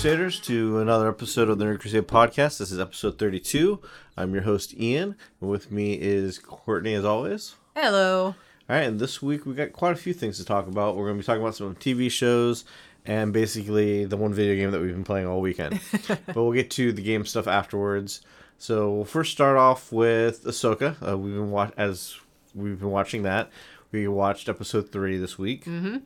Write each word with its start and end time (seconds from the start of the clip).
Crusaders, 0.00 0.40
to 0.40 0.78
another 0.78 1.10
episode 1.10 1.50
of 1.50 1.58
the 1.58 1.66
Nerd 1.66 1.80
Crusade 1.80 2.08
podcast. 2.08 2.56
This 2.56 2.72
is 2.72 2.80
episode 2.80 3.18
32. 3.18 3.82
I'm 4.16 4.32
your 4.32 4.44
host, 4.44 4.72
Ian, 4.80 5.14
and 5.42 5.50
with 5.50 5.70
me 5.70 5.92
is 5.92 6.38
Courtney, 6.38 6.94
as 6.94 7.04
always. 7.04 7.54
Hello. 7.76 8.28
All 8.28 8.34
right, 8.66 8.84
and 8.84 8.98
this 8.98 9.20
week 9.20 9.44
we 9.44 9.52
got 9.52 9.74
quite 9.74 9.92
a 9.92 9.96
few 9.96 10.14
things 10.14 10.38
to 10.38 10.44
talk 10.46 10.68
about. 10.68 10.96
We're 10.96 11.04
going 11.04 11.18
to 11.18 11.22
be 11.22 11.26
talking 11.26 11.42
about 11.42 11.54
some 11.54 11.74
TV 11.74 12.10
shows 12.10 12.64
and 13.04 13.30
basically 13.30 14.06
the 14.06 14.16
one 14.16 14.32
video 14.32 14.54
game 14.54 14.70
that 14.70 14.80
we've 14.80 14.94
been 14.94 15.04
playing 15.04 15.26
all 15.26 15.42
weekend. 15.42 15.78
but 16.08 16.34
we'll 16.34 16.52
get 16.52 16.70
to 16.70 16.94
the 16.94 17.02
game 17.02 17.26
stuff 17.26 17.46
afterwards. 17.46 18.22
So 18.56 18.90
we'll 18.90 19.04
first 19.04 19.32
start 19.32 19.58
off 19.58 19.92
with 19.92 20.44
Ahsoka. 20.44 20.96
Uh, 21.06 21.18
we've 21.18 21.34
been 21.34 21.50
wa- 21.50 21.72
as 21.76 22.18
we've 22.54 22.80
been 22.80 22.90
watching 22.90 23.24
that. 23.24 23.50
We 23.92 24.08
watched 24.08 24.48
episode 24.48 24.92
three 24.92 25.18
this 25.18 25.36
week, 25.36 25.66
mm-hmm. 25.66 25.98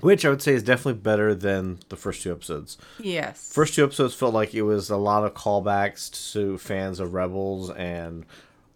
Which 0.00 0.24
I 0.24 0.28
would 0.30 0.42
say 0.42 0.52
is 0.54 0.62
definitely 0.62 1.00
better 1.00 1.34
than 1.34 1.78
the 1.88 1.96
first 1.96 2.22
two 2.22 2.32
episodes. 2.32 2.78
Yes. 2.98 3.52
First 3.52 3.74
two 3.74 3.84
episodes 3.84 4.14
felt 4.14 4.34
like 4.34 4.54
it 4.54 4.62
was 4.62 4.90
a 4.90 4.96
lot 4.96 5.24
of 5.24 5.34
callbacks 5.34 6.32
to 6.32 6.58
fans 6.58 7.00
of 7.00 7.14
Rebels 7.14 7.70
and 7.70 8.24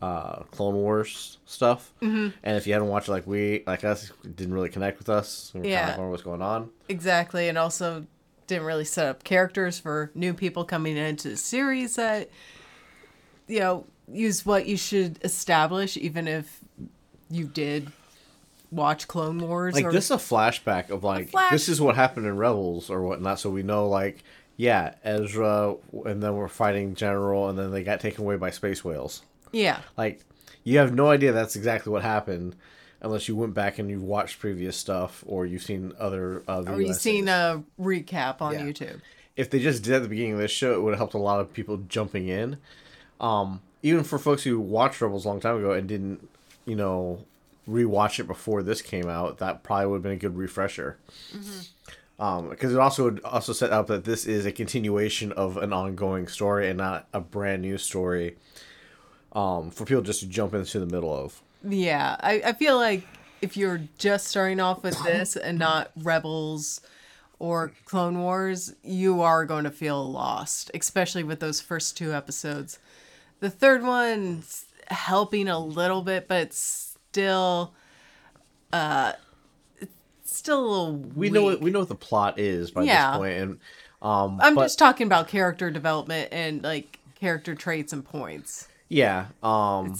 uh, 0.02 0.40
Clone 0.50 0.74
Wars 0.74 1.38
stuff. 1.46 1.92
Mm-hmm. 2.02 2.36
And 2.42 2.56
if 2.56 2.66
you 2.66 2.72
hadn't 2.74 2.88
watched 2.88 3.08
it 3.08 3.12
like 3.12 3.26
we, 3.26 3.62
like 3.66 3.84
us, 3.84 4.10
it 4.24 4.36
didn't 4.36 4.52
really 4.54 4.68
connect 4.68 4.98
with 4.98 5.08
us. 5.08 5.50
We 5.54 5.60
were 5.60 5.66
Yeah. 5.66 5.90
kind 5.90 6.02
of 6.02 6.10
what's 6.10 6.22
going 6.22 6.42
on. 6.42 6.70
exactly, 6.88 7.48
and 7.48 7.56
also 7.56 8.06
didn't 8.46 8.66
really 8.66 8.84
set 8.84 9.06
up 9.06 9.24
characters 9.24 9.78
for 9.78 10.10
new 10.14 10.34
people 10.34 10.64
coming 10.64 10.98
into 10.98 11.30
the 11.30 11.36
series 11.38 11.96
that 11.96 12.28
you 13.48 13.58
know 13.58 13.86
use 14.12 14.44
what 14.44 14.66
you 14.66 14.76
should 14.76 15.18
establish, 15.24 15.96
even 15.96 16.28
if 16.28 16.60
you 17.30 17.46
did 17.46 17.90
watch 18.70 19.06
Clone 19.08 19.38
Wars. 19.38 19.74
Like 19.74 19.84
or, 19.86 19.92
this 19.92 20.06
is 20.06 20.10
a 20.10 20.16
flashback 20.16 20.90
of 20.90 21.04
like 21.04 21.30
flash- 21.30 21.50
this 21.52 21.68
is 21.68 21.80
what 21.80 21.94
happened 21.96 22.26
in 22.26 22.36
Rebels 22.36 22.90
or 22.90 23.02
whatnot, 23.02 23.38
so 23.40 23.50
we 23.50 23.62
know 23.62 23.88
like 23.88 24.22
yeah, 24.56 24.94
Ezra, 25.02 25.74
and 26.04 26.22
then 26.22 26.36
we're 26.36 26.46
fighting 26.48 26.94
General, 26.94 27.48
and 27.48 27.58
then 27.58 27.72
they 27.72 27.82
got 27.82 27.98
taken 28.00 28.22
away 28.24 28.36
by 28.36 28.50
space 28.50 28.84
whales. 28.84 29.22
Yeah. 29.52 29.80
Like 29.96 30.20
you 30.62 30.78
have 30.78 30.94
no 30.94 31.10
idea 31.10 31.32
that's 31.32 31.56
exactly 31.56 31.92
what 31.92 32.02
happened. 32.02 32.54
Unless 33.00 33.28
you 33.28 33.36
went 33.36 33.52
back 33.52 33.78
and 33.78 33.90
you've 33.90 34.02
watched 34.02 34.38
previous 34.38 34.76
stuff, 34.78 35.22
or 35.26 35.44
you've 35.44 35.62
seen 35.62 35.92
other 35.98 36.42
uh, 36.48 36.62
Or 36.66 36.80
you've 36.80 36.96
seen 36.96 37.28
a 37.28 37.62
recap 37.78 38.40
on 38.40 38.54
Yeah. 38.54 38.60
YouTube. 38.60 39.00
if 39.36 39.50
they 39.50 39.58
just 39.58 39.82
did 39.82 39.94
at 39.94 40.02
the 40.02 40.08
beginning 40.08 40.32
of 40.34 40.38
this 40.38 40.50
show, 40.52 40.72
it 40.74 40.80
would 40.82 40.92
have 40.92 40.98
helped 40.98 41.14
a 41.14 41.18
lot 41.18 41.40
of 41.40 41.52
people 41.52 41.76
jumping 41.88 42.28
in. 42.28 42.56
Um, 43.20 43.60
even 43.82 44.04
for 44.04 44.18
folks 44.18 44.44
who 44.44 44.58
watched 44.58 45.00
Rebels 45.02 45.24
a 45.26 45.28
long 45.28 45.40
time 45.40 45.58
ago 45.58 45.72
and 45.72 45.86
didn't, 45.86 46.26
you 46.64 46.76
know, 46.76 47.24
rewatch 47.68 48.18
it 48.18 48.26
before 48.26 48.62
this 48.62 48.82
came 48.82 49.08
out, 49.08 49.38
that 49.38 49.62
probably 49.62 49.86
would 49.86 49.96
have 49.96 50.02
been 50.02 50.12
a 50.12 50.16
good 50.16 50.36
refresher. 50.36 50.98
Um, 52.18 52.50
because 52.50 52.72
it 52.72 52.78
also 52.78 53.04
would 53.04 53.24
also 53.24 53.52
set 53.52 53.72
up 53.72 53.88
that 53.88 54.04
this 54.04 54.24
is 54.24 54.46
a 54.46 54.52
continuation 54.52 55.32
of 55.32 55.56
an 55.56 55.72
ongoing 55.72 56.28
story 56.28 56.68
and 56.68 56.78
not 56.78 57.08
a 57.12 57.20
brand 57.20 57.62
new 57.62 57.78
story. 57.78 58.36
Um, 59.32 59.72
for 59.72 59.84
people 59.84 60.02
just 60.02 60.20
to 60.20 60.26
jump 60.26 60.54
into 60.54 60.78
the 60.78 60.86
middle 60.86 61.12
of. 61.12 61.42
Yeah, 61.64 62.16
I, 62.20 62.40
I 62.46 62.52
feel 62.52 62.76
like 62.76 63.04
if 63.42 63.56
you're 63.56 63.80
just 63.98 64.28
starting 64.28 64.60
off 64.60 64.84
with 64.84 65.02
this 65.02 65.34
and 65.36 65.58
not 65.58 65.90
Rebels 65.96 66.80
or 67.40 67.72
Clone 67.84 68.20
Wars, 68.20 68.74
you 68.82 69.22
are 69.22 69.44
going 69.44 69.64
to 69.64 69.70
feel 69.70 70.10
lost, 70.10 70.70
especially 70.72 71.24
with 71.24 71.40
those 71.40 71.60
first 71.60 71.96
two 71.96 72.14
episodes. 72.14 72.78
The 73.40 73.50
third 73.50 73.82
one's 73.82 74.66
helping 74.86 75.48
a 75.48 75.58
little 75.58 76.02
bit, 76.02 76.28
but 76.28 76.42
it's 76.42 76.93
still, 77.14 77.72
uh, 78.72 79.12
still 80.24 80.58
a 80.60 80.66
little. 80.66 80.92
We 81.14 81.30
know 81.30 81.44
what 81.44 81.60
we 81.60 81.70
know 81.70 81.78
what 81.78 81.88
the 81.88 81.94
plot 81.94 82.38
is 82.40 82.72
by 82.72 82.82
Yeah. 82.82 83.12
this 83.12 83.18
point, 83.18 83.36
and 83.38 83.58
um, 84.02 84.38
I'm 84.42 84.54
but- 84.56 84.62
just 84.64 84.78
talking 84.80 85.06
about 85.06 85.28
character 85.28 85.70
development 85.70 86.28
and 86.32 86.62
like 86.64 86.98
character 87.20 87.54
traits 87.54 87.92
and 87.92 88.04
points. 88.04 88.66
Yeah, 88.88 89.26
um 89.44 89.96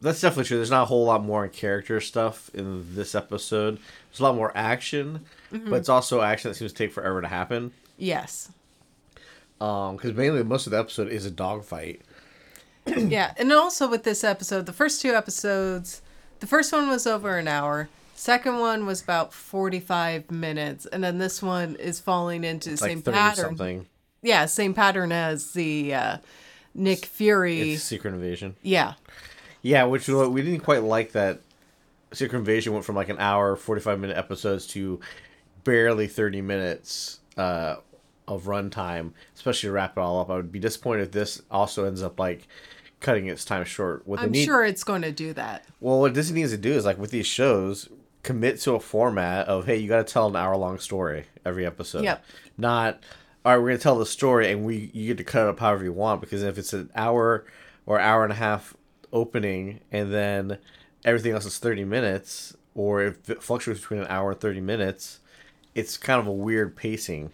that's 0.00 0.20
definitely 0.20 0.44
true. 0.44 0.56
There's 0.56 0.70
not 0.70 0.82
a 0.82 0.86
whole 0.86 1.04
lot 1.04 1.22
more 1.22 1.46
character 1.48 2.00
stuff 2.00 2.50
in 2.54 2.94
this 2.96 3.14
episode. 3.14 3.78
There's 4.10 4.18
a 4.20 4.24
lot 4.24 4.34
more 4.34 4.50
action, 4.56 5.20
but 5.52 5.74
it's 5.74 5.88
also 5.88 6.22
action 6.22 6.50
that 6.50 6.54
seems 6.56 6.72
to 6.72 6.78
take 6.78 6.92
forever 6.92 7.20
to 7.20 7.28
happen. 7.28 7.70
Yes. 7.98 8.50
Um, 9.60 9.94
because 9.96 10.12
mainly 10.14 10.42
most 10.42 10.66
of 10.66 10.72
the 10.72 10.78
episode 10.80 11.08
is 11.08 11.24
a 11.24 11.30
dogfight. 11.30 12.00
yeah, 12.86 13.32
and 13.36 13.52
also 13.52 13.88
with 13.88 14.02
this 14.02 14.24
episode, 14.24 14.66
the 14.66 14.72
first 14.72 15.00
two 15.00 15.12
episodes, 15.14 16.02
the 16.42 16.48
first 16.48 16.72
one 16.72 16.88
was 16.88 17.06
over 17.06 17.38
an 17.38 17.46
hour. 17.46 17.88
Second 18.16 18.58
one 18.58 18.84
was 18.84 19.00
about 19.00 19.32
45 19.32 20.28
minutes, 20.32 20.86
and 20.86 21.02
then 21.02 21.18
this 21.18 21.40
one 21.40 21.76
is 21.76 22.00
falling 22.00 22.42
into 22.42 22.70
the 22.70 22.76
same 22.76 23.00
like 23.06 23.14
pattern. 23.14 23.44
something. 23.44 23.86
Yeah, 24.22 24.46
same 24.46 24.74
pattern 24.74 25.12
as 25.12 25.52
the 25.52 25.94
uh, 25.94 26.16
Nick 26.74 27.06
Fury. 27.06 27.74
It's 27.74 27.84
Secret 27.84 28.12
Invasion. 28.12 28.56
yeah. 28.60 28.94
Yeah, 29.62 29.84
which 29.84 30.08
we 30.08 30.42
didn't 30.42 30.64
quite 30.64 30.82
like 30.82 31.12
that 31.12 31.42
Secret 32.12 32.40
Invasion 32.40 32.72
went 32.72 32.84
from 32.84 32.96
like 32.96 33.08
an 33.08 33.20
hour, 33.20 33.54
forty 33.54 33.80
five 33.80 34.00
minute 34.00 34.16
episodes 34.16 34.66
to 34.68 34.98
barely 35.62 36.08
thirty 36.08 36.40
minutes 36.40 37.20
uh 37.36 37.76
of 38.26 38.44
runtime, 38.46 39.12
especially 39.36 39.68
to 39.68 39.72
wrap 39.72 39.96
it 39.96 40.00
all 40.00 40.20
up. 40.20 40.28
I 40.28 40.34
would 40.34 40.50
be 40.50 40.58
disappointed 40.58 41.02
if 41.02 41.12
this 41.12 41.40
also 41.52 41.84
ends 41.84 42.02
up 42.02 42.18
like 42.18 42.48
cutting 43.02 43.26
its 43.26 43.44
time 43.44 43.64
short. 43.64 44.06
What 44.06 44.20
I'm 44.20 44.30
need 44.30 44.44
sure 44.44 44.64
it's 44.64 44.84
going 44.84 45.02
to 45.02 45.12
do 45.12 45.32
that. 45.34 45.66
Well, 45.80 46.00
what 46.00 46.14
Disney 46.14 46.40
needs 46.40 46.52
to 46.52 46.58
do 46.58 46.72
is 46.72 46.86
like 46.86 46.98
with 46.98 47.10
these 47.10 47.26
shows, 47.26 47.88
commit 48.22 48.60
to 48.60 48.74
a 48.74 48.80
format 48.80 49.48
of 49.48 49.66
hey, 49.66 49.76
you 49.76 49.88
got 49.88 50.06
to 50.06 50.12
tell 50.12 50.28
an 50.28 50.36
hour 50.36 50.56
long 50.56 50.78
story 50.78 51.26
every 51.44 51.66
episode. 51.66 52.04
Yep. 52.04 52.24
Not 52.56 53.02
all 53.44 53.52
right. 53.52 53.62
We're 53.62 53.70
gonna 53.70 53.78
tell 53.78 53.98
the 53.98 54.06
story, 54.06 54.50
and 54.50 54.64
we 54.64 54.90
you 54.94 55.08
get 55.08 55.18
to 55.18 55.24
cut 55.24 55.42
it 55.42 55.48
up 55.48 55.60
however 55.60 55.84
you 55.84 55.92
want. 55.92 56.20
Because 56.20 56.42
if 56.42 56.56
it's 56.56 56.72
an 56.72 56.90
hour 56.94 57.44
or 57.84 57.98
hour 57.98 58.22
and 58.22 58.32
a 58.32 58.36
half 58.36 58.74
opening, 59.12 59.80
and 59.90 60.12
then 60.12 60.58
everything 61.04 61.32
else 61.32 61.44
is 61.44 61.58
thirty 61.58 61.84
minutes, 61.84 62.56
or 62.74 63.02
if 63.02 63.28
it 63.28 63.42
fluctuates 63.42 63.80
between 63.80 64.00
an 64.00 64.06
hour 64.08 64.30
and 64.30 64.40
thirty 64.40 64.60
minutes, 64.60 65.20
it's 65.74 65.96
kind 65.96 66.20
of 66.20 66.26
a 66.26 66.32
weird 66.32 66.76
pacing. 66.76 67.32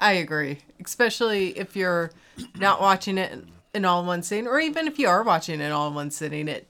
I 0.00 0.12
agree, 0.12 0.58
especially 0.84 1.56
if 1.58 1.76
you're 1.76 2.10
not 2.56 2.80
watching 2.80 3.18
it 3.18 3.44
in 3.74 3.84
all 3.84 4.04
one 4.04 4.22
sitting, 4.22 4.46
or 4.46 4.60
even 4.60 4.86
if 4.86 4.98
you 4.98 5.08
are 5.08 5.22
watching 5.22 5.60
it 5.60 5.70
all 5.70 5.88
in 5.88 5.94
one 5.94 6.10
sitting, 6.10 6.48
it 6.48 6.66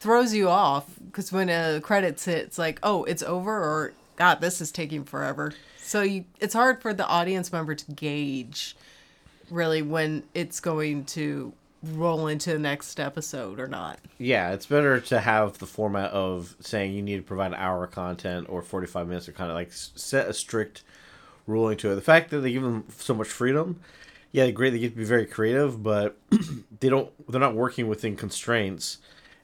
throws 0.00 0.34
you 0.34 0.48
off 0.48 0.86
because 1.06 1.30
when 1.30 1.48
a 1.48 1.80
credits 1.80 2.24
hit, 2.24 2.38
it's 2.46 2.58
like, 2.58 2.78
oh, 2.82 3.04
it's 3.04 3.22
over, 3.22 3.52
or 3.52 3.92
God, 4.16 4.40
this 4.40 4.60
is 4.60 4.72
taking 4.72 5.04
forever. 5.04 5.52
So 5.78 6.02
you, 6.02 6.24
it's 6.40 6.54
hard 6.54 6.82
for 6.82 6.92
the 6.92 7.06
audience 7.06 7.52
member 7.52 7.74
to 7.74 7.92
gauge 7.92 8.76
really 9.50 9.82
when 9.82 10.24
it's 10.34 10.60
going 10.60 11.04
to 11.04 11.52
roll 11.82 12.28
into 12.28 12.52
the 12.52 12.58
next 12.58 12.98
episode 13.00 13.58
or 13.58 13.66
not. 13.66 13.98
Yeah, 14.18 14.52
it's 14.52 14.66
better 14.66 15.00
to 15.00 15.20
have 15.20 15.58
the 15.58 15.66
format 15.66 16.10
of 16.12 16.56
saying 16.60 16.94
you 16.94 17.02
need 17.02 17.16
to 17.16 17.22
provide 17.22 17.48
an 17.48 17.58
hour 17.58 17.84
of 17.84 17.90
content 17.90 18.46
or 18.48 18.62
45 18.62 19.08
minutes 19.08 19.28
or 19.28 19.32
kind 19.32 19.50
of 19.50 19.56
like 19.56 19.72
set 19.72 20.28
a 20.28 20.32
strict 20.32 20.82
ruling 21.46 21.76
to 21.78 21.90
it. 21.90 21.96
The 21.96 22.00
fact 22.00 22.30
that 22.30 22.38
they 22.40 22.52
give 22.52 22.62
them 22.62 22.84
so 22.96 23.14
much 23.14 23.28
freedom, 23.28 23.80
yeah, 24.32 24.50
great, 24.50 24.70
they 24.70 24.78
get 24.78 24.90
to 24.90 24.96
be 24.96 25.04
very 25.04 25.26
creative, 25.26 25.82
but 25.82 26.18
they 26.80 26.88
don't, 26.88 27.10
they're 27.30 27.40
not 27.40 27.54
working 27.54 27.86
within 27.86 28.16
constraints. 28.16 28.98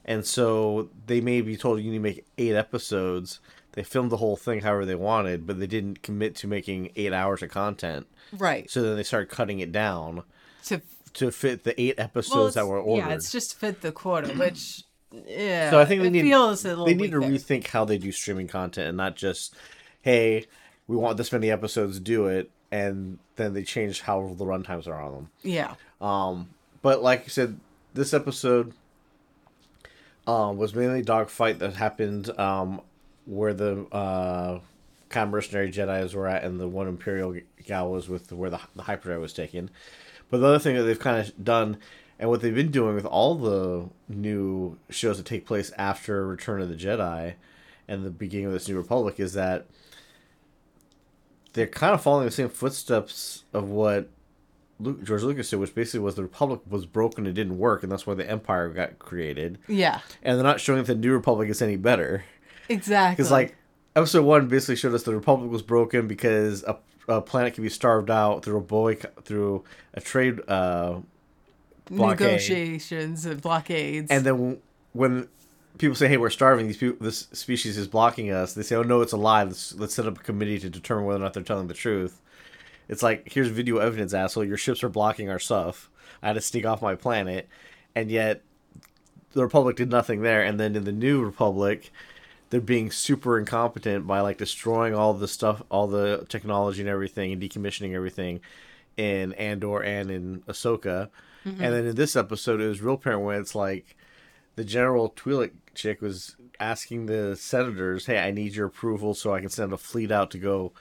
And 0.05 0.25
so 0.27 0.89
they 1.07 1.21
may 1.21 1.43
be 1.43 1.57
told 1.57 1.81
you 1.81 1.91
need 1.91 1.99
to 1.99 2.03
make 2.03 2.27
eight 2.39 2.55
episodes. 2.55 3.41
They 3.73 3.83
filmed 3.83 4.11
the 4.11 4.17
whole 4.17 4.37
thing 4.37 4.61
however 4.63 4.87
they 4.87 4.95
wanted, 4.95 5.47
but 5.47 5.61
they 5.61 5.67
didn't 5.67 6.03
commit 6.03 6.35
to 6.37 6.47
making 6.47 6.91
eight 6.97 7.13
hours 7.13 7.43
of 7.43 7.51
content. 7.51 8.07
Right. 8.37 8.71
So 8.71 8.83
then 8.83 8.97
they 8.97 9.03
started 9.03 9.29
cutting 9.29 9.61
it 9.61 9.71
down 9.71 10.23
To 10.67 10.81
to 11.15 11.31
fit 11.31 11.65
the 11.65 11.79
eight 11.81 11.99
episodes 11.99 12.55
well, 12.57 12.67
that 12.67 12.71
were 12.71 12.81
ordered. 12.81 13.09
Yeah, 13.09 13.15
it's 13.15 13.33
just 13.33 13.55
fit 13.59 13.81
the 13.81 13.93
quota, 13.93 14.29
which 14.35 14.85
yeah. 15.27 15.71
So 15.71 15.81
I 15.81 15.85
think 15.85 16.03
they 16.03 16.11
need 16.11 16.23
feels 16.23 16.65
a 16.65 16.69
little 16.69 16.87
they 16.87 16.95
need 16.95 17.13
to 17.13 17.21
there. 17.21 17.31
rethink 17.31 17.67
how 17.67 17.85
they 17.85 17.99
do 17.99 18.13
streaming 18.13 18.49
content 18.49 18.89
and 18.89 18.97
not 18.97 19.17
just, 19.17 19.55
hey, 20.03 20.47
we 20.87 20.97
want 20.97 21.17
this 21.17 21.33
many 21.33 21.51
episodes, 21.51 22.01
do 22.01 22.27
it, 22.27 22.51
and 22.71 23.19
then 23.37 23.55
they 23.55 23.63
changed 23.63 24.03
how 24.03 24.35
the 24.37 24.45
runtimes 24.45 24.87
are 24.87 25.01
on 25.01 25.13
them. 25.13 25.31
Yeah. 25.43 25.75
Um, 26.01 26.51
but 26.83 27.03
like 27.03 27.25
I 27.25 27.29
said, 27.29 27.59
this 27.95 28.13
episode 28.13 28.73
um, 30.27 30.59
was 30.59 30.75
mainly 30.75 31.01
a 31.01 31.05
dogfight 31.05 31.59
that 31.61 31.75
happened 31.75 32.31
um, 32.39 32.81
where 33.25 33.55
the 33.55 33.87
uh, 33.93 34.61
kind 35.09 35.25
of 35.25 35.31
mercenary 35.31 35.71
Jedi's 35.71 36.15
were 36.15 36.29
at, 36.29 36.45
and 36.45 36.61
the 36.61 36.69
one 36.69 36.87
Imperial 36.87 37.37
gal 37.65 37.91
was 37.91 38.09
with 38.09 38.33
where 38.33 38.51
the, 38.51 38.61
the 38.77 38.83
hyperdrive 38.83 39.21
was 39.21 39.33
taken. 39.33 39.71
But 40.31 40.39
the 40.39 40.47
other 40.47 40.59
thing 40.59 40.77
that 40.77 40.83
they've 40.83 40.99
kind 40.99 41.27
of 41.27 41.43
done, 41.43 41.79
and 42.19 42.29
what 42.29 42.43
they've 42.43 42.55
been 42.55 42.71
doing 42.71 42.95
with 42.95 43.07
all 43.07 43.35
the 43.37 43.89
new 44.09 44.79
shows 44.91 45.17
that 45.17 45.27
take 45.27 45.47
place 45.47 45.73
after 45.79 46.27
Return 46.27 46.61
of 46.61 46.69
the 46.69 46.75
Jedi 46.75 47.35
and 47.87 48.05
the 48.05 48.11
beginning 48.11 48.47
of 48.47 48.53
this 48.53 48.69
New 48.69 48.77
Republic, 48.77 49.19
is 49.19 49.33
that 49.33 49.67
they're 51.53 51.67
kind 51.67 51.95
of 51.95 52.03
following 52.03 52.27
the 52.27 52.31
same 52.31 52.49
footsteps 52.49 53.45
of 53.53 53.71
what 53.71 54.09
Luke, 54.81 55.03
George 55.03 55.23
Lucas 55.23 55.51
did, 55.51 55.57
which 55.57 55.75
basically 55.75 56.01
was 56.01 56.15
the 56.15 56.23
Republic 56.23 56.61
was 56.69 56.87
broken 56.87 57.27
and 57.27 57.35
didn't 57.35 57.59
work, 57.59 57.83
and 57.83 57.91
that's 57.91 58.07
why 58.07 58.15
the 58.15 58.29
Empire 58.29 58.69
got 58.69 58.99
created. 58.99 59.59
Yeah. 59.67 60.01
And 60.23 60.37
they're 60.37 60.45
not 60.45 60.61
showing 60.61 60.79
that 60.79 60.87
the 60.87 60.95
New 60.95 61.13
Republic 61.13 61.49
is 61.49 61.61
any 61.61 61.77
better. 61.77 62.25
Exactly. 62.69 63.17
Because 63.17 63.31
like 63.31 63.57
episode 63.97 64.25
one 64.25 64.49
basically 64.49 64.77
showed 64.77 64.95
us 64.95 65.03
the 65.03 65.15
Republic 65.15 65.51
was 65.51 65.63
broken 65.63 66.07
because 66.07 66.63
a, 66.65 66.79
a 67.09 67.21
planet 67.21 67.55
can 67.55 67.65
be 67.65 67.71
starved 67.71 68.11
out 68.11 68.45
through 68.45 68.59
a 68.59 68.63
boy 68.63 68.97
through 69.25 69.65
a 69.95 70.01
trade 70.01 70.41
uh, 70.49 71.01
blockade. 71.87 72.27
Negotiations 72.27 73.27
and 73.27 73.41
blockades. 73.41 74.11
And 74.11 74.25
then 74.25 74.59
when 74.93 75.29
people 75.79 75.97
say, 75.97 76.09
"Hey, 76.09 76.17
we're 76.17 76.31
starving," 76.31 76.67
these 76.67 76.77
people, 76.77 77.05
this 77.05 77.29
species 77.33 77.79
is 77.79 77.89
blocking 77.89 78.31
us. 78.31 78.55
They 78.55 78.63
say, 78.63 78.77
"Oh 78.77 78.83
no, 78.83 79.01
it's 79.01 79.13
a 79.13 79.17
lie. 79.17 79.45
Let's 79.45 79.75
let's 79.75 79.95
set 79.95 80.07
up 80.07 80.19
a 80.19 80.23
committee 80.23 80.59
to 80.59 80.69
determine 80.71 81.05
whether 81.05 81.21
or 81.21 81.23
not 81.23 81.35
they're 81.35 81.43
telling 81.43 81.69
the 81.69 81.75
truth." 81.75 82.21
It's 82.89 83.03
like, 83.03 83.31
here's 83.31 83.49
video 83.49 83.79
evidence, 83.79 84.15
asshole. 84.15 84.45
Your 84.45 84.57
ships 84.57 84.83
are 84.83 84.89
blocking 84.89 85.29
our 85.29 85.39
stuff. 85.39 85.91
I 86.23 86.29
had 86.29 86.33
to 86.35 86.41
sneak 86.41 86.65
off 86.65 86.81
my 86.81 86.95
planet, 86.95 87.49
and 87.95 88.11
yet 88.11 88.43
the 89.33 89.43
Republic 89.43 89.77
did 89.77 89.91
nothing 89.91 90.23
there. 90.23 90.43
And 90.43 90.59
then 90.59 90.75
in 90.75 90.85
the 90.85 90.93
New 90.93 91.23
Republic, 91.23 91.93
they're 92.51 92.61
being 92.61 92.91
super 92.91 93.39
incompetent 93.39 94.07
by 94.07 94.21
like 94.21 94.39
destroying 94.39 94.95
all 94.95 95.13
the 95.13 95.29
stuff, 95.29 95.63
all 95.71 95.87
the 95.87 96.25
technology 96.29 96.81
and 96.81 96.89
everything, 96.89 97.33
and 97.33 97.43
decommissioning 97.43 97.95
everything 97.95 98.41
in 98.97 99.35
Andor 99.35 99.83
and 99.83 100.11
in 100.11 100.41
Ahsoka. 100.49 101.11
Mm-hmm. 101.45 101.63
And 101.63 101.75
then 101.75 101.87
in 101.87 101.95
this 101.95 102.17
episode, 102.17 102.61
it 102.61 102.69
was 102.69 102.81
real 102.81 102.95
apparent 102.95 103.23
when 103.23 103.39
it's 103.39 103.55
like 103.55 103.97
the 104.57 104.65
General 104.65 105.11
Twi'lek 105.11 105.53
chick 105.79 106.03
was 106.03 106.37
asking 106.61 107.07
the 107.07 107.37
senators, 107.37 108.07
"Hey, 108.07 108.19
I 108.19 108.31
need 108.31 108.55
your 108.55 108.67
approval 108.67 109.15
so 109.15 109.33
I 109.33 109.41
can 109.41 109.49
send 109.49 109.73
a 109.73 109.79
fleet 109.79 110.11
out 110.11 110.31
to 110.33 110.39
go 110.39 110.73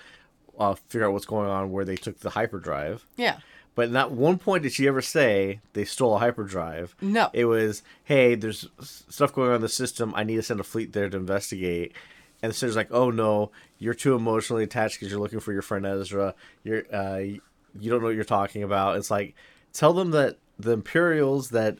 uh, 0.60 0.74
figure 0.74 1.08
out 1.08 1.14
what's 1.14 1.26
going 1.26 1.50
on 1.50 1.72
where 1.72 1.86
they 1.86 1.96
took 1.96 2.20
the 2.20 2.32
hyperdrive." 2.32 3.06
yeah. 3.16 3.38
But 3.78 3.92
not 3.92 4.12
one 4.12 4.40
point 4.40 4.64
did 4.64 4.74
she 4.74 4.88
ever 4.88 5.04
say 5.04 5.60
they 5.74 5.86
stole 5.86 6.16
a 6.16 6.18
hyperdrive. 6.18 6.96
No. 7.00 7.30
It 7.32 7.46
was, 7.46 7.84
hey, 8.06 8.34
there's 8.34 8.68
stuff 8.80 9.36
going 9.36 9.50
on 9.50 9.58
in 9.58 9.62
the 9.62 9.70
system. 9.70 10.14
I 10.16 10.24
need 10.24 10.38
to 10.38 10.42
send 10.42 10.60
a 10.60 10.64
fleet 10.64 10.94
there 10.94 11.08
to 11.08 11.16
investigate. 11.16 11.94
And 12.42 12.50
the 12.50 12.56
senator's 12.56 12.76
like, 12.76 12.92
oh 12.92 13.12
no, 13.12 13.52
you're 13.78 13.94
too 13.94 14.16
emotionally 14.16 14.64
attached 14.64 14.96
because 14.96 15.12
you're 15.12 15.22
looking 15.22 15.40
for 15.40 15.54
your 15.54 15.62
friend 15.62 15.86
Ezra. 15.86 16.34
You're, 16.64 16.86
uh, 16.92 17.18
you 17.18 17.40
don't 17.92 18.00
know 18.00 18.08
what 18.08 18.16
you're 18.16 18.24
talking 18.24 18.64
about. 18.64 18.98
It's 18.98 19.12
like, 19.12 19.36
tell 19.74 19.94
them 19.94 20.10
that 20.10 20.38
the 20.58 20.72
Imperials 20.72 21.52
that 21.52 21.78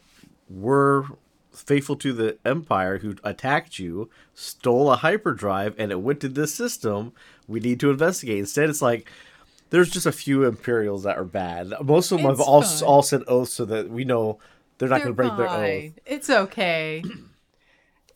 were 0.48 1.04
faithful 1.58 1.96
to 1.96 2.12
the 2.12 2.38
Empire 2.44 2.98
who 2.98 3.16
attacked 3.24 3.78
you 3.78 4.08
stole 4.34 4.90
a 4.92 4.96
hyperdrive 4.96 5.74
and 5.78 5.90
it 5.92 6.00
went 6.00 6.20
to 6.20 6.28
this 6.28 6.54
system. 6.54 7.12
We 7.46 7.60
need 7.60 7.80
to 7.80 7.90
investigate. 7.90 8.38
Instead, 8.38 8.70
it's 8.70 8.82
like, 8.82 9.10
there's 9.70 9.90
just 9.90 10.06
a 10.06 10.12
few 10.12 10.44
Imperials 10.44 11.02
that 11.02 11.18
are 11.18 11.24
bad. 11.24 11.72
Most 11.82 12.10
of 12.12 12.18
them 12.18 12.26
have 12.28 12.40
all, 12.40 12.62
fine. 12.62 12.82
all 12.88 13.02
said 13.02 13.22
oaths 13.26 13.52
so 13.52 13.64
that 13.66 13.90
we 13.90 14.04
know 14.04 14.38
they're 14.78 14.88
not 14.88 15.02
going 15.02 15.10
to 15.10 15.14
break 15.14 15.36
their 15.36 15.48
oath. 15.48 15.92
It's 16.06 16.30
okay. 16.30 17.02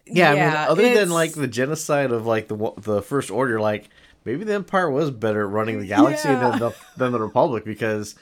Yeah, 0.04 0.30
I 0.30 0.34
mean, 0.34 0.42
other 0.42 0.94
than 0.94 1.10
like 1.10 1.32
the 1.32 1.46
genocide 1.46 2.10
of 2.10 2.26
like 2.26 2.48
the 2.48 2.72
the 2.78 3.00
First 3.02 3.30
Order, 3.30 3.60
like 3.60 3.88
maybe 4.24 4.42
the 4.44 4.52
Empire 4.54 4.90
was 4.90 5.12
better 5.12 5.42
at 5.42 5.48
running 5.50 5.78
the 5.78 5.86
galaxy 5.86 6.28
Yeah. 6.28 6.50
than 6.50 6.58
the 6.58 6.74
than 6.96 7.12
the 7.12 7.20
Republic 7.20 7.64
because 7.64 8.16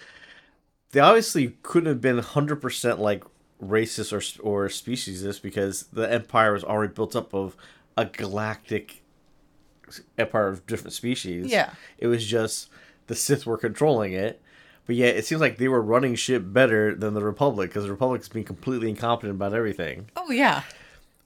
they 0.93 1.01
obviously 1.01 1.57
couldn't 1.63 1.89
have 1.89 2.01
been 2.03 2.19
hundred 2.19 2.57
percent 2.57 3.01
like 3.01 3.25
racist 3.63 4.13
or 4.13 4.43
or 4.43 4.69
speciesist 4.69 5.43
because 5.43 5.85
the 5.93 6.11
Empire 6.11 6.53
was 6.53 6.65
already 6.65 6.93
built 6.93 7.15
up 7.15 7.35
of 7.35 7.57
a 7.97 8.05
galactic 8.07 9.03
empire 10.19 10.49
of 10.49 10.67
different 10.67 10.93
species. 10.93 11.47
Yeah. 11.51 11.73
it 11.99 12.07
was 12.07 12.27
just 12.27 12.69
the 13.07 13.15
Sith 13.15 13.47
were 13.47 13.59
controlling 13.59 14.13
it. 14.13 14.41
But 14.87 14.97
yet, 14.97 15.15
it 15.17 15.25
seems 15.25 15.41
like 15.41 15.59
they 15.59 15.69
were 15.69 15.83
running 15.83 16.17
shit 16.17 16.53
better 16.53 16.95
than 16.95 17.15
the 17.15 17.23
Republic 17.23 17.71
because 17.71 17.85
the 17.85 17.91
Republic's 17.91 18.29
been 18.29 18.43
completely 18.45 18.89
incompetent 18.89 19.37
about 19.37 19.55
everything 19.55 20.11
oh 20.17 20.33
yeah, 20.33 20.63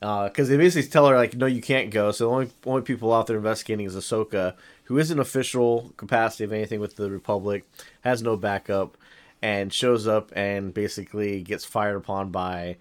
uh, 0.02 0.24
because 0.28 0.50
they 0.50 0.58
basically 0.58 0.90
tell 0.90 1.06
her 1.08 1.16
like, 1.16 1.34
no, 1.34 1.46
you 1.46 1.62
can't 1.62 1.90
go. 1.90 2.10
So 2.10 2.24
the 2.24 2.30
only 2.30 2.50
only 2.66 2.82
people 2.82 3.14
out 3.14 3.26
there 3.26 3.38
investigating 3.38 3.86
is 3.86 3.96
Ahsoka, 3.96 4.54
who 4.84 4.98
isn't 4.98 5.18
official 5.18 5.94
capacity 5.96 6.44
of 6.44 6.52
anything 6.52 6.78
with 6.78 6.96
the 6.96 7.10
Republic, 7.10 7.64
has 8.02 8.22
no 8.22 8.36
backup, 8.36 8.98
and 9.44 9.70
shows 9.70 10.06
up 10.08 10.32
and 10.34 10.72
basically 10.72 11.42
gets 11.42 11.66
fired 11.66 11.96
upon 11.96 12.30
by 12.30 12.78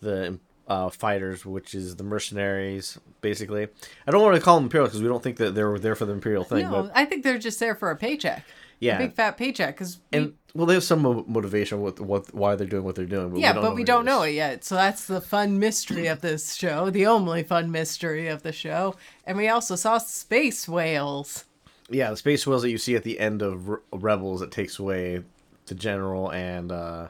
the 0.00 0.38
uh, 0.68 0.90
fighters, 0.90 1.46
which 1.46 1.74
is 1.74 1.96
the 1.96 2.04
mercenaries. 2.04 2.98
Basically, 3.22 3.66
I 4.06 4.10
don't 4.10 4.22
want 4.22 4.36
to 4.36 4.42
call 4.42 4.56
them 4.56 4.64
Imperial 4.64 4.88
because 4.88 5.00
we 5.00 5.08
don't 5.08 5.22
think 5.22 5.38
that 5.38 5.54
they 5.54 5.64
were 5.64 5.78
there 5.78 5.94
for 5.94 6.04
the 6.04 6.12
Imperial 6.12 6.44
thing, 6.44 6.70
no, 6.70 6.82
but 6.82 6.92
I 6.94 7.06
think 7.06 7.24
they're 7.24 7.38
just 7.38 7.58
there 7.58 7.74
for 7.74 7.90
a 7.90 7.96
paycheck. 7.96 8.44
yeah, 8.78 8.96
a 8.96 8.98
big 8.98 9.14
fat 9.14 9.38
paycheck. 9.38 9.74
Because 9.74 10.00
and 10.12 10.34
well, 10.54 10.66
they 10.66 10.74
have 10.74 10.84
some 10.84 11.24
motivation 11.28 11.80
with 11.80 11.98
what 11.98 12.32
why 12.34 12.56
they're 12.56 12.66
doing 12.66 12.84
what 12.84 12.94
they're 12.94 13.06
doing. 13.06 13.30
But 13.30 13.40
yeah, 13.40 13.52
we 13.52 13.54
don't 13.54 13.62
but 13.62 13.68
know 13.70 13.74
we 13.74 13.84
don't 13.84 14.04
know 14.04 14.22
it 14.22 14.32
yet. 14.32 14.64
So 14.64 14.74
that's 14.74 15.06
the 15.06 15.22
fun 15.22 15.58
mystery 15.58 16.08
of 16.08 16.20
this 16.20 16.52
show, 16.52 16.90
the 16.90 17.06
only 17.06 17.42
fun 17.42 17.70
mystery 17.70 18.28
of 18.28 18.42
the 18.42 18.52
show. 18.52 18.96
And 19.24 19.38
we 19.38 19.48
also 19.48 19.76
saw 19.76 19.96
space 19.96 20.68
whales. 20.68 21.46
Yeah, 21.88 22.10
the 22.10 22.18
space 22.18 22.46
whales 22.46 22.60
that 22.62 22.70
you 22.70 22.76
see 22.76 22.96
at 22.96 23.02
the 23.02 23.18
end 23.18 23.40
of 23.40 23.70
Re- 23.70 23.78
Rebels 23.92 24.40
that 24.40 24.50
takes 24.50 24.78
away 24.78 25.22
the 25.66 25.74
general 25.74 26.30
and 26.32 26.72
uh, 26.72 27.08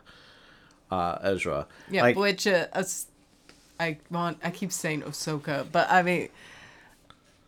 uh, 0.91 1.19
Ezra. 1.23 1.67
Yeah, 1.91 2.03
like, 2.03 2.17
which 2.17 2.47
uh, 2.47 2.67
I 3.81 3.99
want. 4.11 4.39
I 4.45 4.51
keep 4.51 4.73
saying 4.73 5.03
Ahsoka, 5.03 5.67
but 5.71 5.91
I 5.91 6.03
mean, 6.03 6.29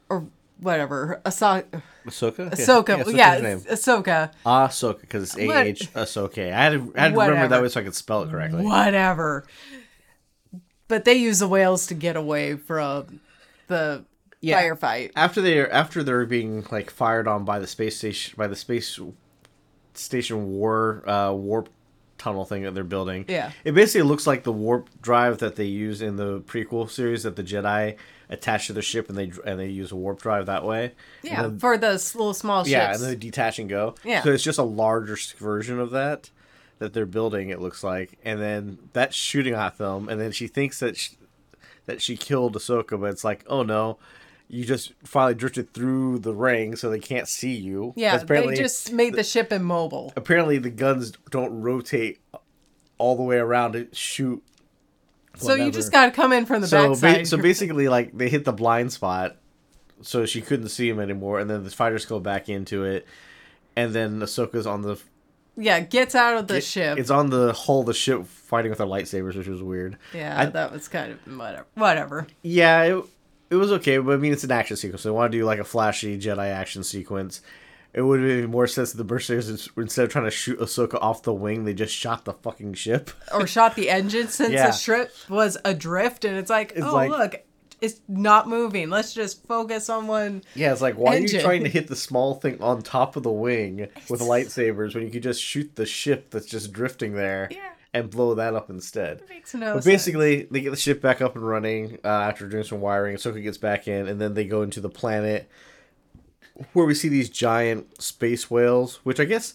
or 0.08 0.26
whatever. 0.60 1.20
Ahsoka. 1.24 1.82
Ahsoka. 2.06 2.50
Ahsoka. 2.50 3.16
Yeah, 3.16 3.38
name. 3.40 3.60
Ahsoka. 3.60 4.32
Ahsoka 4.44 5.00
because 5.00 5.34
it's 5.36 5.38
A 5.38 5.98
Ahsoka. 5.98 6.52
I 6.52 6.62
had 6.62 6.72
to, 6.72 6.92
I 6.96 7.00
had 7.02 7.14
to 7.14 7.20
remember 7.20 7.48
that 7.48 7.62
way 7.62 7.68
so 7.68 7.80
I 7.80 7.84
could 7.84 7.94
spell 7.94 8.22
it 8.22 8.30
correctly. 8.30 8.64
Whatever. 8.64 9.44
But 10.88 11.04
they 11.04 11.14
use 11.14 11.38
the 11.38 11.48
whales 11.48 11.86
to 11.86 11.94
get 11.94 12.14
away 12.16 12.56
from 12.56 13.20
the 13.68 14.04
Yeah. 14.40 14.62
firefight. 14.62 15.12
After 15.16 15.40
they 15.40 15.58
are 15.58 15.68
after 15.68 16.02
they're 16.02 16.26
being 16.26 16.66
like 16.70 16.90
fired 16.90 17.26
on 17.26 17.44
by 17.44 17.58
the 17.58 17.66
space 17.66 17.96
station 17.96 18.34
by 18.36 18.46
the 18.46 18.56
space 18.56 18.98
station 19.94 20.46
war 20.52 21.02
uh, 21.08 21.32
warp 21.32 21.68
tunnel 22.18 22.44
thing 22.44 22.62
that 22.62 22.74
they're 22.74 22.84
building. 22.84 23.24
Yeah. 23.28 23.50
It 23.64 23.72
basically 23.72 24.02
looks 24.08 24.26
like 24.26 24.44
the 24.44 24.52
warp 24.52 24.88
drive 25.02 25.38
that 25.38 25.56
they 25.56 25.64
use 25.64 26.00
in 26.02 26.16
the 26.16 26.40
prequel 26.42 26.88
series 26.88 27.24
that 27.24 27.36
the 27.36 27.42
Jedi 27.42 27.96
attach 28.30 28.68
to 28.68 28.72
the 28.72 28.80
ship 28.82 29.08
and 29.10 29.18
they 29.18 29.30
and 29.44 29.60
they 29.60 29.68
use 29.68 29.92
a 29.92 29.96
warp 29.96 30.22
drive 30.22 30.46
that 30.46 30.64
way. 30.64 30.92
Yeah, 31.22 31.42
then- 31.42 31.58
for 31.58 31.76
the 31.76 31.88
s- 31.88 32.14
little 32.14 32.32
small 32.34 32.62
ships. 32.64 32.70
yeah, 32.70 32.92
and 32.92 33.00
then 33.02 33.10
they 33.10 33.16
detach 33.16 33.58
and 33.58 33.68
go. 33.68 33.94
Yeah. 34.04 34.22
So 34.22 34.30
it's 34.30 34.42
just 34.42 34.58
a 34.58 34.62
larger 34.64 35.16
version 35.38 35.78
of 35.78 35.90
that 35.90 36.30
that 36.78 36.92
they're 36.92 37.04
building. 37.06 37.50
It 37.50 37.60
looks 37.60 37.84
like, 37.84 38.18
and 38.24 38.40
then 38.40 38.78
that's 38.92 39.14
shooting 39.14 39.54
at 39.54 39.76
them, 39.78 40.08
and 40.08 40.20
then 40.20 40.32
she 40.32 40.46
thinks 40.46 40.80
that 40.80 40.96
she, 40.96 41.16
that 41.86 42.00
she 42.00 42.16
killed 42.16 42.56
Ahsoka, 42.56 42.98
but 42.98 43.10
it's 43.10 43.24
like, 43.24 43.44
oh 43.46 43.62
no, 43.62 43.98
you 44.54 44.64
just 44.64 44.92
finally 45.04 45.34
drifted 45.34 45.72
through 45.74 46.18
the 46.20 46.32
ring, 46.32 46.76
so 46.76 46.88
they 46.90 46.98
can't 47.00 47.28
see 47.28 47.52
you. 47.54 47.92
Yeah, 47.96 48.20
apparently, 48.20 48.54
they 48.54 48.62
just 48.62 48.92
made 48.92 49.14
the 49.14 49.24
ship 49.24 49.52
immobile. 49.52 50.12
apparently 50.16 50.58
the 50.58 50.70
guns 50.70 51.12
don't 51.30 51.60
rotate 51.62 52.20
all 52.98 53.16
the 53.16 53.22
way 53.22 53.36
around 53.36 53.72
to 53.72 53.88
shoot. 53.92 54.42
So 55.36 55.54
you 55.54 55.72
just 55.72 55.90
got 55.90 56.06
to 56.06 56.12
come 56.12 56.32
in 56.32 56.46
from 56.46 56.60
the 56.60 56.68
so 56.68 56.90
backside. 56.90 57.18
ba- 57.22 57.26
so 57.26 57.36
basically 57.36 57.88
like 57.88 58.16
they 58.16 58.28
hit 58.28 58.44
the 58.44 58.52
blind 58.52 58.92
spot 58.92 59.36
so 60.00 60.26
she 60.26 60.40
couldn't 60.40 60.68
see 60.68 60.88
him 60.88 61.00
anymore 61.00 61.40
and 61.40 61.50
then 61.50 61.64
the 61.64 61.70
fighters 61.70 62.04
go 62.06 62.20
back 62.20 62.48
into 62.48 62.84
it 62.84 63.04
and 63.74 63.92
then 63.92 64.20
Ahsoka's 64.20 64.64
on 64.66 64.82
the 64.82 64.96
yeah, 65.56 65.80
gets 65.80 66.14
out 66.14 66.36
of 66.36 66.46
the 66.46 66.56
it- 66.58 66.64
ship. 66.64 66.98
it's 66.98 67.10
on 67.10 67.30
the 67.30 67.52
hull 67.52 67.80
of 67.80 67.86
the 67.86 67.94
ship 67.94 68.26
fighting 68.26 68.70
with 68.70 68.78
her 68.78 68.84
lightsabers 68.86 69.36
which 69.36 69.48
was 69.48 69.60
weird 69.60 69.98
yeah, 70.12 70.40
I- 70.40 70.46
that 70.46 70.70
was 70.70 70.86
kind 70.86 71.10
of 71.12 71.18
whatever. 71.36 71.66
Whatever. 71.74 72.26
yeah 72.42 72.82
it, 72.82 73.04
it 73.50 73.56
was 73.56 73.72
okay 73.72 73.98
but 73.98 74.12
I 74.12 74.16
mean 74.16 74.32
it's 74.32 74.44
an 74.44 74.50
action 74.50 74.76
sequence 74.76 75.02
so 75.02 75.08
they 75.08 75.14
want 75.14 75.32
to 75.32 75.38
do 75.38 75.44
like 75.44 75.58
a 75.58 75.64
flashy 75.64 76.18
Jedi 76.18 76.50
action 76.50 76.82
sequence 76.82 77.40
it 77.92 78.02
would 78.02 78.18
have 78.20 78.28
made 78.28 78.48
more 78.50 78.66
sense 78.66 78.90
if 78.90 78.96
the 78.98 79.04
Berserkers 79.04 79.68
instead 79.76 80.04
of 80.04 80.10
trying 80.10 80.24
to 80.24 80.30
shoot 80.30 80.58
Ahsoka 80.58 80.98
off 81.00 81.22
the 81.22 81.32
wing 81.32 81.64
they 81.64 81.74
just 81.74 81.94
shot 81.94 82.24
the 82.24 82.32
fucking 82.32 82.74
ship 82.74 83.10
Or 83.32 83.46
shot 83.46 83.76
the 83.76 83.88
engine 83.90 84.28
since 84.28 84.52
Yeah. 84.52 84.66
the 84.66 84.72
ship 84.72 85.12
was 85.28 85.56
adrift, 85.64 86.24
and 86.24 86.36
it's 86.36 86.50
like, 86.50 86.72
It's 86.74 86.84
oh 86.84 86.92
like- 86.92 87.10
look, 87.10 87.42
it's 87.80 88.00
not 88.08 88.48
moving. 88.48 88.88
Let's 88.88 89.12
just 89.12 89.46
focus 89.46 89.88
on 89.90 90.06
one. 90.06 90.42
Yeah, 90.54 90.72
it's 90.72 90.80
like 90.80 90.94
why 90.96 91.16
Engine. 91.16 91.36
are 91.36 91.40
you 91.40 91.44
trying 91.44 91.64
to 91.64 91.70
hit 91.70 91.86
the 91.88 91.94
small 91.96 92.34
thing 92.34 92.60
on 92.62 92.82
top 92.82 93.14
of 93.16 93.22
the 93.24 93.30
wing 93.30 93.88
with 94.08 94.20
lightsabers 94.20 94.94
when 94.94 95.04
you 95.04 95.10
could 95.10 95.22
just 95.22 95.42
shoot 95.42 95.76
the 95.76 95.84
ship 95.86 96.30
that's 96.30 96.46
just 96.46 96.72
drifting 96.72 97.14
there 97.14 97.48
Yeah. 97.52 97.58
And 97.94 98.10
blow 98.10 98.34
that 98.34 98.54
up 98.54 98.68
instead? 98.68 99.22
Makes 99.30 99.54
no 99.54 99.74
But 99.74 99.84
sense. 99.84 99.86
basically, 99.86 100.42
they 100.50 100.60
get 100.60 100.70
the 100.70 100.76
ship 100.76 101.00
back 101.00 101.22
up 101.22 101.34
and 101.36 101.46
running 101.46 101.98
uh, 102.04 102.08
after 102.08 102.46
doing 102.48 102.64
some 102.64 102.80
wiring. 102.80 103.16
Ahsoka 103.16 103.42
gets 103.42 103.56
back 103.56 103.88
in, 103.88 104.06
and 104.08 104.20
then 104.20 104.34
they 104.34 104.44
go 104.44 104.60
into 104.62 104.80
the 104.80 104.90
planet 104.90 105.48
where 106.72 106.84
we 106.86 106.94
see 106.94 107.08
these 107.08 107.30
giant 107.30 108.02
space 108.02 108.50
whales. 108.50 108.96
Which 109.04 109.18
I 109.20 109.24
guess 109.24 109.54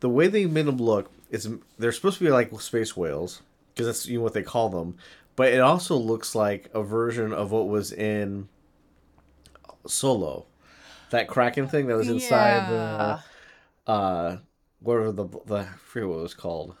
the 0.00 0.08
way 0.10 0.26
they 0.26 0.44
made 0.46 0.66
them 0.66 0.76
look 0.76 1.10
is 1.30 1.48
they're 1.78 1.92
supposed 1.92 2.18
to 2.18 2.24
be 2.24 2.30
like 2.30 2.60
space 2.60 2.96
whales 2.96 3.40
because 3.74 3.86
that's 3.86 4.06
you 4.06 4.18
know 4.18 4.24
what 4.24 4.34
they 4.34 4.42
call 4.42 4.68
them. 4.68 4.96
But 5.36 5.52
it 5.52 5.60
also 5.60 5.96
looks 5.96 6.34
like 6.34 6.70
a 6.74 6.82
version 6.82 7.32
of 7.32 7.52
what 7.52 7.68
was 7.68 7.92
in 7.92 8.48
Solo, 9.86 10.46
that 11.10 11.28
Kraken 11.28 11.68
thing 11.68 11.86
that 11.86 11.96
was 11.96 12.08
inside 12.08 12.68
Yeah. 12.70 13.20
the 13.86 13.92
uh, 13.92 14.36
whatever 14.80 15.12
the 15.12 15.24
the 15.46 15.54
I 15.56 15.64
forget 15.84 16.08
what 16.08 16.18
it 16.18 16.22
was 16.22 16.34
called. 16.34 16.74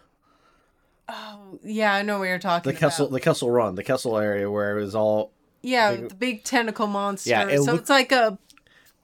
Oh, 1.08 1.58
yeah, 1.62 1.94
I 1.94 2.02
know 2.02 2.18
what 2.18 2.24
you're 2.28 2.38
talking 2.38 2.72
The 2.72 2.78
Kessel, 2.78 3.06
about. 3.06 3.14
the 3.14 3.20
Kessel 3.20 3.50
Run, 3.50 3.74
the 3.76 3.84
Kessel 3.84 4.18
area 4.18 4.50
where 4.50 4.76
it 4.76 4.82
was 4.82 4.94
all 4.94 5.32
Yeah, 5.62 5.92
big- 5.92 6.08
the 6.08 6.14
big 6.16 6.44
tentacle 6.44 6.86
monster. 6.88 7.30
Yeah, 7.30 7.48
it 7.48 7.58
so 7.62 7.72
look- 7.72 7.82
it's 7.82 7.90
like 7.90 8.12
a 8.12 8.38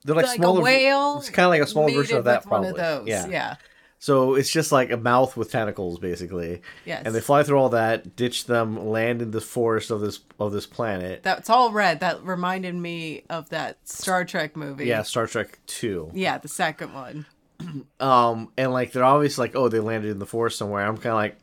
they're 0.04 0.16
like, 0.16 0.26
like 0.26 0.36
smaller. 0.38 0.60
a 0.60 0.62
whale. 0.64 1.18
It's 1.18 1.30
kind 1.30 1.44
of 1.46 1.50
like 1.50 1.62
a 1.62 1.66
smaller 1.66 1.92
version 1.92 2.16
of 2.18 2.24
that. 2.24 2.42
with 2.44 2.50
one 2.50 2.62
Probably. 2.62 2.80
of 2.82 2.98
those. 3.04 3.08
Yeah. 3.08 3.26
yeah. 3.28 3.56
So 4.00 4.34
it's 4.34 4.50
just 4.50 4.72
like 4.72 4.90
a 4.90 4.96
mouth 4.96 5.36
with 5.36 5.52
tentacles, 5.52 6.00
basically. 6.00 6.60
Yes. 6.84 7.04
And 7.06 7.14
they 7.14 7.20
fly 7.20 7.44
through 7.44 7.58
all 7.60 7.68
that, 7.68 8.16
ditch 8.16 8.46
them, 8.46 8.88
land 8.88 9.22
in 9.22 9.30
the 9.30 9.40
forest 9.40 9.92
of 9.92 10.00
this 10.00 10.18
of 10.40 10.50
this 10.50 10.66
planet. 10.66 11.22
That's 11.22 11.48
all 11.48 11.70
red. 11.70 12.00
That 12.00 12.24
reminded 12.24 12.74
me 12.74 13.22
of 13.30 13.48
that 13.50 13.78
Star 13.88 14.24
Trek 14.24 14.56
movie. 14.56 14.86
yeah, 14.86 15.02
Star 15.02 15.28
Trek 15.28 15.60
Two. 15.68 16.10
Yeah, 16.14 16.38
the 16.38 16.48
second 16.48 16.94
one. 16.94 17.26
Um, 18.00 18.50
and 18.58 18.72
like 18.72 18.90
they're 18.90 19.04
always 19.04 19.38
like, 19.38 19.54
oh, 19.54 19.68
they 19.68 19.78
landed 19.78 20.10
in 20.10 20.18
the 20.18 20.26
forest 20.26 20.58
somewhere. 20.58 20.84
I'm 20.84 20.96
kind 20.96 21.12
of 21.12 21.14
like, 21.14 21.36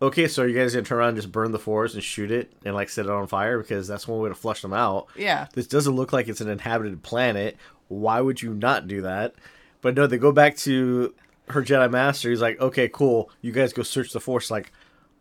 okay, 0.00 0.28
so 0.28 0.42
are 0.42 0.48
you 0.48 0.58
guys 0.58 0.74
gonna 0.74 0.84
turn 0.84 0.98
around 0.98 1.08
and 1.10 1.18
just 1.18 1.32
burn 1.32 1.52
the 1.52 1.58
forest 1.58 1.94
and 1.94 2.04
shoot 2.04 2.30
it 2.30 2.52
and 2.64 2.74
like 2.74 2.88
set 2.88 3.06
it 3.06 3.10
on 3.10 3.26
fire 3.26 3.58
because 3.58 3.88
that's 3.88 4.06
one 4.06 4.20
way 4.20 4.28
to 4.28 4.34
flush 4.34 4.62
them 4.62 4.72
out. 4.72 5.08
Yeah. 5.16 5.48
This 5.54 5.66
doesn't 5.66 5.94
look 5.96 6.12
like 6.12 6.28
it's 6.28 6.40
an 6.40 6.48
inhabited 6.48 7.02
planet. 7.02 7.56
Why 7.88 8.20
would 8.20 8.42
you 8.42 8.54
not 8.54 8.86
do 8.86 9.02
that? 9.02 9.34
But 9.80 9.94
no, 9.94 10.06
they 10.06 10.18
go 10.18 10.32
back 10.32 10.56
to 10.58 11.14
her 11.48 11.62
Jedi 11.62 11.90
Master. 11.90 12.30
He's 12.30 12.42
like, 12.42 12.60
okay, 12.60 12.88
cool. 12.88 13.30
You 13.40 13.52
guys 13.52 13.72
go 13.72 13.82
search 13.82 14.12
the 14.12 14.20
forest. 14.20 14.50
Like, 14.50 14.72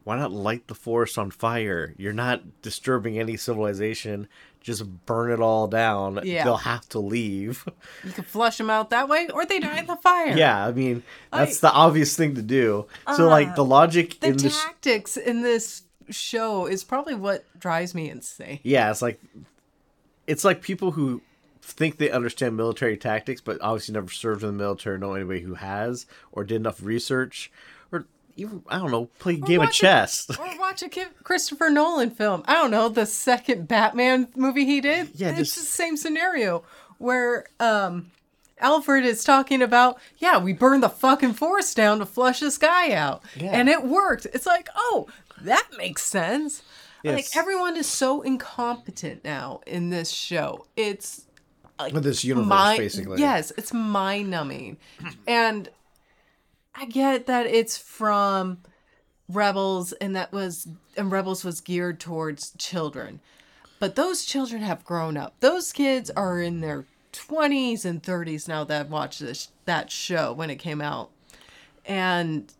why 0.07 0.15
not 0.17 0.31
light 0.31 0.67
the 0.67 0.73
forest 0.75 1.17
on 1.17 1.31
fire? 1.31 1.93
You're 1.97 2.13
not 2.13 2.61
disturbing 2.61 3.19
any 3.19 3.35
civilization. 3.35 4.29
Just 4.61 5.05
burn 5.05 5.31
it 5.31 5.41
all 5.41 5.67
down. 5.67 6.21
Yeah. 6.23 6.45
They'll 6.45 6.55
have 6.57 6.87
to 6.89 6.99
leave. 6.99 7.67
You 8.05 8.11
can 8.13 8.23
flush 8.23 8.57
them 8.57 8.69
out 8.69 8.89
that 8.91 9.09
way, 9.09 9.27
or 9.33 9.45
they 9.45 9.59
die 9.59 9.79
in 9.79 9.85
the 9.87 9.97
fire. 9.97 10.37
yeah, 10.37 10.65
I 10.65 10.71
mean, 10.71 11.03
that's 11.31 11.61
I- 11.63 11.67
the 11.69 11.73
obvious 11.73 12.15
thing 12.15 12.35
to 12.35 12.41
do. 12.41 12.85
So, 13.17 13.27
uh, 13.27 13.29
like, 13.29 13.55
the 13.55 13.65
logic 13.65 14.19
The 14.21 14.27
in 14.27 14.37
this. 14.37 14.63
tactics 14.63 15.17
in 15.17 15.41
this 15.41 15.83
show 16.09 16.67
is 16.67 16.85
probably 16.85 17.15
what 17.15 17.43
drives 17.59 17.93
me 17.93 18.09
insane. 18.09 18.59
Yeah, 18.63 18.89
it's 18.91 19.01
like 19.01 19.19
it's 20.25 20.43
like 20.45 20.61
people 20.61 20.91
who 20.91 21.21
think 21.61 21.97
they 21.97 22.09
understand 22.09 22.55
military 22.55 22.95
tactics, 22.97 23.41
but 23.41 23.57
obviously 23.61 23.93
never 23.93 24.09
served 24.09 24.41
in 24.43 24.47
the 24.47 24.53
military, 24.53 24.97
know 24.99 25.13
anybody 25.13 25.41
who 25.41 25.55
has, 25.55 26.05
or 26.31 26.43
did 26.45 26.55
enough 26.55 26.81
research, 26.81 27.51
even 28.38 28.63
I 28.70 28.77
don't 28.77 28.91
know, 28.91 29.06
play 29.20 29.34
a 29.34 29.38
game 29.38 29.60
of 29.62 29.67
watch 29.67 29.79
a- 29.79 29.82
chess. 29.82 30.27
Or 30.39 30.48
watch 30.60 30.82
a 30.84 30.89
Christopher 31.24 31.70
Nolan 31.70 32.12
film. 32.12 32.44
I 32.46 32.53
don't 32.53 32.72
know, 32.72 32.88
the 32.89 33.06
second 33.06 33.67
Batman 33.67 34.27
movie 34.36 34.65
he 34.65 34.79
did. 34.82 35.10
Yeah, 35.15 35.29
it's 35.29 35.53
just- 35.53 35.56
the 35.58 35.63
same 35.65 35.98
scenario 35.98 36.63
where 36.98 37.46
um 37.60 38.12
Alfred 38.60 39.06
is 39.06 39.24
talking 39.24 39.62
about, 39.62 40.00
yeah, 40.17 40.39
we 40.39 40.51
burned 40.51 40.82
the 40.82 40.89
fucking 40.89 41.34
forest 41.34 41.77
down 41.77 42.00
to 42.00 42.06
flush 42.08 42.39
this 42.39 42.58
guy 42.58 42.91
out. 42.94 43.22
Yeah. 43.36 43.51
And 43.51 43.70
it 43.70 43.84
worked. 43.84 44.25
It's 44.34 44.48
like, 44.48 44.67
oh, 44.75 45.08
that 45.41 45.67
makes 45.77 46.01
sense. 46.03 46.63
Yes. 47.03 47.13
Like 47.15 47.27
everyone 47.36 47.77
is 47.77 47.86
so 47.86 48.24
incompetent 48.24 49.24
now 49.24 49.62
in 49.67 49.91
this 49.91 50.10
show. 50.10 50.65
It's 50.75 51.25
like 51.77 51.94
With 51.94 52.03
this 52.03 52.24
universe, 52.24 52.48
mind- 52.50 52.79
basically. 52.79 53.20
Yes, 53.20 53.51
it's 53.58 53.72
mind 53.72 54.32
numbing. 54.32 54.77
And 55.27 55.70
I 56.79 56.86
get 56.86 57.25
that 57.25 57.48
it's 57.48 57.75
from 57.75 58.60
Rebels 59.27 59.93
and 59.93 60.15
that 60.15 60.31
was 60.31 60.67
and 60.96 61.12
Rebels 61.12 61.43
was 61.43 61.60
geared 61.60 62.00
towards 62.00 62.51
children. 62.57 63.19
But 63.79 63.96
those 63.96 64.25
children 64.25 64.62
have 64.62 64.86
grown 64.86 65.17
up. 65.17 65.36
Those 65.39 65.72
kids 65.72 66.10
are 66.12 66.41
in 66.41 66.62
their 66.62 66.86
20s 67.13 67.86
and 67.86 68.01
30s 68.01 68.48
now 68.48 68.63
that 68.65 68.89
watched 68.89 69.19
this 69.19 69.50
that 69.65 69.91
show 69.91 70.34
when 70.34 70.50
it 70.50 70.57
came 70.57 70.81
out. 70.81 71.10
And 71.86 72.53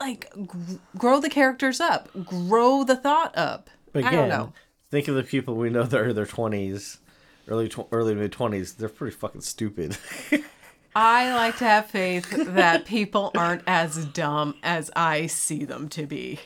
like 0.00 0.28
gr- 0.46 0.74
grow 0.98 1.20
the 1.20 1.30
characters 1.30 1.80
up, 1.80 2.08
grow 2.24 2.82
the 2.82 2.96
thought 2.96 3.36
up. 3.36 3.70
But 3.92 4.04
I 4.04 4.10
don't 4.10 4.24
again, 4.24 4.28
know. 4.28 4.52
think 4.90 5.06
of 5.06 5.14
the 5.14 5.22
people 5.22 5.54
we 5.54 5.70
know 5.70 5.84
that 5.84 6.00
are 6.00 6.08
in 6.08 6.16
their 6.16 6.26
twenties, 6.26 6.98
early 7.46 7.68
tw- 7.68 7.86
early 7.92 8.14
mid 8.14 8.32
twenties. 8.32 8.74
They're 8.74 8.88
pretty 8.88 9.16
fucking 9.16 9.42
stupid. 9.42 9.96
I 10.94 11.32
like 11.34 11.56
to 11.58 11.64
have 11.64 11.86
faith 11.86 12.30
that 12.54 12.84
people 12.84 13.30
aren't 13.36 13.62
as 13.66 14.04
dumb 14.06 14.56
as 14.62 14.90
I 14.94 15.26
see 15.26 15.64
them 15.64 15.88
to 15.90 16.06
be. 16.06 16.40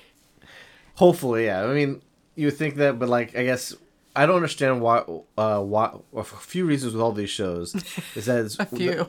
Hopefully, 0.95 1.47
yeah. 1.47 1.65
I 1.65 1.75
mean, 1.75 2.01
you 2.37 2.47
would 2.47 2.57
think 2.57 2.77
that, 2.77 2.99
but 2.99 3.09
like, 3.09 3.37
I 3.37 3.45
guess 3.45 3.75
I 4.15 4.25
don't 4.25 4.37
understand 4.37 4.81
why. 4.81 5.05
Uh, 5.37 5.61
why 5.61 5.95
a 6.15 6.23
few 6.25 6.65
reasons 6.65 6.93
with 6.95 7.03
all 7.03 7.13
these 7.13 7.31
shows 7.31 7.75
is 8.15 8.27
that 8.27 8.45
it's, 8.45 8.59
A 8.61 8.67
few. 8.67 9.07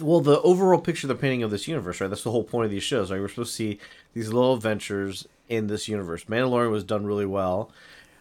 well, 0.00 0.20
the 0.20 0.40
overall 0.42 0.80
picture 0.80 1.06
they're 1.06 1.16
painting 1.16 1.42
of 1.42 1.50
this 1.50 1.66
universe, 1.66 2.00
right? 2.00 2.08
That's 2.08 2.22
the 2.22 2.30
whole 2.30 2.44
point 2.44 2.66
of 2.66 2.70
these 2.70 2.82
shows, 2.84 3.10
right? 3.10 3.20
We're 3.20 3.28
supposed 3.28 3.50
to 3.52 3.56
see 3.56 3.78
these 4.14 4.32
little 4.32 4.54
adventures 4.54 5.26
in 5.48 5.66
this 5.66 5.88
universe. 5.88 6.24
Mandalorian 6.24 6.70
was 6.70 6.84
done 6.84 7.04
really 7.06 7.26
well. 7.26 7.72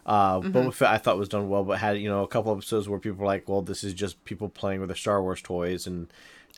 Uh, 0.05 0.39
Mm-hmm. 0.39 0.57
Boba 0.57 0.73
Fett 0.73 0.89
I 0.89 0.97
thought 0.97 1.17
was 1.17 1.29
done 1.29 1.47
well, 1.49 1.63
but 1.63 1.79
had 1.79 1.97
you 1.99 2.09
know 2.09 2.23
a 2.23 2.27
couple 2.27 2.51
episodes 2.51 2.89
where 2.89 2.99
people 2.99 3.19
were 3.19 3.25
like, 3.25 3.47
"Well, 3.47 3.61
this 3.61 3.83
is 3.83 3.93
just 3.93 4.23
people 4.25 4.49
playing 4.49 4.79
with 4.79 4.89
their 4.89 4.95
Star 4.95 5.21
Wars 5.21 5.41
toys," 5.41 5.85
and 5.87 6.11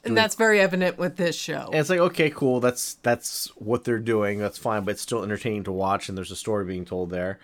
And 0.05 0.15
that's 0.17 0.35
very 0.35 0.59
evident 0.59 0.97
with 0.97 1.17
this 1.17 1.35
show. 1.35 1.65
and 1.67 1.75
it's 1.75 1.89
like, 1.89 1.99
okay, 1.99 2.29
cool. 2.29 2.59
That's 2.59 2.95
that's 2.95 3.47
what 3.55 3.83
they're 3.83 3.99
doing. 3.99 4.39
That's 4.39 4.57
fine, 4.57 4.83
but 4.85 4.91
it's 4.91 5.01
still 5.01 5.23
entertaining 5.23 5.63
to 5.65 5.71
watch, 5.71 6.07
and 6.09 6.17
there's 6.17 6.31
a 6.31 6.35
story 6.35 6.63
being 6.65 6.85
told 6.85 7.09
there. 7.09 7.39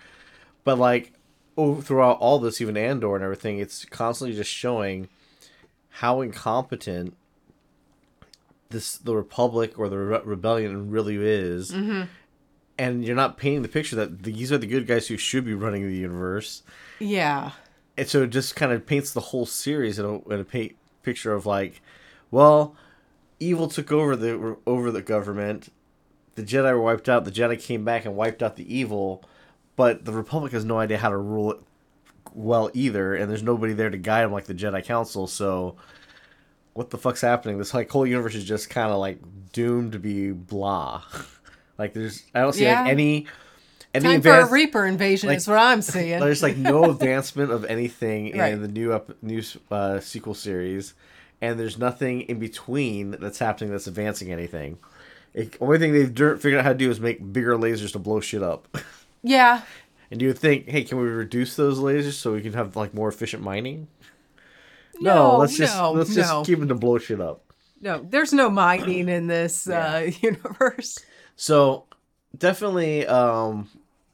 But 0.64 0.78
like, 0.78 1.12
oh, 1.58 1.80
throughout 1.80 2.18
all 2.18 2.38
this, 2.38 2.60
even 2.60 2.76
Andor 2.76 3.14
and 3.14 3.24
everything, 3.24 3.58
it's 3.58 3.84
constantly 3.84 4.36
just 4.36 4.50
showing 4.50 5.08
how 5.94 6.20
incompetent 6.22 7.14
this 8.70 8.96
the 8.98 9.14
Republic 9.16 9.78
or 9.78 9.88
the 9.88 9.98
Re- 9.98 10.20
Rebellion 10.24 10.90
really 10.90 11.16
is. 11.16 11.72
Mm-hmm. 11.72 12.02
And 12.80 13.04
you're 13.04 13.14
not 13.14 13.36
painting 13.36 13.60
the 13.60 13.68
picture 13.68 13.94
that 13.96 14.22
these 14.22 14.50
are 14.50 14.56
the 14.58 14.66
good 14.66 14.86
guys 14.86 15.06
who 15.08 15.18
should 15.18 15.44
be 15.44 15.52
running 15.52 15.86
the 15.86 15.94
universe. 15.94 16.62
yeah. 16.98 17.52
And 17.96 18.08
so 18.08 18.22
it 18.22 18.30
just 18.30 18.56
kind 18.56 18.72
of 18.72 18.86
paints 18.86 19.12
the 19.12 19.20
whole 19.20 19.44
series 19.44 19.98
in 19.98 20.06
a, 20.06 20.28
in 20.32 20.40
a 20.40 20.44
pa- 20.44 20.74
picture 21.02 21.34
of 21.34 21.44
like, 21.44 21.82
well, 22.30 22.74
evil 23.38 23.68
took 23.68 23.92
over 23.92 24.16
the 24.16 24.56
over 24.66 24.90
the 24.90 25.02
government. 25.02 25.70
The 26.36 26.42
Jedi 26.42 26.72
were 26.72 26.80
wiped 26.80 27.08
out. 27.10 27.26
The 27.26 27.30
Jedi 27.30 27.62
came 27.62 27.84
back 27.84 28.06
and 28.06 28.16
wiped 28.16 28.42
out 28.42 28.56
the 28.56 28.74
evil, 28.74 29.22
but 29.76 30.06
the 30.06 30.12
Republic 30.12 30.52
has 30.52 30.64
no 30.64 30.78
idea 30.78 30.96
how 30.96 31.10
to 31.10 31.18
rule 31.18 31.52
it 31.52 31.58
well 32.32 32.70
either, 32.72 33.14
and 33.14 33.30
there's 33.30 33.42
nobody 33.42 33.74
there 33.74 33.90
to 33.90 33.98
guide 33.98 34.22
them 34.22 34.32
like 34.32 34.46
the 34.46 34.54
Jedi 34.54 34.82
Council. 34.82 35.26
So, 35.26 35.76
what 36.72 36.88
the 36.88 36.96
fuck's 36.96 37.20
happening? 37.20 37.58
This 37.58 37.74
like 37.74 37.90
whole 37.90 38.06
universe 38.06 38.34
is 38.34 38.44
just 38.44 38.70
kind 38.70 38.90
of 38.90 38.98
like 38.98 39.18
doomed 39.52 39.92
to 39.92 39.98
be 39.98 40.30
blah. 40.30 41.02
like 41.80 41.94
there's 41.94 42.22
I 42.34 42.40
don't 42.42 42.52
see 42.52 42.64
Yeah. 42.64 42.82
like 42.82 42.90
any 42.92 43.26
any 43.92 44.04
Time 44.04 44.22
for 44.22 44.30
a 44.30 44.48
Reaper 44.48 44.86
invasion 44.86 45.28
like- 45.28 45.38
is 45.38 45.48
what 45.48 45.58
I'm 45.58 45.82
seeing. 45.82 46.20
there's 46.20 46.42
like 46.42 46.56
no 46.56 46.84
advancement 46.90 47.50
of 47.50 47.64
anything 47.64 48.36
Right. 48.38 48.52
in 48.52 48.62
the 48.62 48.68
new 48.68 48.92
up 48.92 49.10
new 49.22 49.42
uh, 49.70 49.98
sequel 49.98 50.34
series, 50.34 50.94
and 51.40 51.58
there's 51.58 51.78
nothing 51.78 52.20
in 52.22 52.38
between 52.38 53.12
that's 53.12 53.38
happening 53.38 53.70
that's 53.70 53.86
advancing 53.88 54.30
anything. 54.32 54.78
It, 55.34 55.56
only 55.60 55.78
thing 55.78 55.92
they've 55.92 56.08
figured 56.40 56.54
out 56.58 56.64
how 56.64 56.72
to 56.72 56.78
do 56.78 56.90
is 56.90 57.00
make 57.00 57.32
bigger 57.32 57.56
lasers 57.56 57.92
to 57.92 57.98
blow 57.98 58.20
shit 58.20 58.42
up. 58.42 58.76
yeah. 59.22 59.62
and 60.10 60.20
you 60.20 60.28
would 60.28 60.38
think, 60.38 60.68
hey, 60.68 60.82
can 60.84 60.98
we 60.98 61.06
reduce 61.08 61.54
those 61.56 61.78
lasers 61.78 62.12
so 62.14 62.32
we 62.32 62.42
can 62.42 62.52
have 62.52 62.76
like 62.76 62.94
more 62.94 63.08
efficient 63.08 63.42
mining? 63.42 63.86
No, 65.00 65.38
let's 65.38 65.56
just 65.56 65.76
no, 65.76 65.92
let's 65.92 66.14
just 66.14 66.30
no. 66.30 66.44
keep 66.44 66.58
them 66.58 66.68
to 66.68 66.74
blow 66.74 66.98
shit 66.98 67.20
up. 67.20 67.42
No, 67.80 68.04
there's 68.06 68.32
no 68.32 68.50
mining 68.50 69.08
in 69.08 69.26
this 69.26 69.68
uh, 69.68 70.10
universe. 70.20 70.98
So 71.40 71.86
definitely 72.36 73.06
um 73.06 73.70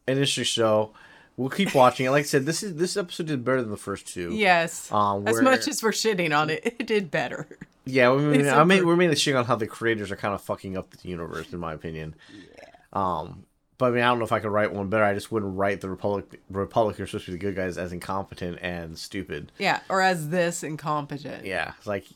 an 0.07 0.15
interesting 0.15 0.45
show. 0.45 0.93
We'll 1.37 1.51
keep 1.51 1.75
watching 1.75 2.07
it. 2.07 2.11
Like 2.11 2.21
I 2.21 2.27
said, 2.27 2.47
this 2.47 2.63
is 2.63 2.77
this 2.77 2.97
episode 2.97 3.27
did 3.27 3.45
better 3.45 3.63
than 3.63 3.73
the 3.73 3.77
first 3.77 4.07
two. 4.07 4.33
Yes. 4.33 4.91
Um, 4.93 5.27
as 5.27 5.43
much 5.43 5.67
as 5.67 5.83
we're 5.83 5.91
shitting 5.91 6.35
on 6.35 6.51
it, 6.51 6.65
it 6.65 6.87
did 6.87 7.11
better. 7.11 7.49
Yeah, 7.85 8.11
I 8.11 8.17
mean, 8.17 8.49
I 8.49 8.65
mean, 8.65 8.87
we're 8.87 8.97
mainly 8.97 9.17
shitting 9.17 9.39
on 9.39 9.45
how 9.45 9.57
the 9.57 9.67
creators 9.67 10.11
are 10.11 10.17
kind 10.17 10.35
of 10.35 10.41
fucking 10.43 10.77
up 10.77 10.91
the 10.91 11.09
universe, 11.09 11.53
in 11.53 11.59
my 11.59 11.73
opinion. 11.73 12.15
Yeah. 12.33 12.65
Um, 12.93 13.45
but 13.79 13.87
I 13.87 13.91
mean, 13.91 14.03
I 14.03 14.07
don't 14.07 14.19
know 14.19 14.25
if 14.25 14.33
I 14.33 14.41
could 14.41 14.51
write 14.51 14.73
one 14.73 14.89
better. 14.89 15.05
I 15.05 15.15
just 15.15 15.31
wouldn't 15.31 15.57
write 15.57 15.81
the 15.81 15.91
Republic, 15.91 16.41
Republic, 16.49 16.99
are 16.99 17.07
supposed 17.07 17.27
to 17.27 17.33
be 17.33 17.39
the 17.39 17.45
good 17.45 17.55
guys, 17.55 17.77
as 17.77 17.93
incompetent 17.93 18.59
and 18.63 18.97
stupid. 18.97 19.53
Yeah, 19.59 19.81
or 19.89 20.01
as 20.01 20.31
this 20.31 20.63
incompetent. 20.63 21.45
Yeah, 21.45 21.75
it's 21.77 21.87
like 21.87 22.07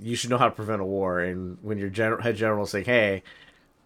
you 0.00 0.16
should 0.16 0.30
know 0.30 0.38
how 0.38 0.46
to 0.46 0.54
prevent 0.54 0.82
a 0.82 0.84
war, 0.84 1.20
and 1.20 1.58
when 1.62 1.78
your 1.78 1.88
general, 1.88 2.20
head 2.20 2.36
general 2.36 2.64
is 2.64 2.74
like, 2.74 2.86
"Hey, 2.86 3.22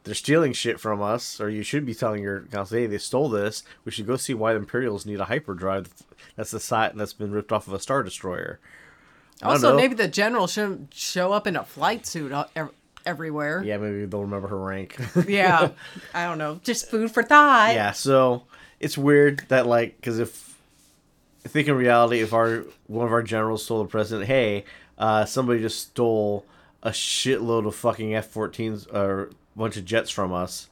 they're 0.04 0.14
stealing 0.14 0.52
shit 0.52 0.80
from 0.80 1.00
us," 1.02 1.40
or 1.40 1.48
you 1.50 1.62
should 1.62 1.84
be 1.86 1.94
telling 1.94 2.22
your 2.22 2.42
council, 2.42 2.78
"Hey, 2.78 2.86
they 2.86 2.98
stole 2.98 3.28
this. 3.28 3.62
We 3.84 3.92
should 3.92 4.06
go 4.06 4.16
see 4.16 4.34
why 4.34 4.52
the 4.52 4.58
Imperials 4.58 5.06
need 5.06 5.20
a 5.20 5.26
hyperdrive. 5.26 5.88
That's 6.36 6.50
the 6.50 6.60
site 6.60 6.96
that's 6.96 7.12
been 7.12 7.32
ripped 7.32 7.52
off 7.52 7.66
of 7.66 7.72
a 7.74 7.80
star 7.80 8.02
destroyer." 8.02 8.58
I 9.42 9.46
Also, 9.48 9.74
maybe 9.76 9.94
the 9.94 10.08
general 10.08 10.46
shouldn't 10.46 10.92
show 10.92 11.32
up 11.32 11.46
in 11.46 11.56
a 11.56 11.64
flight 11.64 12.06
suit 12.06 12.30
uh, 12.30 12.46
everywhere. 13.06 13.62
Yeah, 13.64 13.78
maybe 13.78 14.04
they'll 14.04 14.20
remember 14.22 14.48
her 14.48 14.58
rank. 14.58 14.96
Yeah. 15.26 15.70
I 16.14 16.26
don't 16.26 16.36
know. 16.38 16.60
Just 16.62 16.90
food 16.90 17.10
for 17.10 17.22
thought. 17.22 17.74
yeah 17.74 17.92
so 17.92 18.42
it's 18.80 18.98
weird 18.98 19.42
that 19.48 19.66
like 19.66 19.96
because 19.96 20.18
if 20.18 20.58
I 21.44 21.48
think 21.48 21.68
in 21.68 21.74
reality 21.74 22.20
if 22.20 22.32
our 22.34 22.64
one 22.86 23.06
of 23.06 23.12
our 23.12 23.22
generals 23.22 23.66
told 23.66 23.86
the 23.86 23.90
president 23.90 24.26
hey 24.26 24.64
uh, 24.98 25.24
somebody 25.24 25.60
just 25.60 25.80
stole 25.80 26.44
a 26.82 26.90
shitload 26.90 27.66
of 27.66 27.74
fucking 27.74 28.14
f-14s 28.14 28.92
or 28.92 29.24
a 29.24 29.58
bunch 29.58 29.76
of 29.76 29.84
jets 29.84 30.10
from 30.10 30.32
us 30.32 30.68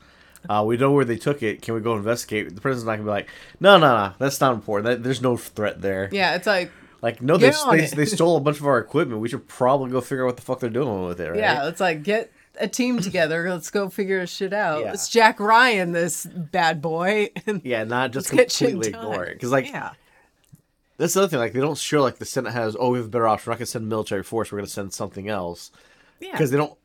uh, 0.49 0.63
we 0.67 0.77
know 0.77 0.93
where 0.93 1.05
they 1.05 1.17
took 1.19 1.43
it 1.43 1.61
can 1.63 1.75
we 1.75 1.81
go 1.81 1.97
investigate 1.97 2.55
the 2.55 2.61
president's 2.61 2.87
not 2.87 2.93
gonna 2.93 3.05
be 3.05 3.11
like 3.11 3.29
no 3.61 3.77
no 3.79 3.95
no 3.95 4.13
that's 4.19 4.41
not 4.41 4.55
important 4.55 4.87
that, 4.87 5.03
there's 5.03 5.21
no 5.23 5.37
threat 5.37 5.81
there 5.81 6.09
Yeah, 6.13 6.35
it's 6.37 6.47
like 6.47 6.71
Like, 7.01 7.23
no, 7.23 7.37
they, 7.37 7.53
they, 7.71 7.87
they 7.87 8.05
stole 8.07 8.37
a 8.37 8.41
bunch 8.41 8.59
of 8.59 8.67
our 8.67 8.79
equipment. 8.79 9.21
We 9.21 9.29
should 9.29 9.47
probably 9.47 9.91
go 9.91 10.01
figure 10.01 10.25
out 10.25 10.27
what 10.27 10.37
the 10.37 10.43
fuck 10.43 10.59
they're 10.59 10.69
doing 10.69 11.07
with 11.07 11.21
it, 11.21 11.31
right? 11.31 11.39
Yeah, 11.39 11.69
it's 11.69 11.81
like 11.81 12.03
get 12.03 12.33
a 12.61 12.67
team 12.67 12.99
together. 13.09 13.49
Let's 13.49 13.71
go 13.71 13.89
figure 13.89 14.19
this 14.19 14.33
shit 14.35 14.53
out. 14.53 14.81
Yeah. 14.81 14.95
It's 14.95 15.09
Jack 15.09 15.39
Ryan, 15.39 15.93
this 15.93 16.27
bad 16.27 16.83
boy. 16.83 17.31
Yeah, 17.63 17.85
not 17.85 18.11
just 18.13 18.33
Let's 18.33 18.37
get 18.37 18.53
shit 18.53 18.71
completely 18.71 18.99
ignore 18.99 19.25
it. 19.25 19.35
Because, 19.35 19.53
like, 19.53 19.67
yeah, 19.67 19.93
that's 20.97 21.15
the 21.15 21.21
other 21.21 21.29
thing. 21.29 21.39
Like, 21.39 21.53
they 21.53 21.61
don't 21.61 21.79
show, 21.79 22.03
like, 22.03 22.19
the 22.19 22.25
Senate 22.25 22.53
has, 22.53 22.77
oh, 22.79 22.91
we 22.91 22.99
have 22.99 23.07
a 23.07 23.11
better 23.11 23.29
option. 23.29 23.49
We're 23.49 23.53
not 23.53 23.59
going 23.59 23.67
to 23.67 23.71
send 23.71 23.89
military 23.89 24.25
force. 24.25 24.51
We're 24.51 24.59
going 24.59 24.67
to 24.67 24.73
send 24.73 24.93
something 24.93 25.29
else. 25.29 25.71
Yeah, 26.21 26.33
Because 26.33 26.51
they 26.51 26.57
don't 26.57 26.77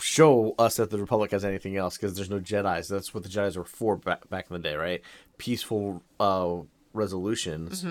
show 0.00 0.54
us 0.58 0.76
that 0.76 0.90
the 0.90 0.98
Republic 0.98 1.30
has 1.32 1.44
anything 1.44 1.76
else 1.76 1.96
because 1.96 2.14
there's 2.14 2.30
no 2.30 2.40
Jedi's. 2.40 2.88
That's 2.88 3.12
what 3.12 3.22
the 3.22 3.28
Jedi's 3.28 3.56
were 3.56 3.64
for 3.64 3.96
back, 3.96 4.28
back 4.30 4.46
in 4.50 4.54
the 4.54 4.60
day, 4.68 4.74
right? 4.74 5.02
Peaceful 5.38 6.02
uh, 6.18 6.56
resolutions, 6.94 7.84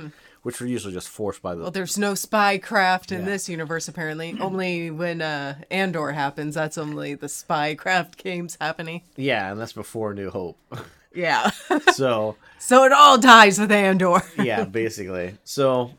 which 0.43 0.59
were 0.59 0.67
usually 0.67 0.93
just 0.93 1.07
forced 1.09 1.41
by 1.41 1.51
the. 1.51 1.55
Mm-hmm. 1.57 1.63
Well, 1.63 1.71
there's 1.71 1.97
no 1.97 2.15
spy 2.15 2.57
craft 2.57 3.11
in 3.11 3.19
Yeah. 3.21 3.25
this 3.25 3.49
universe 3.49 3.87
apparently. 3.87 4.37
only 4.39 4.89
when 4.91 5.21
uh, 5.21 5.55
Andor 5.69 6.11
happens, 6.11 6.55
that's 6.55 6.77
only 6.77 7.13
the 7.15 7.29
spy 7.29 7.75
craft 7.75 8.17
games 8.23 8.57
happening. 8.59 9.01
yeah, 9.15 9.51
and 9.51 9.59
that's 9.59 9.73
before 9.73 10.13
New 10.13 10.29
Hope. 10.29 10.57
Yeah. 11.11 11.49
so, 11.93 12.35
so 12.59 12.83
it 12.83 12.91
all 12.91 13.17
dies 13.17 13.57
with 13.57 13.71
Andor. 13.71 14.21
yeah, 14.37 14.63
basically. 14.65 15.37
So, 15.43 15.89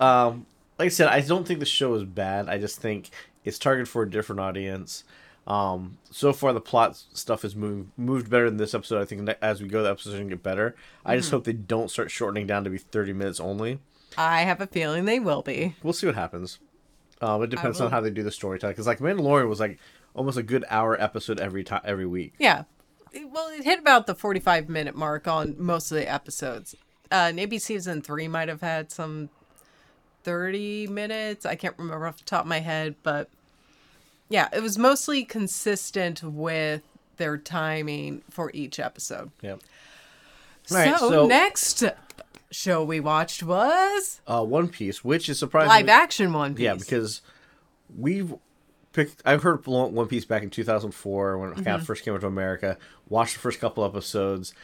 um, 0.00 0.46
like 0.78 0.86
I 0.86 0.88
said, 0.88 1.08
I 1.08 1.20
don't 1.20 1.46
think 1.46 1.60
the 1.60 1.66
show 1.66 1.92
is 1.94 2.04
bad. 2.04 2.48
I 2.48 2.56
just 2.56 2.80
think 2.80 3.10
it's 3.44 3.58
targeted 3.58 3.88
for 3.88 4.02
a 4.02 4.10
different 4.10 4.40
audience. 4.40 5.04
Um, 5.46 5.98
so 6.10 6.32
far 6.32 6.52
the 6.52 6.60
plot 6.60 6.96
stuff 7.12 7.44
is 7.44 7.54
moving 7.54 7.92
moved 7.96 8.30
better 8.30 8.48
than 8.48 8.56
this 8.56 8.74
episode. 8.74 9.02
I 9.02 9.04
think 9.04 9.28
as 9.42 9.60
we 9.62 9.68
go, 9.68 9.82
the 9.82 9.90
episode's 9.90 10.16
gonna 10.16 10.30
get 10.30 10.42
better. 10.42 10.74
I 11.04 11.16
just 11.16 11.30
hope 11.30 11.44
they 11.44 11.52
don't 11.52 11.90
start 11.90 12.10
shortening 12.10 12.46
down 12.46 12.64
to 12.64 12.70
be 12.70 12.78
thirty 12.78 13.12
minutes 13.12 13.40
only. 13.40 13.78
I 14.16 14.42
have 14.42 14.60
a 14.60 14.66
feeling 14.66 15.04
they 15.04 15.20
will 15.20 15.42
be. 15.42 15.76
We'll 15.82 15.92
see 15.92 16.06
what 16.06 16.14
happens. 16.14 16.60
Um, 17.20 17.42
it 17.42 17.50
depends 17.50 17.80
on 17.80 17.90
how 17.90 18.00
they 18.00 18.10
do 18.10 18.22
the 18.22 18.30
storytelling. 18.30 18.72
Because 18.72 18.86
like 18.86 18.98
Mandalorian 19.00 19.48
was 19.48 19.60
like 19.60 19.78
almost 20.14 20.38
a 20.38 20.42
good 20.42 20.64
hour 20.70 21.00
episode 21.00 21.40
every 21.40 21.64
time 21.64 21.82
every 21.84 22.06
week. 22.06 22.34
Yeah. 22.38 22.64
Well, 23.26 23.48
it 23.48 23.64
hit 23.64 23.78
about 23.78 24.06
the 24.06 24.14
45 24.14 24.68
minute 24.68 24.96
mark 24.96 25.28
on 25.28 25.56
most 25.58 25.90
of 25.90 25.96
the 25.96 26.10
episodes. 26.10 26.74
Uh, 27.10 27.32
maybe 27.34 27.58
season 27.58 28.02
three 28.02 28.28
might 28.28 28.48
have 28.48 28.60
had 28.60 28.90
some 28.90 29.30
30 30.24 30.88
minutes. 30.88 31.46
I 31.46 31.54
can't 31.54 31.74
remember 31.78 32.06
off 32.06 32.18
the 32.18 32.24
top 32.24 32.42
of 32.42 32.48
my 32.48 32.60
head, 32.60 32.96
but 33.02 33.28
yeah, 34.28 34.48
it 34.52 34.62
was 34.62 34.76
mostly 34.78 35.24
consistent 35.24 36.22
with 36.22 36.82
their 37.18 37.36
timing 37.38 38.22
for 38.30 38.50
each 38.54 38.80
episode. 38.80 39.30
Yep. 39.42 39.60
So, 40.66 40.74
Right, 40.76 40.98
so- 40.98 41.26
next 41.26 41.84
show 42.50 42.82
we 42.82 43.00
watched 43.00 43.42
was 43.42 44.20
Uh, 44.26 44.42
One 44.44 44.68
Piece, 44.68 45.04
which 45.04 45.28
is 45.28 45.38
surprising. 45.38 45.68
live 45.68 45.88
action 45.88 46.32
One 46.32 46.54
Piece. 46.54 46.64
Yeah, 46.64 46.74
because 46.74 47.20
we've 47.96 48.34
picked. 48.92 49.20
I've 49.24 49.42
heard 49.42 49.66
One 49.66 50.06
Piece 50.08 50.24
back 50.24 50.42
in 50.42 50.50
2004 50.50 51.38
when 51.38 51.50
it 51.50 51.56
Mm-hmm. 51.58 51.68
of 51.68 51.86
first 51.86 52.04
came 52.04 52.18
to 52.18 52.26
America. 52.26 52.78
Watched 53.08 53.34
the 53.34 53.40
first 53.40 53.60
couple 53.60 53.84
episodes. 53.84 54.54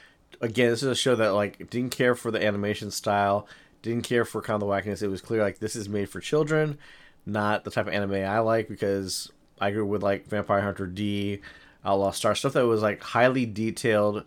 Again, 0.40 0.71
this 0.71 0.83
is 0.83 0.88
a 0.88 0.95
show 0.95 1.14
that 1.17 1.31
like 1.35 1.69
didn't 1.71 1.90
care 1.90 2.14
for 2.14 2.31
the 2.31 2.43
animation 2.45 2.90
style, 2.90 3.47
didn't 3.83 4.05
care 4.05 4.25
for 4.25 4.43
kind 4.43 4.63
of 4.63 4.69
the 4.69 4.73
wackiness. 4.73 5.03
It 5.03 5.09
was 5.09 5.21
clear 5.21 5.43
like 5.43 5.59
this 5.59 5.77
is 5.77 5.89
made 5.89 6.09
for 6.09 6.21
children, 6.21 6.79
not 7.27 7.65
the 7.65 7.71
type 7.71 7.87
of 7.87 7.93
anime 7.93 8.15
I 8.15 8.41
like 8.41 8.69
because 8.69 9.31
I 9.61 9.71
grew 9.71 9.87
with 9.87 10.03
like 10.03 10.27
Vampire 10.27 10.61
Hunter 10.61 10.87
D, 10.87 11.41
Outlaw 11.85 12.11
Star 12.11 12.35
stuff 12.35 12.54
that 12.54 12.67
was 12.67 12.83
like 12.83 13.02
highly 13.02 13.47
detailed 13.47 14.25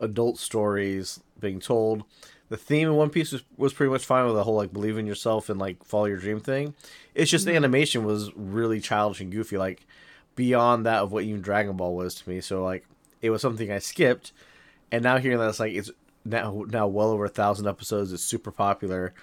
adult 0.00 0.38
stories 0.38 1.20
being 1.38 1.60
told. 1.60 2.04
The 2.48 2.56
theme 2.56 2.88
in 2.88 2.96
One 2.96 3.10
Piece 3.10 3.30
was, 3.30 3.44
was 3.56 3.72
pretty 3.72 3.92
much 3.92 4.04
fine 4.04 4.26
with 4.26 4.34
the 4.34 4.42
whole 4.42 4.56
like 4.56 4.72
believe 4.72 4.98
in 4.98 5.06
yourself 5.06 5.48
and 5.48 5.60
like 5.60 5.84
follow 5.84 6.06
your 6.06 6.16
dream 6.16 6.40
thing. 6.40 6.74
It's 7.14 7.30
just 7.30 7.44
the 7.44 7.52
mm-hmm. 7.52 7.58
animation 7.58 8.04
was 8.04 8.32
really 8.34 8.80
childish 8.80 9.20
and 9.20 9.30
goofy, 9.30 9.56
like 9.56 9.86
beyond 10.34 10.86
that 10.86 11.02
of 11.02 11.12
what 11.12 11.24
even 11.24 11.42
Dragon 11.42 11.76
Ball 11.76 11.94
was 11.94 12.14
to 12.16 12.28
me. 12.28 12.40
So 12.40 12.64
like 12.64 12.84
it 13.22 13.30
was 13.30 13.42
something 13.42 13.70
I 13.70 13.78
skipped, 13.78 14.32
and 14.90 15.02
now 15.04 15.18
hearing 15.18 15.38
that 15.38 15.48
it's 15.48 15.60
like 15.60 15.74
it's 15.74 15.90
now 16.24 16.64
now 16.68 16.86
well 16.86 17.10
over 17.10 17.24
a 17.24 17.30
thousand 17.30 17.66
episodes, 17.66 18.12
it's 18.12 18.24
super 18.24 18.50
popular. 18.50 19.14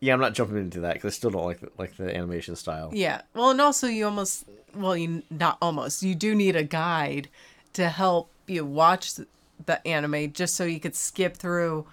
Yeah, 0.00 0.14
I'm 0.14 0.20
not 0.20 0.34
jumping 0.34 0.58
into 0.58 0.80
that 0.80 0.94
because 0.94 1.12
I 1.12 1.16
still 1.16 1.30
don't 1.30 1.44
like 1.44 1.60
the, 1.60 1.70
like 1.76 1.96
the 1.96 2.14
animation 2.14 2.54
style. 2.54 2.90
Yeah. 2.92 3.22
Well, 3.34 3.50
and 3.50 3.60
also 3.60 3.86
you 3.86 4.04
almost 4.04 4.44
well, 4.74 4.96
you 4.96 5.22
not 5.30 5.58
almost. 5.60 6.02
You 6.02 6.14
do 6.14 6.34
need 6.34 6.56
a 6.56 6.64
guide 6.64 7.28
to 7.72 7.88
help 7.88 8.30
you 8.46 8.64
watch 8.64 9.14
the 9.66 9.86
anime 9.86 10.32
just 10.32 10.54
so 10.54 10.64
you 10.64 10.80
could 10.80 10.94
skip 10.94 11.36
through 11.36 11.86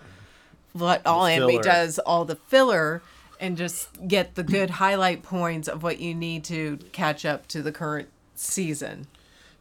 what 0.73 1.05
all 1.05 1.25
anime 1.25 1.61
does, 1.61 1.99
all 1.99 2.25
the 2.25 2.35
filler 2.35 3.01
and 3.39 3.57
just 3.57 3.89
get 4.07 4.35
the 4.35 4.43
good 4.43 4.69
highlight 4.69 5.23
points 5.23 5.67
of 5.67 5.83
what 5.83 5.99
you 5.99 6.13
need 6.13 6.43
to 6.45 6.77
catch 6.91 7.25
up 7.25 7.47
to 7.47 7.61
the 7.61 7.71
current 7.71 8.09
season. 8.35 9.07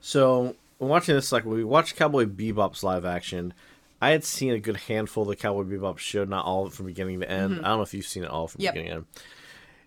So 0.00 0.56
watching 0.78 1.14
this, 1.14 1.32
like 1.32 1.44
we 1.44 1.64
watched 1.64 1.96
Cowboy 1.96 2.26
Bebop's 2.26 2.82
live 2.82 3.04
action, 3.04 3.54
I 4.04 4.10
had 4.10 4.22
seen 4.22 4.52
a 4.52 4.58
good 4.58 4.76
handful 4.76 5.22
of 5.22 5.30
the 5.30 5.36
Cowboy 5.36 5.62
Bebop 5.62 5.96
show, 5.96 6.24
not 6.24 6.44
all 6.44 6.66
of 6.66 6.72
it 6.72 6.76
from 6.76 6.86
beginning 6.86 7.20
to 7.20 7.30
end. 7.30 7.54
Mm-hmm. 7.54 7.64
I 7.64 7.68
don't 7.68 7.78
know 7.78 7.84
if 7.84 7.94
you've 7.94 8.06
seen 8.06 8.22
it 8.22 8.30
all 8.30 8.48
from 8.48 8.60
Yep. 8.60 8.74
beginning 8.74 8.90
to 8.90 8.96
end. 8.96 9.06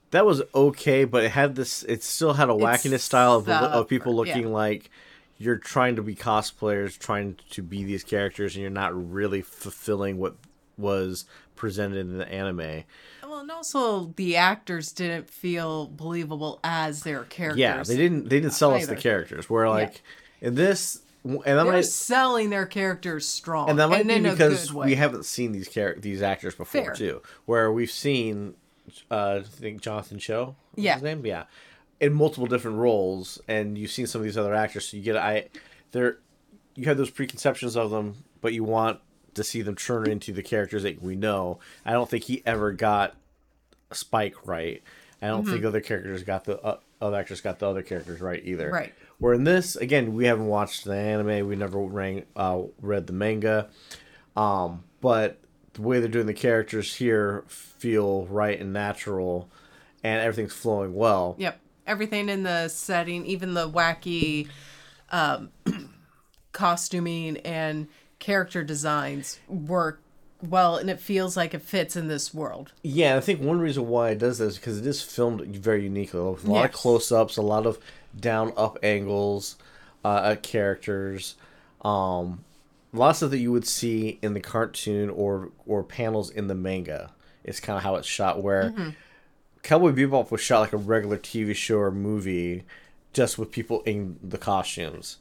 That 0.10 0.26
was 0.26 0.42
okay, 0.56 1.04
but 1.06 1.24
it 1.24 1.30
had 1.30 1.56
this. 1.56 1.84
It 1.84 2.04
still 2.04 2.34
had 2.34 2.50
a 2.50 2.54
wackiness 2.54 3.02
style 3.02 3.36
of, 3.36 3.48
of 3.48 3.88
people 3.88 4.14
suffered, 4.14 4.28
yeah. 4.30 4.36
looking 4.36 4.54
like 4.54 4.90
you're 5.38 5.58
trying 5.58 5.98
to 5.98 6.02
be 6.02 6.16
cosplayers, 6.16 6.98
trying 6.98 7.38
to 7.52 7.62
be 7.62 7.84
these 7.84 8.04
characters, 8.04 8.56
and 8.56 8.62
you're 8.62 8.72
not 8.72 8.92
really 9.12 9.42
fulfilling 9.42 10.18
what 10.18 10.36
was 10.78 11.26
presented 11.56 12.00
in 12.00 12.18
the 12.18 12.28
anime. 12.32 12.86
Well, 13.22 13.40
and 13.40 13.52
also 13.52 14.14
the 14.16 14.38
actors 14.38 14.94
didn't 14.94 15.30
feel 15.30 15.88
believable 15.88 16.60
as 16.64 17.04
their 17.04 17.24
characters. 17.26 17.60
Yeah, 17.60 17.84
they 17.84 17.98
didn't. 17.98 18.30
They 18.30 18.40
didn't 18.40 18.54
sell 18.54 18.74
us 18.74 18.88
the 18.88 18.96
characters. 18.96 19.48
Where 19.48 19.70
like 19.70 20.02
in 20.42 20.56
this, 20.56 21.02
and 21.24 21.34
that 21.44 21.64
They're 21.64 21.66
might 21.66 21.86
selling 21.86 22.50
their 22.50 22.66
characters 22.66 23.28
strong, 23.28 23.70
and 23.70 23.80
that 23.80 23.90
might 23.90 24.08
be 24.08 24.14
in 24.14 24.26
a 24.26 24.32
because 24.32 24.74
we 24.74 24.96
haven't 24.96 25.26
seen 25.26 25.52
these 25.52 25.68
char- 25.70 25.96
these 25.98 26.22
actors 26.22 26.56
before 26.56 26.84
Fair. 26.84 26.94
too. 26.94 27.22
Where 27.46 27.72
we've 27.72 27.92
seen, 27.92 28.56
uh, 29.12 29.40
I 29.42 29.44
think 29.44 29.82
Jonathan 29.82 30.20
Cho, 30.20 30.56
Yeah. 30.76 30.94
his 30.96 31.04
name, 31.04 31.26
yeah, 31.26 31.46
in 32.00 32.14
multiple 32.14 32.48
different 32.48 32.78
roles, 32.78 33.42
and 33.48 33.78
you've 33.78 33.92
seen 33.92 34.08
some 34.08 34.22
of 34.22 34.26
these 34.26 34.38
other 34.38 34.54
actors, 34.54 34.88
so 34.88 34.98
you 34.98 35.04
get 35.04 35.18
I, 35.18 35.48
they're, 35.92 36.20
you 36.76 36.86
have 36.86 36.98
those 36.98 37.10
preconceptions 37.10 37.76
of 37.76 37.92
them, 37.92 38.24
but 38.40 38.54
you 38.54 38.64
want 38.64 39.00
to 39.34 39.44
see 39.44 39.62
them 39.62 39.76
turn 39.76 40.10
into 40.10 40.32
the 40.32 40.44
characters 40.44 40.84
that 40.84 41.02
we 41.02 41.16
know. 41.16 41.60
I 41.86 41.92
don't 41.94 42.10
think 42.10 42.24
he 42.26 42.42
ever 42.46 42.72
got 42.72 43.16
Spike 43.92 44.36
right. 44.46 44.82
I 45.22 45.28
don't 45.28 45.44
Mm-hmm. 45.44 45.52
think 45.54 45.66
other 45.66 45.82
characters 45.82 46.24
got 46.24 46.44
the 46.46 46.60
uh, 46.62 46.78
other 47.02 47.18
actors 47.18 47.42
got 47.42 47.60
the 47.60 47.68
other 47.68 47.82
characters 47.82 48.22
right 48.22 48.42
either. 48.44 48.70
Right. 48.72 48.94
Where 49.20 49.34
in 49.34 49.44
this, 49.44 49.76
again, 49.76 50.14
we 50.14 50.26
haven't 50.26 50.48
watched 50.48 50.86
the 50.86 50.96
anime. 50.96 51.48
We 51.48 51.56
never 51.56 51.80
rang, 51.80 52.26
uh, 52.36 52.64
read 52.82 53.08
the 53.08 53.14
manga. 53.14 53.70
Um, 54.36 54.84
but 55.02 55.40
the 55.74 55.82
way 55.82 56.00
they're 56.00 56.10
doing 56.10 56.28
the 56.28 56.34
characters 56.34 56.96
here 56.96 57.44
feel 57.48 58.26
right 58.28 58.60
and 58.60 58.74
natural, 58.74 59.50
and 60.04 60.22
everything's 60.22 60.54
flowing 60.54 60.94
well. 60.94 61.36
Yep. 61.40 61.60
Everything 61.88 62.30
in 62.30 62.44
the 62.44 62.68
setting, 62.68 63.26
even 63.26 63.54
the 63.54 63.70
wacky 63.70 64.50
um, 65.10 65.52
costuming 66.52 67.38
and 67.38 67.88
character 68.20 68.64
designs 68.64 69.40
work 69.48 70.02
well, 70.42 70.78
and 70.78 70.90
it 70.90 71.00
feels 71.00 71.36
like 71.36 71.54
it 71.54 71.62
fits 71.62 71.96
in 71.96 72.08
this 72.08 72.34
world. 72.34 72.72
Yeah, 72.84 73.18
I 73.18 73.22
think 73.22 73.42
one 73.42 73.60
reason 73.60 73.88
why 73.88 74.12
it 74.12 74.20
does 74.20 74.38
this 74.38 74.54
is 74.54 74.58
because 74.58 74.78
it 74.80 74.86
is 74.86 75.02
filmed 75.02 75.42
very 75.56 75.84
uniquely. 75.84 76.20
A 76.20 76.24
lot 76.24 76.66
of 76.66 76.72
close 76.72 77.12
ups, 77.12 77.38
a 77.38 77.42
lot 77.42 77.66
of 77.66 77.80
down 78.20 78.54
up 78.56 78.78
angles 78.84 79.56
uh, 80.06 80.32
at 80.32 80.44
characters. 80.44 81.36
Um, 81.82 82.44
lots 82.94 83.22
of 83.22 83.32
that 83.32 83.40
you 83.40 83.52
would 83.52 83.68
see 83.68 84.20
in 84.22 84.34
the 84.34 84.40
cartoon 84.40 85.10
or 85.10 85.50
or 85.66 85.84
panels 85.84 86.30
in 86.30 86.48
the 86.48 86.56
manga. 86.56 87.12
Is 87.44 87.60
kind 87.60 87.78
of 87.78 87.84
how 87.84 87.96
it's 87.96 88.08
shot. 88.08 88.44
Where 88.44 88.74
Cowboy 89.64 89.92
Bebop 89.92 90.32
was 90.32 90.42
shot 90.42 90.60
like 90.60 90.74
a 90.74 90.78
regular 90.78 91.18
TV 91.18 91.56
show 91.56 91.78
or 91.78 91.92
movie, 91.92 92.64
just 93.14 93.38
with 93.38 93.52
people 93.52 93.82
in 93.84 94.20
the 94.22 94.38
costumes. 94.38 95.18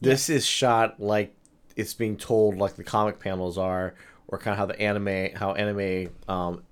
This 0.00 0.28
is 0.28 0.46
shot 0.46 1.00
like 1.00 1.34
it's 1.76 1.94
being 1.94 2.16
told 2.16 2.56
like 2.56 2.76
the 2.76 2.84
comic 2.84 3.18
panels 3.18 3.58
are, 3.58 3.94
or 4.34 4.38
kind 4.38 4.52
of 4.52 4.58
how 4.58 4.66
the 4.66 4.80
anime 4.80 5.34
how 5.36 5.54
anime 5.54 6.10
um, 6.28 6.62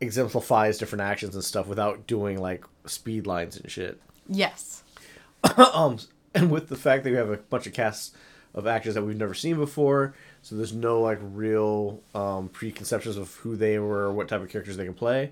exemplifies 0.00 0.78
different 0.78 1.02
actions 1.02 1.34
and 1.34 1.42
stuff 1.42 1.66
without 1.66 2.06
doing 2.06 2.38
like 2.38 2.64
speed 2.86 3.26
lines 3.26 3.56
and 3.56 3.70
shit. 3.70 4.00
Yes. 4.28 4.82
um, 5.56 5.98
and 6.34 6.50
with 6.50 6.68
the 6.68 6.76
fact 6.76 7.04
that 7.04 7.10
we 7.10 7.16
have 7.16 7.30
a 7.30 7.38
bunch 7.38 7.66
of 7.66 7.72
casts 7.72 8.12
of 8.54 8.66
actors 8.66 8.94
that 8.94 9.02
we've 9.02 9.16
never 9.16 9.34
seen 9.34 9.56
before, 9.56 10.14
so 10.42 10.54
there's 10.54 10.72
no 10.72 11.00
like 11.00 11.18
real 11.22 12.02
um, 12.14 12.48
preconceptions 12.50 13.16
of 13.16 13.34
who 13.36 13.56
they 13.56 13.78
were 13.78 14.04
or 14.04 14.12
what 14.12 14.28
type 14.28 14.42
of 14.42 14.50
characters 14.50 14.76
they 14.76 14.84
can 14.84 14.94
play. 14.94 15.30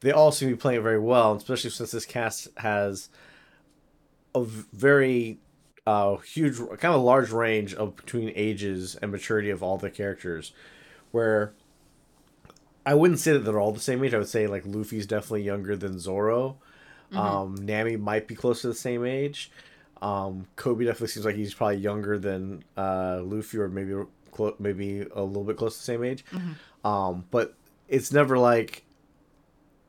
They 0.00 0.12
all 0.12 0.30
seem 0.30 0.50
to 0.50 0.54
be 0.56 0.60
playing 0.60 0.80
it 0.80 0.82
very 0.82 1.00
well, 1.00 1.34
especially 1.34 1.70
since 1.70 1.90
this 1.90 2.04
cast 2.04 2.48
has 2.58 3.08
a 4.34 4.42
very 4.44 5.38
uh, 5.86 6.16
huge, 6.16 6.58
kind 6.58 6.94
of 6.94 7.02
large 7.02 7.30
range 7.30 7.74
of 7.74 7.96
between 7.96 8.32
ages 8.34 8.96
and 8.96 9.12
maturity 9.12 9.50
of 9.50 9.62
all 9.62 9.76
the 9.76 9.90
characters, 9.90 10.52
where 11.10 11.52
I 12.86 12.94
wouldn't 12.94 13.20
say 13.20 13.32
that 13.32 13.40
they're 13.40 13.60
all 13.60 13.72
the 13.72 13.80
same 13.80 14.02
age. 14.04 14.14
I 14.14 14.18
would 14.18 14.28
say 14.28 14.46
like 14.46 14.64
Luffy's 14.66 15.06
definitely 15.06 15.42
younger 15.42 15.76
than 15.76 15.98
Zoro. 15.98 16.56
Um, 17.12 17.54
Nami 17.54 17.96
might 17.96 18.26
be 18.26 18.34
close 18.34 18.62
to 18.62 18.68
the 18.68 18.74
same 18.74 19.04
age. 19.04 19.50
Um, 20.02 20.46
Koby 20.56 20.84
definitely 20.84 21.08
seems 21.08 21.24
like 21.24 21.36
he's 21.36 21.54
probably 21.54 21.76
younger 21.76 22.18
than 22.18 22.64
uh, 22.76 23.20
Luffy, 23.22 23.58
or 23.58 23.68
maybe 23.68 23.94
clo- 24.32 24.56
maybe 24.58 25.02
a 25.14 25.22
little 25.22 25.44
bit 25.44 25.56
close 25.56 25.74
to 25.74 25.80
the 25.80 25.84
same 25.84 26.02
age. 26.04 26.24
Um, 26.84 27.24
but 27.30 27.54
it's 27.88 28.12
never 28.12 28.36
like, 28.36 28.84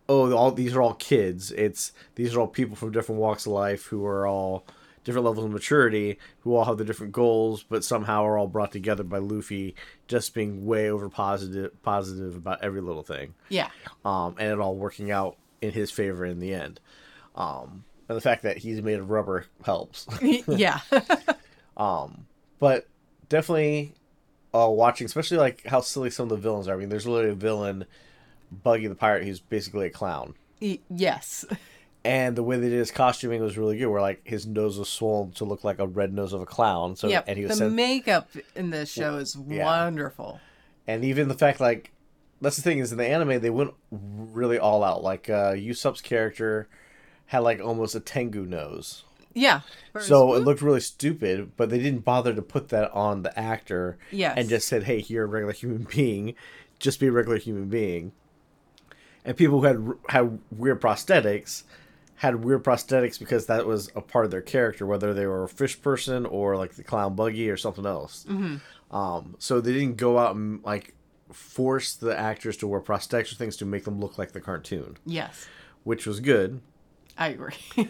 oh, 0.08 0.32
all 0.34 0.52
these 0.52 0.76
are 0.76 0.82
all 0.82 0.94
kids. 0.94 1.52
It's 1.52 1.94
these 2.16 2.36
are 2.36 2.42
all 2.42 2.48
people 2.48 2.76
from 2.76 2.92
different 2.92 3.20
walks 3.20 3.46
of 3.46 3.54
life 3.54 3.86
who 3.86 4.06
are 4.06 4.28
all 4.28 4.66
different 5.06 5.26
levels 5.26 5.46
of 5.46 5.52
maturity, 5.52 6.18
who 6.42 6.54
all 6.56 6.66
have 6.66 6.76
their 6.78 6.86
different 6.86 7.14
goals, 7.14 7.64
but 7.64 7.84
somehow 7.86 8.26
are 8.26 8.38
all 8.38 8.48
brought 8.48 8.74
together 8.74 9.04
by 9.04 9.20
Luffy 9.20 9.76
just 10.08 10.34
being 10.34 10.66
way 10.66 10.90
over 10.90 11.08
positive 11.10 11.82
positive 11.84 12.36
about 12.36 12.62
every 12.62 12.82
little 12.82 13.04
thing 13.04 13.34
Yeah. 13.50 13.70
um, 14.04 14.36
and 14.38 14.52
it 14.52 14.60
all 14.60 14.76
working 14.76 15.12
out 15.12 15.38
in 15.62 15.72
his 15.72 15.90
favor 15.92 16.26
in 16.26 16.40
the 16.40 16.54
end. 16.54 16.82
Um, 17.36 17.86
and 18.10 18.18
the 18.18 18.22
fact 18.22 18.44
that 18.44 18.58
he's 18.58 18.82
made 18.82 19.00
of 19.00 19.10
rubber 19.10 19.46
helps. 19.64 20.06
yeah. 20.48 20.80
but 22.60 22.88
definitely 23.30 23.94
uh, 24.54 24.70
watching, 24.70 25.06
especially 25.06 25.38
like 25.38 25.66
how 25.66 25.82
silly 25.82 26.10
some 26.10 26.24
of 26.24 26.30
the 26.30 26.38
villains 26.38 26.68
are. 26.68 26.74
I 26.76 26.78
mean, 26.78 26.90
there's 26.90 27.06
literally 27.08 27.32
a 27.34 27.36
villain, 27.36 27.86
Buggy 28.52 28.88
the 28.88 28.96
Pirate, 28.96 29.24
who's 29.26 29.40
basically 29.40 29.88
a 29.88 29.90
clown. 29.90 30.34
Yes. 30.90 31.46
And 32.06 32.36
the 32.36 32.44
way 32.44 32.58
they 32.58 32.70
did 32.70 32.78
his 32.78 32.92
costuming 32.92 33.42
was 33.42 33.58
really 33.58 33.78
good, 33.78 33.88
where 33.88 34.00
like 34.02 34.22
his 34.24 34.46
nose 34.46 34.78
was 34.78 34.90
swollen 34.90 35.32
to 35.34 35.46
look 35.46 35.64
like 35.64 35.80
a 35.80 35.88
red 35.88 36.14
nose 36.14 36.34
of 36.34 36.42
a 36.42 36.46
clown. 36.46 36.96
So 36.96 37.08
Yep. 37.08 37.26
and 37.28 37.38
he 37.38 37.44
The 37.44 37.50
was 37.50 37.58
sent, 37.58 37.74
makeup 37.74 38.30
in 38.56 38.70
this 38.70 38.92
show 38.92 39.16
is 39.18 39.36
Yeah. 39.48 39.66
wonderful. 39.66 40.40
and 40.88 41.04
even 41.04 41.28
the 41.28 41.34
fact 41.34 41.60
like 41.60 41.92
that's 42.42 42.58
the 42.58 42.62
thing 42.62 42.78
is 42.78 42.92
in 42.92 42.98
the 43.00 43.08
anime 43.08 43.40
they 43.42 43.50
went 43.50 43.74
really 43.92 44.60
all 44.60 44.84
out. 44.84 45.02
Like 45.04 45.30
uh, 45.30 45.54
Usopp's 45.54 46.02
character 46.02 46.68
had 47.28 47.40
like 47.40 47.60
almost 47.60 47.96
a 47.96 48.00
Tengu 48.00 48.46
nose. 48.46 49.04
Yeah. 49.34 49.62
So 50.00 50.34
it 50.36 50.40
looked 50.44 50.62
really 50.62 50.80
stupid, 50.82 51.54
but 51.58 51.70
they 51.70 51.80
didn't 51.80 52.06
bother 52.06 52.34
to 52.36 52.42
put 52.42 52.70
that 52.70 52.92
on 52.92 53.24
the 53.24 53.38
actor. 53.38 53.98
Yes. 54.12 54.36
And 54.38 54.48
just 54.48 54.68
said, 54.68 54.84
"Hey, 54.84 55.04
you're 55.08 55.24
a 55.24 55.28
regular 55.28 55.54
human 55.54 55.88
being. 55.96 56.36
Just 56.80 57.00
be 57.00 57.08
a 57.08 57.12
regular 57.12 57.38
human 57.40 57.68
being." 57.68 58.12
And 59.26 59.36
people 59.36 59.60
who 59.62 59.66
had 59.66 59.94
had 60.10 60.40
weird 60.52 60.80
prosthetics 60.80 61.64
had 62.16 62.44
weird 62.44 62.64
prosthetics 62.64 63.20
because 63.20 63.48
that 63.48 63.66
was 63.66 63.92
a 63.96 64.02
part 64.02 64.26
of 64.26 64.32
their 64.32 64.42
character, 64.42 64.86
whether 64.86 65.14
they 65.14 65.26
were 65.28 65.44
a 65.44 65.50
fish 65.50 65.82
person 65.82 66.26
or 66.26 66.56
like 66.56 66.76
the 66.76 66.84
clown 66.84 67.16
buggy 67.16 67.50
or 67.50 67.58
something 67.58 67.86
else. 67.86 68.26
Mm-hmm. 68.30 68.96
Um, 68.96 69.36
so 69.40 69.60
they 69.60 69.74
didn't 69.74 69.98
go 69.98 70.18
out 70.18 70.36
and 70.36 70.64
like 70.64 70.94
force 71.34 71.96
the 71.96 72.18
actors 72.18 72.56
to 72.58 72.68
wear 72.68 72.80
prosthetics 72.80 73.32
or 73.34 73.36
things 73.36 73.58
to 73.58 73.66
make 73.66 73.84
them 73.84 74.00
look 74.00 74.18
like 74.18 74.32
the 74.32 74.40
cartoon, 74.40 74.96
yes. 75.06 75.46
which 75.84 76.06
was 76.08 76.20
good. 76.22 76.62
I 77.18 77.30
agree. 77.30 77.56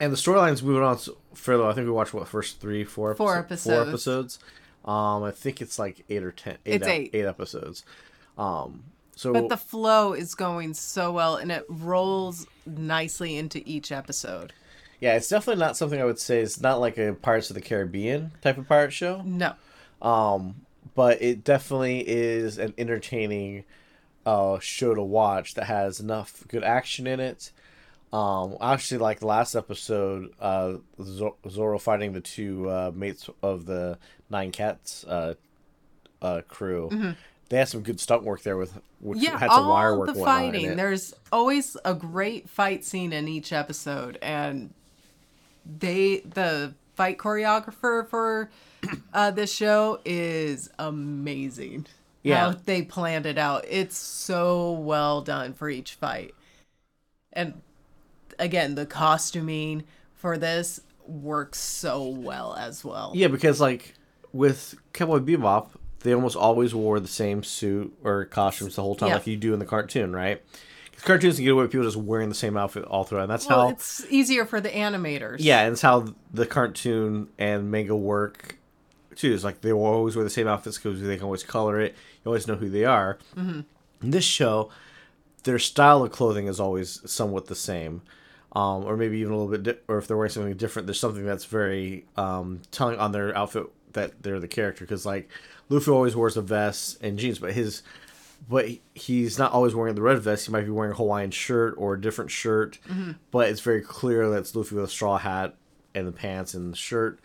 and 0.00 0.12
the 0.12 0.16
storyline's 0.16 0.62
moving 0.62 0.82
on 0.82 0.94
s- 0.94 1.08
further. 1.34 1.64
I 1.64 1.72
think 1.74 1.86
we 1.86 1.92
watched 1.92 2.14
what 2.14 2.28
first 2.28 2.60
three, 2.60 2.84
four, 2.84 3.14
Four 3.14 3.34
episo- 3.42 3.64
Four 3.64 3.82
episodes. 3.82 3.88
episodes. 3.88 4.38
Um, 4.84 5.22
I 5.24 5.30
think 5.32 5.60
it's 5.60 5.78
like 5.78 6.04
eight 6.08 6.22
or 6.22 6.32
ten. 6.32 6.56
Eight 6.64 6.76
It's 6.76 6.86
ep- 6.86 6.92
eight. 6.94 7.10
eight 7.12 7.24
episodes. 7.26 7.84
Um, 8.36 8.84
so 9.18 9.32
but 9.32 9.48
the 9.48 9.56
flow 9.56 10.12
is 10.12 10.34
going 10.34 10.74
so 10.74 11.10
well 11.12 11.36
and 11.36 11.50
it 11.50 11.64
rolls 11.68 12.46
nicely 12.66 13.36
into 13.36 13.60
each 13.66 13.90
episode. 13.90 14.52
yeah, 15.00 15.16
it's 15.16 15.28
definitely 15.28 15.60
not 15.60 15.76
something 15.76 16.00
I 16.00 16.04
would 16.04 16.18
say. 16.20 16.40
It's 16.40 16.60
not 16.60 16.80
like 16.80 16.96
a 16.98 17.14
Pirates 17.14 17.50
of 17.50 17.54
the 17.54 17.60
Caribbean 17.60 18.30
type 18.42 18.58
of 18.58 18.68
pirate 18.68 18.92
show, 18.92 19.22
No. 19.24 19.54
but 20.94 21.20
it 21.22 21.44
definitely 21.44 22.00
is 22.08 22.58
an 22.58 22.74
entertaining 22.78 23.64
uh, 24.26 24.58
show 24.60 24.94
to 24.94 25.02
watch 25.02 25.54
that 25.54 25.64
has 25.64 26.00
enough 26.00 26.44
good 26.48 26.64
action 26.64 27.06
in 27.06 27.18
it. 27.20 27.50
Um, 28.12 28.56
actually, 28.60 28.98
like 28.98 29.20
the 29.20 29.26
last 29.26 29.54
episode, 29.54 30.32
uh, 30.40 30.74
Zor- 31.02 31.36
Zoro 31.48 31.78
fighting 31.78 32.12
the 32.12 32.20
two 32.20 32.68
uh, 32.68 32.90
mates 32.94 33.28
of 33.42 33.66
the 33.66 33.98
Nine 34.30 34.50
Cats 34.50 35.04
uh, 35.04 35.34
uh, 36.22 36.40
crew. 36.48 37.14
They 37.48 37.56
had 37.56 37.68
some 37.68 37.82
good 37.82 37.98
stunt 37.98 38.24
work 38.24 38.42
there 38.42 38.56
with 38.56 38.78
which. 39.00 39.18
Yeah, 39.18 39.38
had 39.38 39.50
some 39.50 39.68
wire 39.68 39.96
work 39.98 40.12
the 40.12 40.22
fighting. 40.22 40.76
There's 40.76 41.14
always 41.32 41.76
a 41.84 41.94
great 41.94 42.48
fight 42.48 42.84
scene 42.84 43.12
in 43.12 43.26
each 43.26 43.52
episode, 43.52 44.18
and 44.20 44.74
they 45.64 46.20
the 46.20 46.74
fight 46.94 47.16
choreographer 47.18 48.06
for 48.08 48.50
uh, 49.14 49.30
this 49.30 49.52
show 49.52 50.00
is 50.04 50.70
amazing. 50.78 51.86
Yeah. 52.22 52.50
how 52.50 52.56
they 52.66 52.82
planned 52.82 53.24
it 53.26 53.38
out. 53.38 53.64
It's 53.68 53.96
so 53.96 54.72
well 54.72 55.22
done 55.22 55.54
for 55.54 55.70
each 55.70 55.94
fight, 55.94 56.34
and 57.32 57.62
again, 58.38 58.74
the 58.74 58.84
costuming 58.84 59.84
for 60.14 60.36
this 60.36 60.80
works 61.06 61.58
so 61.58 62.06
well 62.08 62.54
as 62.54 62.84
well. 62.84 63.12
Yeah, 63.14 63.28
because 63.28 63.60
like 63.60 63.94
with 64.32 64.74
Cowboy 64.92 65.20
Bebop, 65.20 65.70
they 66.00 66.12
almost 66.14 66.36
always 66.36 66.74
wore 66.74 67.00
the 67.00 67.08
same 67.08 67.42
suit 67.42 67.96
or 68.04 68.24
costumes 68.24 68.76
the 68.76 68.82
whole 68.82 68.94
time, 68.94 69.08
Yeah. 69.08 69.14
like 69.16 69.26
you 69.26 69.36
do 69.36 69.52
in 69.52 69.58
the 69.58 69.66
cartoon, 69.66 70.14
right? 70.14 70.42
'Cause 70.92 71.02
cartoons 71.04 71.36
can 71.36 71.44
get 71.44 71.50
away 71.52 71.62
with 71.62 71.70
people 71.72 71.84
just 71.86 71.96
wearing 71.96 72.28
the 72.28 72.34
same 72.34 72.56
outfit 72.56 72.84
all 72.84 73.04
throughout, 73.04 73.22
and 73.22 73.30
that's 73.30 73.48
Well, 73.48 73.66
how. 73.66 73.68
it's 73.68 74.04
easier 74.10 74.44
for 74.44 74.60
the 74.60 74.68
animators. 74.70 75.36
Yeah, 75.38 75.60
and 75.62 75.72
it's 75.72 75.82
how 75.82 76.06
the 76.32 76.46
cartoon 76.46 77.28
and 77.38 77.70
manga 77.70 77.94
work 77.96 78.56
too. 79.14 79.32
It's 79.32 79.44
like 79.44 79.60
they 79.60 79.72
will 79.72 79.84
always 79.86 80.14
wear 80.16 80.24
the 80.24 80.30
same 80.30 80.46
outfits 80.48 80.76
because 80.78 81.00
they 81.00 81.16
can 81.16 81.24
always 81.24 81.42
color 81.44 81.80
it. 81.80 81.92
You 82.24 82.28
always 82.30 82.46
know 82.48 82.56
who 82.56 82.68
they 82.68 82.84
are. 82.84 83.18
Mm-hmm. 83.36 83.60
In 84.02 84.10
this 84.10 84.24
show, 84.24 84.70
their 85.44 85.58
style 85.58 86.02
of 86.04 86.10
clothing 86.12 86.46
is 86.48 86.58
always 86.60 87.00
somewhat 87.10 87.46
the 87.46 87.54
same, 87.54 88.02
um, 88.54 88.84
or 88.84 88.96
maybe 88.96 89.18
even 89.18 89.32
a 89.32 89.36
little 89.36 89.50
bit. 89.50 89.62
Di- 89.62 89.80
or 89.88 89.98
if 89.98 90.06
they're 90.08 90.16
wearing 90.16 90.30
something 90.32 90.54
different, 90.56 90.86
there's 90.86 91.00
something 91.00 91.24
that's 91.24 91.44
very 91.44 92.06
um, 92.16 92.60
telling 92.72 92.98
on 92.98 93.12
their 93.12 93.36
outfit 93.36 93.66
that 93.92 94.22
they're 94.22 94.40
the 94.40 94.48
character. 94.48 94.84
Because 94.84 95.06
like 95.06 95.28
Luffy 95.68 95.90
always 95.90 96.16
wears 96.16 96.36
a 96.36 96.42
vest 96.42 96.98
and 97.02 97.18
jeans, 97.18 97.38
but 97.38 97.52
his 97.52 97.82
but 98.48 98.68
he's 98.94 99.38
not 99.38 99.52
always 99.52 99.74
wearing 99.74 99.94
the 99.94 100.02
red 100.02 100.18
vest. 100.20 100.46
He 100.46 100.52
might 100.52 100.64
be 100.64 100.70
wearing 100.70 100.92
a 100.92 100.96
Hawaiian 100.96 101.30
shirt 101.30 101.74
or 101.76 101.94
a 101.94 102.00
different 102.00 102.30
shirt, 102.30 102.78
but 103.30 103.48
it's 103.48 103.60
very 103.60 103.82
clear 103.82 104.28
that 104.30 104.38
it's 104.38 104.54
Luffy 104.54 104.76
with 104.76 104.84
a 104.84 104.88
straw 104.88 105.18
hat 105.18 105.56
and 105.94 106.06
the 106.06 106.12
pants 106.12 106.54
and 106.54 106.72
the 106.72 106.76
shirt. 106.76 107.18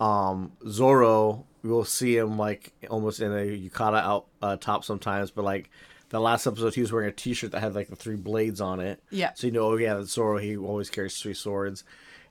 Um, 0.00 0.52
Zoro, 0.68 1.44
we'll 1.62 1.84
see 1.84 2.16
him 2.16 2.38
like 2.38 2.72
almost 2.88 3.20
in 3.20 3.32
a 3.32 3.44
yukata 3.44 4.00
out 4.00 4.26
uh, 4.40 4.56
top 4.56 4.84
sometimes, 4.84 5.30
but 5.30 5.44
like 5.44 5.70
the 6.10 6.20
last 6.20 6.46
episode, 6.46 6.74
he 6.74 6.80
was 6.80 6.92
wearing 6.92 7.08
a 7.08 7.12
T-shirt 7.12 7.52
that 7.52 7.60
had 7.60 7.74
like 7.74 7.88
the 7.88 7.96
three 7.96 8.16
blades 8.16 8.60
on 8.60 8.80
it. 8.80 9.02
Yeah. 9.10 9.32
So 9.34 9.46
you 9.46 9.52
know, 9.52 9.62
oh 9.62 9.76
yeah, 9.76 9.94
that's 9.94 10.12
Zoro. 10.12 10.38
He 10.38 10.56
always 10.56 10.90
carries 10.90 11.18
three 11.18 11.34
swords, 11.34 11.84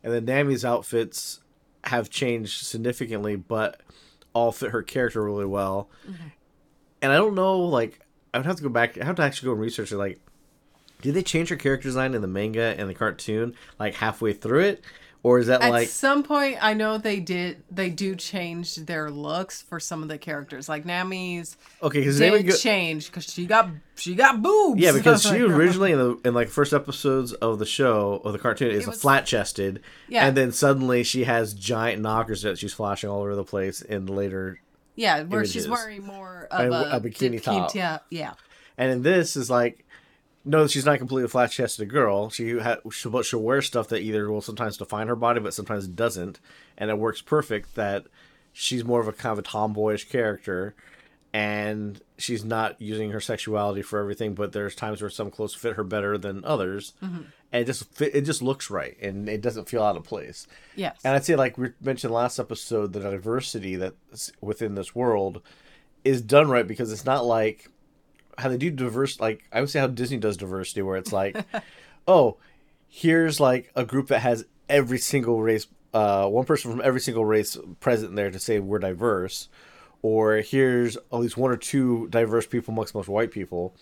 and 0.04 0.14
then 0.14 0.26
Nami's 0.26 0.64
outfits 0.64 1.42
have 1.86 2.10
changed 2.10 2.66
significantly, 2.66 3.36
but 3.36 3.82
all 4.34 4.52
fit 4.52 4.72
her 4.72 4.84
character 4.84 5.24
really 5.24 5.46
well. 5.46 5.90
And 7.02 7.12
I 7.12 7.18
don't 7.18 7.36
know, 7.36 7.60
like 7.60 8.00
I 8.34 8.38
would 8.38 8.46
have 8.46 8.58
to 8.58 8.64
go 8.64 8.70
back. 8.70 8.98
I 9.00 9.06
have 9.06 9.16
to 9.18 9.24
actually 9.24 9.48
go 9.48 9.52
and 9.54 9.62
research 9.62 9.92
it. 9.92 9.98
Like, 9.98 10.20
did 11.02 11.14
they 11.16 11.24
change 11.24 11.50
her 11.50 11.56
character 11.56 11.88
design 11.90 12.14
in 12.14 12.22
the 12.22 12.28
manga 12.28 12.76
and 12.78 12.90
the 12.90 12.94
cartoon 12.94 13.56
like 13.80 13.96
halfway 13.96 14.34
through 14.34 14.62
it, 14.62 14.84
or 15.24 15.38
is 15.38 15.48
that 15.48 15.62
like 15.62 15.84
At 15.88 15.90
some 15.90 16.24
point, 16.24 16.58
I 16.62 16.74
know 16.74 16.98
they 16.98 17.20
did. 17.20 17.62
They 17.70 17.90
do 17.92 18.16
change 18.16 18.76
their 18.76 19.12
looks 19.12 19.62
for 19.62 19.80
some 19.80 20.02
of 20.02 20.10
the 20.10 20.18
characters. 20.18 20.68
Like 20.68 20.84
Nami's 20.86 21.58
okay? 21.84 22.00
Because 22.00 22.18
did 22.18 22.48
go- 22.48 22.56
change 22.56 23.06
because 23.08 23.26
she 23.32 23.46
got 23.46 23.70
she 23.96 24.16
got 24.16 24.42
boobs. 24.42 24.82
yeah, 24.82 24.92
because 24.94 25.24
Like, 25.26 25.36
she 25.38 25.42
originally 25.44 25.92
in 25.92 25.98
the 26.00 26.18
in 26.26 26.34
like 26.34 26.50
first 26.50 26.74
episodes 26.74 27.34
of 27.34 27.60
the 27.60 27.66
show 27.68 28.20
or 28.24 28.32
the 28.32 28.40
cartoon 28.40 28.72
is 28.72 28.88
a 28.88 28.92
flat 28.92 29.26
chested, 29.28 29.82
Yeah. 30.10 30.26
and 30.26 30.36
then 30.36 30.52
suddenly 30.52 31.04
she 31.04 31.26
has 31.26 31.54
giant 31.54 32.02
knockers 32.02 32.42
that 32.42 32.58
she's 32.58 32.74
flashing 32.74 33.10
all 33.10 33.22
over 33.22 33.36
the 33.36 33.44
place 33.44 33.82
in 33.82 34.08
later 34.08 34.60
yeah, 34.96 35.22
where 35.24 35.46
she's 35.46 35.68
wearing 35.70 36.04
more 36.06 36.48
of 36.52 36.72
A- 36.72 36.74
a, 36.74 36.98
a 36.98 37.02
bikini 37.02 37.42
top. 37.42 37.74
Yeah, 37.74 38.00
yeah, 38.10 38.34
And 38.78 38.92
in 38.92 39.02
this 39.04 39.36
is 39.38 39.50
like, 39.50 39.86
no, 40.44 40.68
she's 40.68 40.86
not 40.86 40.98
completely 40.98 41.28
flat 41.30 41.52
chested 41.52 41.90
girl. 41.90 42.30
She 42.30 42.58
ha- 42.58 42.78
she'll, 42.92 43.12
but 43.12 43.26
she'll 43.26 43.42
wear 43.42 43.62
stuff 43.62 43.90
that 43.90 44.02
either 44.02 44.32
will 44.32 44.42
sometimes 44.42 44.78
define 44.78 45.08
her 45.08 45.16
body, 45.16 45.40
but 45.40 45.54
sometimes 45.54 45.88
doesn't, 45.88 46.40
and 46.78 46.90
it 46.90 46.98
works 46.98 47.22
perfect. 47.22 47.76
That 47.76 48.06
she's 48.52 48.84
more 48.84 49.00
of 49.00 49.08
a 49.08 49.14
kind 49.14 49.34
of 49.34 49.40
a 49.40 49.44
tomboyish 49.44 50.10
character, 50.10 50.74
and 51.34 52.02
she's 52.18 52.44
not 52.44 52.82
using 52.82 53.12
her 53.12 53.20
sexuality 53.20 53.84
for 53.84 54.00
everything. 54.00 54.34
But 54.34 54.52
there's 54.52 54.76
times 54.76 55.02
where 55.02 55.12
some 55.12 55.30
clothes 55.30 55.54
fit 55.54 55.76
her 55.76 55.84
better 55.84 56.18
than 56.18 56.44
others, 56.44 56.94
mm-hmm. 57.04 57.24
and 57.52 57.62
it 57.62 57.66
just 57.66 57.94
fit, 57.94 58.16
it 58.16 58.22
just 58.22 58.42
looks 58.42 58.72
right, 58.72 58.98
and 59.00 59.30
it 59.30 59.42
doesn't 59.42 59.70
feel 59.70 59.84
out 59.84 59.98
of 59.98 60.04
place. 60.04 60.48
yes. 60.76 61.00
And 61.04 61.16
I'd 61.16 61.26
say, 61.26 61.36
like 61.36 61.58
we 61.58 61.70
mentioned 61.82 62.14
last 62.14 62.40
episode, 62.40 62.94
the 62.94 63.00
diversity 63.00 63.76
that's 63.76 64.32
within 64.42 64.74
this 64.74 64.96
world 64.96 65.42
is 66.04 66.24
done 66.24 66.50
right 66.50 66.68
because 66.68 66.92
it's 66.92 67.06
not 67.06 67.26
like 67.26 67.70
how 68.38 68.50
they 68.50 68.58
do 68.58 68.70
diverse. 68.72 69.20
Like 69.20 69.44
I 69.52 69.60
would 69.62 69.70
say 69.70 69.80
how 69.80 69.88
Disney 69.88 70.18
does 70.18 70.38
diversity, 70.38 70.82
where 70.82 70.98
it's 70.98 71.12
like, 71.14 71.38
oh, 72.08 72.38
here's 72.88 73.40
like 73.40 73.72
a 73.76 73.86
group 73.86 74.08
that 74.08 74.20
has 74.20 74.46
every 74.70 74.98
single 74.98 75.42
race, 75.42 75.68
uh, 75.94 76.28
one 76.28 76.46
person 76.46 76.72
from 76.72 76.82
every 76.84 77.02
single 77.02 77.26
race 77.26 77.58
present 77.80 78.16
there 78.16 78.32
to 78.32 78.40
say 78.40 78.60
we're 78.60 78.80
diverse, 78.80 79.48
or 80.02 80.38
here's 80.38 80.98
at 80.98 81.14
least 81.14 81.38
one 81.38 81.52
or 81.52 81.58
two 81.58 82.08
diverse 82.10 82.46
people 82.48 82.74
amongst 82.74 82.96
most 82.96 83.08
white 83.10 83.32
people. 83.32 83.76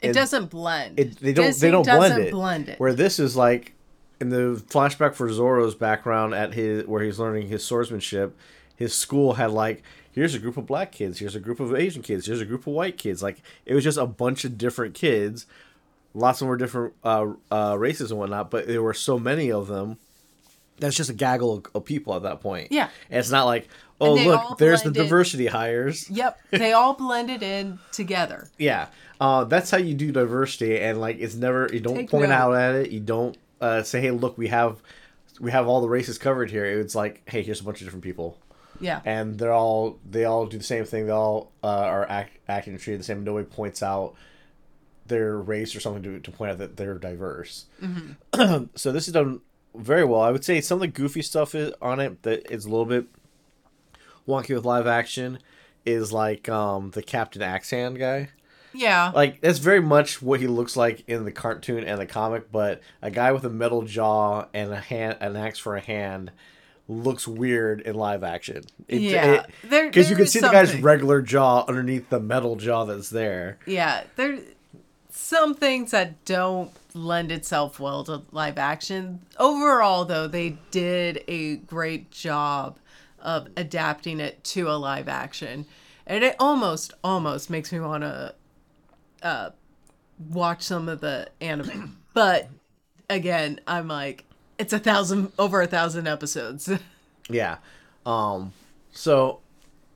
It 0.00 0.08
And 0.08 0.14
doesn't 0.14 0.50
blend. 0.50 0.98
It, 1.00 1.16
they 1.18 1.32
don't 1.32 1.46
Disney 1.46 1.68
they 1.68 1.72
don't 1.72 1.84
blend 1.84 2.22
it. 2.22 2.32
blend 2.32 2.68
it. 2.68 2.80
Where 2.80 2.92
this 2.92 3.18
is 3.18 3.36
like 3.36 3.74
in 4.20 4.28
the 4.28 4.62
flashback 4.68 5.14
for 5.14 5.30
Zoro's 5.32 5.74
background 5.74 6.34
at 6.34 6.54
his 6.54 6.86
where 6.86 7.02
he's 7.02 7.18
learning 7.18 7.48
his 7.48 7.64
swordsmanship, 7.64 8.36
his 8.76 8.94
school 8.94 9.34
had 9.34 9.50
like 9.50 9.82
here's 10.14 10.34
a 10.34 10.38
group 10.38 10.56
of 10.56 10.66
black 10.66 10.92
kids, 10.92 11.18
here's 11.18 11.34
a 11.34 11.40
group 11.40 11.60
of 11.60 11.74
Asian 11.74 12.02
kids, 12.02 12.26
here's 12.26 12.40
a 12.40 12.46
group 12.46 12.62
of 12.66 12.72
white 12.72 12.96
kids. 12.96 13.22
Like 13.22 13.42
it 13.66 13.74
was 13.74 13.84
just 13.84 13.98
a 13.98 14.06
bunch 14.06 14.44
of 14.44 14.56
different 14.56 14.94
kids. 14.94 15.46
Lots 16.14 16.36
of 16.40 16.40
them 16.40 16.48
were 16.48 16.56
different 16.56 16.94
uh, 17.02 17.32
uh, 17.50 17.76
races 17.78 18.10
and 18.10 18.20
whatnot, 18.20 18.50
but 18.50 18.68
there 18.68 18.82
were 18.82 18.94
so 18.94 19.18
many 19.18 19.50
of 19.50 19.66
them. 19.66 19.98
That's 20.78 20.96
just 20.96 21.10
a 21.10 21.14
gaggle 21.14 21.58
of, 21.58 21.66
of 21.74 21.84
people 21.84 22.14
at 22.14 22.22
that 22.22 22.40
point. 22.40 22.68
Yeah. 22.70 22.88
and 23.10 23.18
it's 23.18 23.30
not 23.30 23.44
like 23.44 23.68
oh 24.00 24.14
look, 24.14 24.58
there's 24.58 24.82
the 24.82 24.90
diversity 24.90 25.46
hires. 25.46 26.08
Yep, 26.10 26.38
they 26.50 26.72
all 26.72 26.94
blended 26.94 27.42
in 27.42 27.78
together. 27.92 28.48
Yeah, 28.58 28.86
uh, 29.20 29.44
that's 29.44 29.70
how 29.70 29.78
you 29.78 29.94
do 29.94 30.10
diversity, 30.12 30.78
and 30.80 31.00
like 31.00 31.18
it's 31.20 31.34
never 31.34 31.68
you 31.72 31.80
don't 31.80 31.96
Take 31.96 32.10
point 32.10 32.28
note. 32.28 32.34
out 32.34 32.54
at 32.54 32.74
it. 32.74 32.90
You 32.90 33.00
don't 33.00 33.36
uh, 33.60 33.82
say, 33.82 34.00
"Hey, 34.00 34.10
look, 34.10 34.36
we 34.38 34.48
have 34.48 34.80
we 35.40 35.50
have 35.50 35.66
all 35.68 35.80
the 35.80 35.88
races 35.88 36.18
covered 36.18 36.50
here." 36.50 36.64
It's 36.64 36.94
like, 36.94 37.22
"Hey, 37.28 37.42
here's 37.42 37.60
a 37.60 37.64
bunch 37.64 37.80
of 37.80 37.86
different 37.86 38.04
people," 38.04 38.38
Yeah. 38.80 39.00
and 39.04 39.38
they're 39.38 39.52
all 39.52 39.98
they 40.08 40.24
all 40.24 40.46
do 40.46 40.58
the 40.58 40.64
same 40.64 40.84
thing. 40.84 41.06
They 41.06 41.12
all 41.12 41.52
uh, 41.62 41.66
are 41.66 42.08
act, 42.08 42.38
acting 42.48 42.74
and 42.74 42.82
treated 42.82 43.00
the 43.00 43.04
same. 43.04 43.24
Nobody 43.24 43.46
points 43.46 43.82
out 43.82 44.14
their 45.06 45.36
race 45.36 45.76
or 45.76 45.80
something 45.80 46.02
to, 46.02 46.20
to 46.20 46.30
point 46.30 46.52
out 46.52 46.58
that 46.58 46.76
they're 46.76 46.98
diverse. 46.98 47.66
so 48.74 48.92
this 48.92 49.06
is 49.06 49.12
done 49.12 49.40
very 49.74 50.04
well. 50.04 50.20
I 50.20 50.30
would 50.30 50.44
say 50.44 50.60
some 50.60 50.76
of 50.76 50.80
the 50.80 50.88
goofy 50.88 51.22
stuff 51.22 51.54
is, 51.54 51.72
on 51.82 52.00
it 52.00 52.22
that 52.22 52.50
is 52.50 52.64
a 52.64 52.68
little 52.68 52.86
bit 52.86 53.06
wonky 54.26 54.54
with 54.54 54.64
live 54.64 54.86
action 54.86 55.38
is 55.84 56.12
like 56.12 56.48
um, 56.48 56.90
the 56.92 57.02
Captain 57.02 57.42
Axe 57.42 57.70
Hand 57.70 57.98
guy 57.98 58.30
yeah. 58.74 59.12
like 59.14 59.40
that's 59.40 59.58
very 59.58 59.80
much 59.80 60.20
what 60.20 60.40
he 60.40 60.46
looks 60.46 60.76
like 60.76 61.04
in 61.08 61.24
the 61.24 61.32
cartoon 61.32 61.84
and 61.84 62.00
the 62.00 62.06
comic 62.06 62.50
but 62.50 62.80
a 63.00 63.10
guy 63.10 63.32
with 63.32 63.44
a 63.44 63.50
metal 63.50 63.82
jaw 63.82 64.46
and 64.52 64.72
a 64.72 64.80
hand 64.80 65.16
an 65.20 65.36
axe 65.36 65.58
for 65.58 65.76
a 65.76 65.80
hand 65.80 66.32
looks 66.86 67.26
weird 67.26 67.80
in 67.80 67.94
live 67.94 68.22
action 68.22 68.62
Yeah, 68.88 69.46
because 69.62 70.10
you 70.10 70.16
can 70.16 70.26
see 70.26 70.40
the 70.40 70.50
guy's 70.50 70.78
regular 70.80 71.22
jaw 71.22 71.64
underneath 71.66 72.10
the 72.10 72.20
metal 72.20 72.56
jaw 72.56 72.84
that's 72.84 73.10
there 73.10 73.58
Yeah, 73.66 74.04
there 74.16 74.38
some 75.10 75.54
things 75.54 75.92
that 75.92 76.24
don't 76.24 76.70
lend 76.92 77.32
itself 77.32 77.80
well 77.80 78.04
to 78.04 78.22
live 78.30 78.58
action. 78.58 79.20
Overall 79.38 80.04
though, 80.04 80.26
they 80.26 80.58
did 80.70 81.24
a 81.26 81.56
great 81.56 82.10
job 82.10 82.78
of 83.18 83.48
adapting 83.56 84.20
it 84.20 84.44
to 84.44 84.68
a 84.68 84.76
live 84.76 85.08
action. 85.08 85.66
And 86.06 86.22
it 86.22 86.36
almost 86.38 86.92
almost 87.02 87.48
makes 87.48 87.72
me 87.72 87.80
want 87.80 88.02
to 88.02 88.34
uh 89.22 89.50
watch 90.28 90.62
some 90.62 90.88
of 90.88 91.00
the 91.00 91.28
anime. 91.40 91.98
but 92.12 92.48
again, 93.08 93.60
I'm 93.66 93.88
like 93.88 94.24
it's 94.58 94.72
a 94.72 94.78
thousand 94.78 95.32
over 95.38 95.60
a 95.62 95.66
thousand 95.66 96.06
episodes. 96.06 96.70
yeah. 97.28 97.58
Um 98.06 98.52
so 98.92 99.40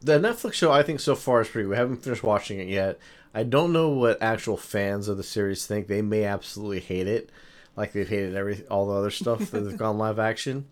the 0.01 0.19
netflix 0.19 0.55
show 0.55 0.71
i 0.71 0.81
think 0.83 1.01
so 1.01 1.17
far 1.17 1.41
is 1.41 1.49
pretty 1.49 1.65
good 1.65 1.71
we 1.71 1.77
haven't 1.77 2.03
finished 2.03 2.23
watching 2.23 2.59
it 2.59 2.69
yet. 2.69 2.99
I 3.35 3.43
don't 3.43 3.73
know 3.73 3.91
what 3.91 4.23
actual 4.23 4.57
fans 4.57 5.07
of 5.07 5.17
the 5.17 5.23
series 5.23 5.67
think. 5.67 5.87
They 5.87 6.03
may 6.03 6.25
absolutely 6.25 6.81
hate 6.81 7.07
it 7.07 7.31
like 7.79 7.93
they've 7.93 8.09
hated 8.09 8.35
every 8.35 8.67
all 8.69 8.87
the 8.89 8.95
other 8.95 9.11
stuff 9.11 9.51
that 9.53 9.63
have 9.63 9.77
gone 9.77 9.99
live 9.99 10.19
action. 10.19 10.67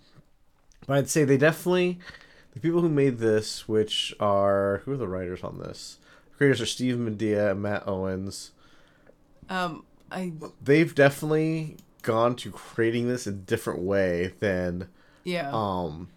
But 0.87 0.99
i'd 0.99 1.09
say 1.09 1.25
they 1.25 1.39
definitely 1.39 1.99
the 2.53 2.61
people 2.61 2.81
who 2.81 2.89
made 2.89 3.19
this 3.19 3.69
which 3.69 4.15
are 4.19 4.83
who 4.85 4.93
are 4.93 4.97
the 4.97 5.09
writers 5.09 5.43
on 5.45 5.59
this? 5.59 5.99
The 6.31 6.37
creators 6.37 6.61
are 6.61 6.67
Steve 6.67 6.97
Maeda 6.97 7.53
and 7.53 7.63
matt 7.63 7.87
owens. 7.87 8.51
Um 9.49 9.85
I 10.11 10.33
they've 10.61 10.95
definitely 10.95 11.77
gone 12.07 12.37
to 12.37 12.53
creating 12.53 13.09
this 13.09 13.27
a 13.27 13.33
different 13.33 13.81
way 13.81 14.33
than 14.39 14.89
yeah. 15.25 15.51
um 15.53 16.09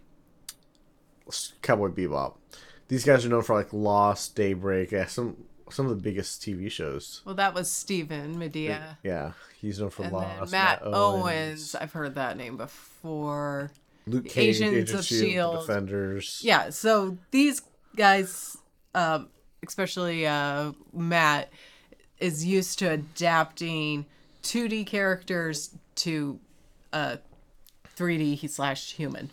Cowboy 1.62 1.90
Bebop. 1.90 2.36
These 2.88 3.04
guys 3.04 3.26
are 3.26 3.30
known 3.30 3.42
for 3.42 3.56
like 3.56 3.74
Lost, 3.74 4.36
Daybreak, 4.36 4.92
yeah, 4.92 5.08
some 5.08 5.36
some 5.72 5.88
of 5.88 5.96
the 5.96 6.02
biggest 6.02 6.42
TV 6.42 6.72
shows. 6.72 7.22
well, 7.26 7.36
that 7.36 7.54
was 7.54 7.72
Steven 7.72 8.36
Maeda. 8.38 8.98
Yeah, 9.04 9.34
he's 9.60 9.80
known 9.80 9.90
for 9.90 10.04
And 10.04 10.14
Lost. 10.14 10.52
then 10.52 10.62
Matt 10.62 10.82
Owens. 10.84 11.76
I've 11.76 11.92
heard 11.92 12.16
that 12.16 12.38
name 12.38 12.56
before. 12.56 13.72
Luke 14.08 14.28
Cage, 14.28 14.62
Agents 14.62 14.92
Agents 14.92 14.94
of 14.94 15.06
Shield, 15.06 15.30
S.H.I.E.L.D.. 15.30 15.68
Defenders. 15.68 16.42
Yeah, 16.44 16.70
so 16.70 17.18
these 17.32 17.62
guys, 17.96 18.58
um, 18.96 19.30
especially 19.66 20.26
uh, 20.26 20.72
Matt, 20.94 21.52
is 22.20 22.46
used 22.46 22.80
to 22.80 22.92
adapting 22.92 24.06
2D 24.44 24.86
characters 24.88 25.72
to 25.96 26.40
uh, 26.94 27.18
3D 27.98 28.50
slash 28.50 28.94
human. 28.94 29.30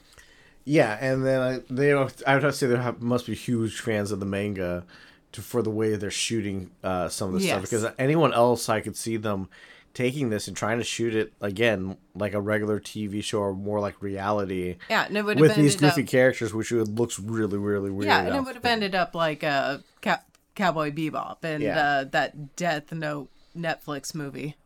Yeah, 0.65 0.99
and 1.01 1.25
then 1.25 1.41
I, 1.41 1.61
they 1.71 1.93
I 1.93 2.03
would 2.03 2.13
have 2.27 2.43
to 2.43 2.53
say 2.53 2.67
they 2.67 2.93
must 2.99 3.27
be 3.27 3.35
huge 3.35 3.81
fans 3.81 4.11
of 4.11 4.19
the 4.19 4.27
manga 4.27 4.85
to, 5.33 5.41
for 5.41 5.63
the 5.63 5.71
way 5.71 5.95
they're 5.95 6.11
shooting 6.11 6.73
uh, 6.83 7.09
some 7.09 7.29
of 7.29 7.35
this 7.41 7.49
stuff. 7.49 7.63
Because 7.63 7.87
anyone 7.99 8.33
else, 8.33 8.69
I 8.69 8.81
could 8.81 8.97
see 8.97 9.17
them 9.17 9.49
taking 9.95 10.29
this 10.29 10.49
and 10.49 10.57
trying 10.57 10.79
to 10.79 10.85
shoot 10.85 11.15
it 11.15 11.33
again 11.41 11.97
like 12.15 12.35
a 12.35 12.41
regular 12.41 12.81
TV 12.81 13.23
show 13.23 13.39
or 13.39 13.55
more 13.55 13.79
like 13.79 14.03
reality. 14.03 14.77
Yeah, 14.91 15.07
and 15.07 15.17
it 15.17 15.25
would 15.25 15.39
with 15.39 15.55
these 15.55 15.77
goofy 15.77 16.03
up, 16.03 16.09
characters, 16.09 16.53
which 16.53 16.73
would 16.73 16.99
looks 16.99 17.19
really, 17.21 17.59
really 17.59 17.91
weird. 17.91 18.07
yeah, 18.09 18.27
and 18.27 18.35
it 18.35 18.43
would 18.45 18.57
have 18.57 18.65
ended 18.65 18.95
up 18.97 19.15
like 19.15 19.45
a 19.45 19.83
Cow- 20.03 20.19
Cowboy 20.57 20.91
Bebop 20.91 21.45
and 21.45 21.63
Yeah. 21.63 21.79
uh, 21.79 22.05
that 22.05 22.57
Death 22.57 22.93
Note 22.93 23.31
Netflix 23.57 24.15
movie. 24.17 24.57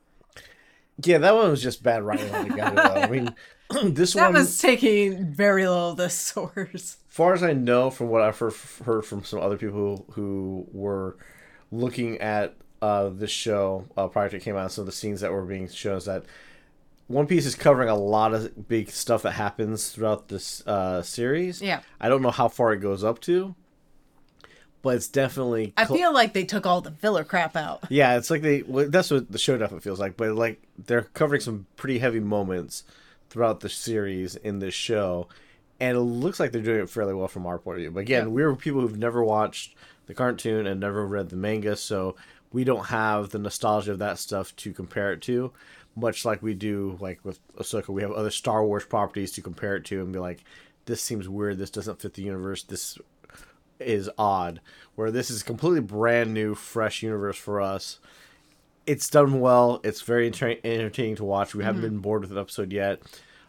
Yeah, 1.05 1.19
that 1.19 1.35
one 1.35 1.51
was 1.51 1.63
just 1.63 1.83
bad 1.83 2.03
writing 2.03 2.35
altogether. 2.35 2.77
though. 2.77 2.83
I 2.83 3.09
mean, 3.09 3.35
this 3.95 4.15
That 4.15 4.27
one, 4.27 4.35
was 4.35 4.59
taking 4.59 5.33
very 5.33 5.67
little 5.67 5.91
of 5.91 5.97
the 5.97 6.11
source. 6.11 6.97
far 7.09 7.33
as 7.35 7.43
I 7.43 7.53
know, 7.53 7.91
from 7.91 8.09
what 8.09 8.23
I've 8.23 8.39
heard, 8.39 8.55
heard 8.85 9.05
from 9.05 9.25
some 9.25 9.41
other 9.41 9.57
people 9.57 10.07
who, 10.13 10.15
who 10.15 10.67
were 10.73 11.17
looking 11.71 12.19
at 12.21 12.55
uh, 12.83 13.11
this 13.11 13.31
show 13.31 13.87
uh, 13.97 14.09
prior 14.09 14.29
to 14.29 14.37
it 14.37 14.43
came 14.43 14.57
out, 14.57 14.73
some 14.73 14.83
of 14.83 14.87
the 14.87 14.93
scenes 14.93 15.21
that 15.21 15.33
were 15.33 15.45
being 15.45 15.69
shown 15.69 15.97
is 15.99 16.07
that 16.07 16.25
One 17.09 17.27
Piece 17.27 17.47
is 17.47 17.55
covering 17.55 17.89
a 17.89 17.95
lot 17.97 18.33
of 18.35 18.69
big 18.69 18.91
stuff 18.91 19.23
that 19.23 19.33
happens 19.33 19.91
throughout 19.91 20.29
this 20.29 20.67
uh, 20.67 21.03
series. 21.03 21.61
Yeah. 21.61 21.81
I 22.01 22.09
don't 22.09 22.23
know 22.23 22.31
how 22.31 22.49
far 22.49 22.73
it 22.73 22.79
goes 22.79 23.05
up 23.05 23.21
to, 23.23 23.55
but 24.83 24.97
it's 24.97 25.09
definitely. 25.09 25.73
I 25.77 25.85
feel 25.85 26.13
like 26.13 26.33
they 26.33 26.45
took 26.45 26.67
all 26.67 26.81
the 26.81 26.91
filler 26.93 27.25
crap 27.25 27.57
out. 27.57 27.85
Yeah, 27.89 28.17
it's 28.17 28.31
like 28.31 28.43
they. 28.43 28.63
Well, 28.63 28.89
that's 28.89 29.11
what 29.11 29.31
the 29.31 29.39
show 29.39 29.57
definitely 29.59 29.81
feels 29.83 30.01
like. 30.01 30.17
But 30.17 30.33
like 30.35 30.61
they're 30.87 31.03
covering 31.03 31.41
some 31.41 31.67
pretty 31.77 31.99
heavy 31.99 32.21
moments 32.21 32.85
throughout 33.29 33.61
the 33.61 33.69
series 33.69 34.37
in 34.37 34.59
this 34.59 34.75
show, 34.75 35.29
and 35.79 35.97
it 35.97 36.01
looks 36.01 36.41
like 36.41 36.53
they're 36.53 36.63
doing 36.63 36.81
it 36.81 36.91
fairly 36.91 37.15
well 37.15 37.29
from 37.29 37.47
our 37.47 37.59
point 37.59 37.77
of 37.77 37.81
view. 37.83 37.91
But 37.91 38.01
again, 38.01 38.25
Yeah. 38.27 38.33
we're 38.33 38.57
people 38.57 38.81
who've 38.81 38.99
never 38.99 39.23
watched 39.23 39.75
the 40.07 40.15
cartoon 40.15 40.67
and 40.67 40.81
never 40.81 41.07
read 41.07 41.29
the 41.29 41.37
manga, 41.37 41.77
so 41.77 42.17
we 42.53 42.65
don't 42.65 42.87
have 42.87 43.31
the 43.31 43.39
nostalgia 43.39 43.93
of 43.93 44.01
that 44.01 44.19
stuff 44.19 44.55
to 44.57 44.73
compare 44.73 45.13
it 45.13 45.21
to. 45.23 45.53
Much 45.95 46.25
like 46.25 46.43
we 46.43 46.55
do, 46.55 46.97
like 47.01 47.21
with 47.25 47.39
Ahsoka, 47.57 47.89
we 47.91 48.03
have 48.03 48.11
other 48.13 48.31
Star 48.31 48.65
Wars 48.65 48.85
properties 48.85 49.31
to 49.33 49.43
compare 49.43 49.77
it 49.77 49.85
to 49.87 50.01
and 50.01 50.13
be 50.13 50.19
like, 50.19 50.43
this 50.87 51.01
seems 51.03 51.29
weird. 51.29 51.59
This 51.59 51.71
doesn't 51.71 52.01
fit 52.01 52.15
the 52.15 52.23
universe. 52.23 52.63
This 52.65 52.99
is 53.81 54.11
odd. 54.19 54.61
Where 54.95 55.11
this 55.11 55.31
is 55.31 55.43
completely 55.43 55.81
brand 55.81 56.35
new, 56.35 56.55
fresh 56.55 57.03
universe 57.03 57.37
for 57.37 57.61
us. 57.61 57.99
It's 58.87 59.09
done 59.09 59.41
well. 59.41 59.81
It's 59.85 60.03
very 60.03 60.27
enter- 60.27 60.57
entertaining 60.65 61.17
to 61.17 61.25
watch. 61.25 61.55
We 61.55 61.65
haven't 61.65 61.83
been 61.83 61.99
bored 61.99 62.23
with 62.23 62.33
an 62.33 62.39
episode 62.39 62.73
yet. 62.73 63.01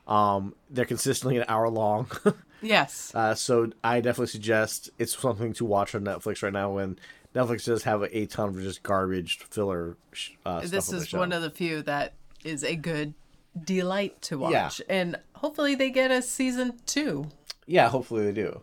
Um, 0.08 0.56
they're 0.70 0.86
consistently 0.86 1.38
an 1.38 1.46
hour 1.48 1.70
long. 1.70 2.10
Yes. 2.64 3.12
uh, 3.16 3.34
so 3.34 3.72
I 3.84 4.02
definitely 4.02 4.28
suggest 4.28 4.92
it's 5.00 5.18
something 5.18 5.54
to 5.54 5.66
watch 5.66 5.96
on 5.96 6.04
Netflix 6.04 6.44
right 6.44 6.54
now 6.54 6.72
when 6.72 7.00
Netflix 7.36 7.66
does 7.66 7.84
have 7.84 8.04
a, 8.04 8.26
ton 8.28 8.50
of 8.50 8.62
just 8.62 8.84
garbage 8.84 9.40
filler 9.40 9.98
sh- 10.12 10.34
uh, 10.46 10.60
stuff 10.60 10.70
this 10.72 10.94
is 10.94 11.12
one 11.12 11.32
of 11.32 11.42
the 11.42 11.50
few 11.50 11.82
that 11.82 12.14
is 12.44 12.64
a 12.64 12.76
good 12.76 13.16
delight 13.64 14.22
to 14.24 14.38
watch. 14.38 14.80
Yeah. 14.80 14.96
And 14.96 15.20
hopefully 15.34 15.76
they 15.76 15.90
get 15.90 16.12
a 16.12 16.22
season 16.22 16.80
two. 16.86 17.30
Yeah, 17.66 17.90
hopefully 17.90 18.26
they 18.26 18.32
do. 18.32 18.62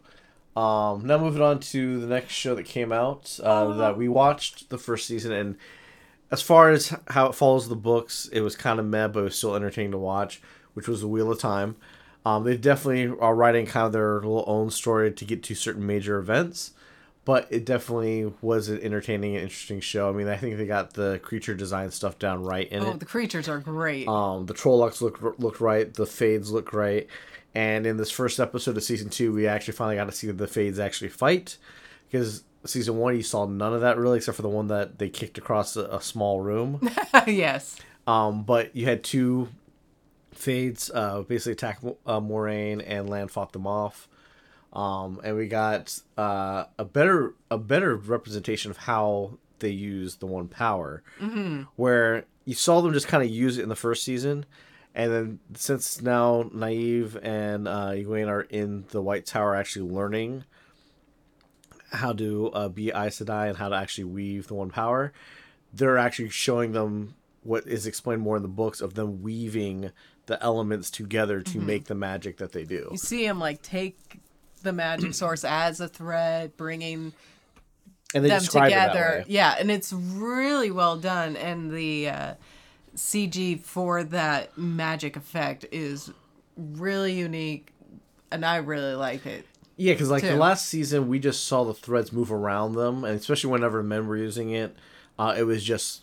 Um, 0.59 1.07
now 1.07 1.19
moving 1.19 1.43
on 1.43 1.61
to 1.61 2.01
the 2.01 2.07
next 2.07 2.33
show 2.33 2.55
that 2.55 2.65
came 2.65 2.91
out 2.93 3.39
uh, 3.43 3.75
that 3.77 3.97
we 3.97 4.09
watched 4.09 4.71
the 4.71 4.79
first 4.79 5.07
season, 5.07 5.31
and 5.33 5.57
as 6.31 6.43
far 6.43 6.71
as 6.71 6.95
how 7.09 7.27
it 7.29 7.35
follows 7.35 7.69
the 7.69 7.77
books, 7.77 8.29
it 8.33 8.41
was 8.41 8.57
kind 8.57 8.79
of 8.81 8.87
meh, 8.87 9.09
but 9.09 9.21
it 9.21 9.25
was 9.25 9.37
still 9.37 9.55
entertaining 9.55 9.93
to 9.93 9.99
watch. 9.99 10.41
Which 10.75 10.87
was 10.87 11.01
the 11.01 11.09
Wheel 11.09 11.33
of 11.33 11.41
Time. 11.41 11.75
Um, 12.25 12.45
they 12.45 12.57
definitely 12.57 13.13
are 13.21 13.35
writing 13.35 13.67
kind 13.67 13.87
of 13.87 13.93
their 13.93 14.15
little 14.17 14.45
own 14.47 14.71
story 14.71 15.11
to 15.11 15.25
get 15.25 15.43
to 15.45 15.55
certain 15.57 15.85
major 15.85 16.19
events, 16.19 16.73
but 17.25 17.49
it 17.51 17.65
definitely 17.65 18.33
was 18.41 18.69
an 18.69 18.81
entertaining 18.81 19.35
and 19.35 19.43
interesting 19.45 19.81
show. 19.81 20.09
I 20.09 20.13
mean, 20.13 20.29
I 20.29 20.37
think 20.37 20.57
they 20.57 20.67
got 20.67 20.93
the 20.95 21.19
creature 21.21 21.55
design 21.55 21.91
stuff 21.91 22.17
down 22.21 22.45
right 22.45 22.69
in 22.71 22.85
Oh, 22.85 22.91
it. 22.93 23.01
the 23.01 23.07
creatures 23.07 23.49
are 23.49 23.59
great. 23.59 24.07
Um, 24.07 24.47
the 24.47 24.55
Trollocs 24.55 25.01
look 25.01 25.21
looked 25.41 25.61
right. 25.61 25.93
The 25.93 26.07
Fades 26.07 26.53
look 26.53 26.67
great. 26.67 27.09
And 27.55 27.87
in 27.87 27.97
this 27.97 28.11
first 28.11 28.39
episode 28.39 28.77
of 28.77 28.83
season 28.83 29.11
two, 29.11 29.33
we 29.33 29.47
actually 29.47 29.75
finally 29.75 29.97
got 29.97 30.05
to 30.05 30.13
see 30.13 30.31
the 30.31 30.47
Fades 30.47 30.79
actually 30.79 31.09
fight, 31.09 31.57
because 32.09 32.45
season 32.65 32.99
one, 32.99 33.17
you 33.17 33.23
saw 33.23 33.47
none 33.47 33.75
of 33.75 33.81
that 33.81 33.97
really, 33.97 34.19
except 34.19 34.37
for 34.37 34.43
the 34.43 34.49
one 34.49 34.69
that 34.69 34.99
they 34.99 35.09
kicked 35.09 35.39
across 35.39 35.77
a, 35.77 35.85
a 35.87 36.01
small 36.01 36.41
room. 36.41 36.89
yes. 37.27 37.77
Um, 38.07 38.43
but 38.45 38.75
you 38.75 38.87
had 38.87 39.03
two 39.03 39.49
fades 40.33 40.91
uh, 40.95 41.23
basically 41.23 41.53
attack 41.53 41.81
uh, 42.07 42.21
Moiraine 42.21 42.83
and 42.87 43.11
Lan 43.11 43.29
fought 43.29 43.53
them 43.53 43.67
off. 43.67 44.09
Um, 44.73 45.21
and 45.25 45.37
we 45.37 45.49
got 45.49 45.99
uh, 46.17 46.65
a 46.79 46.85
better 46.85 47.35
a 47.51 47.59
better 47.59 47.97
representation 47.97 48.71
of 48.71 48.77
how 48.77 49.39
they 49.59 49.71
use 49.71 50.17
the 50.17 50.27
one 50.27 50.49
power, 50.49 51.03
mm-hmm. 51.19 51.63
where 51.77 52.27
you 52.45 52.55
saw 52.55 52.81
them 52.81 52.93
just 52.93 53.09
kind 53.09 53.23
of 53.23 53.31
use 53.31 53.59
it 53.59 53.63
in 53.63 53.69
the 53.69 53.77
first 53.77 54.05
season, 54.05 54.45
and 54.99 55.13
then 55.13 55.39
since 55.55 56.03
now 56.03 56.43
Nynaeve 56.53 57.21
and 57.23 57.69
uh, 57.69 57.91
Egwene 57.91 58.27
are 58.27 58.41
in 58.41 58.85
the 58.91 59.01
White 59.01 59.27
Tower, 59.27 59.55
actually 59.55 59.89
learning 59.89 60.43
how 61.93 62.13
to 62.15 62.51
uh, 62.53 62.69
be 62.69 62.89
Aes 62.89 63.21
Sedai 63.21 63.49
and 63.49 63.57
how 63.57 63.69
to 63.69 63.77
actually 63.77 64.05
weave 64.05 64.49
the 64.49 64.55
one 64.55 64.71
power, 64.71 65.13
they're 65.73 65.99
actually 65.99 66.31
showing 66.31 66.73
them 66.73 67.15
what 67.45 67.65
is 67.69 67.87
explained 67.87 68.23
more 68.23 68.37
in 68.37 68.43
the 68.43 68.49
books 68.49 68.81
of 68.81 68.95
them 68.95 69.23
weaving 69.23 69.93
the 70.27 70.43
elements 70.43 70.91
together 70.91 71.43
to 71.43 71.59
mm-hmm. 71.59 71.67
make 71.67 71.85
the 71.85 71.95
magic 71.95 72.39
that 72.39 72.51
they 72.51 72.65
do. 72.65 72.89
You 72.91 72.99
see 72.99 73.25
them 73.25 73.39
like 73.39 73.63
take 73.63 74.19
the 74.63 74.73
magic 74.73 75.15
source 75.15 75.45
as 75.45 75.81
a 75.81 75.87
thread, 75.87 76.57
bringing 76.57 77.13
and 78.17 78.25
them 78.25 78.43
together. 78.43 79.25
Yeah, 79.29 79.55
and 79.61 79.71
it's 79.71 79.93
really 79.93 80.73
well 80.73 80.97
done, 80.97 81.37
and 81.37 81.71
the 81.71 82.09
uh, 82.09 82.35
CG 82.99 83.61
for 83.61 84.03
that 84.03 84.59
magic 84.59 85.17
effect 85.17 85.65
is 85.71 86.11
really 86.57 87.13
unique, 87.13 87.73
and 88.31 88.45
I 88.45 88.57
really 88.57 88.95
like 88.95 89.25
it. 89.25 89.47
Yeah, 89.77 89.93
because 89.95 90.11
like 90.11 90.23
too. 90.23 90.31
the 90.31 90.37
last 90.37 90.67
season, 90.67 91.09
we 91.09 91.21
just 91.21 91.45
saw 91.45 91.63
the 91.63 91.73
threads 91.73 92.13
move 92.13 92.33
around 92.33 92.75
them, 92.75 93.05
and 93.05 93.15
especially 93.15 93.51
whenever 93.51 93.83
men 93.83 94.09
were 94.09 94.17
using 94.17 94.51
it, 94.51 94.77
uh, 95.19 95.35
it 95.39 95.45
was 95.45 95.63
just 95.63 96.03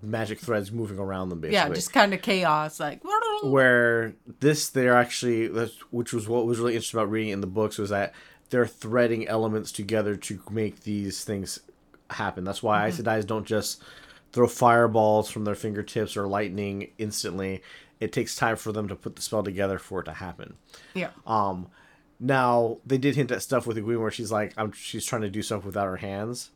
magic 0.00 0.38
threads 0.38 0.70
moving 0.70 1.00
around 1.00 1.30
them. 1.30 1.40
Basically, 1.40 1.56
yeah, 1.56 1.68
just 1.74 1.92
kind 1.92 2.14
of 2.14 2.22
chaos, 2.22 2.78
like 2.78 3.02
where 3.42 4.14
this 4.40 4.68
they're 4.68 4.96
actually 4.96 5.48
which 5.90 6.12
was 6.12 6.28
what 6.28 6.46
was 6.46 6.58
really 6.58 6.74
interesting 6.74 7.00
about 7.00 7.10
reading 7.10 7.32
in 7.32 7.40
the 7.40 7.48
books 7.48 7.76
was 7.76 7.90
that 7.90 8.14
they're 8.50 8.66
threading 8.66 9.26
elements 9.26 9.72
together 9.72 10.14
to 10.14 10.40
make 10.50 10.84
these 10.84 11.24
things 11.24 11.58
happen. 12.10 12.44
That's 12.44 12.62
why 12.62 12.88
mm-hmm. 12.88 13.00
Aes 13.00 13.00
Sedai 13.00 13.26
don't 13.26 13.46
just 13.46 13.82
throw 14.36 14.46
fireballs 14.46 15.30
from 15.30 15.44
their 15.44 15.54
fingertips 15.54 16.14
or 16.14 16.26
lightning 16.26 16.90
instantly. 16.98 17.62
It 18.00 18.12
takes 18.12 18.36
time 18.36 18.56
for 18.56 18.70
them 18.70 18.86
to 18.88 18.94
put 18.94 19.16
the 19.16 19.22
spell 19.22 19.42
together 19.42 19.78
for 19.78 20.00
it 20.00 20.04
to 20.04 20.12
happen. 20.12 20.56
Yeah. 20.92 21.08
Um 21.26 21.68
now 22.20 22.76
they 22.84 22.98
did 22.98 23.16
hint 23.16 23.30
at 23.30 23.40
stuff 23.40 23.66
with 23.66 23.78
Egwene 23.78 23.98
where 23.98 24.10
she's 24.10 24.30
like 24.30 24.52
I'm 24.58 24.72
she's 24.72 25.06
trying 25.06 25.22
to 25.22 25.30
do 25.30 25.40
stuff 25.40 25.64
without 25.64 25.86
her 25.86 25.96
hands 25.96 26.50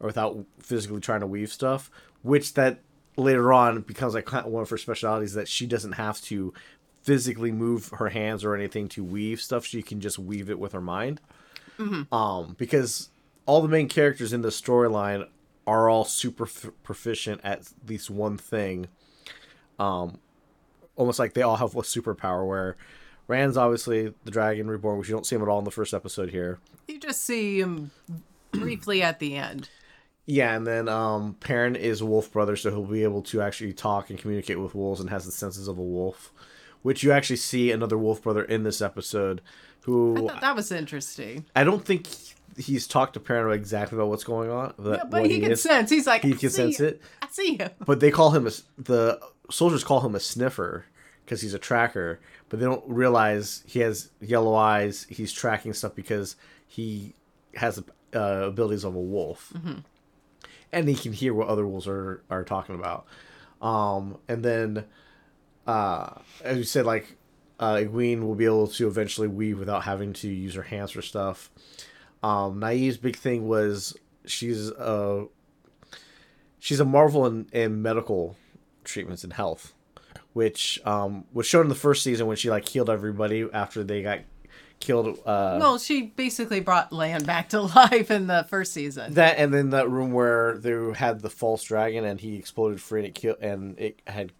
or 0.00 0.08
without 0.08 0.44
physically 0.58 0.98
trying 0.98 1.20
to 1.20 1.26
weave 1.28 1.52
stuff, 1.52 1.88
which 2.22 2.54
that 2.54 2.80
later 3.16 3.52
on 3.52 3.82
becomes 3.82 4.12
like 4.12 4.28
one 4.32 4.62
of 4.62 4.70
her 4.70 4.76
specialities 4.76 5.34
that 5.34 5.46
she 5.46 5.66
doesn't 5.66 5.92
have 5.92 6.20
to 6.22 6.52
physically 7.02 7.52
move 7.52 7.90
her 7.90 8.08
hands 8.08 8.44
or 8.44 8.56
anything 8.56 8.88
to 8.88 9.04
weave 9.04 9.40
stuff. 9.40 9.64
She 9.64 9.82
can 9.82 10.00
just 10.00 10.18
weave 10.18 10.50
it 10.50 10.58
with 10.58 10.72
her 10.72 10.80
mind. 10.80 11.20
Mm-hmm. 11.78 12.12
Um, 12.12 12.56
because 12.58 13.08
all 13.46 13.62
the 13.62 13.68
main 13.68 13.88
characters 13.88 14.32
in 14.32 14.42
the 14.42 14.48
storyline 14.48 15.28
are 15.70 15.88
all 15.88 16.04
super 16.04 16.44
f- 16.44 16.70
proficient 16.82 17.40
at 17.44 17.72
least 17.86 18.10
one 18.10 18.36
thing. 18.36 18.88
Um, 19.78 20.18
almost 20.96 21.18
like 21.18 21.34
they 21.34 21.42
all 21.42 21.56
have 21.56 21.74
a 21.74 21.82
superpower. 21.82 22.46
Where 22.46 22.76
Rand's 23.28 23.56
obviously 23.56 24.12
the 24.24 24.30
dragon 24.30 24.68
reborn, 24.68 24.98
which 24.98 25.08
you 25.08 25.14
don't 25.14 25.24
see 25.24 25.36
him 25.36 25.42
at 25.42 25.48
all 25.48 25.60
in 25.60 25.64
the 25.64 25.70
first 25.70 25.94
episode 25.94 26.30
here. 26.30 26.58
You 26.88 26.98
just 26.98 27.22
see 27.22 27.60
him 27.60 27.92
briefly 28.50 29.02
at 29.02 29.20
the 29.20 29.36
end. 29.36 29.68
Yeah, 30.26 30.54
and 30.54 30.66
then 30.66 30.88
um, 30.88 31.36
Perrin 31.40 31.76
is 31.76 32.00
a 32.00 32.06
wolf 32.06 32.32
brother, 32.32 32.56
so 32.56 32.70
he'll 32.70 32.84
be 32.84 33.04
able 33.04 33.22
to 33.22 33.40
actually 33.40 33.72
talk 33.72 34.10
and 34.10 34.18
communicate 34.18 34.60
with 34.60 34.74
wolves 34.74 35.00
and 35.00 35.10
has 35.10 35.24
the 35.24 35.32
senses 35.32 35.66
of 35.66 35.78
a 35.78 35.82
wolf, 35.82 36.32
which 36.82 37.02
you 37.02 37.12
actually 37.12 37.36
see 37.36 37.70
another 37.70 37.96
wolf 37.98 38.22
brother 38.22 38.44
in 38.44 38.64
this 38.64 38.82
episode. 38.82 39.40
Who 39.84 40.30
that 40.40 40.54
was 40.54 40.70
interesting. 40.70 41.46
I 41.56 41.64
don't 41.64 41.84
think 41.84 42.06
he's 42.60 42.86
talked 42.86 43.14
to 43.14 43.20
Perrin 43.20 43.52
exactly 43.54 43.96
about 43.96 44.08
what's 44.08 44.24
going 44.24 44.50
on. 44.50 44.74
yeah, 44.82 45.02
but 45.08 45.26
he, 45.26 45.34
he 45.34 45.40
can 45.40 45.52
is. 45.52 45.62
sense. 45.62 45.90
He's 45.90 46.06
like, 46.06 46.22
he 46.22 46.34
can 46.34 46.50
sense 46.50 46.78
you. 46.78 46.86
it. 46.86 47.02
I 47.22 47.28
see 47.30 47.56
you. 47.60 47.68
But 47.86 48.00
they 48.00 48.10
call 48.10 48.30
him 48.30 48.46
a, 48.46 48.50
the 48.78 49.20
soldiers 49.50 49.84
call 49.84 50.00
him 50.00 50.14
a 50.14 50.20
sniffer 50.20 50.84
because 51.24 51.40
he's 51.40 51.54
a 51.54 51.58
tracker, 51.58 52.20
but 52.48 52.60
they 52.60 52.66
don't 52.66 52.84
realize 52.86 53.62
he 53.66 53.80
has 53.80 54.10
yellow 54.20 54.54
eyes. 54.54 55.06
He's 55.08 55.32
tracking 55.32 55.72
stuff 55.72 55.94
because 55.94 56.36
he 56.66 57.14
has 57.54 57.82
uh, 58.14 58.18
abilities 58.18 58.84
of 58.84 58.94
a 58.94 59.00
wolf. 59.00 59.52
Mm-hmm 59.56 59.80
and 60.72 60.88
he 60.88 60.94
can 60.94 61.12
hear 61.12 61.34
what 61.34 61.48
other 61.48 61.66
wolves 61.66 61.86
are 61.86 62.22
are 62.30 62.44
talking 62.44 62.74
about. 62.74 63.06
Um, 63.60 64.18
and 64.28 64.44
then, 64.44 64.84
uh, 65.66 66.14
as 66.42 66.58
you 66.58 66.64
said, 66.64 66.86
like 66.86 67.16
uh, 67.58 67.74
Egwene 67.74 68.22
will 68.22 68.34
be 68.34 68.44
able 68.44 68.68
to 68.68 68.86
eventually 68.86 69.28
weave 69.28 69.58
without 69.58 69.84
having 69.84 70.12
to 70.14 70.28
use 70.28 70.54
her 70.54 70.62
hands 70.62 70.92
for 70.92 71.02
stuff. 71.02 71.50
Um, 72.22 72.60
Nynaeve's 72.60 72.98
big 72.98 73.16
thing 73.16 73.48
was 73.48 73.96
she's 74.26 74.68
a 74.70 75.26
she's 76.58 76.80
a 76.80 76.84
marvel 76.84 77.26
in, 77.26 77.46
in 77.52 77.82
medical 77.82 78.36
treatments 78.84 79.24
and 79.24 79.32
health, 79.32 79.74
which 80.32 80.80
um, 80.84 81.24
was 81.32 81.46
shown 81.46 81.62
in 81.62 81.68
the 81.68 81.74
first 81.74 82.02
season 82.02 82.26
when 82.26 82.36
she 82.36 82.50
like 82.50 82.68
healed 82.68 82.90
everybody 82.90 83.48
after 83.52 83.82
they 83.82 84.02
got 84.02 84.20
killed. 84.80 85.18
Uh, 85.24 85.58
well, 85.60 85.78
she 85.78 86.02
basically 86.02 86.60
brought 86.60 86.92
Lan 86.92 87.24
back 87.24 87.50
to 87.50 87.60
life 87.76 88.10
in 88.10 88.26
the 88.26 88.46
first 88.48 88.72
season. 88.72 89.14
That 89.14 89.38
and 89.38 89.52
then 89.52 89.70
that 89.70 89.88
room 89.88 90.12
where 90.12 90.58
they 90.58 90.74
had 90.94 91.20
the 91.20 91.30
false 91.30 91.62
dragon 91.62 92.04
and 92.04 92.20
he 92.20 92.36
exploded 92.36 92.80
free 92.80 93.00
and 93.00 93.08
it 93.08 93.14
killed 93.14 93.38
and 93.40 93.78
it 93.78 94.02
had 94.06 94.32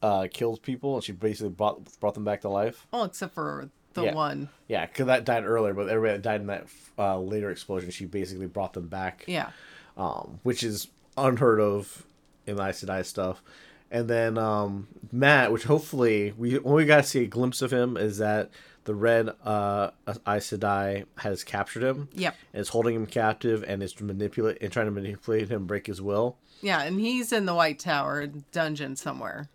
uh, 0.00 0.26
killed 0.32 0.62
people 0.62 0.96
and 0.96 1.04
she 1.04 1.12
basically 1.12 1.50
brought 1.50 1.98
brought 2.00 2.14
them 2.14 2.24
back 2.24 2.40
to 2.42 2.48
life. 2.48 2.86
Well, 2.92 3.04
except 3.04 3.34
for 3.34 3.70
the 3.94 4.04
yeah. 4.04 4.14
one. 4.14 4.48
Yeah, 4.68 4.86
because 4.86 5.06
that 5.06 5.24
died 5.24 5.44
earlier, 5.44 5.74
but 5.74 5.88
everybody 5.88 6.18
that 6.18 6.22
died 6.22 6.40
in 6.40 6.46
that 6.48 6.66
uh, 6.98 7.18
later 7.18 7.50
explosion, 7.50 7.90
she 7.90 8.06
basically 8.06 8.46
brought 8.46 8.72
them 8.72 8.88
back. 8.88 9.24
Yeah. 9.26 9.50
Um, 9.96 10.40
which 10.42 10.62
is 10.62 10.88
unheard 11.16 11.60
of 11.60 12.04
in 12.46 12.56
the 12.56 12.62
Aes 12.62 12.82
Sedai 12.82 13.04
stuff. 13.04 13.42
And 13.90 14.08
then 14.08 14.38
um, 14.38 14.88
Mat, 15.10 15.52
which 15.52 15.64
hopefully 15.64 16.32
we 16.36 16.58
only 16.60 16.86
got 16.86 16.98
to 16.98 17.02
see 17.02 17.24
a 17.24 17.26
glimpse 17.26 17.60
of 17.60 17.72
him, 17.72 17.96
is 17.98 18.18
that 18.18 18.50
the 18.84 18.94
red 18.94 19.28
uh, 19.44 19.90
Aes 20.26 20.50
Sedai 20.50 21.04
has 21.18 21.44
captured 21.44 21.82
him. 21.82 22.08
Yep. 22.14 22.34
And 22.54 22.60
is 22.60 22.70
holding 22.70 22.94
him 22.94 23.06
captive 23.06 23.62
and 23.66 23.82
is 23.82 24.00
manipulate 24.00 24.58
and 24.62 24.72
trying 24.72 24.86
to 24.86 24.92
manipulate 24.92 25.50
him, 25.50 25.66
break 25.66 25.86
his 25.86 26.00
will. 26.00 26.38
Yeah, 26.62 26.82
and 26.82 26.98
he's 26.98 27.32
in 27.32 27.44
the 27.44 27.54
White 27.54 27.80
Tower 27.80 28.28
dungeon 28.52 28.96
somewhere. 28.96 29.48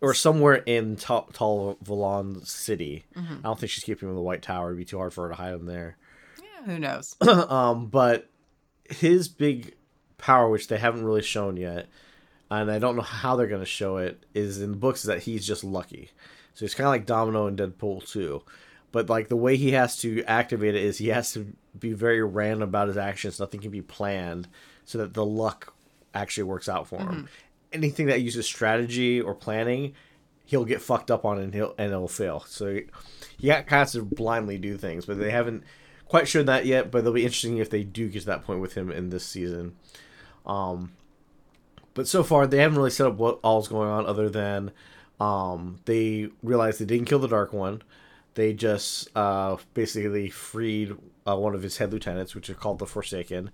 Or 0.00 0.14
somewhere 0.14 0.56
in 0.56 0.96
Tal, 0.96 1.28
Tar 1.32 1.76
Valon 1.84 2.46
City. 2.46 3.04
Mm-hmm. 3.14 3.34
I 3.38 3.42
don't 3.42 3.58
think 3.58 3.70
she's 3.70 3.84
keeping 3.84 4.08
him 4.08 4.10
in 4.10 4.16
the 4.16 4.22
White 4.22 4.42
Tower. 4.42 4.68
It'd 4.68 4.78
be 4.78 4.84
too 4.84 4.98
hard 4.98 5.12
for 5.12 5.24
her 5.24 5.30
to 5.30 5.34
hide 5.34 5.54
him 5.54 5.66
there. 5.66 5.96
Yeah, 6.40 6.64
who 6.64 6.78
knows? 6.78 7.16
um, 7.20 7.86
but 7.86 8.30
his 8.88 9.28
big 9.28 9.74
power, 10.18 10.48
which 10.48 10.68
they 10.68 10.78
haven't 10.78 11.04
really 11.04 11.22
shown 11.22 11.56
yet, 11.56 11.88
and 12.50 12.70
I 12.70 12.78
don't 12.78 12.96
know 12.96 13.02
how 13.02 13.36
they're 13.36 13.46
going 13.46 13.60
to 13.60 13.66
show 13.66 13.98
it, 13.98 14.24
is 14.34 14.62
in 14.62 14.70
the 14.70 14.76
books 14.76 15.00
is 15.00 15.06
that 15.06 15.22
he's 15.22 15.46
just 15.46 15.64
lucky. 15.64 16.10
So 16.54 16.64
he's 16.64 16.74
kind 16.74 16.86
of 16.86 16.92
like 16.92 17.06
Domino 17.06 17.46
in 17.46 17.56
Deadpool 17.56 18.08
2 18.08 18.42
but 18.96 19.10
like 19.10 19.28
the 19.28 19.36
way 19.36 19.58
he 19.58 19.72
has 19.72 19.98
to 19.98 20.24
activate 20.24 20.74
it 20.74 20.82
is 20.82 20.96
he 20.96 21.08
has 21.08 21.30
to 21.32 21.52
be 21.78 21.92
very 21.92 22.22
random 22.22 22.66
about 22.66 22.88
his 22.88 22.96
actions. 22.96 23.38
Nothing 23.38 23.60
can 23.60 23.70
be 23.70 23.82
planned, 23.82 24.48
so 24.86 24.96
that 24.96 25.12
the 25.12 25.22
luck 25.22 25.74
actually 26.14 26.44
works 26.44 26.66
out 26.66 26.88
for 26.88 26.98
him. 26.98 27.08
Mm-hmm. 27.08 27.24
Anything 27.72 28.06
that 28.06 28.22
uses 28.22 28.46
strategy 28.46 29.20
or 29.20 29.34
planning, 29.34 29.94
he'll 30.44 30.64
get 30.64 30.80
fucked 30.80 31.10
up 31.10 31.24
on 31.24 31.38
and 31.38 31.52
he'll 31.52 31.74
and 31.78 31.92
it'll 31.92 32.08
fail. 32.08 32.40
So 32.46 32.80
he, 33.38 33.48
got 33.48 33.66
got 33.66 33.88
to 33.88 34.02
blindly 34.02 34.58
do 34.58 34.76
things, 34.76 35.06
but 35.06 35.18
they 35.18 35.30
haven't 35.30 35.64
quite 36.06 36.28
shown 36.28 36.46
that 36.46 36.66
yet. 36.66 36.90
But 36.90 36.98
it'll 36.98 37.12
be 37.12 37.24
interesting 37.24 37.58
if 37.58 37.70
they 37.70 37.82
do 37.82 38.08
get 38.08 38.20
to 38.20 38.26
that 38.26 38.44
point 38.44 38.60
with 38.60 38.74
him 38.74 38.90
in 38.90 39.10
this 39.10 39.24
season. 39.24 39.76
Um, 40.44 40.92
but 41.94 42.06
so 42.06 42.22
far 42.22 42.46
they 42.46 42.58
haven't 42.58 42.78
really 42.78 42.90
set 42.90 43.06
up 43.06 43.16
what 43.16 43.40
all's 43.42 43.68
going 43.68 43.88
on 43.88 44.06
other 44.06 44.28
than 44.30 44.70
um, 45.18 45.80
they 45.86 46.28
realized 46.42 46.80
they 46.80 46.84
didn't 46.84 47.06
kill 47.06 47.18
the 47.18 47.28
Dark 47.28 47.52
One 47.52 47.82
they 48.36 48.52
just 48.52 49.08
uh, 49.16 49.56
basically 49.74 50.30
freed 50.30 50.94
uh, 51.26 51.36
one 51.36 51.54
of 51.54 51.62
his 51.62 51.78
head 51.78 51.92
lieutenants, 51.92 52.34
which 52.34 52.48
is 52.48 52.56
called 52.56 52.78
the 52.78 52.86
Forsaken, 52.86 53.50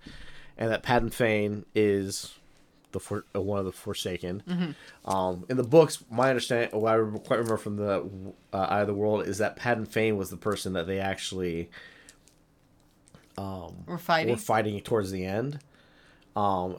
and 0.59 0.71
that 0.71 0.83
Padan 0.83 1.11
Fain 1.11 1.65
is 1.75 2.35
the 2.93 3.01
for, 3.01 3.25
uh, 3.35 3.41
one 3.41 3.59
of 3.59 3.65
the 3.65 3.73
Forsaken. 3.73 4.43
Mm-hmm. 4.49 5.11
Um, 5.11 5.45
in 5.49 5.57
the 5.57 5.65
books, 5.65 6.05
my 6.11 6.29
understanding, 6.29 6.79
what 6.79 6.95
I 6.95 7.19
quite 7.19 7.39
remember 7.39 7.57
from 7.57 7.77
the 7.77 8.09
uh, 8.53 8.57
Eye 8.57 8.81
of 8.83 8.87
the 8.87 8.95
World, 8.95 9.27
is 9.27 9.39
that 9.39 9.57
Padan 9.57 9.87
Fain 9.87 10.17
was 10.17 10.31
the 10.31 10.37
person 10.37 10.75
that 10.75 10.87
they 10.87 11.01
actually 11.01 11.71
um, 13.37 13.85
were 13.87 13.99
fighting 13.99 14.31
were 14.33 14.39
fighting 14.39 14.81
towards 14.81 15.11
the 15.11 15.25
end, 15.25 15.59
um, 16.37 16.79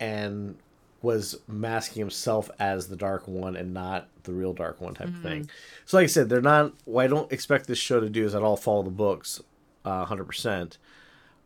and 0.00 0.56
was 1.02 1.38
masking 1.46 2.00
himself 2.00 2.50
as 2.58 2.88
the 2.88 2.96
Dark 2.96 3.28
One 3.28 3.56
and 3.56 3.72
not 3.72 4.08
the 4.24 4.32
real 4.32 4.52
Dark 4.52 4.80
One 4.80 4.94
type 4.94 5.08
mm-hmm. 5.08 5.16
of 5.16 5.22
thing. 5.22 5.50
So, 5.86 5.96
like 5.96 6.04
I 6.04 6.08
said, 6.08 6.28
they're 6.28 6.40
not. 6.40 6.72
What 6.84 7.04
I 7.04 7.06
don't 7.08 7.32
expect 7.32 7.66
this 7.66 7.78
show 7.78 8.00
to 8.00 8.08
do 8.08 8.24
is 8.24 8.34
at 8.34 8.42
all 8.42 8.56
follow 8.56 8.82
the 8.82 8.90
books, 8.90 9.40
uh, 9.84 10.04
hundred 10.04 10.24
uh, 10.24 10.26
percent. 10.26 10.78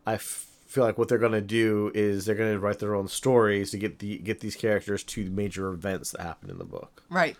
I 0.05 0.15
f- 0.15 0.47
feel 0.73 0.83
like 0.83 0.97
what 0.97 1.07
they're 1.07 1.19
gonna 1.19 1.39
do 1.39 1.91
is 1.93 2.25
they're 2.25 2.33
gonna 2.33 2.57
write 2.57 2.79
their 2.79 2.95
own 2.95 3.07
stories 3.07 3.69
to 3.69 3.77
get 3.77 3.99
the 3.99 4.17
get 4.17 4.39
these 4.39 4.55
characters 4.55 5.03
to 5.03 5.29
major 5.29 5.67
events 5.71 6.11
that 6.11 6.21
happen 6.21 6.49
in 6.49 6.57
the 6.57 6.65
book. 6.65 7.03
Right. 7.09 7.37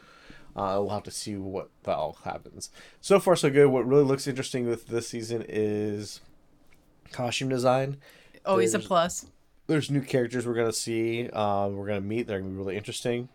Uh, 0.56 0.78
we'll 0.78 0.90
have 0.90 1.02
to 1.02 1.10
see 1.12 1.36
what 1.36 1.70
that 1.82 1.96
all 1.96 2.20
happens. 2.26 2.70
So 3.02 3.20
far, 3.20 3.36
so 3.36 3.50
good. 3.50 3.70
What 3.70 3.88
really 3.88 4.04
looks 4.04 4.28
interesting 4.28 4.68
with 4.70 4.86
this 4.86 5.08
season 5.08 5.44
is 5.50 6.22
costume 7.12 7.50
design. 7.50 7.98
Always 8.46 8.74
There's- 8.74 8.86
a 8.86 8.88
plus. 8.88 9.26
There's 9.66 9.90
new 9.90 10.02
characters 10.02 10.46
we're 10.46 10.54
gonna 10.54 10.72
see. 10.72 11.28
Uh, 11.30 11.70
we're 11.70 11.88
gonna 11.88 12.02
meet. 12.02 12.28
They're 12.28 12.40
gonna 12.40 12.52
be 12.52 12.58
really 12.58 12.78
interesting. 12.78 13.30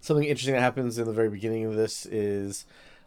Something 0.00 0.26
interesting 0.26 0.54
that 0.54 0.62
happens 0.62 0.98
in 0.98 1.04
the 1.06 1.12
very 1.12 1.30
beginning 1.30 1.64
of 1.64 1.76
this 1.76 2.06
is 2.06 2.64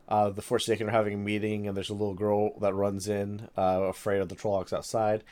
uh, 0.08 0.30
the 0.30 0.41
Forsaken 0.41 0.88
are 0.88 0.91
having 0.91 1.14
a 1.14 1.18
meeting, 1.18 1.68
and 1.68 1.76
there's 1.76 1.89
a 1.89 1.93
little 1.93 2.14
girl 2.14 2.58
that 2.60 2.74
runs 2.74 3.08
in, 3.08 3.47
uh, 3.58 3.82
afraid 3.84 4.20
of 4.20 4.30
the 4.30 4.36
Trollocs 4.36 4.74
outside. 4.74 5.24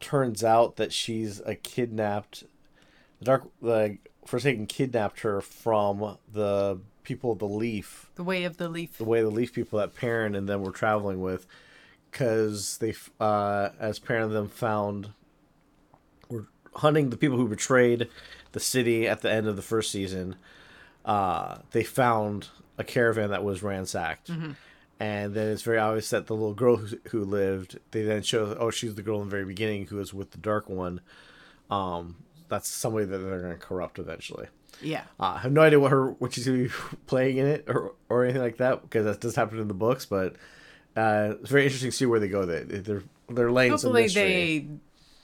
Turns 0.00 0.42
out 0.42 0.76
that 0.76 0.92
she's 0.92 1.40
a 1.40 1.54
kidnapped. 1.54 2.44
The 3.18 3.24
Dark, 3.24 3.42
the 3.60 3.98
Forsaken 4.26 4.66
kidnapped 4.66 5.20
her 5.20 5.40
from 5.40 6.16
the 6.32 6.80
people 7.04 7.32
of 7.32 7.38
the 7.40 7.48
Leaf, 7.48 8.10
The 8.14 8.24
way 8.24 8.44
of 8.44 8.56
the 8.56 8.68
leaf. 8.68 8.96
the 8.98 9.04
way 9.04 9.22
the 9.22 9.30
Leaf 9.30 9.52
people 9.52 9.78
that 9.80 9.94
Perrin 9.94 10.34
and 10.34 10.48
them 10.48 10.62
were 10.62 10.70
traveling 10.72 11.20
with, 11.20 11.46
because 12.10 12.78
they, 12.78 12.94
uh, 13.20 13.70
as 13.80 13.98
Perrin 13.98 14.24
and 14.24 14.32
them 14.32 14.48
found, 14.48 15.10
were 16.28 16.46
hunting 16.76 17.10
the 17.10 17.16
people 17.16 17.36
who 17.36 17.48
betrayed 17.48 18.08
the 18.52 18.60
city 18.60 19.08
at 19.08 19.20
the 19.22 19.30
end 19.30 19.46
of 19.48 19.56
the 19.56 19.62
first 19.62 19.90
season. 19.90 20.36
Uh, 21.04 21.58
they 21.72 21.82
found 21.84 22.48
a 22.78 22.84
caravan 22.84 23.30
that 23.30 23.42
was 23.44 23.62
ransacked, 23.62 24.28
and 25.00 25.34
then 25.34 25.48
it's 25.48 25.62
very 25.62 25.78
obvious 25.78 26.10
that 26.10 26.26
the 26.26 26.34
little 26.34 26.54
girl 26.54 26.76
who, 26.76 26.96
who 27.10 27.24
lived. 27.24 27.78
They 27.90 28.02
then 28.02 28.22
show, 28.22 28.56
oh, 28.58 28.70
she's 28.70 28.94
the 28.94 29.02
girl 29.02 29.18
in 29.20 29.26
the 29.26 29.30
very 29.30 29.44
beginning 29.44 29.86
who 29.86 29.96
was 29.96 30.14
with 30.14 30.30
the 30.30 30.38
Dark 30.38 30.68
One. 30.68 31.00
Um, 31.70 32.16
that's 32.48 32.68
somebody 32.68 33.06
that 33.06 33.18
they're 33.18 33.40
going 33.40 33.52
to 33.52 33.58
corrupt 33.58 33.98
eventually. 33.98 34.46
Yeah. 34.80 35.02
Uh, 35.18 35.34
I 35.36 35.38
have 35.38 35.52
no 35.52 35.60
idea 35.62 35.78
what 35.80 35.90
her 35.90 36.10
what 36.12 36.32
she's 36.34 36.46
gonna 36.46 36.58
be 36.64 36.70
playing 37.06 37.36
in 37.38 37.46
it 37.46 37.64
or 37.68 37.92
or 38.08 38.24
anything 38.24 38.42
like 38.42 38.56
that 38.58 38.82
because 38.82 39.04
that 39.04 39.20
does 39.20 39.34
happen 39.36 39.58
in 39.58 39.68
the 39.68 39.74
books. 39.74 40.06
But 40.06 40.34
uh, 40.96 41.34
it's 41.40 41.50
very 41.50 41.64
interesting 41.64 41.90
to 41.90 41.96
see 41.96 42.06
where 42.06 42.20
they 42.20 42.28
go. 42.28 42.44
They 42.46 42.62
they're 42.64 43.02
they're 43.28 43.50
laying 43.52 43.72
some 43.78 43.88
Hopefully 43.90 44.02
mystery. 44.04 44.22
they 44.22 44.66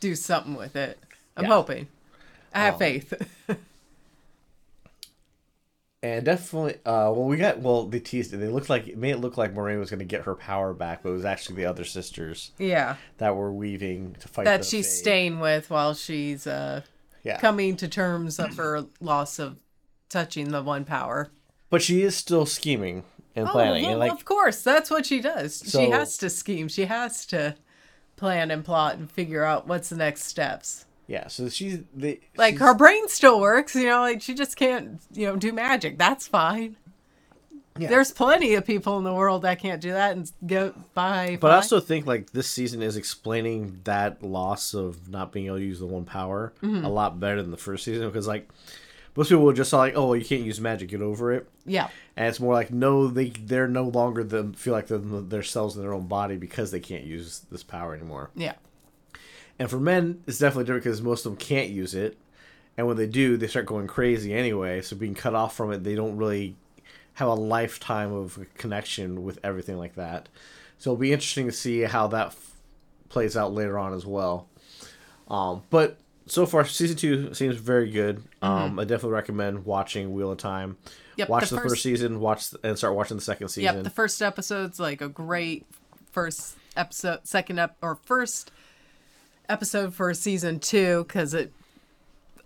do 0.00 0.14
something 0.14 0.54
with 0.56 0.76
it. 0.76 0.98
I'm 1.36 1.44
Yeah. 1.44 1.50
hoping. 1.50 1.88
I 2.54 2.60
have 2.64 2.74
Um, 2.74 2.78
faith. 2.80 3.14
And 6.00 6.24
definitely, 6.24 6.74
uh, 6.86 7.10
well, 7.10 7.24
we 7.24 7.36
got 7.36 7.58
well 7.58 7.86
they 7.86 7.98
teased 7.98 8.32
it. 8.32 8.36
They 8.36 8.48
looked 8.48 8.70
like 8.70 8.86
it 8.86 8.96
made 8.96 9.10
it 9.10 9.18
look 9.18 9.36
like 9.36 9.52
Moiraine 9.52 9.80
was 9.80 9.90
gonna 9.90 10.04
get 10.04 10.22
her 10.22 10.36
power 10.36 10.72
back, 10.72 11.02
but 11.02 11.10
it 11.10 11.12
was 11.12 11.24
actually 11.24 11.56
the 11.56 11.64
other 11.64 11.84
sisters 11.84 12.52
yeah. 12.56 12.96
that 13.16 13.34
were 13.34 13.52
weaving 13.52 14.14
to 14.20 14.28
fight. 14.28 14.44
That 14.44 14.58
the 14.58 14.66
she's 14.66 14.86
Fae. 14.86 15.00
staying 15.02 15.40
with 15.40 15.70
while 15.70 15.94
she's 15.94 16.46
uh, 16.46 16.82
Yeah, 17.24 17.38
coming 17.38 17.76
to 17.78 17.88
terms 17.88 18.38
of 18.38 18.56
her 18.56 18.86
loss 19.00 19.40
of 19.40 19.56
touching 20.08 20.50
the 20.50 20.62
one 20.62 20.84
power. 20.84 21.30
but 21.68 21.82
she 21.82 22.02
is 22.02 22.14
still 22.14 22.46
scheming 22.46 23.02
and 23.34 23.48
planning. 23.48 23.82
well, 23.82 23.90
and 23.92 24.00
like 24.00 24.12
of 24.12 24.24
course, 24.24 24.62
that's 24.62 24.90
what 24.90 25.04
she 25.04 25.20
does. 25.20 25.64
she 25.66 25.90
has 25.90 26.16
to 26.18 26.30
scheme. 26.30 26.68
She 26.68 26.84
has 26.84 27.26
to 27.26 27.56
plan 28.14 28.52
and 28.52 28.64
plot 28.64 28.96
and 28.96 29.10
figure 29.10 29.42
out 29.42 29.66
what's 29.66 29.88
the 29.88 29.96
next 29.96 30.24
steps. 30.24 30.84
Yeah, 31.08 31.26
so 31.26 31.48
she's 31.48 31.80
the 31.96 32.20
Like 32.36 32.54
she's- 32.54 32.60
her 32.60 32.74
brain 32.74 33.08
still 33.08 33.40
works, 33.40 33.74
you 33.74 33.86
know. 33.86 34.00
Like 34.02 34.22
she 34.22 34.34
just 34.34 34.56
can't, 34.56 35.00
you 35.12 35.26
know, 35.26 35.34
do 35.36 35.52
magic. 35.52 35.98
That's 35.98 36.28
fine. 36.28 36.76
Yeah. 37.78 37.88
There's 37.90 38.10
plenty 38.10 38.54
of 38.54 38.66
people 38.66 38.98
in 38.98 39.04
the 39.04 39.14
world 39.14 39.42
that 39.42 39.60
can't 39.60 39.80
do 39.80 39.92
that 39.92 40.16
and 40.16 40.30
go 40.44 40.74
by. 40.94 41.38
But 41.40 41.52
I 41.52 41.56
also 41.56 41.78
think 41.78 42.06
like 42.06 42.30
this 42.30 42.48
season 42.50 42.82
is 42.82 42.96
explaining 42.96 43.80
that 43.84 44.20
loss 44.22 44.74
of 44.74 45.08
not 45.08 45.30
being 45.32 45.46
able 45.46 45.58
to 45.58 45.64
use 45.64 45.78
the 45.78 45.86
one 45.86 46.04
power 46.04 46.52
Mm-hmm. 46.60 46.84
a 46.84 46.88
lot 46.88 47.20
better 47.20 47.40
than 47.40 47.52
the 47.52 47.56
first 47.56 47.84
season 47.84 48.08
because 48.08 48.26
like 48.26 48.48
most 49.14 49.28
people 49.28 49.44
would 49.44 49.54
just 49.56 49.72
like, 49.72 49.94
oh, 49.96 50.12
you 50.14 50.24
can't 50.24 50.42
use 50.42 50.60
magic, 50.60 50.88
get 50.90 51.02
over 51.02 51.32
it. 51.32 51.48
yeah, 51.66 51.88
And 52.16 52.26
it's 52.26 52.40
more 52.40 52.52
like 52.52 52.72
no, 52.72 53.06
they 53.06 53.28
they're 53.30 53.68
no 53.68 53.84
longer 53.84 54.24
them 54.24 54.54
feel 54.54 54.72
like 54.72 54.88
they're 54.88 54.98
themselves 54.98 55.76
in 55.76 55.82
their 55.82 55.92
own 55.94 56.08
body 56.08 56.36
because 56.36 56.72
they 56.72 56.80
can't 56.80 57.04
use 57.04 57.42
this 57.50 57.62
power 57.62 57.94
anymore. 57.94 58.30
yeah, 58.34 58.54
And 59.58 59.68
for 59.68 59.80
men, 59.80 60.22
it's 60.26 60.38
definitely 60.38 60.64
different 60.64 60.84
because 60.84 61.02
most 61.02 61.26
of 61.26 61.32
them 61.32 61.36
can't 61.38 61.70
use 61.70 61.94
it, 61.94 62.16
and 62.76 62.86
when 62.86 62.96
they 62.96 63.06
do, 63.08 63.36
they 63.36 63.48
start 63.48 63.66
going 63.66 63.88
crazy 63.88 64.32
anyway. 64.32 64.82
So 64.82 64.96
being 64.96 65.14
cut 65.14 65.34
off 65.34 65.56
from 65.56 65.72
it, 65.72 65.82
they 65.82 65.96
don't 65.96 66.16
really 66.16 66.54
have 67.14 67.28
a 67.28 67.34
lifetime 67.34 68.12
of 68.12 68.38
connection 68.56 69.24
with 69.24 69.40
everything 69.42 69.76
like 69.76 69.96
that. 69.96 70.28
So 70.78 70.92
it'll 70.92 71.00
be 71.00 71.12
interesting 71.12 71.46
to 71.46 71.52
see 71.52 71.80
how 71.80 72.06
that 72.08 72.28
f- 72.28 72.52
plays 73.08 73.36
out 73.36 73.52
later 73.52 73.76
on 73.76 73.92
as 73.92 74.06
well. 74.06 74.48
Um, 75.26 75.62
but 75.70 75.98
so 76.26 76.46
far, 76.46 76.64
season 76.64 76.96
two 76.96 77.34
seems 77.34 77.56
very 77.56 77.90
good. 77.90 78.22
Um, 78.40 78.78
I 78.78 78.84
definitely 78.84 79.10
recommend 79.10 79.64
watching 79.64 80.12
Wheel 80.14 80.30
of 80.30 80.38
Time. 80.38 80.74
Mm-hmm. 80.74 80.94
Yep, 81.16 81.28
watch 81.30 81.48
the 81.48 81.56
the, 81.56 81.62
first, 81.62 81.72
first- 81.72 81.82
season, 81.82 82.20
watch 82.20 82.54
and 82.62 82.78
start 82.78 82.94
watching 82.94 83.16
the 83.16 83.22
second 83.24 83.48
season. 83.48 83.74
yep. 83.74 83.82
The 83.82 83.90
first 83.90 84.22
episode's 84.22 84.78
like 84.78 85.00
a 85.00 85.08
great 85.08 85.66
first 86.12 86.56
episode, 86.76 87.26
second 87.26 87.58
up 87.58 87.76
or 87.82 87.96
first 88.04 88.52
episode 89.48 89.94
for 89.94 90.12
season 90.14 90.58
two 90.60 91.04
because 91.04 91.34
it 91.34 91.52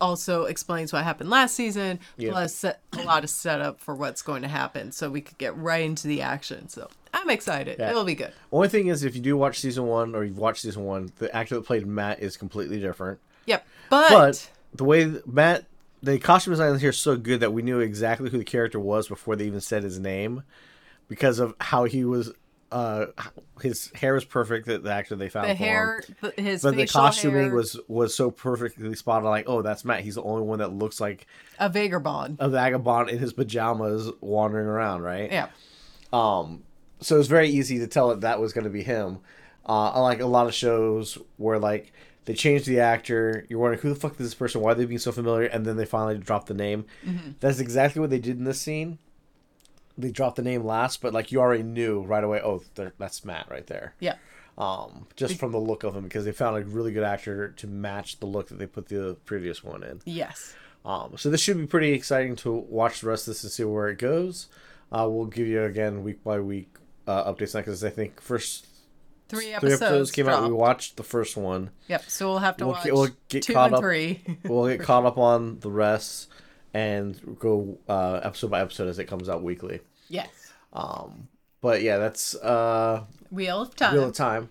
also 0.01 0.45
explains 0.45 0.93
what 0.93 1.05
happened 1.05 1.31
last 1.31 1.55
season, 1.55 2.01
Yeah. 2.17 2.31
plus 2.33 2.55
set, 2.55 2.81
a 2.99 3.03
lot 3.05 3.23
of 3.25 3.31
setup 3.31 3.79
for 3.81 3.95
what's 3.95 4.21
going 4.23 4.43
to 4.43 4.49
happen, 4.49 4.91
so 4.93 5.09
we 5.09 5.21
could 5.21 5.39
get 5.39 5.57
right 5.57 5.85
into 5.85 6.09
the 6.09 6.23
action. 6.23 6.69
So 6.69 6.89
I'm 7.15 7.31
excited. 7.31 7.77
Yeah. 7.79 7.91
It'll 7.91 8.05
be 8.05 8.15
good. 8.17 8.33
Only 8.51 8.69
thing 8.69 8.89
is, 8.89 9.05
if 9.05 9.15
you 9.15 9.21
do 9.21 9.37
watch 9.37 9.61
season 9.61 9.87
one 9.87 10.15
or 10.15 10.25
you've 10.25 10.39
watched 10.39 10.63
season 10.63 10.85
one, 10.85 11.13
the 11.19 11.35
actor 11.35 11.55
that 11.55 11.65
played 11.65 11.87
Mat 11.87 12.19
is 12.21 12.37
completely 12.37 12.81
different. 12.81 13.21
Yep, 13.47 13.67
but, 13.91 14.09
But 14.11 14.51
the 14.75 14.85
way 14.85 15.13
Mat, 15.27 15.67
the 16.03 16.19
costume 16.19 16.53
design 16.53 16.77
here 16.79 16.91
is 16.91 16.99
so 16.99 17.17
good 17.17 17.39
that 17.41 17.53
we 17.53 17.63
knew 17.63 17.79
exactly 17.79 18.29
who 18.31 18.39
the 18.39 18.45
character 18.45 18.81
was 18.81 19.07
before 19.07 19.37
they 19.37 19.45
even 19.47 19.61
said 19.61 19.85
his 19.85 20.01
name, 20.01 20.43
because 21.09 21.39
of 21.39 21.55
how 21.61 21.85
he 21.85 22.05
was. 22.05 22.33
Uh, 22.73 23.07
his 23.61 23.91
hair 23.95 24.15
was 24.15 24.25
perfect. 24.25 24.67
That 24.67 24.83
the 24.83 24.91
actor 24.93 25.15
they 25.15 25.29
found 25.29 25.51
the 25.51 25.55
hair, 25.55 26.03
the, 26.21 26.33
his 26.41 26.63
but 26.63 26.75
the 26.75 26.87
costuming 26.87 27.45
hair, 27.45 27.55
was 27.55 27.79
was 27.87 28.15
so 28.15 28.31
perfectly 28.31 28.95
spot 28.97 29.19
on. 29.25 29.31
Like, 29.31 29.45
oh, 29.47 29.63
that's 29.63 29.85
Mat. 29.85 30.01
He's 30.01 30.15
the 30.15 30.23
only 30.23 30.43
one 30.43 30.59
that 30.61 30.73
looks 30.73 31.01
like 31.01 31.27
a 31.59 31.69
vagabond. 31.69 32.39
a 32.41 32.49
vagabond 32.49 33.11
in 33.11 33.19
his 33.19 33.33
pajamas 33.33 34.11
wandering 34.21 34.67
around, 34.67 35.03
right? 35.03 35.31
Yeah, 35.31 35.49
Um, 36.13 36.63
so 37.01 37.17
it 37.17 37.19
was 37.19 37.29
very 37.29 37.49
easy 37.51 37.79
to 37.81 37.87
tell 37.87 38.09
that 38.09 38.23
that 38.23 38.41
was 38.41 38.53
going 38.53 38.65
to 38.65 38.71
be 38.71 38.83
him. 38.83 39.19
Uh, 39.67 39.93
unlike 39.95 40.21
a 40.21 40.27
lot 40.27 40.47
of 40.47 40.55
shows 40.55 41.19
where 41.37 41.59
like 41.59 41.93
they 42.25 42.35
change 42.35 42.65
the 42.65 42.81
actor, 42.81 43.45
you're 43.49 43.59
wondering 43.59 43.81
who 43.81 43.89
the 43.91 43.95
fuck 44.01 44.13
is 44.13 44.19
this 44.19 44.35
person? 44.35 44.61
Why 44.61 44.73
are 44.73 44.75
they 44.75 44.85
being 44.87 44.99
so 44.99 45.13
familiar? 45.13 45.47
And 45.47 45.65
then 45.65 45.77
they 45.77 45.85
finally 45.85 46.19
drop 46.19 46.47
the 46.47 46.55
name. 46.55 46.85
That's 47.41 47.59
exactly 47.61 48.01
what 48.01 48.11
they 48.11 48.19
did 48.19 48.39
in 48.39 48.45
this 48.45 48.61
scene. 48.61 48.99
They 49.99 50.11
dropped 50.11 50.37
the 50.37 50.43
name 50.43 50.65
last, 50.65 51.01
but 51.03 51.13
like 51.13 51.33
you 51.33 51.41
already 51.41 51.63
knew 51.63 52.03
right 52.03 52.25
away. 52.25 52.41
Oh, 52.43 52.63
that's 52.99 53.25
Mat 53.25 53.47
right 53.51 53.67
there. 53.67 53.95
yeah. 54.01 54.17
Um, 54.59 55.07
just 55.17 55.39
from 55.39 55.51
the 55.53 55.59
look 55.59 55.83
of 55.83 55.97
him, 55.97 56.05
because 56.05 56.27
they 56.27 56.33
found 56.33 56.57
a 56.59 56.61
really 56.67 56.93
good 56.93 57.05
actor 57.05 57.49
to 57.53 57.67
match 57.67 58.21
the 58.21 58.27
look 58.27 58.49
that 58.49 58.59
they 58.59 58.67
put 58.67 58.89
the 58.89 59.17
previous 59.25 59.65
one 59.65 59.83
in. 59.83 60.03
Yes. 60.05 60.55
Um, 60.85 61.15
so 61.17 61.31
this 61.31 61.41
should 61.41 61.57
be 61.57 61.67
pretty 61.67 61.93
exciting 61.93 62.37
to 62.37 62.53
watch 62.53 63.01
the 63.01 63.09
rest 63.09 63.27
of 63.27 63.33
this 63.35 63.45
and 63.45 63.51
see 63.53 63.65
where 63.65 63.89
it 63.89 63.99
goes. 63.99 64.49
Uh, 64.91 65.09
we'll 65.11 65.25
give 65.25 65.47
you 65.47 65.63
again 65.63 66.05
week 66.05 66.23
by 66.23 66.39
week 66.41 66.69
uh, 67.07 67.33
updates 67.33 67.55
because 67.55 67.83
I 67.83 67.89
think 67.91 68.21
first 68.21 68.67
Three 69.31 69.45
three 69.47 69.53
episodes, 69.55 69.81
episodes 69.83 70.11
came 70.11 70.29
out. 70.29 70.45
We 70.47 70.53
watched 70.53 70.99
the 70.99 71.03
first 71.03 71.39
one. 71.39 71.71
Yep. 71.89 72.05
So 72.09 72.29
we'll 72.29 72.39
have 72.41 72.59
to 72.59 72.67
We'll 72.67 72.75
watch 72.75 72.85
get- 72.85 72.93
we'll 72.93 73.09
get 73.31 73.43
two 73.45 73.55
caught 73.55 73.67
and 73.69 73.77
up. 73.77 73.81
three. 73.81 74.23
We'll 74.45 74.69
get 74.69 74.81
caught 74.85 75.07
up 75.07 75.17
on 75.17 75.61
the 75.61 75.71
rest 75.71 76.29
and 76.75 77.37
go 77.39 77.79
uh, 77.89 78.21
episode 78.23 78.51
by 78.51 78.61
episode 78.61 78.89
as 78.89 78.99
it 78.99 79.05
comes 79.05 79.29
out 79.29 79.43
weekly. 79.43 79.81
yes. 80.09 80.29
Um, 80.73 81.29
but 81.61 81.83
yeah, 81.83 81.99
that's 81.99 82.35
uh, 82.35 83.05
Wheel 83.31 83.63
of 83.63 83.77
Time. 83.77 83.95
Wheel 83.95 84.09
of 84.09 84.15
Time. 84.15 84.51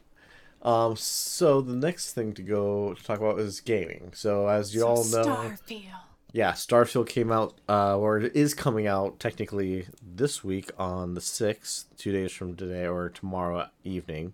Um, 0.61 0.95
so 0.95 1.61
the 1.61 1.75
next 1.75 2.13
thing 2.13 2.33
to 2.33 2.41
go 2.41 2.93
to 2.93 3.03
talk 3.03 3.19
about 3.19 3.39
is 3.39 3.59
gaming. 3.59 4.11
So 4.13 4.47
as 4.47 4.73
you 4.73 4.83
all 4.83 5.03
know, 5.05 5.23
Starfield. 5.23 5.83
yeah, 6.31 6.51
Starfield 6.51 7.09
came 7.09 7.31
out, 7.31 7.59
uh, 7.67 7.97
or 7.97 8.19
it 8.19 8.35
is 8.35 8.53
coming 8.53 8.87
out 8.87 9.19
technically 9.19 9.87
this 10.01 10.43
week 10.43 10.71
on 10.77 11.15
the 11.15 11.21
6th, 11.21 11.85
two 11.97 12.11
days 12.11 12.31
from 12.31 12.55
today 12.55 12.85
or 12.85 13.09
tomorrow 13.09 13.67
evening. 13.83 14.33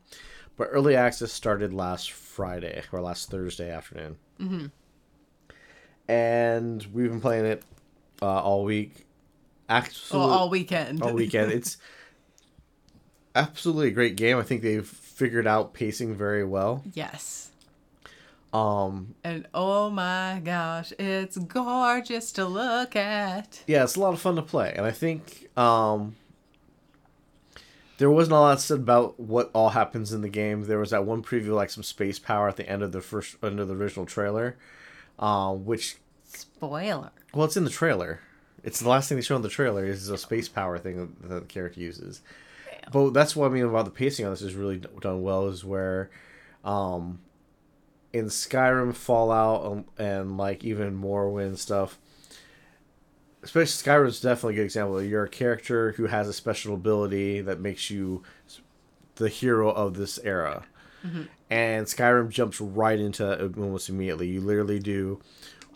But 0.58 0.70
early 0.72 0.96
access 0.96 1.32
started 1.32 1.74
last 1.74 2.12
Friday 2.12 2.84
or 2.92 3.00
last 3.02 3.32
Thursday 3.32 3.72
afternoon. 3.72 4.18
Mm-hmm. 4.40 4.66
And 6.10 6.86
we've 6.94 7.10
been 7.10 7.22
playing 7.22 7.46
it 7.46 7.64
uh, 8.22 8.26
all 8.42 8.64
week. 8.64 9.06
Absolutely, 9.70 10.34
all 10.34 10.50
weekend. 10.50 11.02
all 11.04 11.14
weekend. 11.14 11.52
It's 11.52 11.78
absolutely 13.36 13.90
a 13.90 13.92
great 13.92 14.16
game. 14.16 14.38
I 14.38 14.44
think 14.44 14.62
they've 14.62 14.88
figured 14.88 15.48
out 15.48 15.74
pacing 15.74 16.16
very 16.16 16.44
well. 16.46 16.84
yes. 16.94 17.52
Um, 18.54 19.14
And 19.26 19.46
oh 19.54 19.90
my 19.90 20.42
gosh, 20.44 20.94
it's 20.98 21.38
gorgeous 21.38 22.32
to 22.34 22.46
look 22.46 22.96
at. 22.96 23.62
yeah, 23.68 23.84
it's 23.84 23.98
a 23.98 24.00
lot 24.00 24.14
of 24.14 24.22
fun 24.22 24.38
to 24.38 24.42
play, 24.42 24.74
and 24.76 24.86
I 24.86 24.92
think 24.92 25.50
um, 25.58 26.16
there 27.98 28.10
wasn't 28.10 28.36
a 28.36 28.40
lot 28.40 28.62
said 28.62 28.80
about 28.80 29.20
what 29.20 29.52
all 29.54 29.70
happens 29.70 30.14
in 30.14 30.22
the 30.22 30.30
game. 30.30 30.64
There 30.64 30.80
was 30.80 30.92
that 30.92 31.06
one 31.06 31.22
preview, 31.24 31.50
like 31.50 31.70
some 31.70 31.84
space 31.84 32.20
power 32.20 32.48
at 32.48 32.56
the 32.56 32.68
end 32.68 32.84
of 32.84 32.94
the 32.94 33.02
first 33.02 33.36
end 33.44 33.60
of 33.60 33.68
the 33.68 33.76
original 33.76 34.06
trailer, 34.06 34.56
uh, 35.20 35.52
which 35.54 35.98
Spoiler. 36.24 37.12
Well, 37.34 37.46
it's 37.46 37.58
in 37.58 37.64
the 37.64 37.70
trailer. 37.70 38.22
It's 38.64 38.80
the 38.80 38.90
last 38.90 39.08
thing 39.08 39.18
they 39.18 39.22
show 39.22 39.36
in 39.36 39.42
the 39.42 39.50
trailer 39.50 39.86
is 39.86 40.10
a 40.10 40.18
space 40.18 40.50
power 40.50 40.78
thing 40.78 41.16
that 41.22 41.28
the 41.28 41.42
character 41.42 41.80
uses. 41.80 42.22
But 42.92 43.12
that's 43.12 43.36
what 43.36 43.52
I 43.52 43.54
mean 43.54 43.66
about 43.66 43.86
the 43.86 43.92
pacing 43.92 44.26
on 44.26 44.32
this 44.32 44.42
is 44.42 44.56
really 44.56 44.78
done 44.78 45.22
well. 45.22 45.48
Is 45.48 45.64
where, 45.64 46.10
um, 46.64 47.20
in 48.14 48.26
Skyrim, 48.26 48.96
Fallout, 48.96 49.66
um, 49.66 49.86
and 49.98 50.38
like 50.38 50.64
even 50.64 51.00
Morrowind 51.00 51.58
stuff. 51.58 52.00
Especially 53.44 53.92
Skyrim 53.92 54.08
is 54.08 54.20
definitely 54.20 54.56
a 54.56 54.58
good 54.58 54.66
example. 54.66 55.02
You're 55.02 55.26
a 55.26 55.30
character 55.30 55.94
who 55.94 56.08
has 56.08 56.28
a 56.28 56.34
special 56.34 56.74
ability 56.74 57.42
that 57.42 57.60
makes 57.60 57.90
you 57.90 58.24
the 59.16 59.30
hero 59.30 59.70
of 59.70 59.96
this 59.96 60.20
era, 60.24 60.64
and 61.50 61.86
Skyrim 61.88 62.30
jumps 62.30 62.60
right 62.60 63.00
into 63.00 63.32
it 63.32 63.58
almost 63.58 63.90
immediately. 63.90 64.28
You 64.28 64.42
literally 64.42 64.80
do 64.80 65.22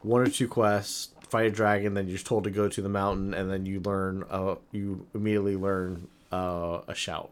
one 0.02 0.22
or 0.22 0.28
two 0.28 0.48
quests, 0.48 1.10
fight 1.32 1.48
a 1.48 1.50
dragon, 1.52 1.96
then 1.96 2.08
you're 2.08 2.20
told 2.20 2.44
to 2.44 2.52
go 2.52 2.68
to 2.70 2.82
the 2.82 2.90
mountain, 2.90 3.34
and 3.34 3.50
then 3.50 3.66
you 3.66 3.80
learn. 3.80 4.24
Uh, 4.30 4.56
you 4.72 5.08
immediately 5.16 5.56
learn 5.56 6.08
uh, 6.32 6.82
a 6.88 6.94
shout. 6.94 7.32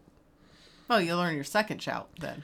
Oh, 0.88 0.98
you 0.98 1.14
learn 1.14 1.34
your 1.36 1.44
second 1.44 1.80
shout 1.80 2.08
then. 2.18 2.42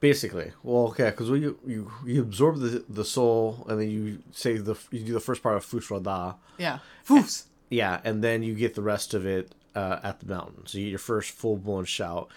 Basically, 0.00 0.52
well, 0.62 0.88
okay, 0.88 1.08
because 1.10 1.30
you 1.30 1.58
you 1.66 1.90
you 2.04 2.20
absorb 2.20 2.58
the 2.58 2.84
the 2.90 3.04
soul, 3.06 3.64
and 3.70 3.80
then 3.80 3.90
you 3.90 4.18
say 4.32 4.58
the 4.58 4.74
you 4.90 5.00
do 5.00 5.14
the 5.14 5.20
first 5.20 5.42
part 5.42 5.56
of 5.56 5.64
Fus 5.64 5.90
Ro 5.90 5.98
Dah, 5.98 6.34
Yeah. 6.58 6.80
Fus. 7.04 7.46
yeah, 7.70 8.00
and 8.04 8.22
then 8.22 8.42
you 8.42 8.54
get 8.54 8.74
the 8.74 8.82
rest 8.82 9.14
of 9.14 9.24
it 9.24 9.54
uh, 9.74 10.00
at 10.02 10.20
the 10.20 10.26
mountain. 10.26 10.66
So 10.66 10.76
you 10.76 10.84
get 10.84 10.90
your 10.90 10.98
first 10.98 11.30
full 11.30 11.56
blown 11.56 11.86
shout, 11.86 12.28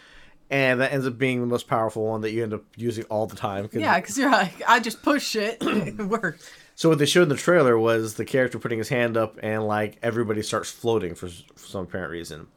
and 0.50 0.80
that 0.80 0.94
ends 0.94 1.06
up 1.06 1.18
being 1.18 1.42
the 1.42 1.48
most 1.48 1.68
powerful 1.68 2.06
one 2.06 2.22
that 2.22 2.32
you 2.32 2.42
end 2.44 2.54
up 2.54 2.64
using 2.78 3.04
all 3.06 3.28
the 3.28 3.36
time. 3.36 3.68
'cause- 3.68 3.82
Yeah, 3.82 4.00
because 4.00 4.18
you're 4.18 4.32
like, 4.32 4.62
I 4.66 4.80
just 4.80 5.02
push 5.04 5.36
it. 5.36 5.58
it 5.62 5.98
works. 5.98 6.50
So 6.78 6.90
what 6.90 7.00
they 7.00 7.08
showed 7.08 7.24
in 7.24 7.30
the 7.30 7.36
trailer 7.36 7.76
was 7.76 8.14
the 8.14 8.24
character 8.24 8.60
putting 8.60 8.78
his 8.78 8.90
hand 8.90 9.18
up, 9.18 9.40
and 9.42 9.66
like 9.68 9.98
everybody 10.04 10.44
starts 10.44 10.70
floating 10.70 11.16
for, 11.16 11.28
for 11.28 11.68
some 11.68 11.86
apparent 11.86 12.12
reason. 12.12 12.50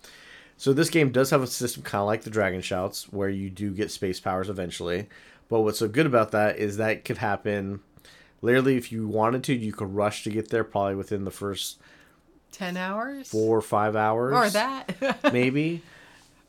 So 0.59 0.75
this 0.75 0.91
game 0.91 1.11
does 1.11 1.31
have 1.31 1.43
a 1.43 1.47
system 1.47 1.83
kind 1.83 2.03
of 2.03 2.07
like 2.07 2.21
the 2.21 2.29
Dragon 2.29 2.61
Shouts, 2.61 3.11
where 3.11 3.31
you 3.31 3.49
do 3.49 3.71
get 3.71 3.91
space 3.91 4.21
powers 4.21 4.51
eventually. 4.51 5.09
But 5.49 5.63
what's 5.63 5.79
so 5.79 5.89
good 5.89 6.05
about 6.05 6.33
that 6.33 6.59
is 6.59 6.77
that 6.77 7.07
could 7.07 7.17
happen. 7.17 7.81
Literally, 8.43 8.77
if 8.77 8.93
you 8.93 9.09
wanted 9.09 9.43
to, 9.45 9.55
you 9.55 9.73
could 9.73 9.95
rush 9.95 10.23
to 10.25 10.31
get 10.31 10.51
there 10.51 10.65
probably 10.65 10.97
within 10.97 11.25
the 11.25 11.31
first 11.31 11.81
10 12.53 12.77
hours? 12.77 13.27
four 13.27 13.57
or 13.57 13.63
five 13.63 13.97
hours, 13.97 14.35
Or 14.35 14.51
that. 14.51 15.19
maybe. 15.33 15.81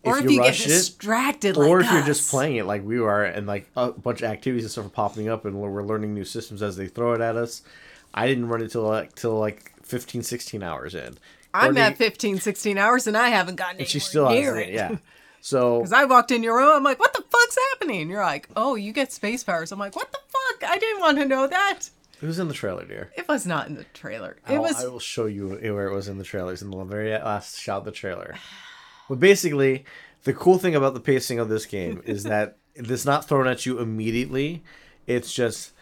Or 0.03 0.17
if 0.17 0.23
you, 0.23 0.37
get 0.37 0.47
rush 0.47 0.65
it, 0.65 0.69
distracted 0.69 1.57
like 1.57 1.67
or 1.69 1.79
if 1.81 1.91
you're 1.91 2.01
just 2.03 2.29
playing 2.29 2.55
it 2.55 2.65
like 2.65 2.83
we 2.83 2.99
are, 2.99 3.23
and 3.23 3.45
like 3.47 3.67
a 3.75 3.91
bunch 3.91 4.21
of 4.21 4.29
activities 4.29 4.63
and 4.65 4.71
stuff 4.71 4.85
are 4.85 4.89
popping 4.89 5.29
up, 5.29 5.45
and 5.45 5.55
we're 5.61 5.83
learning 5.83 6.13
new 6.13 6.25
systems 6.25 6.61
as 6.61 6.75
they 6.77 6.87
throw 6.87 7.13
it 7.13 7.21
at 7.21 7.35
us. 7.35 7.61
I 8.13 8.27
didn't 8.27 8.47
run 8.47 8.61
it 8.61 8.71
till 8.71 8.83
like 8.83 9.15
till 9.15 9.39
like 9.39 9.71
15, 9.85 10.23
16 10.23 10.63
hours 10.63 10.95
in. 10.95 11.17
I'm 11.53 11.67
Courtney- 11.75 11.81
at 11.81 11.97
15, 11.97 12.39
16 12.39 12.77
hours 12.77 13.07
and 13.07 13.17
I 13.17 13.27
haven't 13.29 13.57
gotten 13.57 13.79
and 13.79 13.87
she 13.87 13.99
still 13.99 14.29
near 14.29 14.55
hasn't. 14.55 14.69
it. 14.69 14.73
Yeah. 14.73 14.95
So 15.43 15.79
Because 15.79 15.91
I 15.91 16.05
walked 16.05 16.29
in 16.29 16.43
your 16.43 16.55
room, 16.55 16.69
I'm 16.71 16.83
like, 16.83 16.99
what 16.99 17.13
the 17.13 17.23
fuck's 17.23 17.57
happening? 17.71 18.09
You're 18.11 18.21
like, 18.21 18.47
oh, 18.55 18.75
you 18.75 18.93
get 18.93 19.11
space 19.11 19.43
powers. 19.43 19.71
I'm 19.71 19.79
like, 19.79 19.95
what 19.95 20.11
the 20.11 20.19
fuck? 20.27 20.69
I 20.69 20.77
didn't 20.77 20.99
want 20.99 21.17
to 21.17 21.25
know 21.25 21.47
that. 21.47 21.89
it 22.21 22.25
was 22.27 22.37
in 22.37 22.47
the 22.47 22.53
trailer, 22.53 22.85
dear. 22.85 23.11
It 23.17 23.27
was 23.27 23.47
not 23.47 23.67
in 23.67 23.73
the 23.73 23.85
trailer. 23.85 24.37
It 24.47 24.53
I'll- 24.53 24.61
was. 24.61 24.83
I 24.83 24.87
will 24.87 24.99
show 24.99 25.25
you 25.25 25.47
where 25.49 25.87
it 25.87 25.93
was 25.95 26.07
in 26.07 26.19
the 26.19 26.23
trailers 26.23 26.61
in 26.61 26.69
the 26.69 26.83
very 26.83 27.09
last 27.09 27.59
shot 27.59 27.79
of 27.79 27.85
the 27.85 27.91
trailer. 27.91 28.35
But 29.11 29.19
basically, 29.19 29.83
the 30.23 30.33
cool 30.33 30.57
thing 30.57 30.73
about 30.73 30.93
the 30.93 31.01
pacing 31.01 31.37
of 31.37 31.49
this 31.49 31.65
game 31.65 32.01
is 32.05 32.23
that 32.23 32.55
it's 32.75 33.03
not 33.03 33.27
thrown 33.27 33.45
at 33.45 33.65
you 33.65 33.77
immediately. 33.77 34.63
It's 35.05 35.33
just, 35.33 35.73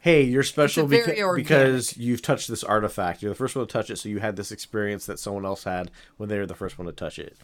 hey, 0.00 0.22
you're 0.22 0.42
special 0.42 0.88
beca- 0.88 1.36
because 1.36 1.96
you've 1.96 2.22
touched 2.22 2.48
this 2.48 2.64
artifact. 2.64 3.22
You're 3.22 3.30
the 3.30 3.36
first 3.36 3.54
one 3.54 3.64
to 3.64 3.72
touch 3.72 3.88
it, 3.88 3.98
so 3.98 4.08
you 4.08 4.18
had 4.18 4.34
this 4.34 4.50
experience 4.50 5.06
that 5.06 5.20
someone 5.20 5.46
else 5.46 5.62
had 5.62 5.92
when 6.16 6.28
they 6.28 6.36
were 6.40 6.46
the 6.46 6.56
first 6.56 6.76
one 6.76 6.86
to 6.86 6.92
touch 6.92 7.20
it. 7.20 7.36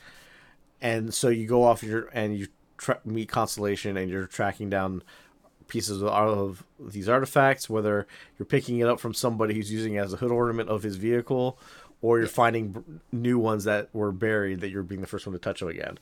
And 0.81 1.15
so 1.15 1.29
you 1.29 1.47
go 1.47 1.63
off 1.63 1.85
your 1.85 2.09
and 2.13 2.37
you 2.37 2.49
tra- 2.77 2.99
meet 3.05 3.29
Constellation, 3.29 3.97
and 3.97 4.11
you're 4.11 4.27
tracking 4.27 4.69
down 4.69 5.05
pieces 5.69 6.03
of, 6.03 6.09
of 6.09 6.65
these 6.81 7.09
artifacts, 7.09 7.71
whether 7.71 8.09
you're 8.41 8.47
picking 8.47 8.81
it 8.81 8.89
up 8.89 8.99
from 8.99 9.15
somebody 9.15 9.55
who's 9.55 9.71
using 9.71 9.95
it 9.95 9.99
as 9.99 10.13
a 10.13 10.17
hood 10.17 10.33
ornament 10.33 10.69
of 10.69 10.83
his 10.83 10.97
vehicle, 10.97 11.61
or 12.03 12.19
you're 12.19 12.29
finding 12.29 12.69
b- 12.69 12.81
new 13.13 13.39
ones 13.39 13.65
that 13.65 13.89
were 13.93 14.13
buried 14.13 14.61
that 14.61 14.71
you're 14.71 14.83
being 14.83 15.01
the 15.01 15.07
first 15.07 15.27
one 15.27 15.33
to 15.33 15.39
touch 15.39 15.61
them 15.61 15.69
again. 15.69 15.99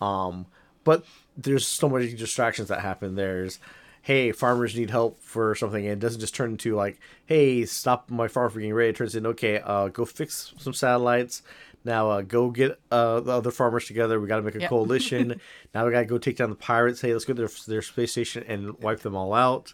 Um, 0.00 0.46
but 0.84 1.04
there's 1.36 1.66
so 1.66 1.88
many 1.88 2.12
distractions 2.14 2.68
that 2.68 2.80
happen. 2.80 3.14
There's, 3.14 3.58
hey, 4.02 4.32
farmers 4.32 4.76
need 4.76 4.90
help 4.90 5.20
for 5.22 5.54
something, 5.54 5.84
and 5.84 5.94
it 5.94 5.98
doesn't 6.04 6.20
just 6.20 6.34
turn 6.34 6.50
into 6.52 6.74
like, 6.76 6.98
hey, 7.26 7.64
stop 7.64 8.10
my 8.10 8.28
farm 8.28 8.50
from 8.50 8.60
getting 8.60 8.74
ready. 8.74 8.90
It 8.90 8.96
turns 8.96 9.14
into, 9.14 9.30
okay, 9.30 9.60
uh, 9.64 9.88
go 9.88 10.04
fix 10.04 10.52
some 10.58 10.72
satellites. 10.74 11.42
Now 11.84 12.10
uh, 12.10 12.22
go 12.22 12.50
get 12.50 12.80
uh, 12.90 13.20
the 13.20 13.30
other 13.32 13.52
farmers 13.52 13.86
together. 13.86 14.18
We 14.20 14.26
got 14.26 14.36
to 14.36 14.42
make 14.42 14.56
a 14.56 14.60
Yep. 14.60 14.70
coalition. 14.70 15.40
now 15.74 15.86
we 15.86 15.92
got 15.92 16.00
to 16.00 16.04
go 16.06 16.18
take 16.18 16.36
down 16.36 16.50
the 16.50 16.56
pirates. 16.56 17.00
Hey, 17.00 17.12
let's 17.12 17.24
go 17.24 17.32
to 17.34 17.42
their, 17.42 17.50
their 17.68 17.82
space 17.82 18.10
station 18.12 18.44
and 18.48 18.76
wipe 18.80 19.00
them 19.00 19.14
all 19.14 19.32
out. 19.34 19.72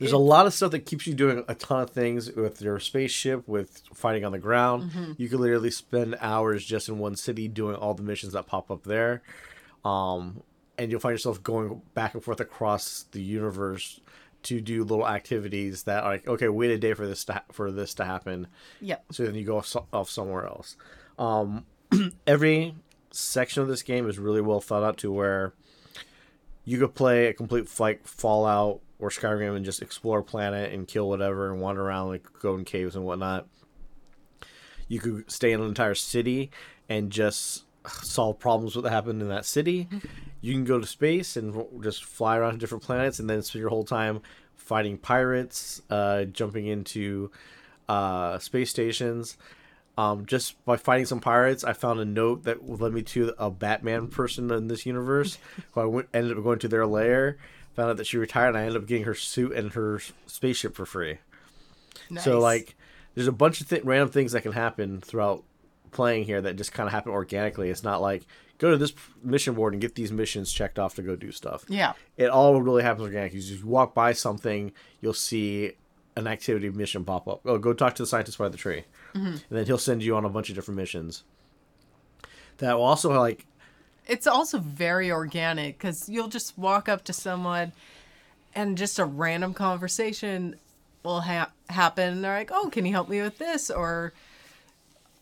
There's 0.00 0.12
a 0.12 0.18
lot 0.18 0.46
of 0.46 0.54
stuff 0.54 0.70
that 0.72 0.86
keeps 0.86 1.06
you 1.06 1.14
doing 1.14 1.44
a 1.46 1.54
ton 1.54 1.82
of 1.82 1.90
things 1.90 2.32
with 2.32 2.60
your 2.60 2.80
spaceship, 2.80 3.46
with 3.46 3.82
fighting 3.94 4.24
on 4.24 4.32
the 4.32 4.38
ground. 4.38 4.90
You 5.18 5.28
could 5.28 5.38
literally 5.40 5.70
spend 5.70 6.16
hours 6.20 6.64
just 6.64 6.88
in 6.88 6.98
one 6.98 7.14
city 7.16 7.46
doing 7.48 7.76
all 7.76 7.94
the 7.94 8.02
missions 8.02 8.32
that 8.32 8.46
pop 8.46 8.70
up 8.70 8.84
there. 8.84 9.22
Um, 9.84 10.42
and 10.78 10.90
you'll 10.90 11.00
find 11.00 11.12
yourself 11.12 11.42
going 11.42 11.82
back 11.94 12.14
and 12.14 12.24
forth 12.24 12.40
across 12.40 13.04
the 13.12 13.22
universe 13.22 14.00
to 14.44 14.60
do 14.62 14.84
little 14.84 15.06
activities 15.06 15.82
that 15.82 16.02
are 16.02 16.12
like, 16.12 16.26
okay, 16.26 16.48
wait 16.48 16.70
a 16.70 16.78
day 16.78 16.94
for 16.94 17.06
this 17.06 17.24
to 17.26 17.34
ha- 17.34 17.44
for 17.52 17.70
this 17.70 17.92
to 17.94 18.04
happen. 18.06 18.46
Yep. 18.80 19.04
So 19.12 19.24
then 19.24 19.34
you 19.34 19.44
go 19.44 19.58
off, 19.58 19.66
so- 19.66 19.86
off 19.92 20.08
somewhere 20.08 20.46
else. 20.46 20.76
Um, 21.18 21.66
every 22.26 22.74
section 23.10 23.62
of 23.62 23.68
this 23.68 23.82
game 23.82 24.08
is 24.08 24.18
really 24.18 24.40
well 24.40 24.60
thought 24.62 24.82
out 24.82 24.96
to 24.98 25.12
where 25.12 25.52
you 26.64 26.78
could 26.78 26.94
play 26.94 27.26
a 27.26 27.32
complete 27.32 27.68
like 27.78 28.06
Fallout 28.06 28.80
or 28.98 29.10
Skyrim 29.10 29.56
and 29.56 29.64
just 29.64 29.82
explore 29.82 30.20
a 30.20 30.24
planet 30.24 30.72
and 30.72 30.86
kill 30.86 31.08
whatever 31.08 31.50
and 31.50 31.60
wander 31.60 31.82
around 31.82 32.08
like 32.08 32.26
go 32.40 32.54
in 32.54 32.64
caves 32.64 32.96
and 32.96 33.04
whatnot. 33.04 33.46
You 34.88 34.98
could 34.98 35.30
stay 35.30 35.52
in 35.52 35.60
an 35.60 35.68
entire 35.68 35.94
city 35.94 36.50
and 36.88 37.10
just 37.10 37.64
solve 37.86 38.38
problems 38.38 38.74
that 38.74 38.84
happen 38.90 39.20
in 39.20 39.28
that 39.28 39.46
city. 39.46 39.88
You 40.40 40.52
can 40.52 40.64
go 40.64 40.78
to 40.78 40.86
space 40.86 41.36
and 41.36 41.82
just 41.82 42.04
fly 42.04 42.36
around 42.36 42.52
to 42.52 42.58
different 42.58 42.84
planets 42.84 43.18
and 43.18 43.28
then 43.28 43.42
spend 43.42 43.60
your 43.60 43.70
whole 43.70 43.84
time 43.84 44.20
fighting 44.56 44.98
pirates, 44.98 45.80
uh, 45.90 46.24
jumping 46.24 46.66
into 46.66 47.30
uh, 47.88 48.38
space 48.38 48.70
stations. 48.70 49.36
Um, 50.00 50.24
just 50.24 50.64
by 50.64 50.78
fighting 50.78 51.04
some 51.04 51.20
pirates, 51.20 51.62
I 51.62 51.74
found 51.74 52.00
a 52.00 52.06
note 52.06 52.44
that 52.44 52.66
led 52.66 52.94
me 52.94 53.02
to 53.02 53.34
a 53.38 53.50
Batman 53.50 54.08
person 54.08 54.50
in 54.50 54.66
this 54.66 54.86
universe. 54.86 55.36
who 55.72 55.80
I 55.80 55.84
went, 55.84 56.08
ended 56.14 56.38
up 56.38 56.42
going 56.42 56.58
to 56.60 56.68
their 56.68 56.86
lair, 56.86 57.36
found 57.74 57.90
out 57.90 57.98
that 57.98 58.06
she 58.06 58.16
retired, 58.16 58.48
and 58.50 58.58
I 58.58 58.62
ended 58.62 58.80
up 58.80 58.88
getting 58.88 59.04
her 59.04 59.14
suit 59.14 59.52
and 59.52 59.74
her 59.74 60.00
spaceship 60.26 60.74
for 60.74 60.86
free. 60.86 61.18
Nice. 62.08 62.24
So 62.24 62.40
like, 62.40 62.76
there's 63.14 63.26
a 63.26 63.32
bunch 63.32 63.60
of 63.60 63.68
th- 63.68 63.84
random 63.84 64.08
things 64.08 64.32
that 64.32 64.40
can 64.40 64.52
happen 64.52 65.02
throughout 65.02 65.44
playing 65.90 66.24
here 66.24 66.40
that 66.40 66.56
just 66.56 66.72
kind 66.72 66.86
of 66.86 66.94
happen 66.94 67.12
organically. 67.12 67.68
It's 67.68 67.84
not 67.84 68.00
like 68.00 68.24
go 68.56 68.70
to 68.70 68.78
this 68.78 68.94
mission 69.22 69.52
board 69.52 69.74
and 69.74 69.82
get 69.82 69.96
these 69.96 70.12
missions 70.12 70.50
checked 70.50 70.78
off 70.78 70.94
to 70.94 71.02
go 71.02 71.14
do 71.14 71.30
stuff. 71.30 71.66
Yeah. 71.68 71.92
It 72.16 72.30
all 72.30 72.62
really 72.62 72.82
happens 72.82 73.04
organically. 73.04 73.40
You 73.40 73.46
just 73.46 73.64
walk 73.64 73.92
by 73.94 74.14
something, 74.14 74.72
you'll 75.02 75.12
see 75.12 75.72
an 76.16 76.26
activity 76.26 76.70
mission 76.70 77.04
pop 77.04 77.28
up. 77.28 77.40
Oh, 77.44 77.58
go 77.58 77.72
talk 77.72 77.94
to 77.96 78.02
the 78.02 78.06
scientist 78.06 78.38
by 78.38 78.48
the 78.48 78.56
tree, 78.56 78.84
and 79.14 79.40
then 79.50 79.66
he'll 79.66 79.78
send 79.78 80.02
you 80.02 80.16
on 80.16 80.24
a 80.24 80.28
bunch 80.28 80.48
of 80.48 80.54
different 80.54 80.76
missions. 80.76 81.24
That 82.58 82.76
will 82.76 82.84
also 82.84 83.10
like 83.18 83.46
It's 84.06 84.26
also 84.26 84.58
very 84.58 85.10
organic 85.10 85.78
because 85.78 86.08
you'll 86.08 86.28
just 86.28 86.58
walk 86.58 86.88
up 86.88 87.04
to 87.04 87.12
someone 87.12 87.72
and 88.54 88.76
just 88.76 88.98
a 88.98 89.04
random 89.04 89.54
conversation 89.54 90.56
will 91.02 91.20
ha- 91.22 91.52
happen. 91.68 92.14
And 92.14 92.24
they're 92.24 92.36
like, 92.36 92.50
oh, 92.52 92.68
can 92.70 92.84
you 92.84 92.92
help 92.92 93.08
me 93.08 93.22
with 93.22 93.38
this? 93.38 93.70
Or, 93.70 94.12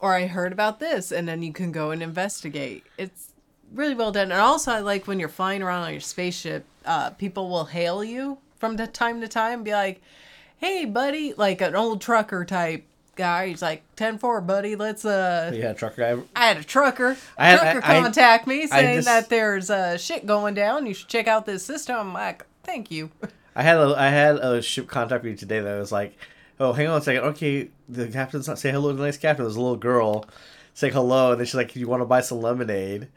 or 0.00 0.14
I 0.14 0.26
heard 0.26 0.52
about 0.52 0.80
this. 0.80 1.12
And 1.12 1.28
then 1.28 1.42
you 1.42 1.52
can 1.52 1.70
go 1.70 1.90
and 1.90 2.02
investigate. 2.02 2.84
It's 2.96 3.32
really 3.72 3.94
well 3.94 4.10
done. 4.10 4.32
And 4.32 4.40
also, 4.40 4.72
I 4.72 4.80
like 4.80 5.06
when 5.06 5.20
you're 5.20 5.28
flying 5.28 5.62
around 5.62 5.82
on 5.84 5.92
your 5.92 6.00
spaceship, 6.00 6.64
uh, 6.84 7.10
people 7.10 7.48
will 7.48 7.66
hail 7.66 8.02
you 8.02 8.38
from 8.58 8.76
the 8.76 8.86
time 8.86 9.20
to 9.20 9.28
time, 9.28 9.62
be 9.62 9.72
like, 9.72 10.00
hey, 10.56 10.84
buddy, 10.84 11.34
like 11.34 11.60
an 11.60 11.76
old 11.76 12.00
trucker 12.00 12.44
type 12.44 12.84
guy. 13.18 13.48
He's 13.48 13.60
like, 13.60 13.82
10 13.96 14.16
4, 14.16 14.40
buddy, 14.40 14.74
let's, 14.76 15.04
uh, 15.04 15.52
yeah, 15.54 15.74
trucker 15.74 16.16
guy. 16.16 16.22
I 16.34 16.46
had 16.48 16.56
a 16.56 16.64
trucker. 16.64 17.16
I 17.36 17.48
had- 17.50 17.58
a 17.58 17.72
trucker 17.72 17.86
I- 17.86 17.98
I- 17.98 18.00
contact 18.00 18.46
me 18.46 18.66
saying 18.66 18.96
just- 18.96 19.06
that 19.06 19.28
there's 19.28 19.68
uh, 19.68 19.98
shit 19.98 20.24
going 20.24 20.54
down. 20.54 20.86
You 20.86 20.94
should 20.94 21.08
check 21.08 21.28
out 21.28 21.44
this 21.44 21.62
system. 21.62 21.96
I'm 21.96 22.12
like, 22.14 22.46
thank 22.64 22.90
you. 22.90 23.10
I 23.56 23.62
had 23.62 23.76
a 23.76 23.94
I 23.98 24.08
had 24.08 24.36
a 24.36 24.62
ship 24.62 24.86
contact 24.86 25.24
me 25.24 25.34
today 25.34 25.58
that 25.60 25.78
was 25.78 25.90
like, 25.92 26.16
oh, 26.60 26.72
hang 26.72 26.86
on 26.86 26.98
a 26.98 27.02
second. 27.02 27.24
Okay, 27.24 27.68
the 27.88 28.06
captain's 28.06 28.46
not 28.48 28.58
say 28.58 28.70
hello 28.70 28.92
to 28.92 28.96
the 28.96 29.02
nice 29.04 29.16
captain. 29.18 29.44
There's 29.44 29.56
a 29.56 29.60
little 29.60 29.76
girl 29.76 30.24
saying 30.74 30.92
hello, 30.94 31.32
and 31.32 31.40
then 31.40 31.46
she's 31.46 31.56
like, 31.56 31.74
"You 31.74 31.88
want 31.88 32.00
to 32.00 32.06
buy 32.06 32.20
some 32.20 32.40
lemonade?" 32.40 33.08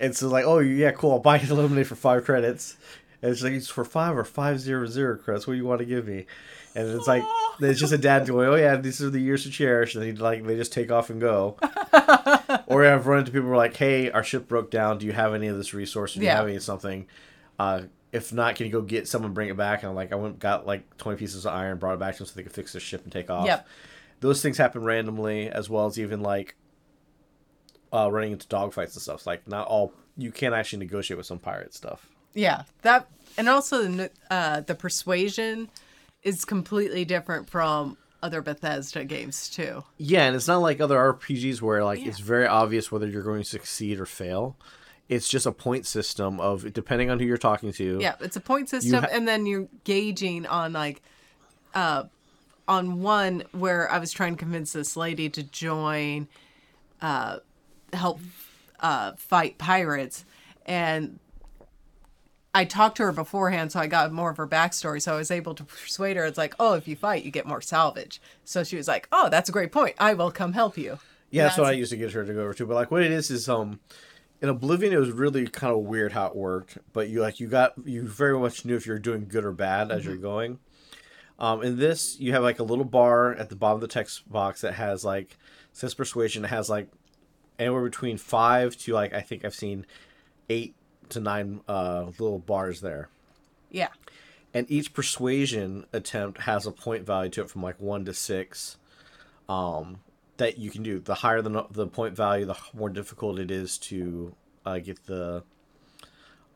And 0.00 0.16
so 0.16 0.28
like, 0.28 0.46
"Oh 0.46 0.60
yeah, 0.60 0.92
cool. 0.92 1.12
I'll 1.12 1.18
buy 1.18 1.38
you 1.38 1.46
the 1.46 1.54
lemonade 1.54 1.86
for 1.86 1.94
five 1.94 2.24
credits." 2.24 2.76
And 3.22 3.30
it's 3.30 3.42
like, 3.42 3.52
"It's 3.52 3.68
for 3.68 3.84
five 3.84 4.16
or 4.18 4.24
five 4.24 4.58
zero 4.60 4.84
zero 4.86 5.16
credits. 5.16 5.46
What 5.46 5.52
do 5.54 5.56
you 5.58 5.64
want 5.64 5.78
to 5.78 5.84
give 5.84 6.06
me?" 6.08 6.26
And 6.74 6.88
it's 6.88 7.06
like, 7.06 7.22
it's 7.60 7.78
just 7.78 7.92
a 7.92 7.98
dad 7.98 8.26
going, 8.26 8.48
"Oh 8.48 8.54
yeah, 8.56 8.76
these 8.76 9.00
are 9.00 9.10
the 9.10 9.20
years 9.20 9.44
to 9.44 9.50
cherish." 9.50 9.94
And 9.94 10.02
then 10.04 10.16
like 10.16 10.44
they 10.44 10.56
just 10.56 10.72
take 10.72 10.90
off 10.90 11.08
and 11.10 11.20
go. 11.20 11.56
or 12.66 12.84
I've 12.84 13.06
run 13.06 13.20
into 13.20 13.30
people 13.32 13.46
who 13.48 13.52
are 13.52 13.56
like, 13.56 13.76
"Hey, 13.76 14.10
our 14.10 14.24
ship 14.24 14.48
broke 14.48 14.70
down. 14.70 14.98
Do 14.98 15.06
you 15.06 15.12
have 15.12 15.34
any 15.34 15.46
of 15.46 15.56
this 15.56 15.72
resource? 15.72 16.14
Do 16.14 16.20
you 16.20 16.26
Yeah. 16.26 16.36
have 16.36 16.46
any 16.46 16.56
of 16.56 16.62
something? 16.62 17.06
Uh, 17.58 17.82
if 18.10 18.32
not, 18.32 18.56
can 18.56 18.66
you 18.66 18.72
go 18.72 18.82
get 18.82 19.06
someone, 19.08 19.32
bring 19.32 19.48
it 19.48 19.56
back?" 19.56 19.82
And 19.82 19.90
I'm 19.90 19.94
like, 19.96 20.12
I 20.12 20.16
went 20.16 20.38
got 20.40 20.66
like 20.66 20.96
twenty 20.96 21.18
pieces 21.18 21.44
of 21.46 21.52
iron, 21.54 21.78
brought 21.78 21.94
it 21.94 22.00
back 22.00 22.14
to 22.14 22.18
them 22.18 22.26
so 22.26 22.32
they 22.34 22.42
could 22.42 22.52
fix 22.52 22.72
their 22.72 22.80
ship 22.80 23.04
and 23.04 23.12
take 23.12 23.30
off. 23.30 23.46
Yep. 23.46 23.66
Those 24.20 24.42
things 24.42 24.58
happen 24.58 24.82
randomly, 24.84 25.48
as 25.48 25.68
well 25.70 25.86
as 25.86 25.98
even 25.98 26.20
like 26.22 26.56
uh, 27.92 28.10
running 28.10 28.32
into 28.32 28.46
dogfights 28.48 28.94
and 28.94 29.02
stuff. 29.02 29.16
It's 29.18 29.26
like 29.26 29.46
not 29.46 29.66
all 29.68 29.92
you 30.16 30.32
can't 30.32 30.54
actually 30.54 30.80
negotiate 30.80 31.18
with 31.18 31.26
some 31.26 31.38
pirate 31.38 31.74
stuff. 31.74 32.08
Yeah, 32.34 32.62
that 32.82 33.08
and 33.36 33.48
also 33.48 33.82
the 33.86 34.10
uh, 34.30 34.60
the 34.60 34.74
persuasion 34.74 35.68
is 36.22 36.44
completely 36.44 37.04
different 37.04 37.48
from 37.50 37.96
other 38.22 38.40
Bethesda 38.40 39.04
games 39.04 39.48
too. 39.50 39.82
Yeah, 39.98 40.24
and 40.26 40.36
it's 40.36 40.46
not 40.46 40.58
like 40.58 40.80
other 40.80 40.96
RPGs 40.96 41.60
where 41.60 41.84
like 41.84 42.00
Yeah. 42.00 42.08
it's 42.08 42.20
very 42.20 42.46
obvious 42.46 42.92
whether 42.92 43.06
you're 43.06 43.22
going 43.24 43.42
to 43.42 43.48
succeed 43.48 43.98
or 43.98 44.06
fail. 44.06 44.56
It's 45.08 45.28
just 45.28 45.44
a 45.44 45.52
point 45.52 45.84
system 45.86 46.38
of 46.40 46.72
depending 46.72 47.10
on 47.10 47.18
who 47.18 47.26
you're 47.26 47.36
talking 47.36 47.72
to. 47.72 47.98
Yeah, 48.00 48.14
it's 48.20 48.36
a 48.36 48.40
point 48.40 48.68
system, 48.68 49.02
ha- 49.02 49.08
and 49.12 49.26
then 49.26 49.44
you're 49.46 49.68
gauging 49.84 50.46
on 50.46 50.72
like, 50.72 51.02
uh, 51.74 52.04
on 52.68 53.02
one 53.02 53.42
where 53.52 53.90
I 53.90 53.98
was 53.98 54.12
trying 54.12 54.34
to 54.34 54.38
convince 54.38 54.72
this 54.72 54.96
lady 54.96 55.28
to 55.30 55.42
join, 55.42 56.28
uh, 57.02 57.38
help, 57.92 58.20
uh, 58.80 59.12
fight 59.16 59.58
pirates, 59.58 60.24
and 60.64 61.18
I 62.54 62.64
talked 62.64 62.98
to 62.98 63.04
her 63.04 63.12
beforehand, 63.12 63.72
so 63.72 63.80
I 63.80 63.86
got 63.86 64.12
more 64.12 64.30
of 64.30 64.36
her 64.36 64.46
backstory. 64.46 65.00
So 65.00 65.14
I 65.14 65.16
was 65.16 65.30
able 65.30 65.54
to 65.54 65.64
persuade 65.64 66.16
her. 66.16 66.24
It's 66.26 66.36
like, 66.36 66.54
oh, 66.60 66.74
if 66.74 66.86
you 66.86 66.96
fight, 66.96 67.24
you 67.24 67.30
get 67.30 67.46
more 67.46 67.62
salvage. 67.62 68.20
So 68.44 68.62
she 68.62 68.76
was 68.76 68.86
like, 68.86 69.08
oh, 69.10 69.30
that's 69.30 69.48
a 69.48 69.52
great 69.52 69.72
point. 69.72 69.94
I 69.98 70.14
will 70.14 70.30
come 70.30 70.52
help 70.52 70.76
you. 70.76 70.98
Yeah, 71.30 71.44
that's 71.44 71.56
what 71.56 71.68
I 71.68 71.72
used 71.72 71.90
to 71.92 71.96
get 71.96 72.12
her 72.12 72.26
to 72.26 72.32
go 72.32 72.40
over 72.40 72.52
to. 72.54 72.66
But 72.66 72.74
like, 72.74 72.90
what 72.90 73.02
it 73.02 73.10
is 73.10 73.30
is 73.30 73.48
um, 73.48 73.80
in 74.42 74.50
Oblivion, 74.50 74.92
it 74.92 74.98
was 74.98 75.10
really 75.10 75.46
kind 75.46 75.72
of 75.72 75.80
weird 75.80 76.12
how 76.12 76.26
it 76.26 76.36
worked. 76.36 76.76
But 76.92 77.08
you 77.08 77.22
like 77.22 77.40
you 77.40 77.48
got 77.48 77.72
you 77.86 78.06
very 78.06 78.38
much 78.38 78.66
knew 78.66 78.76
if 78.76 78.86
you're 78.86 78.98
doing 78.98 79.26
good 79.28 79.44
or 79.44 79.52
bad 79.52 79.90
as 79.90 80.04
you're 80.04 80.16
going. 80.16 80.58
Um, 81.38 81.62
in 81.62 81.78
this, 81.78 82.20
you 82.20 82.32
have 82.34 82.42
like 82.42 82.58
a 82.58 82.64
little 82.64 82.84
bar 82.84 83.34
at 83.34 83.48
the 83.48 83.56
bottom 83.56 83.76
of 83.76 83.80
the 83.80 83.88
text 83.88 84.30
box 84.30 84.60
that 84.60 84.74
has 84.74 85.06
like 85.06 85.38
says 85.72 85.94
persuasion. 85.94 86.44
It 86.44 86.48
has 86.48 86.68
like 86.68 86.88
anywhere 87.58 87.82
between 87.82 88.18
five 88.18 88.76
to 88.78 88.92
like 88.92 89.14
I 89.14 89.22
think 89.22 89.44
I've 89.44 89.54
seen 89.54 89.86
eight 90.50 90.74
to 91.10 91.20
nine 91.20 91.60
uh, 91.68 92.04
little 92.18 92.38
bars 92.38 92.80
there. 92.80 93.08
Yeah. 93.70 93.88
and 94.54 94.70
each 94.70 94.92
persuasion 94.92 95.86
attempt 95.94 96.42
has 96.42 96.66
a 96.66 96.70
point 96.72 97.06
value 97.06 97.30
to 97.30 97.42
it 97.42 97.50
from 97.50 97.62
like 97.62 97.80
one 97.80 98.04
to 98.04 98.12
six 98.12 98.76
um 99.48 100.00
that 100.36 100.58
you 100.58 100.70
can 100.70 100.82
do 100.82 100.98
the 101.00 101.14
higher 101.14 101.40
the, 101.40 101.66
the 101.70 101.86
point 101.86 102.14
value 102.14 102.44
the 102.44 102.56
more 102.74 102.90
difficult 102.90 103.38
it 103.38 103.50
is 103.50 103.78
to 103.78 104.34
uh, 104.66 104.78
get 104.78 105.06
the 105.06 105.42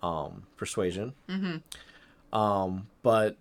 um 0.02 0.42
persuasion 0.58 1.14
mm-hmm. 1.28 2.36
um 2.38 2.86
but 3.02 3.36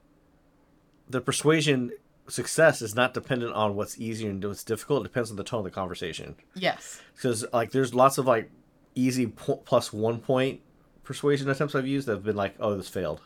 the 1.10 1.20
persuasion 1.22 1.91
success 2.28 2.82
is 2.82 2.95
not 2.95 3.14
dependent 3.14 3.53
on 3.53 3.76
what's 3.76 3.99
easy 3.99 4.26
and 4.26 4.43
what's 4.43 4.64
difficult 4.64 5.01
it 5.01 5.10
depends 5.10 5.30
on 5.30 5.36
the 5.36 5.43
tone 5.43 5.60
of 5.60 5.66
the 5.66 5.72
conversation 5.72 6.36
Yes. 6.56 7.01
because 7.14 7.45
like 7.53 7.72
there's 7.72 7.93
lots 7.93 8.18
of 8.18 8.26
like 8.26 8.49
easy 8.95 9.28
po- 9.28 9.58
plus 9.58 9.91
one 9.91 10.20
point 10.20 10.62
persuasion 11.06 11.49
attempts 11.49 11.74
i've 11.76 11.88
used 11.88 12.08
that 12.08 12.14
have 12.14 12.24
been 12.24 12.36
like 12.36 12.56
oh 12.60 12.76
this 12.76 12.89
failed 12.89 13.22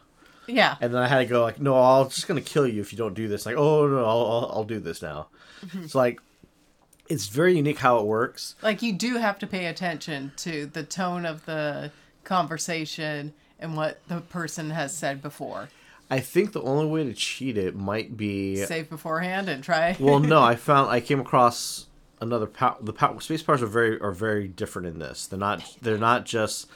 Yeah. 0.47 0.75
and 0.81 0.93
then 0.93 1.01
I 1.01 1.07
had 1.07 1.19
to 1.19 1.25
go 1.25 1.41
like, 1.43 1.59
no, 1.59 1.75
I'm 1.77 2.09
just 2.09 2.27
gonna 2.27 2.41
kill 2.41 2.67
you 2.67 2.81
if 2.81 2.91
you 2.91 2.97
don't 2.97 3.13
do 3.13 3.27
this. 3.27 3.45
Like, 3.45 3.55
oh 3.55 3.87
no, 3.87 3.97
I'll 4.05 4.25
I'll, 4.25 4.51
I'll 4.55 4.63
do 4.63 4.79
this 4.79 5.01
now. 5.01 5.27
Mm-hmm. 5.63 5.83
It's 5.83 5.93
like, 5.95 6.19
it's 7.07 7.27
very 7.27 7.55
unique 7.55 7.77
how 7.79 7.99
it 7.99 8.05
works. 8.05 8.55
like 8.63 8.81
you 8.81 8.93
do 8.93 9.17
have 9.17 9.37
to 9.39 9.47
pay 9.47 9.67
attention 9.67 10.31
to 10.37 10.65
the 10.65 10.83
tone 10.83 11.25
of 11.25 11.45
the 11.45 11.91
conversation 12.23 13.33
and 13.59 13.75
what 13.77 13.99
the 14.07 14.21
person 14.21 14.69
has 14.71 14.95
said 14.97 15.21
before. 15.21 15.69
I 16.09 16.19
think 16.19 16.53
the 16.53 16.61
only 16.63 16.87
way 16.87 17.03
to 17.03 17.13
cheat 17.13 17.57
it 17.57 17.75
might 17.75 18.17
be. 18.17 18.55
Save 18.65 18.89
beforehand 18.89 19.47
and 19.49 19.63
try. 19.63 19.95
Well, 19.99 20.19
no, 20.19 20.41
I 20.41 20.55
found 20.69 20.89
I 20.89 20.99
came 21.01 21.19
across 21.19 21.85
another 22.21 22.47
pow- 22.47 22.77
the 22.81 22.93
pow- 22.93 23.19
space 23.19 23.43
powers 23.43 23.61
are 23.61 23.67
very 23.67 23.99
are 24.01 24.11
very 24.11 24.47
different 24.47 24.87
in 24.87 24.97
this. 24.99 25.27
They're 25.27 25.37
not 25.37 25.63
they're 25.81 25.97
not 25.99 26.25
just 26.25 26.67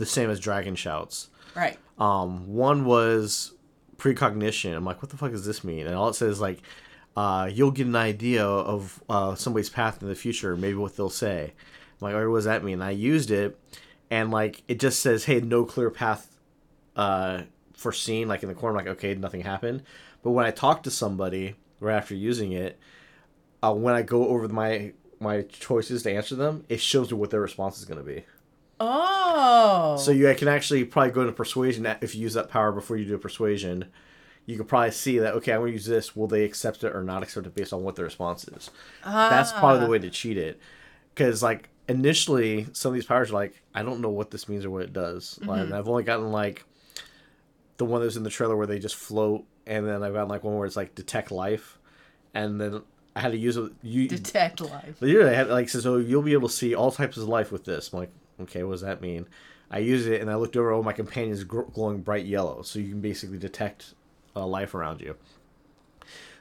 the 0.00 0.06
same 0.06 0.30
as 0.30 0.40
dragon 0.40 0.74
shouts. 0.74 1.28
right. 1.54 1.78
Um, 1.98 2.52
one 2.54 2.86
was 2.86 3.52
precognition. 3.98 4.74
I'm 4.74 4.84
like, 4.84 5.02
what 5.02 5.10
the 5.10 5.18
fuck 5.18 5.30
does 5.30 5.44
this 5.44 5.62
mean? 5.62 5.86
And 5.86 5.94
all 5.94 6.08
it 6.08 6.14
says 6.14 6.36
is 6.36 6.40
like, 6.40 6.62
uh, 7.14 7.50
you'll 7.52 7.70
get 7.70 7.86
an 7.86 7.96
idea 7.96 8.44
of 8.46 9.02
uh, 9.10 9.34
somebody's 9.34 9.68
path 9.68 10.02
in 10.02 10.08
the 10.08 10.14
future, 10.14 10.56
maybe 10.56 10.76
what 10.76 10.96
they'll 10.96 11.10
say. 11.10 11.52
I'm 11.52 12.04
like, 12.04 12.14
oh, 12.14 12.30
what 12.30 12.38
does 12.38 12.46
that 12.46 12.64
mean? 12.64 12.74
And 12.74 12.84
I 12.84 12.92
used 12.92 13.30
it, 13.30 13.58
and 14.10 14.30
like, 14.30 14.62
it 14.66 14.80
just 14.80 15.00
says, 15.00 15.26
hey, 15.26 15.40
no 15.40 15.64
clear 15.66 15.90
path 15.90 16.38
uh, 16.96 17.42
foreseen. 17.74 18.26
Like 18.26 18.42
in 18.42 18.48
the 18.48 18.54
corner, 18.54 18.78
I'm 18.78 18.84
like, 18.86 18.94
okay, 18.96 19.14
nothing 19.14 19.42
happened. 19.42 19.82
But 20.22 20.30
when 20.30 20.46
I 20.46 20.50
talk 20.50 20.82
to 20.84 20.90
somebody 20.90 21.56
right 21.80 21.96
after 21.96 22.14
using 22.14 22.52
it, 22.52 22.78
uh, 23.62 23.74
when 23.74 23.94
I 23.94 24.02
go 24.02 24.28
over 24.28 24.48
my 24.48 24.92
my 25.20 25.42
choices 25.42 26.02
to 26.04 26.10
answer 26.10 26.34
them, 26.34 26.64
it 26.70 26.80
shows 26.80 27.10
me 27.10 27.18
what 27.18 27.28
their 27.30 27.42
response 27.42 27.78
is 27.78 27.84
going 27.84 27.98
to 27.98 28.04
be. 28.04 28.24
Oh. 28.80 29.96
So 29.98 30.10
you 30.10 30.34
can 30.34 30.48
actually 30.48 30.84
probably 30.84 31.12
go 31.12 31.20
into 31.20 31.32
persuasion 31.32 31.86
if 32.00 32.14
you 32.14 32.22
use 32.22 32.34
that 32.34 32.48
power 32.48 32.72
before 32.72 32.96
you 32.96 33.04
do 33.04 33.14
a 33.14 33.18
persuasion. 33.18 33.86
You 34.46 34.56
could 34.56 34.68
probably 34.68 34.90
see 34.90 35.18
that 35.18 35.34
okay, 35.34 35.52
I'm 35.52 35.60
gonna 35.60 35.72
use 35.72 35.84
this. 35.84 36.16
Will 36.16 36.26
they 36.26 36.44
accept 36.44 36.82
it 36.82 36.96
or 36.96 37.04
not 37.04 37.22
accept 37.22 37.46
it 37.46 37.54
based 37.54 37.72
on 37.72 37.82
what 37.82 37.94
the 37.94 38.02
response 38.02 38.48
is? 38.48 38.70
That's 39.04 39.52
probably 39.52 39.80
the 39.80 39.86
ah. 39.86 39.90
way 39.90 39.98
to 39.98 40.10
cheat 40.10 40.38
it, 40.38 40.58
because 41.14 41.42
like 41.42 41.68
initially 41.88 42.66
some 42.72 42.90
of 42.90 42.94
these 42.94 43.04
powers 43.04 43.30
are 43.30 43.34
like 43.34 43.62
I 43.74 43.82
don't 43.82 44.00
know 44.00 44.08
what 44.08 44.30
this 44.30 44.48
means 44.48 44.64
or 44.64 44.70
what 44.70 44.82
it 44.82 44.92
does. 44.92 45.38
Like 45.42 45.62
mm-hmm. 45.62 45.74
I've 45.74 45.88
only 45.88 46.02
gotten 46.02 46.32
like 46.32 46.64
the 47.76 47.84
one 47.84 48.00
that 48.00 48.06
was 48.06 48.16
in 48.16 48.22
the 48.22 48.30
trailer 48.30 48.56
where 48.56 48.66
they 48.66 48.78
just 48.78 48.96
float, 48.96 49.44
and 49.66 49.86
then 49.86 50.02
I've 50.02 50.14
gotten 50.14 50.28
like 50.28 50.42
one 50.42 50.56
where 50.56 50.66
it's 50.66 50.76
like 50.76 50.94
detect 50.94 51.30
life, 51.30 51.78
and 52.34 52.60
then 52.60 52.82
I 53.14 53.20
had 53.20 53.32
to 53.32 53.38
use 53.38 53.56
it. 53.56 53.72
You 53.82 54.08
detect 54.08 54.60
life. 54.62 55.00
Literally, 55.00 55.30
I 55.30 55.34
had 55.34 55.48
like 55.48 55.68
says, 55.68 55.86
"Oh, 55.86 55.98
you'll 55.98 56.22
be 56.22 56.32
able 56.32 56.48
to 56.48 56.54
see 56.54 56.74
all 56.74 56.90
types 56.90 57.18
of 57.18 57.28
life 57.28 57.52
with 57.52 57.64
this." 57.64 57.92
I'm 57.92 58.00
like, 58.00 58.10
"Okay, 58.42 58.62
what 58.62 58.72
does 58.72 58.80
that 58.82 59.00
mean?" 59.00 59.26
I 59.70 59.78
used 59.78 60.08
it 60.08 60.20
and 60.20 60.30
I 60.30 60.34
looked 60.34 60.56
over. 60.56 60.72
Oh, 60.72 60.82
my 60.82 60.92
companion's 60.92 61.44
glowing 61.44 62.00
bright 62.00 62.26
yellow, 62.26 62.62
so 62.62 62.78
you 62.78 62.88
can 62.88 63.00
basically 63.00 63.38
detect 63.38 63.94
uh, 64.34 64.46
life 64.46 64.74
around 64.74 65.00
you. 65.00 65.16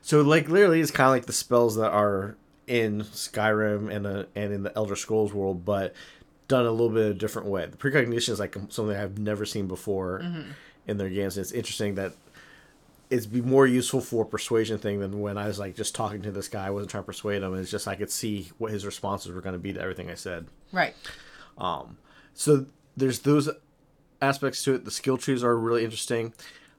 So, 0.01 0.21
like, 0.21 0.49
literally, 0.49 0.81
it's 0.81 0.91
kind 0.91 1.07
of 1.07 1.11
like 1.11 1.25
the 1.25 1.33
spells 1.33 1.75
that 1.75 1.91
are 1.91 2.35
in 2.67 3.01
Skyrim 3.01 3.93
and 3.93 4.07
uh, 4.07 4.23
and 4.35 4.53
in 4.53 4.63
the 4.63 4.75
Elder 4.75 4.95
Scrolls 4.95 5.33
world, 5.33 5.65
but 5.65 5.93
done 6.47 6.65
a 6.65 6.71
little 6.71 6.89
bit 6.89 7.11
a 7.11 7.13
different 7.13 7.47
way. 7.47 7.65
The 7.65 7.77
precognition 7.77 8.33
is 8.33 8.39
like 8.39 8.55
something 8.69 8.95
I've 8.95 9.19
never 9.19 9.45
seen 9.45 9.67
before 9.67 10.19
in 10.87 10.97
their 10.97 11.09
games. 11.09 11.37
And 11.37 11.43
It's 11.43 11.51
interesting 11.51 11.95
that 11.95 12.13
it's 13.11 13.25
be 13.27 13.41
more 13.41 13.67
useful 13.67 14.01
for 14.01 14.25
persuasion 14.25 14.77
thing 14.79 14.99
than 14.99 15.19
when 15.21 15.37
I 15.37 15.47
was 15.47 15.59
like 15.59 15.75
just 15.75 15.93
talking 15.95 16.21
to 16.23 16.31
this 16.31 16.47
guy. 16.47 16.67
I 16.67 16.69
wasn't 16.71 16.89
trying 16.91 17.03
to 17.03 17.07
persuade 17.07 17.43
him. 17.43 17.53
It's 17.55 17.69
just 17.71 17.87
I 17.87 17.95
could 17.95 18.09
see 18.11 18.51
what 18.57 18.71
his 18.71 18.85
responses 18.85 19.31
were 19.31 19.41
going 19.41 19.53
to 19.53 19.59
be 19.59 19.73
to 19.73 19.81
everything 19.81 20.09
I 20.09 20.15
said. 20.15 20.47
Right. 20.71 20.95
So 22.33 22.65
there's 22.95 23.19
those 23.19 23.49
aspects 24.21 24.63
to 24.63 24.75
it. 24.75 24.85
The 24.85 24.91
skill 24.91 25.17
trees 25.17 25.43
are 25.43 25.57
really 25.57 25.83
interesting. 25.83 26.33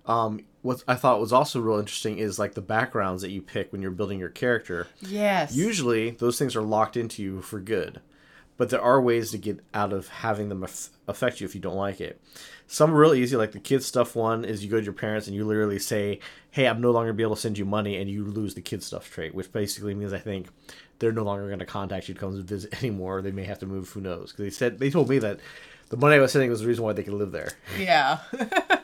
Um, 0.07 0.41
what 0.63 0.83
I 0.89 0.95
thought 0.95 1.21
was 1.21 1.33
also 1.33 1.61
real 1.61 1.79
interesting 1.79 2.19
is 2.19 2.39
like 2.39 2.55
the 2.55 2.61
backgrounds 2.61 3.23
that 3.23 3.31
you 3.31 3.41
pick 3.43 3.73
when 3.73 3.83
you're 3.83 3.91
building 3.91 4.19
your 4.19 4.29
character. 4.29 4.89
Yes. 5.01 5.55
Usually, 5.55 6.11
those 6.11 6.39
things 6.39 6.57
are 6.57 6.63
locked 6.63 6.97
into 6.97 7.23
you 7.23 7.41
for 7.43 7.61
good, 7.61 8.01
but 8.57 8.71
there 8.71 8.81
are 8.81 9.01
ways 9.01 9.31
to 9.31 9.39
get 9.39 9.61
out 9.73 9.93
of 9.93 10.09
having 10.09 10.49
them 10.49 10.63
aff- 10.63 10.91
affect 11.07 11.41
you 11.41 11.47
if 11.47 11.55
you 11.55 11.61
don't 11.61 11.77
like 11.77 12.01
it. 12.01 12.21
Some 12.67 12.95
are 12.95 12.99
really 12.99 13.21
easy, 13.23 13.37
like 13.37 13.53
the 13.53 13.61
kids 13.61 13.87
stuff 13.87 14.15
one 14.15 14.45
is 14.45 14.63
you 14.63 14.71
go 14.71 14.79
to 14.79 14.85
your 14.85 14.93
parents 14.93 15.27
and 15.27 15.35
you 15.35 15.45
literally 15.45 15.79
say, 15.79 16.21
"Hey, 16.51 16.67
I'm 16.67 16.81
no 16.81 16.93
longer 16.93 17.13
be 17.13 17.23
able 17.23 17.35
to 17.35 17.41
send 17.41 17.59
you 17.59 17.65
money," 17.65 17.97
and 17.97 18.11
you 18.11 18.25
lose 18.25 18.55
the 18.55 18.61
kid 18.61 18.83
stuff 18.83 19.11
trait, 19.11 19.35
which 19.35 19.53
basically 19.53 19.95
means 19.95 20.13
I 20.13 20.19
think 20.19 20.49
they're 21.01 21.13
no 21.13 21.25
longer 21.25 21.49
going 21.49 21.59
to 21.59 21.67
contact 21.67 22.09
you 22.09 22.15
to 22.15 22.21
come 22.21 22.41
visit 22.45 22.73
anymore. 22.83 23.21
They 23.21 23.33
may 23.33 23.45
have 23.45 23.59
to 23.59 23.67
move. 23.67 23.91
Who 23.91 24.01
knows? 24.01 24.31
Because 24.31 24.45
they 24.45 24.51
said 24.51 24.79
they 24.79 24.91
told 24.91 25.09
me 25.09 25.19
that 25.19 25.41
the 25.89 25.97
money 25.97 26.15
I 26.15 26.21
was 26.21 26.31
sending 26.31 26.51
was 26.51 26.61
the 26.61 26.69
reason 26.69 26.85
why 26.85 26.93
they 26.93 27.03
could 27.03 27.15
live 27.15 27.33
there. 27.33 27.51
Yeah. 27.79 28.21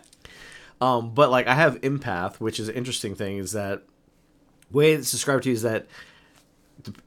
Um, 0.81 1.15
but 1.15 1.31
like 1.31 1.47
I 1.47 1.55
have 1.55 1.81
empath, 1.81 2.37
which 2.37 2.61
is 2.61 2.69
an 2.69 2.75
interesting 2.75 3.15
thing, 3.15 3.39
is 3.39 3.53
that 3.53 3.83
way 4.71 4.93
it's 4.93 5.11
described 5.11 5.45
to 5.45 5.49
you 5.49 5.55
is 5.55 5.63
that 5.63 5.87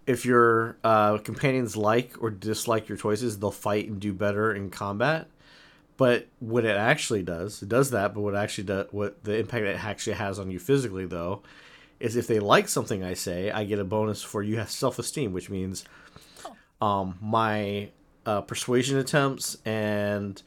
if 0.07 0.25
your 0.25 0.77
uh, 0.83 1.19
companions 1.19 1.77
like 1.77 2.13
or 2.19 2.31
dislike 2.31 2.89
your 2.89 2.97
choices, 2.97 3.37
they'll 3.37 3.51
fight 3.51 3.87
and 3.87 3.99
do 3.99 4.11
better 4.13 4.53
in 4.53 4.69
combat. 4.69 5.27
But 5.97 6.27
what 6.39 6.65
it 6.65 6.75
actually 6.75 7.23
does, 7.23 7.61
it 7.61 7.69
does 7.69 7.91
that. 7.91 8.13
But 8.13 8.21
what 8.21 8.35
actually 8.35 8.63
does, 8.63 8.87
what 8.91 9.23
the 9.23 9.37
impact 9.37 9.65
it 9.65 9.83
actually 9.83 10.15
has 10.15 10.39
on 10.39 10.49
you 10.49 10.57
physically, 10.57 11.05
though, 11.05 11.43
is 11.99 12.15
if 12.15 12.27
they 12.27 12.39
like 12.39 12.67
something 12.69 13.03
I 13.03 13.13
say, 13.13 13.51
I 13.51 13.63
get 13.65 13.79
a 13.79 13.83
bonus 13.83 14.21
for 14.23 14.41
you 14.41 14.57
have 14.57 14.69
self 14.71 14.99
esteem, 14.99 15.33
which 15.33 15.49
means 15.49 15.83
um, 16.81 17.17
my 17.21 17.89
uh, 18.25 18.41
persuasion 18.41 18.97
attempts 18.97 19.57
and 19.65 20.41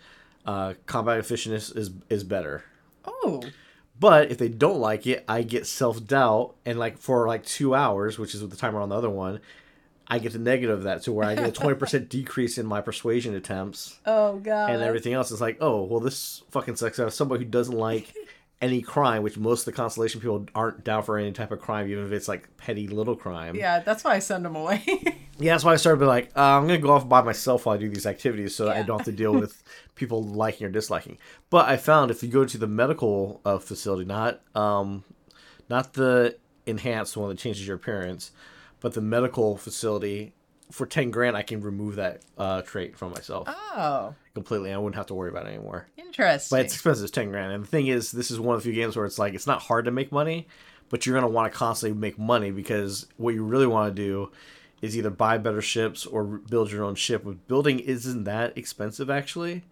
uh, 0.46 0.74
combat 0.86 1.18
efficiency 1.18 1.78
is 1.78 1.90
is 2.08 2.24
better. 2.24 2.64
Oh. 3.06 3.42
But 4.00 4.32
if 4.32 4.38
they 4.38 4.48
don't 4.48 4.80
like 4.80 5.06
it, 5.06 5.24
I 5.28 5.42
get 5.42 5.66
self 5.66 6.04
doubt, 6.06 6.54
and 6.64 6.78
like 6.78 6.98
for 6.98 7.26
like 7.28 7.44
two 7.44 7.74
hours, 7.74 8.18
which 8.18 8.34
is 8.34 8.40
with 8.42 8.50
the 8.50 8.56
timer 8.56 8.80
on 8.80 8.88
the 8.88 8.96
other 8.96 9.10
one, 9.10 9.38
I 10.08 10.18
get 10.18 10.32
the 10.32 10.38
negative 10.40 10.78
of 10.78 10.84
that, 10.84 11.02
to 11.02 11.12
where 11.12 11.28
I 11.28 11.34
get 11.36 11.48
a 11.48 11.52
twenty 11.52 11.76
percent 11.76 12.08
decrease 12.08 12.58
in 12.58 12.66
my 12.66 12.80
persuasion 12.80 13.34
attempts 13.34 14.00
Oh 14.06 14.38
god. 14.38 14.70
and 14.70 14.82
everything 14.82 15.12
else. 15.12 15.30
is 15.30 15.40
like, 15.40 15.58
oh, 15.60 15.82
well, 15.84 16.00
this 16.00 16.42
fucking 16.50 16.76
sucks. 16.76 16.98
Out 16.98 17.06
of 17.08 17.14
somebody 17.14 17.44
who 17.44 17.50
doesn't 17.50 17.76
like 17.76 18.12
any 18.62 18.80
crime, 18.80 19.22
which 19.22 19.36
most 19.36 19.60
of 19.60 19.64
the 19.66 19.72
constellation 19.72 20.20
people 20.20 20.46
aren't 20.54 20.84
down 20.84 21.02
for 21.02 21.18
any 21.18 21.32
type 21.32 21.50
of 21.50 21.60
crime, 21.60 21.88
even 21.90 22.06
if 22.06 22.12
it's 22.12 22.28
like 22.28 22.56
petty 22.56 22.86
little 22.86 23.16
crime. 23.16 23.56
Yeah, 23.56 23.80
that's 23.80 24.04
why 24.04 24.14
I 24.14 24.20
send 24.20 24.44
them 24.44 24.56
away. 24.56 24.82
Yeah, 25.38 25.54
that's 25.54 25.64
why 25.64 25.72
I 25.72 25.76
started 25.76 25.98
being 25.98 26.08
like, 26.08 26.30
uh, 26.36 26.40
I'm 26.40 26.66
gonna 26.68 26.78
go 26.78 26.92
off 26.92 27.08
by 27.08 27.20
myself 27.22 27.66
while 27.66 27.74
I 27.74 27.78
do 27.78 27.88
these 27.88 28.06
activities, 28.06 28.54
so 28.54 28.66
that 28.66 28.76
I 28.76 28.82
don't 28.82 28.98
have 28.98 29.06
to 29.06 29.12
deal 29.12 29.32
with 29.32 29.62
people 29.96 30.22
liking 30.22 30.66
or 30.66 30.70
disliking. 30.70 31.18
But 31.50 31.68
I 31.68 31.78
found 31.78 32.12
if 32.12 32.22
you 32.22 32.28
go 32.28 32.44
to 32.44 32.58
the 32.58 32.68
medical 32.68 33.40
uh, 33.44 33.58
facility, 33.58 34.04
not 34.04 34.42
um, 34.54 35.02
not 35.68 35.94
the 35.94 36.36
enhanced 36.66 37.16
one 37.16 37.30
that 37.30 37.38
changes 37.38 37.66
your 37.66 37.76
appearance, 37.76 38.30
but 38.78 38.92
the 38.92 39.00
medical 39.00 39.56
facility, 39.56 40.34
for 40.72 40.86
ten 40.86 41.10
grand, 41.10 41.36
I 41.36 41.42
can 41.42 41.60
remove 41.60 41.96
that 41.96 42.22
uh, 42.38 42.62
trait 42.62 42.96
from 42.96 43.12
myself 43.12 43.46
oh. 43.48 44.14
completely. 44.34 44.72
I 44.72 44.78
wouldn't 44.78 44.96
have 44.96 45.06
to 45.06 45.14
worry 45.14 45.28
about 45.28 45.46
it 45.46 45.50
anymore. 45.50 45.86
Interesting. 45.96 46.56
But 46.56 46.64
it's 46.64 46.74
expensive, 46.74 47.04
it's 47.04 47.12
ten 47.12 47.30
grand. 47.30 47.52
And 47.52 47.62
the 47.62 47.68
thing 47.68 47.86
is, 47.86 48.10
this 48.10 48.30
is 48.30 48.40
one 48.40 48.56
of 48.56 48.62
the 48.62 48.72
few 48.72 48.80
games 48.80 48.96
where 48.96 49.06
it's 49.06 49.18
like 49.18 49.34
it's 49.34 49.46
not 49.46 49.62
hard 49.62 49.84
to 49.84 49.90
make 49.90 50.10
money, 50.10 50.48
but 50.88 51.06
you're 51.06 51.14
gonna 51.14 51.28
want 51.28 51.52
to 51.52 51.56
constantly 51.56 51.98
make 51.98 52.18
money 52.18 52.50
because 52.50 53.06
what 53.16 53.34
you 53.34 53.44
really 53.44 53.66
want 53.66 53.94
to 53.94 54.02
do 54.02 54.32
is 54.80 54.96
either 54.96 55.10
buy 55.10 55.38
better 55.38 55.62
ships 55.62 56.04
or 56.04 56.24
build 56.24 56.72
your 56.72 56.84
own 56.84 56.94
ship. 56.94 57.22
With 57.22 57.46
building 57.46 57.78
isn't 57.78 58.24
that 58.24 58.56
expensive 58.56 59.10
actually, 59.10 59.64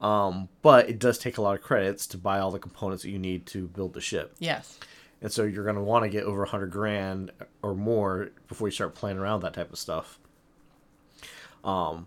um, 0.00 0.48
but 0.60 0.88
it 0.88 0.98
does 0.98 1.18
take 1.18 1.38
a 1.38 1.42
lot 1.42 1.56
of 1.56 1.62
credits 1.62 2.06
to 2.08 2.18
buy 2.18 2.38
all 2.38 2.50
the 2.50 2.58
components 2.58 3.02
that 3.02 3.10
you 3.10 3.18
need 3.18 3.46
to 3.46 3.68
build 3.68 3.94
the 3.94 4.00
ship. 4.00 4.34
yes. 4.38 4.78
And 5.22 5.30
so 5.30 5.44
you're 5.44 5.64
gonna 5.64 5.82
want 5.82 6.02
to 6.02 6.08
get 6.08 6.24
over 6.24 6.42
a 6.42 6.48
hundred 6.48 6.72
grand 6.72 7.30
or 7.62 7.74
more 7.74 8.30
before 8.48 8.66
you 8.66 8.72
start 8.72 8.96
playing 8.96 9.18
around 9.18 9.42
that 9.42 9.54
type 9.54 9.72
of 9.72 9.78
stuff. 9.78 10.18
Um, 11.64 12.06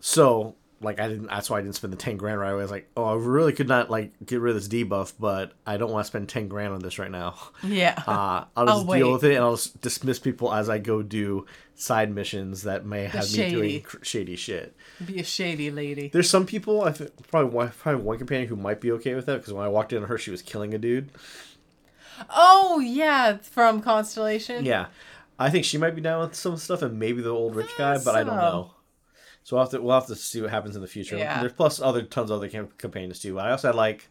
so 0.00 0.56
like 0.82 0.98
I 0.98 1.08
didn't. 1.08 1.26
That's 1.26 1.50
why 1.50 1.58
I 1.58 1.62
didn't 1.62 1.74
spend 1.74 1.92
the 1.92 1.98
ten 1.98 2.16
grand 2.16 2.40
right 2.40 2.48
away. 2.50 2.60
I 2.60 2.62
was 2.62 2.70
like, 2.70 2.88
oh, 2.96 3.04
I 3.04 3.14
really 3.14 3.52
could 3.52 3.68
not 3.68 3.90
like 3.90 4.12
get 4.24 4.40
rid 4.40 4.56
of 4.56 4.62
this 4.62 4.68
debuff, 4.68 5.12
but 5.20 5.52
I 5.66 5.76
don't 5.76 5.90
want 5.90 6.04
to 6.04 6.08
spend 6.08 6.28
ten 6.28 6.48
grand 6.48 6.72
on 6.72 6.80
this 6.80 6.98
right 6.98 7.10
now. 7.10 7.36
Yeah. 7.62 8.02
Uh, 8.10 8.44
I'll 8.56 8.66
just 8.66 8.78
I'll 8.78 8.84
deal 8.84 9.06
wait. 9.08 9.12
with 9.12 9.24
it, 9.24 9.34
and 9.34 9.44
I'll 9.44 9.56
just 9.56 9.80
dismiss 9.80 10.18
people 10.18 10.52
as 10.52 10.68
I 10.68 10.78
go 10.78 11.02
do 11.02 11.46
side 11.74 12.12
missions 12.14 12.62
that 12.62 12.84
may 12.84 13.04
have 13.04 13.24
me 13.24 13.28
shady. 13.28 13.54
doing 13.54 13.82
cr- 13.82 14.02
shady 14.02 14.36
shit. 14.36 14.74
Be 15.04 15.20
a 15.20 15.24
shady 15.24 15.70
lady. 15.70 16.08
There's 16.08 16.28
some 16.30 16.46
people 16.46 16.82
I 16.82 16.92
think 16.92 17.10
probably 17.28 17.50
one, 17.50 17.70
probably 17.78 18.02
one 18.02 18.18
companion 18.18 18.48
who 18.48 18.56
might 18.56 18.80
be 18.80 18.90
okay 18.92 19.14
with 19.14 19.26
that 19.26 19.38
because 19.38 19.52
when 19.52 19.64
I 19.64 19.68
walked 19.68 19.92
in 19.92 20.02
on 20.02 20.08
her, 20.08 20.18
she 20.18 20.30
was 20.30 20.42
killing 20.42 20.74
a 20.74 20.78
dude. 20.78 21.10
Oh 22.30 22.80
yeah, 22.80 23.36
from 23.38 23.80
Constellation. 23.80 24.64
Yeah, 24.64 24.86
I 25.40 25.48
think 25.50 25.64
she 25.64 25.78
might 25.78 25.94
be 25.94 26.02
down 26.02 26.20
with 26.20 26.34
some 26.34 26.56
stuff, 26.58 26.82
and 26.82 26.98
maybe 26.98 27.22
the 27.22 27.30
old 27.30 27.56
rich 27.56 27.70
guy, 27.78 27.98
but 28.04 28.14
I 28.14 28.22
don't 28.22 28.36
know. 28.36 28.72
So 29.42 29.56
we'll 29.56 29.64
have 29.64 29.70
to 29.72 29.80
we'll 29.80 29.94
have 29.94 30.06
to 30.08 30.16
see 30.16 30.42
what 30.42 30.50
happens 30.50 30.76
in 30.76 30.82
the 30.82 30.86
future. 30.86 31.16
Yeah. 31.16 31.40
There's 31.40 31.54
plus 31.54 31.80
other 31.80 32.02
tons 32.02 32.30
of 32.30 32.36
other 32.36 32.48
cam- 32.48 32.68
companions 32.76 33.20
too. 33.20 33.34
But 33.34 33.46
I 33.46 33.50
also 33.52 33.68
had 33.68 33.74
like 33.74 34.08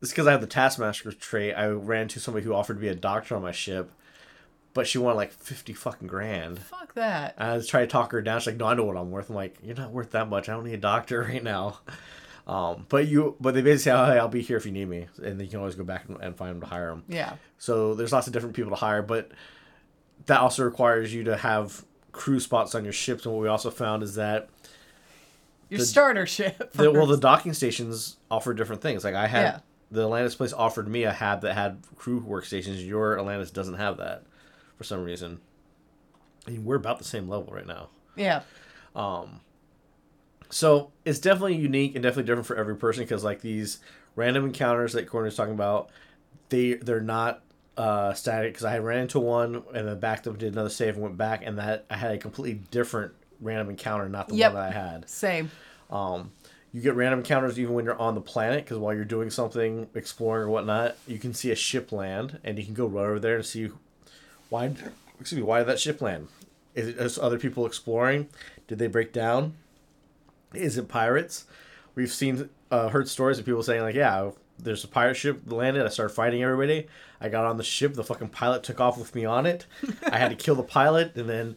this 0.00 0.10
because 0.10 0.28
I 0.28 0.30
have 0.32 0.40
the 0.40 0.46
Taskmaster 0.46 1.10
trait. 1.12 1.54
I 1.54 1.66
ran 1.66 2.08
to 2.08 2.20
somebody 2.20 2.46
who 2.46 2.54
offered 2.54 2.74
to 2.74 2.80
be 2.80 2.88
a 2.88 2.94
doctor 2.94 3.34
on 3.34 3.42
my 3.42 3.50
ship, 3.52 3.90
but 4.74 4.86
she 4.86 4.98
wanted 4.98 5.16
like 5.16 5.32
fifty 5.32 5.72
fucking 5.72 6.06
grand. 6.06 6.60
Fuck 6.60 6.94
that. 6.94 7.34
And 7.36 7.50
I 7.50 7.56
was 7.56 7.66
trying 7.66 7.88
to 7.88 7.92
talk 7.92 8.12
her 8.12 8.22
down. 8.22 8.38
She's 8.40 8.46
like, 8.46 8.56
"No, 8.56 8.66
I 8.66 8.74
know 8.74 8.84
what 8.84 8.96
I'm 8.96 9.10
worth." 9.10 9.28
I'm 9.28 9.34
like, 9.34 9.56
"You're 9.62 9.76
not 9.76 9.90
worth 9.90 10.12
that 10.12 10.28
much. 10.28 10.48
I 10.48 10.52
don't 10.52 10.64
need 10.64 10.74
a 10.74 10.78
doctor 10.78 11.22
right 11.28 11.42
now." 11.42 11.80
Um, 12.46 12.86
but 12.88 13.08
you, 13.08 13.36
but 13.40 13.54
they 13.54 13.60
basically 13.60 13.90
say, 13.90 13.90
"Oh, 13.90 14.06
hey, 14.06 14.18
I'll 14.18 14.28
be 14.28 14.42
here 14.42 14.56
if 14.56 14.66
you 14.66 14.72
need 14.72 14.88
me," 14.88 15.08
and 15.16 15.38
then 15.38 15.40
you 15.40 15.48
can 15.48 15.58
always 15.58 15.74
go 15.74 15.84
back 15.84 16.08
and, 16.08 16.16
and 16.20 16.36
find 16.36 16.52
them 16.54 16.60
to 16.60 16.66
hire 16.66 16.90
them. 16.90 17.04
Yeah. 17.08 17.34
So 17.58 17.94
there's 17.94 18.12
lots 18.12 18.28
of 18.28 18.32
different 18.32 18.54
people 18.54 18.70
to 18.70 18.76
hire, 18.76 19.02
but 19.02 19.32
that 20.26 20.40
also 20.40 20.62
requires 20.64 21.12
you 21.14 21.24
to 21.24 21.36
have 21.36 21.84
crew 22.12 22.40
spots 22.40 22.74
on 22.74 22.84
your 22.84 22.92
ships. 22.92 23.24
And 23.24 23.34
what 23.34 23.42
we 23.42 23.48
also 23.48 23.70
found 23.70 24.02
is 24.02 24.14
that 24.16 24.48
Your 25.68 25.78
The- 25.78 25.86
starter 25.86 26.26
ship. 26.26 26.72
the, 26.74 26.90
well, 26.92 27.06
the 27.06 27.16
docking 27.30 27.54
stations 27.54 28.16
offer 28.30 28.52
different 28.54 28.82
things. 28.82 29.04
Like 29.04 29.14
I 29.14 29.26
had 29.26 29.42
Yeah. 29.42 29.58
the 29.90 30.02
Atlantis 30.02 30.34
place 30.34 30.52
offered 30.52 30.86
me 30.88 31.04
a 31.04 31.12
hab 31.12 31.40
that 31.42 31.54
had 31.54 31.78
crew 31.96 32.20
workstations. 32.20 32.86
Your 32.86 33.18
Atlantis 33.18 33.50
doesn't 33.50 33.74
have 33.74 33.96
that 33.96 34.24
for 34.76 34.84
some 34.84 35.02
reason. 35.02 35.40
I 36.46 36.50
mean, 36.50 36.64
we're 36.64 36.76
about 36.76 36.98
the 36.98 37.04
same 37.04 37.28
level 37.28 37.52
right 37.54 37.66
now. 37.66 37.88
yeah. 38.16 38.42
Um. 38.94 39.40
So 40.50 40.90
it's 41.06 41.18
definitely 41.18 41.56
unique 41.56 41.94
and 41.94 42.02
definitely 42.02 42.24
different 42.24 42.46
for 42.46 42.56
every 42.56 42.76
person 42.76 43.04
because 43.04 43.24
like 43.24 43.40
these 43.40 43.78
random 44.16 44.44
encounters 44.44 44.92
that 44.92 45.08
Courtney's 45.08 45.34
talking 45.34 45.54
about, 45.54 45.88
they 46.50 46.74
they're 46.74 47.00
not 47.00 47.42
uh, 47.76 48.12
static. 48.14 48.52
Because 48.52 48.64
I 48.64 48.78
ran 48.78 49.00
into 49.02 49.20
one 49.20 49.62
and 49.74 49.88
then 49.88 49.98
backed 50.00 50.26
up, 50.26 50.38
did 50.38 50.52
another 50.52 50.70
save, 50.70 50.94
and 50.94 51.02
went 51.02 51.16
back, 51.16 51.42
and 51.44 51.58
that 51.58 51.84
I 51.90 51.96
had 51.96 52.12
a 52.12 52.18
completely 52.18 52.60
different 52.70 53.12
random 53.40 53.70
encounter, 53.70 54.08
not 54.08 54.28
the 54.28 54.36
Yep. 54.36 54.52
one 54.54 54.62
that 54.62 54.68
I 54.70 54.72
had. 54.78 55.08
Same. 55.08 55.50
Um, 55.90 56.32
you 56.72 56.80
get 56.80 56.94
random 56.94 57.20
encounters 57.20 57.58
even 57.58 57.74
when 57.74 57.84
you're 57.84 57.98
on 58.00 58.14
the 58.14 58.20
planet 58.20 58.64
because 58.64 58.78
while 58.78 58.94
you're 58.94 59.04
doing 59.04 59.28
something, 59.30 59.88
exploring 59.94 60.44
or 60.44 60.48
whatnot, 60.50 60.96
you 61.06 61.18
can 61.18 61.34
see 61.34 61.50
a 61.50 61.56
ship 61.56 61.92
land, 61.92 62.38
and 62.44 62.58
you 62.58 62.64
can 62.64 62.74
go 62.74 62.86
right 62.86 63.02
over 63.04 63.18
there 63.20 63.36
and 63.36 63.44
see 63.44 63.68
why. 64.48 64.72
Excuse 65.20 65.38
me, 65.38 65.42
why 65.44 65.58
did 65.58 65.68
that 65.68 65.78
ship 65.78 66.00
land? 66.00 66.28
Is 66.74 66.88
it 66.88 66.98
just 66.98 67.18
other 67.18 67.38
people 67.38 67.66
exploring? 67.66 68.28
Did 68.66 68.78
they 68.78 68.86
break 68.86 69.12
down? 69.12 69.54
Is 70.54 70.76
it 70.78 70.88
pirates? 70.88 71.44
We've 71.94 72.10
seen, 72.10 72.48
uh, 72.70 72.88
heard 72.88 73.08
stories 73.08 73.38
of 73.38 73.44
people 73.44 73.62
saying 73.62 73.82
like, 73.82 73.94
yeah, 73.94 74.30
there's 74.62 74.84
a 74.84 74.88
pirate 74.88 75.14
ship 75.16 75.40
landed. 75.46 75.84
I 75.84 75.88
started 75.88 76.14
fighting 76.14 76.42
everybody. 76.42 76.86
I 77.20 77.28
got 77.28 77.44
on 77.44 77.56
the 77.56 77.64
ship. 77.64 77.94
The 77.94 78.04
fucking 78.04 78.28
pilot 78.28 78.62
took 78.62 78.80
off 78.80 78.98
with 78.98 79.14
me 79.14 79.24
on 79.24 79.46
it. 79.46 79.66
I 80.10 80.18
had 80.18 80.30
to 80.30 80.36
kill 80.36 80.54
the 80.54 80.62
pilot 80.62 81.16
and 81.16 81.28
then 81.28 81.56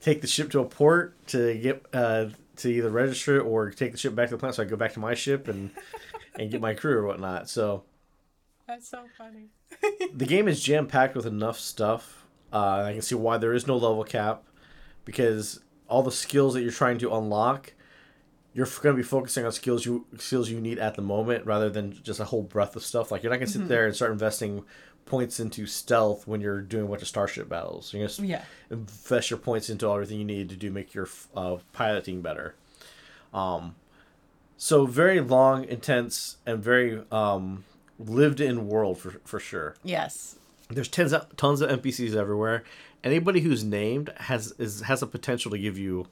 take 0.00 0.20
the 0.20 0.26
ship 0.26 0.50
to 0.52 0.60
a 0.60 0.64
port 0.64 1.14
to 1.28 1.54
get 1.58 1.84
uh, 1.92 2.26
to 2.56 2.68
either 2.72 2.90
register 2.90 3.36
it 3.38 3.42
or 3.42 3.70
take 3.70 3.92
the 3.92 3.98
ship 3.98 4.14
back 4.14 4.28
to 4.28 4.34
the 4.34 4.38
planet. 4.38 4.56
So 4.56 4.62
I 4.62 4.66
go 4.66 4.76
back 4.76 4.92
to 4.94 5.00
my 5.00 5.14
ship 5.14 5.46
and 5.48 5.70
and 6.38 6.50
get 6.50 6.60
my 6.60 6.74
crew 6.74 6.96
or 6.98 7.06
whatnot. 7.06 7.48
So 7.48 7.84
That's 8.66 8.88
so 8.88 9.04
funny. 9.16 9.48
the 10.14 10.26
game 10.26 10.48
is 10.48 10.62
jam 10.62 10.86
packed 10.86 11.14
with 11.16 11.26
enough 11.26 11.58
stuff. 11.58 12.26
Uh, 12.52 12.84
I 12.86 12.92
can 12.92 13.02
see 13.02 13.14
why 13.14 13.36
there 13.38 13.52
is 13.52 13.66
no 13.66 13.74
level 13.76 14.04
cap 14.04 14.42
because 15.04 15.60
all 15.88 16.02
the 16.02 16.12
skills 16.12 16.54
that 16.54 16.62
you're 16.62 16.70
trying 16.72 16.98
to 16.98 17.14
unlock, 17.14 17.72
you're 18.54 18.66
going 18.82 18.94
to 18.96 19.02
be 19.02 19.02
focusing 19.02 19.44
on 19.44 19.52
skills 19.52 19.84
you 19.86 20.06
skills 20.18 20.50
you 20.50 20.60
need 20.60 20.78
at 20.78 20.94
the 20.94 21.02
moment 21.02 21.46
rather 21.46 21.68
than 21.70 21.92
just 22.02 22.18
a 22.20 22.24
whole 22.24 22.42
breadth 22.42 22.74
of 22.76 22.84
stuff. 22.84 23.10
Like 23.12 23.22
you're 23.22 23.30
not 23.30 23.38
going 23.38 23.46
to 23.46 23.52
sit 23.58 23.68
there 23.68 23.86
and 23.86 23.94
start 23.94 24.10
investing 24.12 24.64
points 25.04 25.40
into 25.40 25.64
stealth 25.66 26.26
when 26.26 26.40
you're 26.40 26.60
doing 26.60 26.84
a 26.84 26.88
bunch 26.88 27.02
of 27.02 27.08
starship 27.08 27.48
battles. 27.48 27.92
You're 27.92 28.00
going 28.06 28.14
to 28.14 28.26
Yeah. 28.26 28.42
invest 28.70 29.30
your 29.30 29.38
points 29.38 29.70
into 29.70 29.90
everything 29.90 30.18
you 30.18 30.24
need 30.24 30.48
to 30.50 30.56
do 30.56 30.70
make 30.70 30.92
your 30.94 31.08
uh, 31.36 31.56
piloting 31.72 32.20
better. 32.20 32.54
Um, 33.32 33.74
so 34.56 34.86
very 34.86 35.20
long, 35.20 35.64
intense, 35.64 36.38
and 36.44 36.62
very 36.62 37.02
um, 37.12 37.64
lived 37.98 38.40
in 38.40 38.66
world 38.66 38.98
for 38.98 39.12
for 39.24 39.38
sure. 39.38 39.76
Yes. 39.84 40.36
There's 40.70 40.88
tons 40.88 41.12
of, 41.12 41.34
tons 41.36 41.60
of 41.60 41.70
NPCs 41.70 42.14
everywhere. 42.14 42.64
Anybody 43.04 43.40
who's 43.40 43.62
named 43.64 44.10
has 44.16 44.52
is 44.58 44.80
has 44.82 45.00
a 45.02 45.06
potential 45.06 45.50
to 45.52 45.58
give 45.58 45.78
you 45.78 46.08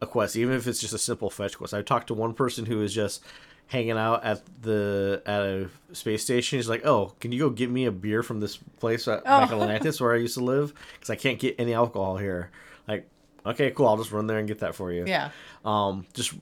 a 0.00 0.06
quest, 0.06 0.36
even 0.36 0.54
if 0.54 0.66
it's 0.66 0.80
just 0.80 0.94
a 0.94 0.98
simple 0.98 1.30
fetch 1.30 1.56
quest. 1.58 1.74
I 1.74 1.82
talked 1.82 2.08
to 2.08 2.14
one 2.14 2.34
person 2.34 2.66
who 2.66 2.82
is 2.82 2.94
just 2.94 3.22
hanging 3.68 3.92
out 3.98 4.22
at 4.24 4.42
the 4.62 5.22
at 5.26 5.40
a 5.42 5.68
space 5.92 6.22
station. 6.22 6.58
He's 6.58 6.68
like, 6.68 6.84
"Oh, 6.86 7.14
can 7.20 7.32
you 7.32 7.38
go 7.40 7.50
get 7.50 7.70
me 7.70 7.84
a 7.86 7.90
beer 7.92 8.22
from 8.22 8.40
this 8.40 8.56
place 8.56 9.08
at, 9.08 9.24
back 9.24 9.50
in 9.50 9.58
Oh. 9.58 9.62
Atlantis 9.62 10.00
where 10.00 10.12
I 10.14 10.18
used 10.18 10.34
to 10.34 10.44
live? 10.44 10.72
Because 10.94 11.10
I 11.10 11.16
can't 11.16 11.38
get 11.38 11.56
any 11.58 11.74
alcohol 11.74 12.16
here." 12.18 12.50
Like, 12.86 13.08
okay, 13.44 13.70
cool. 13.70 13.88
I'll 13.88 13.96
just 13.96 14.12
run 14.12 14.26
there 14.26 14.38
and 14.38 14.46
get 14.46 14.60
that 14.60 14.74
for 14.74 14.92
you. 14.92 15.04
Yeah. 15.06 15.30
Um, 15.64 16.06
just 16.14 16.34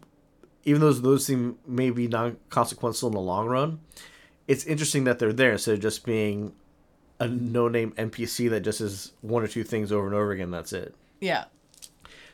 even 0.64 0.80
though 0.80 0.92
those 0.92 1.24
seem 1.24 1.59
maybe 1.66 2.09
non 2.09 2.36
consequential 2.50 3.09
in 3.09 3.14
the 3.14 3.20
long 3.20 3.46
run, 3.46 3.80
it's 4.48 4.64
interesting 4.64 5.05
that 5.05 5.18
they're 5.18 5.32
there 5.32 5.52
instead 5.52 5.74
of 5.74 5.80
just 5.80 6.05
being 6.05 6.52
a 7.20 7.28
no 7.28 7.68
name 7.68 7.92
NPC 7.92 8.50
that 8.50 8.61
just 8.61 8.80
is 8.80 9.12
one 9.20 9.42
or 9.42 9.46
two 9.46 9.62
things 9.62 9.92
over 9.92 10.07
and 10.07 10.14
over 10.14 10.32
again. 10.32 10.50
That's 10.50 10.72
it. 10.72 10.94
Yeah. 11.20 11.44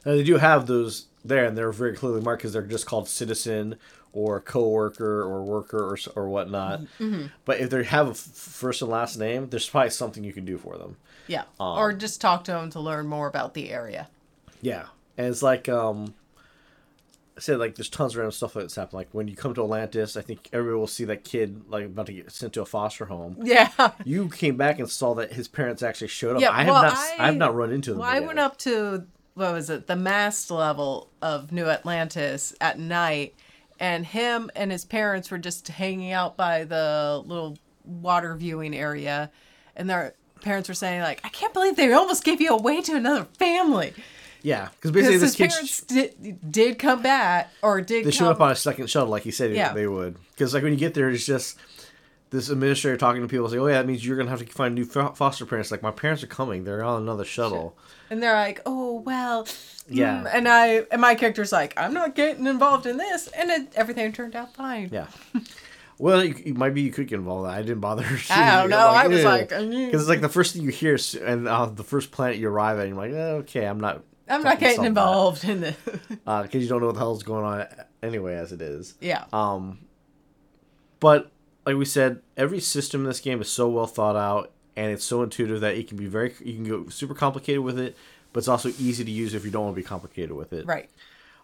Now 0.06 0.12
they 0.12 0.22
do 0.24 0.38
have 0.38 0.66
those 0.66 1.06
there, 1.24 1.44
and 1.44 1.56
they're 1.56 1.72
very 1.72 1.94
clearly 1.96 2.20
marked 2.20 2.42
because 2.42 2.52
they're 2.52 2.62
just 2.62 2.86
called 2.86 3.08
citizen 3.08 3.76
or 4.12 4.40
coworker 4.40 5.22
or 5.22 5.44
worker 5.44 5.78
or 5.78 5.98
or 6.16 6.28
whatnot. 6.28 6.80
But 7.44 7.60
if 7.60 7.70
they 7.70 7.84
have 7.84 8.06
a 8.08 8.10
f- 8.10 8.16
first 8.16 8.82
and 8.82 8.90
last 8.90 9.16
name, 9.18 9.48
there's 9.50 9.68
probably 9.68 9.90
something 9.90 10.24
you 10.24 10.32
can 10.32 10.44
do 10.44 10.58
for 10.58 10.76
them. 10.76 10.96
Yeah. 11.26 11.42
Um, 11.60 11.78
or 11.78 11.92
just 11.92 12.20
talk 12.20 12.44
to 12.44 12.52
them 12.52 12.70
to 12.70 12.80
learn 12.80 13.06
more 13.06 13.28
about 13.28 13.54
the 13.54 13.70
area. 13.70 14.08
Yeah, 14.62 14.86
and 15.16 15.28
it's 15.28 15.42
like 15.42 15.68
um, 15.68 16.14
I 17.36 17.40
said 17.40 17.58
like 17.58 17.76
there's 17.76 17.88
tons 17.88 18.12
of 18.14 18.18
random 18.18 18.32
stuff 18.32 18.54
that's 18.54 18.74
happened. 18.74 18.94
Like 18.94 19.08
when 19.12 19.28
you 19.28 19.36
come 19.36 19.54
to 19.54 19.62
Atlantis, 19.62 20.16
I 20.16 20.22
think 20.22 20.48
everybody 20.52 20.78
will 20.78 20.86
see 20.86 21.04
that 21.04 21.22
kid 21.24 21.62
like 21.68 21.86
about 21.86 22.06
to 22.06 22.12
get 22.12 22.32
sent 22.32 22.52
to 22.54 22.62
a 22.62 22.66
foster 22.66 23.06
home. 23.06 23.36
Yeah. 23.44 23.70
You 24.04 24.28
came 24.28 24.56
back 24.56 24.78
and 24.78 24.90
saw 24.90 25.14
that 25.14 25.32
his 25.32 25.46
parents 25.48 25.82
actually 25.82 26.08
showed 26.08 26.36
up. 26.36 26.42
Yeah, 26.42 26.50
I 26.50 26.64
have 26.64 26.66
well, 26.74 26.82
not. 26.82 26.94
I, 26.96 27.16
I- 27.18 27.26
have 27.26 27.36
not 27.36 27.54
run 27.54 27.70
into 27.72 27.90
them. 27.90 28.00
Well, 28.00 28.10
I 28.10 28.20
went 28.20 28.38
up 28.38 28.56
to 28.58 29.06
what 29.40 29.54
was 29.54 29.70
it 29.70 29.86
the 29.86 29.96
mast 29.96 30.50
level 30.50 31.08
of 31.22 31.50
New 31.50 31.64
Atlantis 31.66 32.54
at 32.60 32.78
night, 32.78 33.34
and 33.78 34.04
him 34.04 34.50
and 34.54 34.70
his 34.70 34.84
parents 34.84 35.30
were 35.30 35.38
just 35.38 35.66
hanging 35.68 36.12
out 36.12 36.36
by 36.36 36.64
the 36.64 37.22
little 37.24 37.56
water 37.84 38.34
viewing 38.36 38.76
area, 38.76 39.30
and 39.74 39.88
their 39.88 40.14
parents 40.42 40.68
were 40.68 40.74
saying 40.74 41.00
like, 41.00 41.20
"I 41.24 41.30
can't 41.30 41.54
believe 41.54 41.76
they 41.76 41.90
almost 41.92 42.22
gave 42.22 42.40
you 42.40 42.50
away 42.50 42.82
to 42.82 42.94
another 42.94 43.24
family." 43.38 43.94
Yeah, 44.42 44.68
because 44.76 44.90
basically 44.90 45.18
this 45.18 45.22
his 45.22 45.36
kid 45.36 45.50
parents 45.50 45.80
did, 45.82 46.52
did 46.52 46.78
come 46.78 47.02
back 47.02 47.50
or 47.62 47.80
did 47.80 48.00
they 48.06 48.10
come, 48.10 48.12
showed 48.12 48.30
up 48.30 48.40
on 48.40 48.50
a 48.50 48.56
second 48.56 48.88
shuttle 48.88 49.08
like 49.10 49.22
he 49.22 49.30
said 49.30 49.52
Yeah. 49.54 49.74
they 49.74 49.86
would. 49.86 50.16
Because 50.30 50.54
like 50.54 50.62
when 50.62 50.72
you 50.72 50.78
get 50.78 50.94
there, 50.94 51.10
it's 51.10 51.26
just 51.26 51.58
this 52.30 52.48
administrator 52.48 52.96
talking 52.96 53.22
to 53.22 53.28
people 53.28 53.48
say, 53.48 53.58
"Oh 53.58 53.66
yeah, 53.66 53.74
that 53.74 53.86
means 53.86 54.06
you're 54.06 54.16
gonna 54.16 54.30
have 54.30 54.40
to 54.40 54.46
find 54.46 54.74
new 54.74 54.84
foster 54.84 55.46
parents." 55.46 55.70
Like 55.70 55.82
my 55.82 55.90
parents 55.90 56.22
are 56.22 56.28
coming; 56.28 56.64
they're 56.64 56.82
on 56.82 57.02
another 57.02 57.24
shuttle. 57.24 57.76
and 58.08 58.22
they're 58.22 58.34
like, 58.34 58.60
"Oh 58.66 59.00
well." 59.00 59.46
Yeah. 59.88 60.22
mm," 60.24 60.30
And 60.32 60.48
I 60.48 60.84
and 60.90 61.00
my 61.00 61.14
character's 61.14 61.52
like, 61.52 61.74
"I'm 61.76 61.92
not 61.92 62.14
getting 62.14 62.46
involved 62.46 62.86
in 62.86 62.96
this," 62.96 63.28
and 63.28 63.50
it, 63.50 63.72
everything 63.74 64.12
turned 64.12 64.36
out 64.36 64.54
fine. 64.54 64.90
Yeah. 64.92 65.06
Well, 65.98 66.24
you, 66.24 66.34
you, 66.46 66.54
maybe 66.54 66.80
you 66.80 66.92
could 66.92 67.08
get 67.08 67.16
involved. 67.16 67.46
I 67.46 67.60
didn't 67.60 67.80
bother. 67.80 68.06
I 68.30 68.60
don't 68.60 68.70
know. 68.70 68.78
I 68.88 69.06
was 69.06 69.22
like, 69.22 69.52
"Uh, 69.52 69.66
because 69.66 70.00
it's 70.00 70.08
like 70.08 70.22
the 70.22 70.30
first 70.30 70.54
thing 70.54 70.62
you 70.62 70.70
hear, 70.70 70.96
and 71.22 71.46
uh, 71.46 71.66
the 71.66 71.84
first 71.84 72.10
planet 72.10 72.38
you 72.38 72.48
arrive 72.48 72.78
at, 72.78 72.88
you're 72.88 72.96
like, 72.96 73.12
eh, 73.12 73.32
okay, 73.42 73.66
I'm 73.66 73.80
not. 73.80 74.02
I'm 74.26 74.42
not 74.42 74.60
getting 74.60 74.84
involved 74.84 75.44
in 75.44 75.60
this. 75.60 75.76
that. 76.24 76.42
because 76.42 76.62
you 76.62 76.68
don't 76.68 76.80
know 76.80 76.86
what 76.86 76.94
the 76.94 77.00
hell's 77.00 77.22
going 77.24 77.44
on 77.44 77.66
anyway, 78.02 78.36
as 78.36 78.52
it 78.52 78.62
is. 78.62 78.94
yeah. 79.00 79.24
Um, 79.32 79.80
but 81.00 81.30
like 81.66 81.76
we 81.76 81.84
said, 81.84 82.20
every 82.36 82.60
system 82.60 83.02
in 83.02 83.06
this 83.06 83.20
game 83.20 83.40
is 83.40 83.50
so 83.50 83.68
well 83.68 83.86
thought 83.86 84.16
out, 84.16 84.50
and 84.76 84.90
it's 84.92 85.04
so 85.04 85.22
intuitive 85.22 85.60
that 85.60 85.76
it 85.76 85.88
can 85.88 85.96
be 85.96 86.06
very. 86.06 86.34
You 86.44 86.54
can 86.54 86.64
go 86.64 86.88
super 86.88 87.14
complicated 87.14 87.60
with 87.62 87.78
it, 87.78 87.96
but 88.32 88.38
it's 88.38 88.48
also 88.48 88.70
easy 88.78 89.04
to 89.04 89.10
use 89.10 89.34
if 89.34 89.44
you 89.44 89.50
don't 89.50 89.64
want 89.64 89.74
to 89.76 89.80
be 89.82 89.86
complicated 89.86 90.32
with 90.32 90.52
it. 90.52 90.66
Right. 90.66 90.88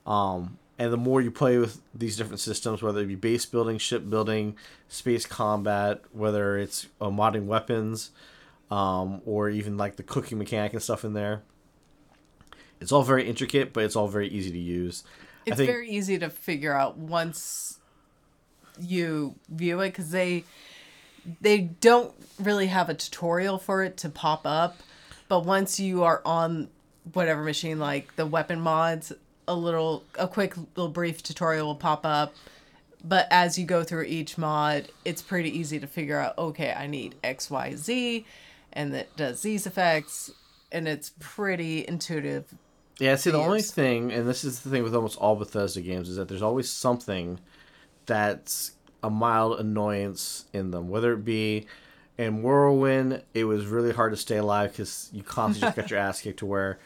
Um, 0.07 0.59
and 0.79 0.93
the 0.93 0.97
more 0.99 1.21
you 1.23 1.31
play 1.31 1.59
with 1.59 1.81
these 1.95 2.17
different 2.17 2.41
systems, 2.41 2.83
whether 2.83 3.01
it 3.01 3.07
be 3.07 3.15
base 3.15 3.47
building, 3.47 3.79
ship 3.79 4.09
building, 4.09 4.57
space 4.89 5.25
combat, 5.27 6.03
whether 6.13 6.59
it's 6.59 6.87
uh, 7.01 7.07
modding 7.07 7.47
weapons, 7.47 8.11
um, 8.71 9.23
or 9.25 9.49
even 9.49 9.77
like 9.77 9.97
the 9.97 10.03
cooking 10.03 10.39
mechanic 10.39 10.73
and 10.75 10.83
stuff 10.83 11.05
in 11.05 11.13
there, 11.15 11.43
it's 12.81 12.93
all 12.93 13.03
very 13.03 13.27
intricate, 13.29 13.73
but 13.73 13.85
it's 13.85 13.97
all 13.97 14.09
very 14.09 14.29
easy 14.29 14.51
to 14.53 14.59
use. 14.59 15.03
I 15.47 15.51
It's 15.51 15.57
think- 15.57 15.71
very 15.71 15.89
easy 15.91 16.19
to 16.19 16.29
figure 16.31 16.75
out 16.75 16.99
once 16.99 17.79
you 18.81 19.35
view 19.49 19.81
it 19.81 19.89
because 19.89 20.11
they 20.11 20.45
they 21.41 21.59
don't 21.59 22.13
really 22.39 22.69
have 22.69 22.89
a 22.89 22.95
tutorial 22.95 23.59
for 23.59 23.83
it 23.83 23.97
to 23.99 24.09
pop 24.09 24.43
up, 24.45 24.79
but 25.29 25.45
once 25.45 25.81
you 25.81 26.05
are 26.05 26.23
on 26.25 26.69
whatever 27.13 27.43
machine 27.43 27.79
like 27.79 28.15
the 28.17 28.27
weapon 28.27 28.61
mods, 28.61 29.13
a 29.49 29.55
little 29.55 30.05
a 30.19 30.29
quick 30.29 30.57
little 30.77 30.89
brief 30.89 31.23
tutorial 31.23 31.67
will 31.67 31.75
pop 31.75 32.05
up. 32.05 32.35
But 33.05 33.29
as 33.31 33.57
you 33.59 33.67
go 33.67 33.85
through 33.85 34.05
each 34.05 34.37
mod, 34.37 34.89
it's 35.05 35.23
pretty 35.23 35.57
easy 35.57 35.79
to 35.79 35.87
figure 35.87 36.19
out. 36.19 36.37
Okay, 36.39 36.73
I 36.73 36.87
need 36.87 37.15
X, 37.23 37.51
Y, 37.51 37.75
Z, 37.77 38.27
and 38.73 38.95
that 38.95 39.17
does 39.17 39.43
these 39.43 39.67
effects, 39.67 40.31
and 40.73 40.89
it's 40.89 41.13
pretty 41.21 41.87
intuitive 41.87 42.53
Yeah, 42.99 43.15
see, 43.17 43.31
the 43.31 43.39
only 43.39 43.63
thing, 43.63 44.13
and 44.13 44.29
this 44.29 44.43
is 44.43 44.61
the 44.61 44.71
thing 44.71 44.83
with 44.83 44.95
almost 44.95 45.19
all 45.19 45.37
Bethesda 45.37 45.81
games, 45.83 46.09
is 46.09 46.17
that 46.17 46.29
there's 46.29 46.43
always 46.43 46.71
something 46.71 47.39
that's 48.07 48.73
a 49.03 49.11
mild 49.11 49.61
annoyance 49.61 50.47
in 50.53 50.71
them. 50.71 50.89
Whether 50.89 51.13
it 51.13 51.25
be 51.25 51.67
in 52.19 52.43
Morrowind, 52.43 53.23
it 53.35 53.45
was 53.45 53.67
really 53.67 53.93
hard 53.93 54.13
to 54.13 54.17
stay 54.17 54.39
alive 54.39 54.73
because 54.73 55.11
you 55.13 55.23
constantly 55.23 55.67
just 55.69 55.77
got 55.77 55.91
your 55.91 56.01
ass 56.01 56.21
kicked 56.21 56.39
to 56.41 56.47
where 56.47 56.79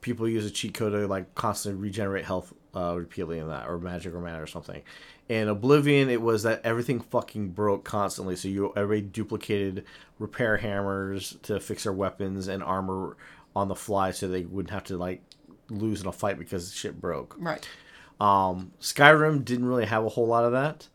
people 0.00 0.28
use 0.28 0.44
a 0.44 0.50
cheat 0.50 0.74
code 0.74 0.92
to 0.92 1.06
like 1.06 1.34
constantly 1.34 1.80
regenerate 1.80 2.24
health 2.24 2.52
uh, 2.74 2.94
repeatedly 2.96 3.38
in 3.38 3.48
that, 3.48 3.66
or 3.68 3.78
magic 3.78 4.12
or 4.14 4.20
mana 4.20 4.42
or 4.42 4.46
something. 4.46 4.82
In 5.28 5.48
Oblivion, 5.48 6.10
it 6.10 6.20
was 6.20 6.42
that 6.42 6.60
everything 6.64 7.00
fucking 7.00 7.50
broke 7.50 7.84
constantly, 7.84 8.36
so 8.36 8.48
you 8.48 8.72
everybody 8.76 9.00
duplicated 9.00 9.84
repair 10.18 10.58
hammers 10.58 11.36
to 11.44 11.60
fix 11.60 11.84
their 11.84 11.92
weapons 11.92 12.48
and 12.48 12.62
armor 12.62 13.16
on 13.56 13.68
the 13.68 13.74
fly, 13.74 14.10
so 14.10 14.28
they 14.28 14.42
wouldn't 14.42 14.72
have 14.72 14.84
to 14.84 14.98
like 14.98 15.22
lose 15.70 16.02
in 16.02 16.06
a 16.06 16.12
fight 16.12 16.38
because 16.38 16.74
shit 16.74 17.00
broke. 17.00 17.34
right. 17.38 17.66
Um, 18.20 18.72
Skyrim 18.80 19.44
didn't 19.44 19.66
really 19.66 19.86
have 19.86 20.04
a 20.04 20.08
whole 20.08 20.26
lot 20.26 20.44
of 20.44 20.52
that. 20.52 20.88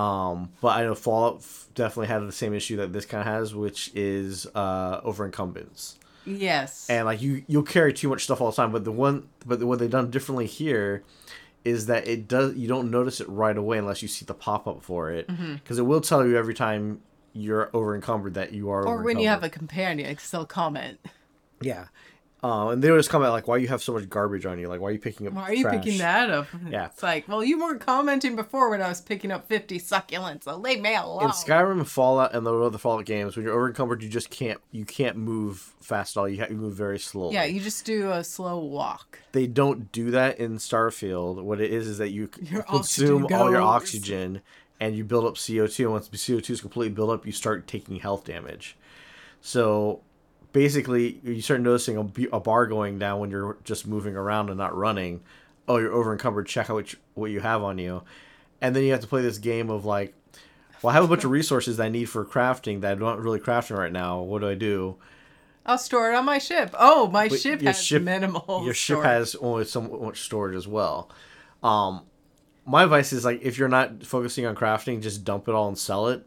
Um, 0.00 0.50
but 0.60 0.76
I 0.76 0.82
know 0.82 0.94
Fallout 0.94 1.36
f- 1.36 1.68
definitely 1.74 2.08
had 2.08 2.26
the 2.26 2.32
same 2.32 2.52
issue 2.52 2.76
that 2.78 2.92
this 2.92 3.06
kind 3.06 3.20
of 3.20 3.26
has, 3.26 3.54
which 3.54 3.92
is 3.94 4.46
uh, 4.54 5.00
over 5.04 5.24
encumbrance. 5.24 5.98
Yes. 6.26 6.88
And 6.90 7.04
like 7.06 7.22
you, 7.22 7.44
you'll 7.46 7.62
carry 7.62 7.92
too 7.92 8.08
much 8.08 8.24
stuff 8.24 8.40
all 8.40 8.50
the 8.50 8.56
time. 8.56 8.72
But 8.72 8.84
the 8.84 8.90
one, 8.90 9.28
but 9.46 9.62
what 9.62 9.78
they've 9.78 9.90
done 9.90 10.10
differently 10.10 10.46
here 10.46 11.04
is 11.64 11.86
that 11.86 12.08
it 12.08 12.26
does. 12.26 12.56
You 12.56 12.66
don't 12.66 12.90
notice 12.90 13.20
it 13.20 13.28
right 13.28 13.56
away 13.56 13.78
unless 13.78 14.02
you 14.02 14.08
see 14.08 14.24
the 14.24 14.34
pop 14.34 14.66
up 14.66 14.82
for 14.82 15.10
it, 15.10 15.28
because 15.28 15.78
it 15.78 15.82
will 15.82 16.00
tell 16.00 16.26
you 16.26 16.36
every 16.36 16.54
time 16.54 17.00
you're 17.32 17.70
over 17.72 17.94
encumbered 17.94 18.34
that 18.34 18.52
you 18.52 18.70
are. 18.70 18.86
or 18.86 19.02
when 19.02 19.18
you 19.18 19.28
have 19.28 19.42
a 19.44 19.48
companion, 19.48 20.08
it 20.08 20.20
still 20.20 20.44
comment. 20.46 20.98
yeah. 21.60 21.86
Uh, 22.44 22.68
and 22.68 22.84
they 22.84 22.90
always 22.90 23.08
comment 23.08 23.32
like, 23.32 23.48
"Why 23.48 23.56
you 23.56 23.68
have 23.68 23.82
so 23.82 23.94
much 23.94 24.06
garbage 24.06 24.44
on 24.44 24.58
you? 24.58 24.68
Like, 24.68 24.78
why 24.78 24.90
are 24.90 24.92
you 24.92 24.98
picking 24.98 25.26
up? 25.26 25.32
Why 25.32 25.44
are 25.44 25.54
you 25.54 25.62
trash?" 25.62 25.82
picking 25.82 25.98
that 25.98 26.28
up? 26.28 26.46
Yeah. 26.68 26.86
It's 26.86 27.02
like, 27.02 27.26
well, 27.26 27.42
you 27.42 27.58
weren't 27.58 27.80
commenting 27.80 28.36
before 28.36 28.68
when 28.68 28.82
I 28.82 28.88
was 28.88 29.00
picking 29.00 29.30
up 29.30 29.48
50 29.48 29.80
succulents, 29.80 30.44
so 30.44 30.54
leave 30.56 30.82
me 30.82 30.94
alone. 30.94 31.22
in 31.22 31.30
Skyrim 31.30 31.78
and 31.78 31.88
Fallout 31.88 32.34
and 32.34 32.44
the 32.44 32.54
other 32.54 32.76
Fallout 32.76 33.06
games, 33.06 33.34
when 33.34 33.46
you're 33.46 33.56
overencumbered, 33.56 34.02
you 34.02 34.10
just 34.10 34.28
can't 34.28 34.60
you 34.72 34.84
can't 34.84 35.16
move 35.16 35.74
fast 35.80 36.18
at 36.18 36.20
all. 36.20 36.28
You, 36.28 36.40
ha- 36.42 36.48
you 36.50 36.56
move 36.56 36.74
very 36.74 36.98
slow. 36.98 37.32
yeah, 37.32 37.44
you 37.44 37.60
just 37.60 37.86
do 37.86 38.10
a 38.10 38.22
slow 38.22 38.58
walk. 38.58 39.20
they 39.32 39.46
don't 39.46 39.90
do 39.90 40.10
that 40.10 40.38
in 40.38 40.58
Starfield. 40.58 41.42
What 41.42 41.62
it 41.62 41.70
is 41.72 41.86
is 41.86 41.96
that 41.96 42.10
you 42.10 42.28
Your 42.42 42.62
consume 42.62 43.26
all 43.32 43.50
your 43.50 43.62
oxygen 43.62 44.42
and 44.80 44.94
you 44.94 45.02
build 45.02 45.24
up 45.24 45.36
CO2. 45.36 45.84
And 45.84 45.92
once 45.92 46.08
the 46.08 46.18
CO2 46.18 46.50
is 46.50 46.60
completely 46.60 46.94
built 46.94 47.08
up, 47.08 47.24
you 47.24 47.32
start 47.32 47.66
taking 47.66 47.96
health 47.96 48.24
damage. 48.24 48.76
So 49.40 50.02
basically, 50.54 51.20
you 51.22 51.42
start 51.42 51.60
noticing 51.60 51.98
a 52.32 52.40
bar 52.40 52.66
going 52.66 52.98
down 52.98 53.20
when 53.20 53.30
you're 53.30 53.58
just 53.64 53.86
moving 53.86 54.16
around 54.16 54.48
and 54.48 54.56
not 54.56 54.74
running. 54.74 55.20
Oh, 55.68 55.76
you're 55.76 55.92
over 55.92 56.12
encumbered. 56.12 56.46
Check 56.46 56.70
out 56.70 56.74
what 56.74 56.92
you, 56.94 56.98
what 57.12 57.30
you 57.30 57.40
have 57.40 57.62
on 57.62 57.76
you, 57.76 58.02
and 58.62 58.74
then 58.74 58.82
you 58.84 58.92
have 58.92 59.00
to 59.00 59.06
play 59.06 59.20
this 59.20 59.36
game 59.38 59.68
of 59.68 59.84
like, 59.84 60.14
well, 60.82 60.90
I 60.90 60.94
have 60.94 61.04
a 61.04 61.08
bunch 61.08 61.24
of 61.24 61.30
resources 61.30 61.78
I 61.78 61.90
need 61.90 62.06
for 62.06 62.24
crafting 62.24 62.80
that 62.80 62.92
I'm 62.92 62.98
not 63.00 63.20
really 63.20 63.40
crafting 63.40 63.76
right 63.76 63.92
now. 63.92 64.20
What 64.22 64.40
do 64.40 64.48
I 64.48 64.54
do? 64.54 64.96
I'll 65.66 65.78
store 65.78 66.12
it 66.12 66.14
on 66.14 66.26
my 66.26 66.38
ship. 66.38 66.74
Oh, 66.78 67.08
my 67.08 67.28
But 67.28 67.40
ship 67.40 67.62
has 67.62 67.82
ship- 67.82 68.02
minimal. 68.02 68.62
your 68.64 68.74
ship 68.74 69.02
has 69.02 69.34
only 69.36 69.64
so 69.64 69.80
much 69.80 70.20
storage 70.20 70.54
as 70.56 70.68
well. 70.68 71.10
Um, 71.62 72.02
my 72.66 72.82
advice 72.84 73.12
is 73.14 73.24
like 73.24 73.40
if 73.42 73.56
you're 73.58 73.68
not 73.68 74.04
focusing 74.04 74.44
on 74.46 74.54
crafting, 74.54 75.00
just 75.02 75.24
dump 75.24 75.48
it 75.48 75.54
all 75.54 75.68
and 75.68 75.78
sell 75.78 76.08
it. 76.08 76.26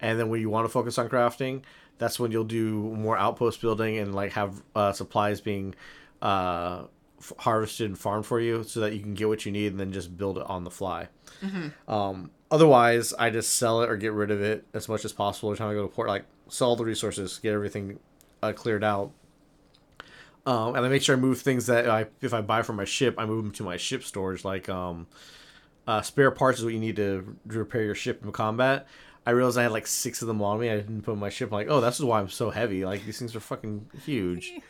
And 0.00 0.20
then 0.20 0.28
when 0.28 0.40
you 0.42 0.50
want 0.50 0.66
to 0.66 0.68
focus 0.68 0.98
on 0.98 1.08
crafting, 1.08 1.62
that's 1.98 2.18
when 2.18 2.32
you'll 2.32 2.44
do 2.44 2.74
more 2.74 3.16
outpost 3.16 3.60
building 3.60 3.98
and 3.98 4.14
like 4.14 4.32
have 4.32 4.62
uh, 4.74 4.92
supplies 4.92 5.40
being 5.40 5.74
uh, 6.22 6.84
f- 7.18 7.32
harvested 7.38 7.86
and 7.86 7.98
farmed 7.98 8.26
for 8.26 8.40
you, 8.40 8.64
so 8.64 8.80
that 8.80 8.92
you 8.94 9.00
can 9.00 9.14
get 9.14 9.28
what 9.28 9.46
you 9.46 9.52
need 9.52 9.68
and 9.72 9.80
then 9.80 9.92
just 9.92 10.16
build 10.16 10.38
it 10.38 10.44
on 10.48 10.64
the 10.64 10.70
fly. 10.70 11.08
Um, 11.88 12.30
otherwise, 12.50 13.12
I 13.18 13.30
just 13.30 13.54
sell 13.54 13.82
it 13.82 13.90
or 13.90 13.96
get 13.96 14.12
rid 14.12 14.30
of 14.30 14.40
it 14.40 14.66
as 14.72 14.88
much 14.88 15.04
as 15.04 15.12
possible 15.12 15.50
every 15.50 15.58
time 15.58 15.70
I 15.70 15.74
go 15.74 15.82
to 15.82 15.88
port. 15.88 16.08
Like 16.08 16.24
sell 16.48 16.68
all 16.70 16.76
the 16.76 16.84
resources, 16.84 17.38
get 17.38 17.52
everything 17.52 17.98
uh, 18.42 18.52
cleared 18.52 18.84
out, 18.84 19.12
um, 20.46 20.74
and 20.74 20.84
I 20.84 20.88
make 20.88 21.02
sure 21.02 21.16
I 21.16 21.18
move 21.18 21.40
things 21.40 21.66
that 21.66 21.88
I 21.88 22.06
if 22.20 22.34
I 22.34 22.40
buy 22.40 22.62
from 22.62 22.76
my 22.76 22.84
ship, 22.84 23.14
I 23.18 23.26
move 23.26 23.44
them 23.44 23.52
to 23.54 23.62
my 23.62 23.76
ship 23.76 24.04
storage. 24.04 24.44
Like 24.44 24.68
um, 24.68 25.06
uh, 25.86 26.02
spare 26.02 26.30
parts 26.30 26.58
is 26.58 26.64
what 26.64 26.74
you 26.74 26.80
need 26.80 26.96
to 26.96 27.36
repair 27.46 27.82
your 27.82 27.94
ship 27.94 28.24
in 28.24 28.32
combat. 28.32 28.86
I 29.26 29.30
realized 29.30 29.58
I 29.58 29.62
had 29.62 29.72
like 29.72 29.86
six 29.86 30.22
of 30.22 30.28
them 30.28 30.42
on 30.42 30.60
me. 30.60 30.70
I 30.70 30.76
didn't 30.76 31.02
put 31.02 31.16
my 31.16 31.30
ship. 31.30 31.50
I'm 31.50 31.54
like, 31.54 31.68
oh, 31.70 31.80
this 31.80 31.98
is 31.98 32.04
why 32.04 32.20
I'm 32.20 32.28
so 32.28 32.50
heavy. 32.50 32.84
Like 32.84 33.04
these 33.04 33.18
things 33.18 33.34
are 33.34 33.40
fucking 33.40 33.86
huge. 34.04 34.52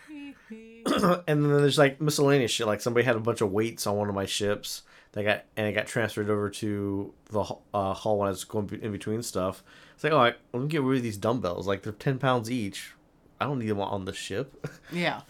and 0.86 1.24
then 1.26 1.48
there's 1.48 1.78
like 1.78 2.00
miscellaneous 2.00 2.50
shit. 2.50 2.66
Like 2.66 2.80
somebody 2.80 3.04
had 3.04 3.16
a 3.16 3.20
bunch 3.20 3.40
of 3.40 3.50
weights 3.50 3.86
on 3.86 3.96
one 3.96 4.08
of 4.08 4.14
my 4.14 4.26
ships. 4.26 4.82
That 5.12 5.22
got 5.22 5.44
and 5.56 5.66
it 5.68 5.72
got 5.72 5.86
transferred 5.86 6.28
over 6.28 6.50
to 6.50 7.14
the 7.30 7.44
uh, 7.72 7.94
hull 7.94 8.18
when 8.18 8.26
I 8.26 8.30
was 8.30 8.44
going 8.44 8.68
in 8.82 8.90
between 8.90 9.22
stuff. 9.22 9.62
It's 9.94 10.02
like, 10.02 10.12
oh, 10.12 10.18
I, 10.18 10.34
let 10.52 10.62
me 10.62 10.68
get 10.68 10.82
rid 10.82 10.96
of 10.98 11.02
these 11.04 11.16
dumbbells. 11.16 11.68
Like 11.68 11.82
they're 11.82 11.92
ten 11.92 12.18
pounds 12.18 12.50
each. 12.50 12.94
I 13.40 13.44
don't 13.44 13.60
need 13.60 13.68
them 13.68 13.80
on 13.80 14.04
the 14.04 14.12
ship. 14.12 14.66
Yeah. 14.92 15.22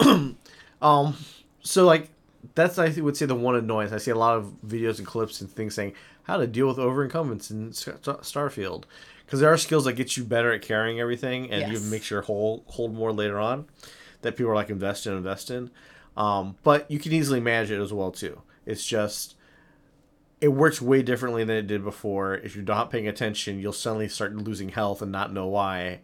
Um, 0.82 1.16
so 1.62 1.86
like 1.86 2.10
that's 2.56 2.76
I 2.76 2.88
would 2.88 3.16
say 3.16 3.26
the 3.26 3.36
one 3.36 3.54
annoyance. 3.54 3.92
I 3.92 3.98
see 3.98 4.10
a 4.10 4.16
lot 4.16 4.36
of 4.36 4.52
videos 4.66 4.98
and 4.98 5.06
clips 5.06 5.40
and 5.40 5.48
things 5.48 5.76
saying 5.76 5.92
how 6.24 6.36
to 6.36 6.46
deal 6.46 6.66
with 6.66 6.78
over 6.78 7.04
encumbrance 7.04 7.50
in 7.50 7.70
Starfield 7.70 8.84
because 9.24 9.40
there 9.40 9.52
are 9.52 9.58
skills 9.58 9.84
that 9.84 9.94
get 9.94 10.16
you 10.16 10.24
better 10.24 10.52
at 10.52 10.62
carrying 10.62 11.00
everything 11.00 11.50
and 11.50 11.72
you 11.72 11.80
make 11.90 12.02
sure 12.02 12.22
hold 12.22 12.64
hold 12.66 12.94
more 12.94 13.12
later 13.12 13.38
on 13.38 13.66
that 14.22 14.36
people 14.36 14.52
are 14.52 14.54
like 14.54 14.70
invest 14.70 15.06
in 15.06 15.14
invest 15.14 15.50
in. 15.50 15.70
Um, 16.16 16.56
but 16.62 16.90
you 16.90 16.98
can 16.98 17.12
easily 17.12 17.40
manage 17.40 17.70
it 17.70 17.80
as 17.80 17.92
well 17.92 18.10
too. 18.10 18.42
It's 18.66 18.86
just 18.86 19.34
it 20.40 20.48
works 20.48 20.82
way 20.82 21.02
differently 21.02 21.44
than 21.44 21.56
it 21.56 21.66
did 21.66 21.84
before. 21.84 22.34
If 22.34 22.56
you're 22.56 22.64
not 22.64 22.90
paying 22.90 23.06
attention, 23.06 23.60
you'll 23.60 23.72
suddenly 23.72 24.08
start 24.08 24.34
losing 24.34 24.70
health 24.70 25.00
and 25.00 25.12
not 25.12 25.32
know 25.32 25.46
why. 25.46 26.00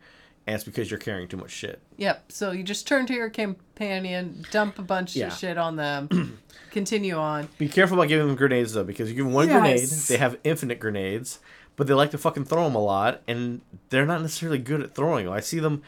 And 0.48 0.54
it's 0.54 0.64
because 0.64 0.90
you're 0.90 0.98
carrying 0.98 1.28
too 1.28 1.36
much 1.36 1.50
shit. 1.50 1.78
Yep. 1.98 2.32
So 2.32 2.50
you 2.52 2.62
just 2.64 2.88
turn 2.88 3.04
to 3.06 3.12
your 3.14 3.28
companion, 3.28 4.44
dump 4.50 4.78
a 4.78 4.82
bunch 4.82 5.14
Yeah. 5.14 5.26
of 5.26 5.34
shit 5.34 5.58
on 5.58 5.76
them, 5.76 6.38
continue 6.70 7.16
on. 7.16 7.48
Be 7.58 7.68
careful 7.68 7.98
about 7.98 8.08
giving 8.08 8.26
them 8.26 8.34
grenades 8.34 8.72
though, 8.72 8.82
because 8.84 9.10
you 9.10 9.14
give 9.14 9.26
them 9.26 9.34
one 9.34 9.48
Yes. 9.48 9.60
grenade, 9.60 9.88
they 10.08 10.16
have 10.16 10.38
infinite 10.44 10.80
grenades, 10.80 11.38
but 11.76 11.86
they 11.86 11.92
like 11.94 12.10
to 12.12 12.18
fucking 12.18 12.46
throw 12.46 12.64
them 12.64 12.74
a 12.74 12.82
lot, 12.82 13.22
and 13.28 13.60
they're 13.90 14.06
not 14.06 14.22
necessarily 14.22 14.58
good 14.58 14.82
at 14.82 14.94
throwing 14.94 15.26
them. 15.26 15.34
I 15.34 15.40
see 15.40 15.60
them 15.60 15.82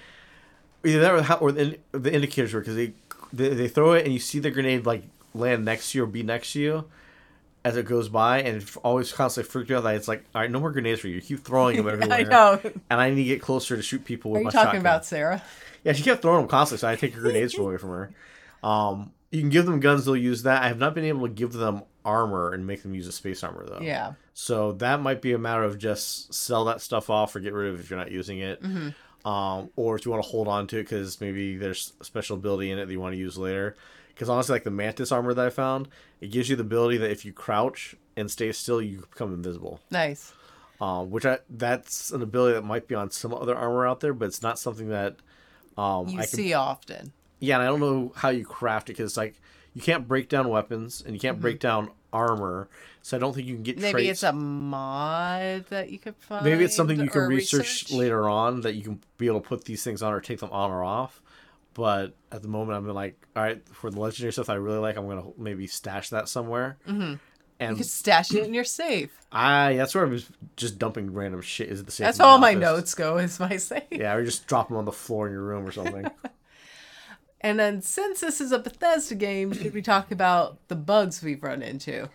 either 0.84 1.00
that 1.00 1.12
or, 1.14 1.22
how, 1.22 1.36
or 1.36 1.52
the, 1.52 1.78
the 1.92 2.12
indicators 2.12 2.52
work 2.54 2.64
because 2.64 2.76
they, 2.76 2.92
they 3.32 3.48
they 3.54 3.68
throw 3.68 3.92
it 3.94 4.04
and 4.04 4.12
you 4.12 4.18
see 4.20 4.38
the 4.40 4.50
grenade 4.50 4.84
like 4.86 5.04
land 5.34 5.64
next 5.64 5.92
to 5.92 5.98
you 5.98 6.04
or 6.04 6.06
be 6.06 6.22
next 6.22 6.52
to 6.52 6.60
you 6.60 6.84
as 7.64 7.76
it 7.76 7.86
goes 7.86 8.08
by, 8.08 8.42
and 8.42 8.62
it 8.62 8.76
always 8.82 9.12
constantly 9.12 9.50
freaked 9.50 9.70
me 9.70 9.76
out 9.76 9.84
that 9.84 9.94
it's 9.94 10.08
like, 10.08 10.24
all 10.34 10.40
right, 10.40 10.50
no 10.50 10.60
more 10.60 10.70
grenades 10.72 11.00
for 11.00 11.08
you. 11.08 11.16
You 11.16 11.20
keep 11.20 11.44
throwing 11.44 11.76
them 11.76 11.88
everywhere. 11.92 12.18
I 12.18 12.22
know. 12.22 12.60
And 12.88 13.00
I 13.00 13.10
need 13.10 13.16
to 13.16 13.24
get 13.24 13.42
closer 13.42 13.76
to 13.76 13.82
shoot 13.82 14.04
people 14.04 14.30
with 14.30 14.40
Are 14.40 14.44
you 14.44 14.50
talking 14.50 14.66
shotgun. 14.66 14.80
about 14.80 15.04
Sarah? 15.04 15.42
Yeah, 15.84 15.92
she 15.92 16.02
kept 16.02 16.22
throwing 16.22 16.40
them 16.40 16.48
constantly, 16.48 16.80
so 16.80 16.88
I 16.88 16.96
take 16.96 17.14
her 17.14 17.20
grenades 17.20 17.56
away 17.58 17.76
from 17.76 17.90
her. 17.90 18.10
Um, 18.62 19.12
you 19.30 19.40
can 19.40 19.50
give 19.50 19.66
them 19.66 19.80
guns; 19.80 20.04
they'll 20.04 20.16
use 20.16 20.42
that. 20.42 20.62
I 20.62 20.68
have 20.68 20.78
not 20.78 20.94
been 20.94 21.04
able 21.04 21.26
to 21.26 21.32
give 21.32 21.52
them 21.52 21.82
armor 22.04 22.52
and 22.52 22.66
make 22.66 22.82
them 22.82 22.94
use 22.94 23.06
a 23.06 23.12
space 23.12 23.42
armor 23.44 23.64
though. 23.66 23.80
Yeah. 23.80 24.14
So 24.34 24.72
that 24.72 25.00
might 25.00 25.20
be 25.20 25.32
a 25.32 25.38
matter 25.38 25.62
of 25.62 25.78
just 25.78 26.32
sell 26.32 26.64
that 26.66 26.80
stuff 26.80 27.10
off 27.10 27.36
or 27.36 27.40
get 27.40 27.52
rid 27.52 27.68
of 27.68 27.74
it 27.74 27.80
if 27.80 27.90
you're 27.90 27.98
not 27.98 28.10
using 28.10 28.38
it. 28.38 28.62
Mm-hmm. 28.62 29.28
Um, 29.28 29.68
or 29.76 29.96
if 29.96 30.06
you 30.06 30.10
want 30.10 30.24
to 30.24 30.30
hold 30.30 30.48
on 30.48 30.66
to 30.68 30.78
it 30.78 30.84
because 30.84 31.20
maybe 31.20 31.58
there's 31.58 31.92
a 32.00 32.04
special 32.04 32.38
ability 32.38 32.70
in 32.70 32.78
it 32.78 32.86
that 32.86 32.92
you 32.92 33.00
want 33.00 33.12
to 33.12 33.18
use 33.18 33.36
later. 33.36 33.76
Because 34.20 34.28
honestly, 34.28 34.52
like 34.52 34.64
the 34.64 34.70
mantis 34.70 35.10
armor 35.12 35.32
that 35.32 35.46
I 35.46 35.48
found, 35.48 35.88
it 36.20 36.30
gives 36.30 36.50
you 36.50 36.54
the 36.54 36.60
ability 36.60 36.98
that 36.98 37.10
if 37.10 37.24
you 37.24 37.32
crouch 37.32 37.96
and 38.18 38.30
stay 38.30 38.52
still, 38.52 38.82
you 38.82 38.98
become 38.98 39.32
invisible. 39.32 39.80
Nice. 39.90 40.34
Um, 40.78 41.10
which 41.10 41.24
I 41.24 41.38
that's 41.48 42.10
an 42.10 42.20
ability 42.20 42.52
that 42.52 42.62
might 42.62 42.86
be 42.86 42.94
on 42.94 43.10
some 43.10 43.32
other 43.32 43.56
armor 43.56 43.86
out 43.86 44.00
there, 44.00 44.12
but 44.12 44.26
it's 44.26 44.42
not 44.42 44.58
something 44.58 44.90
that 44.90 45.16
um, 45.78 46.06
You 46.08 46.18
I 46.18 46.26
can 46.26 46.28
see 46.28 46.52
often. 46.52 47.12
yeah, 47.38 47.54
and 47.54 47.62
I 47.62 47.66
don't 47.68 47.80
know 47.80 48.12
how 48.14 48.28
you 48.28 48.44
craft 48.44 48.90
it 48.90 48.98
because 48.98 49.16
like 49.16 49.40
you 49.72 49.80
can't 49.80 50.06
break 50.06 50.28
down 50.28 50.50
weapons 50.50 51.02
and 51.02 51.14
you 51.14 51.20
can't 51.20 51.40
break 51.40 51.58
down 51.58 51.88
armor, 52.12 52.68
so 53.00 53.16
I 53.16 53.20
don't 53.20 53.32
think 53.34 53.46
you 53.46 53.54
can 53.54 53.62
get 53.62 53.76
Mm-hmm. 53.76 53.82
Maybe 53.84 53.92
traits. 54.04 54.10
it's 54.10 54.22
a 54.24 54.32
mod 54.34 55.64
that 55.70 55.88
you 55.90 55.98
could 55.98 56.16
find. 56.16 56.44
Maybe 56.44 56.64
it's 56.64 56.76
something 56.76 57.00
you 57.00 57.08
can 57.08 57.22
or 57.22 57.28
research, 57.28 57.90
later 57.90 58.28
on 58.28 58.60
that 58.62 58.74
you 58.74 58.82
can 58.82 59.00
be 59.16 59.28
able 59.28 59.40
to 59.40 59.48
put 59.48 59.64
these 59.64 59.82
things 59.82 60.02
on 60.02 60.12
or 60.12 60.20
take 60.20 60.40
them 60.40 60.50
on 60.52 60.70
or 60.70 60.84
off. 60.84 61.22
But 61.74 62.14
at 62.32 62.42
the 62.42 62.48
moment, 62.48 62.76
I'm 62.76 62.88
like, 62.88 63.16
all 63.36 63.42
right, 63.42 63.62
for 63.68 63.90
the 63.90 64.00
legendary 64.00 64.32
stuff 64.32 64.50
I 64.50 64.54
really 64.54 64.78
like, 64.78 64.96
I'm 64.96 65.08
gonna 65.08 65.26
maybe 65.38 65.66
stash 65.66 66.10
that 66.10 66.28
somewhere. 66.28 66.78
Mm-hmm. 66.88 67.02
You 67.02 67.18
And 67.60 67.86
stash 67.86 68.32
it 68.34 68.44
in 68.44 68.54
your 68.54 68.64
safe. 68.64 69.10
I 69.30 69.74
that's 69.74 69.94
where 69.94 70.04
I 70.04 70.08
was 70.08 70.28
just 70.56 70.78
dumping 70.78 71.12
random 71.12 71.42
shit. 71.42 71.68
Is 71.68 71.80
it 71.80 71.86
the 71.86 71.92
same? 71.92 72.06
That's 72.06 72.20
all 72.20 72.38
my 72.38 72.54
notes 72.54 72.94
go. 72.94 73.18
Is 73.18 73.38
my 73.38 73.56
safe. 73.56 73.84
Yeah, 73.90 74.14
or 74.14 74.24
just 74.24 74.46
drop 74.46 74.68
them 74.68 74.76
on 74.76 74.84
the 74.84 74.92
floor 74.92 75.26
in 75.26 75.32
your 75.32 75.42
room 75.42 75.66
or 75.66 75.72
something. 75.72 76.06
And 77.40 77.58
then 77.58 77.80
since 77.80 78.20
this 78.20 78.40
is 78.40 78.52
a 78.52 78.58
Bethesda 78.58 79.14
game, 79.14 79.52
should 79.52 79.72
we 79.72 79.82
talk 79.82 80.10
about 80.12 80.58
the 80.68 80.76
bugs 80.76 81.22
we've 81.22 81.42
run 81.42 81.62
into? 81.62 82.10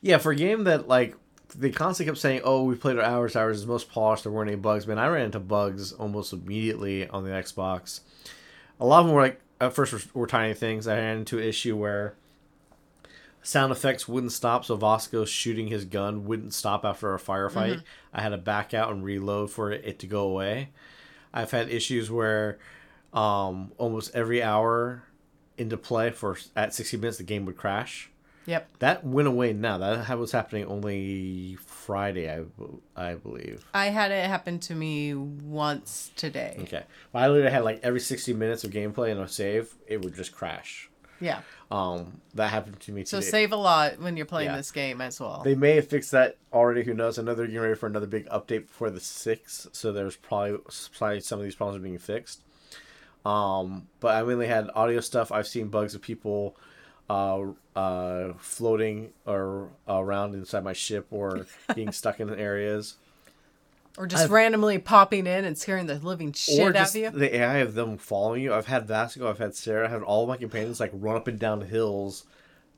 Yeah, 0.00 0.18
for 0.18 0.32
a 0.32 0.36
game 0.36 0.64
that 0.64 0.88
like 0.88 1.16
they 1.54 1.70
constantly 1.70 2.10
kept 2.10 2.18
saying, 2.18 2.40
"Oh, 2.44 2.64
we 2.64 2.76
played 2.76 2.96
it 2.96 3.04
hours, 3.04 3.36
hours 3.36 3.58
is 3.58 3.66
most 3.66 3.90
polished. 3.90 4.24
There 4.24 4.32
weren't 4.32 4.48
any 4.48 4.58
bugs." 4.58 4.86
Man, 4.86 4.98
I 4.98 5.08
ran 5.08 5.26
into 5.26 5.40
bugs 5.40 5.92
almost 5.92 6.32
immediately 6.32 7.06
on 7.08 7.24
the 7.24 7.30
Xbox. 7.30 8.00
A 8.80 8.86
lot 8.86 9.00
of 9.00 9.06
them 9.06 9.14
were 9.14 9.22
like 9.22 9.40
at 9.60 9.74
first 9.74 9.92
were, 9.92 10.00
were 10.14 10.26
tiny 10.26 10.54
things. 10.54 10.88
I 10.88 10.96
ran 10.96 11.18
into 11.18 11.38
an 11.38 11.44
issue 11.44 11.76
where 11.76 12.14
sound 13.42 13.72
effects 13.72 14.08
wouldn't 14.08 14.32
stop, 14.32 14.64
so 14.64 14.76
Vasco 14.76 15.24
shooting 15.24 15.68
his 15.68 15.84
gun 15.84 16.24
wouldn't 16.24 16.54
stop 16.54 16.84
after 16.84 17.14
a 17.14 17.18
firefight. 17.18 17.82
I 18.12 18.22
had 18.22 18.30
to 18.30 18.38
back 18.38 18.74
out 18.74 18.90
and 18.90 19.04
reload 19.04 19.50
for 19.50 19.70
it 19.70 19.98
to 20.00 20.06
go 20.06 20.22
away. 20.22 20.70
I've 21.32 21.50
had 21.50 21.68
issues 21.70 22.10
where 22.10 22.58
um, 23.12 23.72
almost 23.78 24.14
every 24.14 24.42
hour 24.42 25.04
into 25.58 25.76
play 25.76 26.10
for 26.10 26.38
at 26.56 26.74
60 26.74 26.96
minutes 26.96 27.18
the 27.18 27.24
game 27.24 27.44
would 27.44 27.56
crash. 27.56 28.10
Yep. 28.50 28.68
That 28.80 29.04
went 29.04 29.28
away 29.28 29.52
now. 29.52 29.78
That 29.78 30.18
was 30.18 30.32
happening 30.32 30.64
only 30.66 31.56
Friday, 31.64 32.28
I, 32.28 32.44
I 32.96 33.14
believe. 33.14 33.64
I 33.72 33.86
had 33.86 34.10
it 34.10 34.26
happen 34.26 34.58
to 34.60 34.74
me 34.74 35.14
once 35.14 36.10
today. 36.16 36.56
Okay. 36.62 36.82
Well, 37.12 37.22
I 37.24 37.28
literally 37.28 37.52
had 37.52 37.62
like 37.64 37.78
every 37.84 38.00
60 38.00 38.34
minutes 38.34 38.64
of 38.64 38.72
gameplay 38.72 39.12
and 39.12 39.20
a 39.20 39.28
save, 39.28 39.72
it 39.86 40.02
would 40.04 40.14
just 40.16 40.32
crash. 40.32 40.90
Yeah. 41.20 41.42
Um, 41.70 42.20
that 42.34 42.48
happened 42.50 42.80
to 42.80 42.92
me 42.92 43.04
today. 43.04 43.20
So 43.20 43.20
save 43.20 43.52
a 43.52 43.56
lot 43.56 44.00
when 44.00 44.16
you're 44.16 44.26
playing 44.26 44.50
Yeah. 44.50 44.56
this 44.56 44.72
game 44.72 45.00
as 45.00 45.20
well. 45.20 45.42
They 45.44 45.54
may 45.54 45.76
have 45.76 45.86
fixed 45.86 46.10
that 46.10 46.36
already. 46.52 46.82
Who 46.82 46.94
knows? 46.94 47.18
I 47.18 47.22
know 47.22 47.34
they're 47.34 47.46
getting 47.46 47.60
ready 47.60 47.74
for 47.76 47.86
another 47.86 48.06
big 48.08 48.28
update 48.30 48.66
before 48.66 48.90
the 48.90 49.00
sixth, 49.00 49.68
so 49.72 49.92
there's 49.92 50.16
probably, 50.16 50.58
probably 50.98 51.20
some 51.20 51.38
of 51.38 51.44
these 51.44 51.54
problems 51.54 51.78
are 51.78 51.84
being 51.84 51.98
fixed. 51.98 52.42
Um, 53.24 53.86
but 54.00 54.14
I 54.16 54.22
mainly 54.22 54.46
had 54.46 54.70
audio 54.74 55.00
stuff. 55.00 55.30
I've 55.30 55.46
seen 55.46 55.68
bugs 55.68 55.94
of 55.94 56.00
people 56.02 56.56
uh, 57.10 57.44
uh, 57.76 58.32
floating 58.38 59.10
or 59.26 59.68
around 59.88 60.34
inside 60.34 60.62
my 60.64 60.72
ship 60.72 61.06
or 61.10 61.46
being 61.74 61.90
stuck 61.92 62.20
in 62.20 62.32
areas. 62.32 62.94
or 63.98 64.06
just 64.06 64.24
I've- 64.24 64.32
randomly 64.32 64.78
popping 64.78 65.26
in 65.26 65.44
and 65.44 65.58
scaring 65.58 65.86
the 65.86 65.96
living 65.98 66.32
shit 66.32 66.76
out 66.76 66.88
of 66.88 66.94
you. 66.94 67.10
the 67.10 67.36
AI 67.36 67.58
of 67.58 67.74
them 67.74 67.98
following 67.98 68.42
you. 68.42 68.54
I've 68.54 68.66
had 68.66 68.86
Vasco, 68.86 69.28
I've 69.28 69.38
had 69.38 69.54
Sarah, 69.56 69.86
I've 69.86 69.90
had 69.90 70.02
all 70.02 70.22
of 70.22 70.28
my 70.28 70.36
companions 70.36 70.78
like 70.78 70.92
run 70.94 71.16
up 71.16 71.26
and 71.26 71.38
down 71.38 71.62
hills 71.62 72.24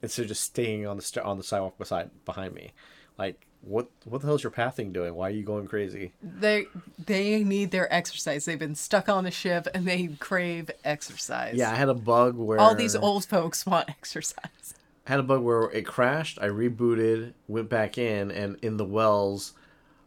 instead 0.00 0.22
of 0.22 0.28
just 0.28 0.42
staying 0.44 0.86
on 0.86 0.96
the 0.96 1.02
st- 1.02 1.24
on 1.26 1.36
the 1.36 1.44
sidewalk 1.44 1.76
beside 1.78 2.10
behind 2.24 2.54
me. 2.54 2.72
Like, 3.18 3.46
what 3.62 3.88
what 4.04 4.20
the 4.20 4.26
hell 4.26 4.34
is 4.36 4.42
your 4.42 4.50
pathing 4.50 4.92
doing? 4.92 5.14
Why 5.14 5.28
are 5.28 5.32
you 5.32 5.42
going 5.44 5.66
crazy? 5.66 6.12
They 6.22 6.66
they 6.98 7.44
need 7.44 7.70
their 7.70 7.92
exercise. 7.94 8.44
They've 8.44 8.58
been 8.58 8.74
stuck 8.74 9.08
on 9.08 9.24
the 9.24 9.30
ship 9.30 9.68
and 9.72 9.86
they 9.86 10.08
crave 10.18 10.70
exercise. 10.84 11.54
Yeah, 11.54 11.70
I 11.70 11.74
had 11.76 11.88
a 11.88 11.94
bug 11.94 12.36
where 12.36 12.58
All 12.58 12.74
these 12.74 12.96
old 12.96 13.24
folks 13.24 13.64
want 13.64 13.88
exercise. 13.88 14.74
I 15.06 15.10
had 15.10 15.20
a 15.20 15.24
bug 15.24 15.42
where 15.42 15.62
it 15.70 15.86
crashed. 15.86 16.38
I 16.40 16.46
rebooted, 16.48 17.32
went 17.48 17.68
back 17.68 17.98
in, 17.98 18.30
and 18.30 18.56
in 18.62 18.76
the 18.76 18.84
wells, 18.84 19.52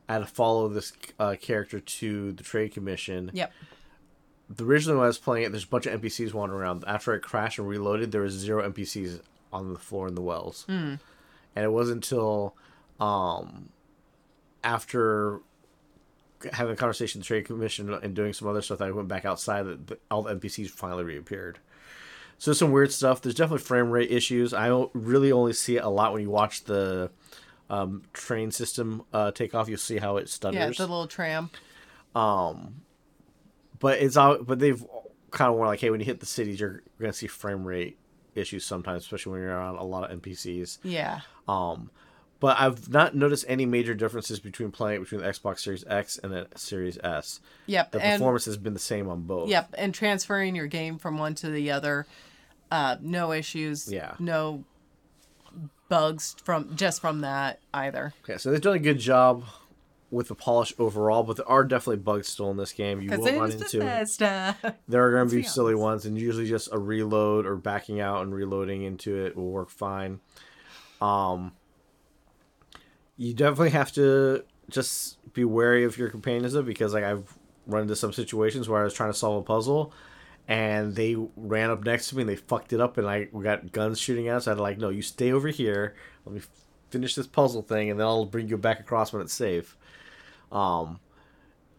I 0.07 0.13
had 0.13 0.19
to 0.19 0.25
follow 0.25 0.67
this 0.69 0.93
uh, 1.19 1.35
character 1.41 1.79
to 1.79 2.31
the 2.31 2.43
trade 2.43 2.73
commission. 2.73 3.29
Yep. 3.33 3.51
the 4.49 4.63
originally 4.63 4.97
when 4.97 5.03
I 5.03 5.07
was 5.07 5.17
playing 5.17 5.45
it, 5.45 5.51
there's 5.51 5.65
a 5.65 5.67
bunch 5.67 5.85
of 5.85 5.99
NPCs 6.01 6.33
wandering 6.33 6.61
around. 6.61 6.83
After 6.87 7.13
it 7.13 7.21
crashed 7.21 7.59
and 7.59 7.67
reloaded, 7.67 8.11
there 8.11 8.21
was 8.21 8.33
zero 8.33 8.69
NPCs 8.69 9.19
on 9.51 9.73
the 9.73 9.79
floor 9.79 10.07
in 10.07 10.15
the 10.15 10.21
wells, 10.21 10.65
and 10.67 10.99
it 11.55 11.71
wasn't 11.71 12.03
until 12.05 12.55
um, 12.99 13.69
after 14.63 15.41
having 16.53 16.73
a 16.73 16.75
conversation 16.75 17.19
with 17.19 17.25
the 17.25 17.33
trade 17.33 17.45
commission 17.45 17.91
and 17.93 18.13
doing 18.15 18.33
some 18.33 18.47
other 18.47 18.61
stuff 18.61 18.81
I 18.81 18.91
went 18.91 19.07
back 19.07 19.25
outside 19.25 19.63
that 19.87 20.01
all 20.11 20.23
the 20.23 20.35
NPCs 20.35 20.69
finally 20.69 21.03
reappeared. 21.03 21.59
So 22.37 22.51
some 22.53 22.71
weird 22.71 22.91
stuff. 22.91 23.21
There's 23.21 23.35
definitely 23.35 23.63
frame 23.63 23.89
rate 23.89 24.11
issues. 24.11 24.53
I 24.53 24.67
really 24.93 25.31
only 25.31 25.53
see 25.53 25.77
it 25.77 25.83
a 25.83 25.89
lot 25.89 26.11
when 26.13 26.21
you 26.21 26.29
watch 26.29 26.65
the 26.65 27.09
um, 27.69 28.03
train 28.13 28.51
system 28.51 29.03
uh, 29.13 29.31
take 29.31 29.55
off. 29.55 29.69
You'll 29.69 29.77
see 29.77 29.97
how 29.97 30.17
it 30.17 30.29
stutters 30.29 30.59
Yeah, 30.59 30.67
the 30.69 30.81
little 30.91 31.07
tram. 31.07 31.49
Um 32.13 32.81
but 33.79 33.99
it's 33.99 34.15
all 34.15 34.41
but 34.41 34.59
they've 34.59 34.83
kind 35.31 35.49
of 35.51 35.57
more 35.57 35.65
like 35.67 35.81
hey 35.81 35.89
when 35.89 35.99
you 35.99 36.05
hit 36.05 36.21
the 36.21 36.25
cities 36.25 36.59
you're 36.61 36.81
gonna 36.99 37.11
see 37.11 37.27
frame 37.27 37.65
rate 37.65 37.97
issues 38.35 38.63
sometimes 38.63 39.03
especially 39.03 39.33
when 39.33 39.41
you're 39.41 39.51
around 39.51 39.75
a 39.75 39.83
lot 39.83 40.09
of 40.09 40.21
npcs 40.21 40.77
Yeah. 40.81 41.19
um 41.49 41.89
but 42.39 42.59
i've 42.59 42.89
not 42.89 43.15
noticed 43.15 43.45
any 43.47 43.65
major 43.65 43.93
differences 43.93 44.39
between 44.39 44.71
playing 44.71 44.97
it 44.97 45.03
between 45.03 45.21
the 45.21 45.27
xbox 45.27 45.59
series 45.59 45.83
x 45.88 46.17
and 46.23 46.31
the 46.33 46.47
series 46.55 46.97
s 47.03 47.39
Yep. 47.67 47.91
the 47.91 48.01
and 48.01 48.19
performance 48.19 48.45
has 48.45 48.57
been 48.57 48.73
the 48.73 48.79
same 48.79 49.07
on 49.09 49.21
both 49.23 49.49
yep, 49.49 49.73
and 49.77 49.93
transferring 49.93 50.55
your 50.55 50.67
game 50.67 50.97
from 50.97 51.17
one 51.17 51.33
to 51.36 51.49
the 51.49 51.71
other, 51.71 52.05
uh, 52.71 52.97
no 53.01 53.31
issues. 53.31 53.91
Yeah. 53.91 54.13
No 54.19 54.63
bugs 55.88 56.36
from 56.43 56.75
just 56.75 56.99
from 57.01 57.21
that 57.21 57.59
either. 57.73 58.13
okay 58.23 58.38
so 58.38 58.51
they've 58.51 58.61
done 58.61 58.75
a 58.75 58.79
good 58.79 58.99
job 58.99 59.43
with 60.11 60.27
the 60.27 60.36
polish 60.36 60.73
overall 60.79 61.23
but 61.23 61.38
there 61.38 61.47
are 61.49 61.63
definitely 61.63 61.97
bugs 62.01 62.27
still 62.27 62.49
in 62.49 62.57
this 62.57 62.71
game 62.71 63.01
you 63.01 63.09
will 63.09 63.23
run 63.23 63.51
into 63.51 63.79
Bethesda. 63.79 64.55
There 64.88 65.05
are 65.05 65.11
going 65.11 65.27
to 65.29 65.36
be 65.36 65.41
be 65.41 65.47
silly 65.47 65.73
honest. 65.73 65.81
ones, 65.83 66.05
and 66.05 66.17
usually 66.17 66.47
just 66.47 66.69
a 66.71 66.77
reload 66.79 67.45
or 67.45 67.55
backing 67.55 67.99
out 67.99 68.23
and 68.23 68.33
reloading 68.33 68.83
into 68.83 69.25
it 69.25 69.36
will 69.36 69.49
work 69.51 69.69
fine. 69.69 70.19
Um, 71.01 71.51
you 73.18 73.34
definitely 73.34 73.72
have 73.72 73.91
to 73.93 74.43
just 74.70 75.18
be 75.34 75.45
wary 75.45 75.84
of 75.84 75.97
your 75.97 76.09
companions 76.09 76.53
though, 76.53 76.61
because 76.61 76.93
like 76.93 77.03
I've 77.03 77.38
run 77.68 77.84
into 77.84 77.95
some 77.95 78.13
situations 78.13 78.68
where 78.70 78.82
I 78.82 78.84
was 78.84 78.93
trying 78.93 79.11
to 79.11 79.18
solve 79.18 79.41
a 79.41 79.43
puzzle, 79.43 79.93
and 80.47 80.95
they 80.95 81.16
ran 81.36 81.70
up 81.70 81.84
next 81.84 82.09
to 82.09 82.16
me 82.16 82.22
and 82.22 82.30
they 82.30 82.36
fucked 82.36 82.74
it 82.74 82.82
up, 82.82 82.97
and 82.97 83.07
I 83.07 83.28
we 83.32 83.43
got 83.43 83.72
guns 83.72 83.99
shooting 83.99 84.28
at 84.28 84.38
us. 84.38 84.47
I 84.47 84.51
had 84.51 84.59
like, 84.59 84.78
no, 84.78 84.89
you 84.89 85.01
stay 85.01 85.32
over 85.32 85.47
here. 85.47 85.95
Let 86.26 86.36
me 86.36 86.41
finish 86.89 87.16
this 87.16 87.28
puzzle 87.28 87.61
thing, 87.61 87.89
and 87.89 87.99
then 87.99 88.07
I'll 88.07 88.26
bring 88.26 88.47
you 88.47 88.57
back 88.57 88.80
across 88.80 89.11
when 89.11 89.22
it's 89.22 89.34
safe. 89.34 89.78
Um, 90.51 90.99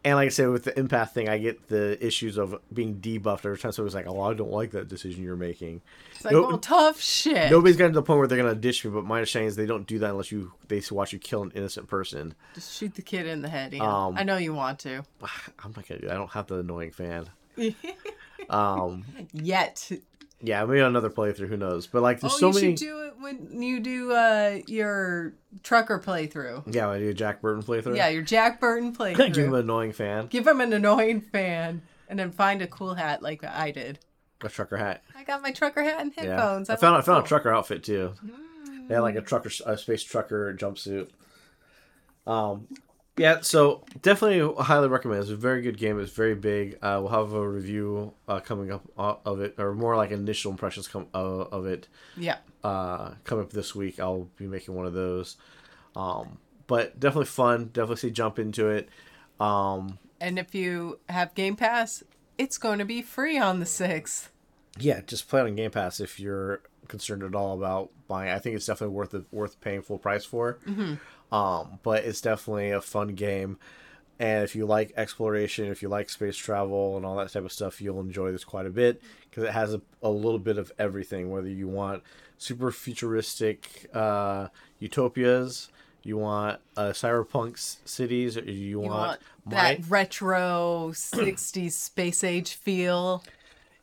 And 0.06 0.14
like 0.14 0.26
I 0.26 0.28
said, 0.28 0.50
with 0.50 0.62
the 0.62 0.70
empath 0.70 1.10
thing, 1.10 1.28
I 1.28 1.36
get 1.38 1.66
the 1.66 1.98
issues 2.04 2.38
of 2.38 2.54
being 2.72 3.00
debuffed 3.00 3.44
every 3.44 3.58
time 3.58 3.72
So 3.72 3.84
somebody's 3.84 3.96
like, 3.96 4.06
"Oh, 4.06 4.20
I 4.20 4.34
don't 4.34 4.52
like 4.52 4.70
that 4.70 4.86
decision 4.86 5.24
you're 5.24 5.34
making." 5.34 5.82
It's 6.14 6.24
like, 6.24 6.32
No- 6.32 6.42
well, 6.42 6.58
tough 6.58 7.00
shit. 7.00 7.50
Nobody's 7.50 7.76
gotten 7.76 7.92
to 7.92 7.98
the 7.98 8.04
point 8.04 8.18
where 8.18 8.28
they're 8.28 8.38
gonna 8.38 8.54
ditch 8.54 8.84
me, 8.84 8.92
but 8.92 9.04
my 9.04 9.16
understanding 9.16 9.48
is 9.48 9.56
they 9.56 9.66
don't 9.66 9.84
do 9.84 9.98
that 9.98 10.10
unless 10.10 10.30
you 10.30 10.52
they 10.68 10.80
watch 10.92 11.12
you 11.12 11.18
kill 11.18 11.42
an 11.42 11.50
innocent 11.56 11.88
person. 11.88 12.34
Just 12.54 12.76
shoot 12.78 12.94
the 12.94 13.02
kid 13.02 13.26
in 13.26 13.42
the 13.42 13.48
head. 13.48 13.74
Ian. 13.74 13.84
Um, 13.84 14.14
I 14.16 14.22
know 14.22 14.36
you 14.36 14.54
want 14.54 14.78
to. 14.80 15.02
I'm 15.22 15.74
not 15.74 15.88
gonna 15.88 16.00
do. 16.00 16.06
That. 16.06 16.12
I 16.12 16.14
don't 16.14 16.30
have 16.30 16.46
the 16.46 16.58
annoying 16.60 16.92
fan. 16.92 17.28
Um, 18.48 19.04
Yet. 19.32 19.90
Yeah, 20.42 20.64
maybe 20.64 20.80
another 20.80 21.10
playthrough. 21.10 21.48
Who 21.48 21.56
knows? 21.56 21.86
But 21.86 22.02
like, 22.02 22.20
there's 22.20 22.34
oh, 22.34 22.38
so 22.38 22.48
you 22.48 22.54
many. 22.54 22.76
should 22.76 22.86
do 22.86 23.00
it 23.06 23.14
when 23.18 23.62
you 23.62 23.80
do 23.80 24.12
uh, 24.12 24.58
your 24.66 25.34
trucker 25.62 25.98
playthrough. 25.98 26.74
Yeah, 26.74 26.88
I 26.88 26.98
do 26.98 27.08
a 27.08 27.14
Jack 27.14 27.40
Burton 27.40 27.62
playthrough. 27.62 27.96
Yeah, 27.96 28.08
your 28.08 28.22
Jack 28.22 28.60
Burton 28.60 28.94
playthrough. 28.94 29.32
give 29.32 29.46
him 29.46 29.54
an 29.54 29.60
annoying 29.60 29.92
fan. 29.92 30.26
Give 30.26 30.46
him 30.46 30.60
an 30.60 30.72
annoying 30.72 31.20
fan, 31.20 31.82
and 32.08 32.18
then 32.18 32.30
find 32.32 32.60
a 32.62 32.66
cool 32.66 32.94
hat 32.94 33.22
like 33.22 33.42
I 33.44 33.70
did. 33.70 33.98
A 34.42 34.48
trucker 34.48 34.76
hat. 34.76 35.02
I 35.16 35.24
got 35.24 35.42
my 35.42 35.50
trucker 35.50 35.82
hat 35.82 36.00
and 36.00 36.12
Yeah, 36.16 36.24
headphones. 36.24 36.68
I 36.68 36.76
found 36.76 36.96
I 36.96 37.00
found 37.00 37.24
a 37.24 37.28
trucker 37.28 37.50
outfit 37.52 37.82
too. 37.82 38.12
They 38.88 38.94
had 38.94 39.00
like 39.00 39.16
a 39.16 39.22
trucker, 39.22 39.50
a 39.64 39.78
space 39.78 40.02
trucker 40.02 40.54
jumpsuit. 40.54 41.08
Um, 42.26 42.66
yeah, 43.16 43.40
so 43.40 43.84
definitely 44.02 44.62
highly 44.64 44.88
recommend. 44.88 45.22
It's 45.22 45.30
a 45.30 45.36
very 45.36 45.62
good 45.62 45.78
game. 45.78 45.98
It's 46.00 46.12
very 46.12 46.34
big. 46.34 46.74
Uh, 46.82 46.98
we'll 47.02 47.08
have 47.10 47.32
a 47.32 47.48
review 47.48 48.12
uh, 48.28 48.40
coming 48.40 48.70
up 48.70 48.82
uh, 48.98 49.14
of 49.24 49.40
it, 49.40 49.54
or 49.58 49.74
more 49.74 49.96
like 49.96 50.10
initial 50.10 50.50
impressions 50.50 50.88
come 50.88 51.06
uh, 51.14 51.18
of 51.18 51.66
it 51.66 51.88
Yeah. 52.16 52.38
uh, 52.62 53.12
coming 53.24 53.44
up 53.44 53.50
this 53.52 53.74
week. 53.74 53.98
I'll 54.00 54.28
be 54.36 54.46
making 54.46 54.74
one 54.74 54.86
of 54.86 54.92
those. 54.92 55.36
Um, 55.94 56.38
but 56.66 56.98
definitely 57.00 57.26
fun. 57.26 57.66
Definitely 57.72 57.96
say 57.96 58.10
jump 58.10 58.38
into 58.38 58.68
it. 58.68 58.88
Um, 59.40 59.98
And 60.20 60.38
if 60.38 60.54
you 60.54 60.98
have 61.08 61.34
Game 61.34 61.56
Pass, 61.56 62.02
it's 62.38 62.58
going 62.58 62.78
to 62.80 62.84
be 62.84 63.02
free 63.02 63.38
on 63.38 63.60
the 63.60 63.66
6th. 63.66 64.28
yeah, 64.78 65.00
just 65.06 65.28
play 65.28 65.40
it 65.40 65.44
on 65.44 65.54
Game 65.54 65.70
Pass 65.70 66.00
if 66.00 66.18
you're 66.20 66.60
concerned 66.88 67.22
at 67.22 67.34
all 67.34 67.56
about 67.56 67.90
buying. 68.08 68.30
I 68.30 68.38
think 68.38 68.56
it's 68.56 68.66
definitely 68.66 68.94
worth 68.94 69.14
it, 69.14 69.24
worth 69.32 69.60
paying 69.60 69.82
full 69.82 69.98
price 69.98 70.24
for. 70.24 70.58
Um, 71.32 71.80
but 71.82 72.04
it's 72.04 72.20
definitely 72.20 72.70
a 72.70 72.80
fun 72.80 73.08
game, 73.14 73.58
and 74.18 74.44
if 74.44 74.54
you 74.56 74.64
like 74.64 74.92
exploration, 74.96 75.66
if 75.66 75.82
you 75.82 75.88
like 75.88 76.08
space 76.08 76.36
travel 76.36 76.96
and 76.96 77.04
all 77.04 77.16
that 77.16 77.32
type 77.32 77.44
of 77.44 77.52
stuff, 77.52 77.80
you'll 77.80 78.00
enjoy 78.00 78.32
this 78.32 78.44
quite 78.44 78.66
a 78.66 78.70
bit 78.70 79.02
because 79.28 79.44
it 79.44 79.52
has 79.52 79.74
a, 79.74 79.82
a 80.02 80.08
little 80.08 80.38
bit 80.38 80.56
of 80.56 80.72
everything. 80.78 81.30
Whether 81.30 81.48
you 81.48 81.68
want 81.68 82.02
super 82.38 82.70
futuristic 82.70 83.90
uh, 83.92 84.48
utopias, 84.78 85.68
you 86.02 86.16
want 86.16 86.60
uh, 86.76 86.90
cyberpunk 86.90 87.58
cities, 87.86 88.38
or 88.38 88.44
you, 88.44 88.52
You 88.52 88.78
want, 88.78 88.90
want 88.90 89.20
that 89.46 89.80
retro 89.88 90.92
60s 90.94 91.72
space 91.72 92.24
age 92.24 92.54
feel 92.54 93.22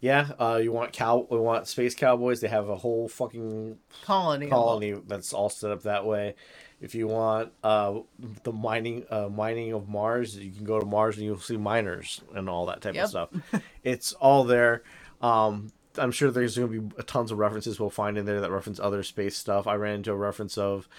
yeah, 0.04 0.32
uh, 0.38 0.60
you 0.62 0.74
want 0.74 0.92
cow, 0.92 1.26
we 1.30 1.40
want 1.40 1.66
space 1.66 1.96
cowboys. 1.96 2.42
They 2.42 2.50
have 2.50 2.68
a 2.68 2.76
whole 2.76 3.08
fucking 3.08 3.78
colony. 4.04 4.48
colony 4.48 4.92
that's 5.08 5.32
all 5.32 5.50
set 5.50 5.72
up 5.72 5.84
that 5.84 6.06
way. 6.06 6.36
If 6.84 6.94
you 6.94 7.08
want 7.08 7.54
uh, 7.64 8.00
the 8.44 8.52
mining 8.52 9.06
uh, 9.10 9.30
mining 9.30 9.72
of 9.72 9.88
Mars, 9.88 10.36
you 10.38 10.52
can 10.52 10.66
go 10.66 10.80
to 10.82 10.86
Mars 10.86 11.16
and 11.16 11.26
you'll 11.26 11.40
see 11.40 11.56
miners 11.56 12.20
and 12.36 12.50
all 12.50 12.66
that 12.66 12.82
type 12.82 12.94
Yep. 12.94 13.04
of 13.06 13.10
stuff. 13.10 13.30
it's 13.84 14.12
all 14.14 14.44
there. 14.44 14.84
Um, 15.22 15.72
I'm 15.98 16.12
sure 16.12 16.30
there's 16.30 16.58
going 16.58 16.72
to 16.74 16.82
be 16.82 17.04
tons 17.04 17.32
of 17.32 17.38
references 17.38 17.80
we'll 17.80 17.90
find 17.90 18.18
in 18.18 18.26
there 18.26 18.42
that 18.42 18.52
reference 18.52 18.82
other 18.82 19.02
space 19.02 19.38
stuff. 19.38 19.66
I 19.66 19.76
ran 19.76 19.96
into 19.96 20.12
a 20.12 20.16
reference 20.18 20.58
of 20.58 20.90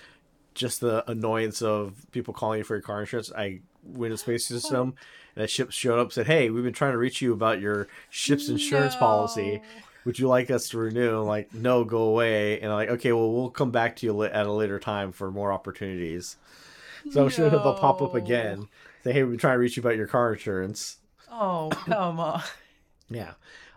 just 0.54 0.80
the 0.80 1.08
annoyance 1.10 1.60
of 1.60 2.06
people 2.12 2.32
calling 2.32 2.58
you 2.58 2.64
for 2.64 2.76
your 2.76 2.82
car 2.82 3.00
insurance. 3.00 3.30
I 3.36 3.60
went 3.82 4.14
to 4.14 4.16
space 4.16 4.46
system 4.46 4.94
and 5.36 5.44
a 5.44 5.48
ship 5.48 5.70
showed 5.70 5.98
up 5.98 6.06
and 6.06 6.12
said, 6.12 6.26
"Hey, 6.28 6.48
we've 6.48 6.64
been 6.64 6.72
trying 6.72 6.92
to 6.92 6.98
reach 6.98 7.20
you 7.20 7.34
about 7.34 7.60
your 7.60 7.88
ship's 8.08 8.48
insurance 8.48 8.96
policy." 8.96 9.60
Would 10.04 10.18
you 10.18 10.28
like 10.28 10.50
us 10.50 10.68
to 10.70 10.78
renew? 10.78 11.20
Like, 11.22 11.52
no, 11.54 11.84
go 11.84 12.02
away. 12.02 12.60
And 12.60 12.70
I'm 12.70 12.76
like, 12.76 12.90
okay, 12.90 13.12
well, 13.12 13.32
we'll 13.32 13.50
come 13.50 13.70
back 13.70 13.96
to 13.96 14.06
you 14.06 14.22
at 14.24 14.46
a 14.46 14.52
later 14.52 14.78
time 14.78 15.12
for 15.12 15.30
more 15.30 15.52
opportunities. 15.52 16.36
So 17.10 17.22
I'm 17.22 17.30
sure 17.30 17.48
they'll 17.50 17.74
pop 17.74 18.00
up 18.02 18.14
again. 18.14 18.68
Say, 19.02 19.12
hey, 19.12 19.24
we're 19.24 19.36
trying 19.36 19.54
to 19.54 19.58
reach 19.58 19.76
you 19.76 19.82
about 19.82 19.96
your 19.96 20.06
car 20.06 20.32
insurance. 20.32 20.98
Oh, 21.30 21.70
come 21.86 22.20
on. 22.20 22.42
Yeah. 23.10 23.32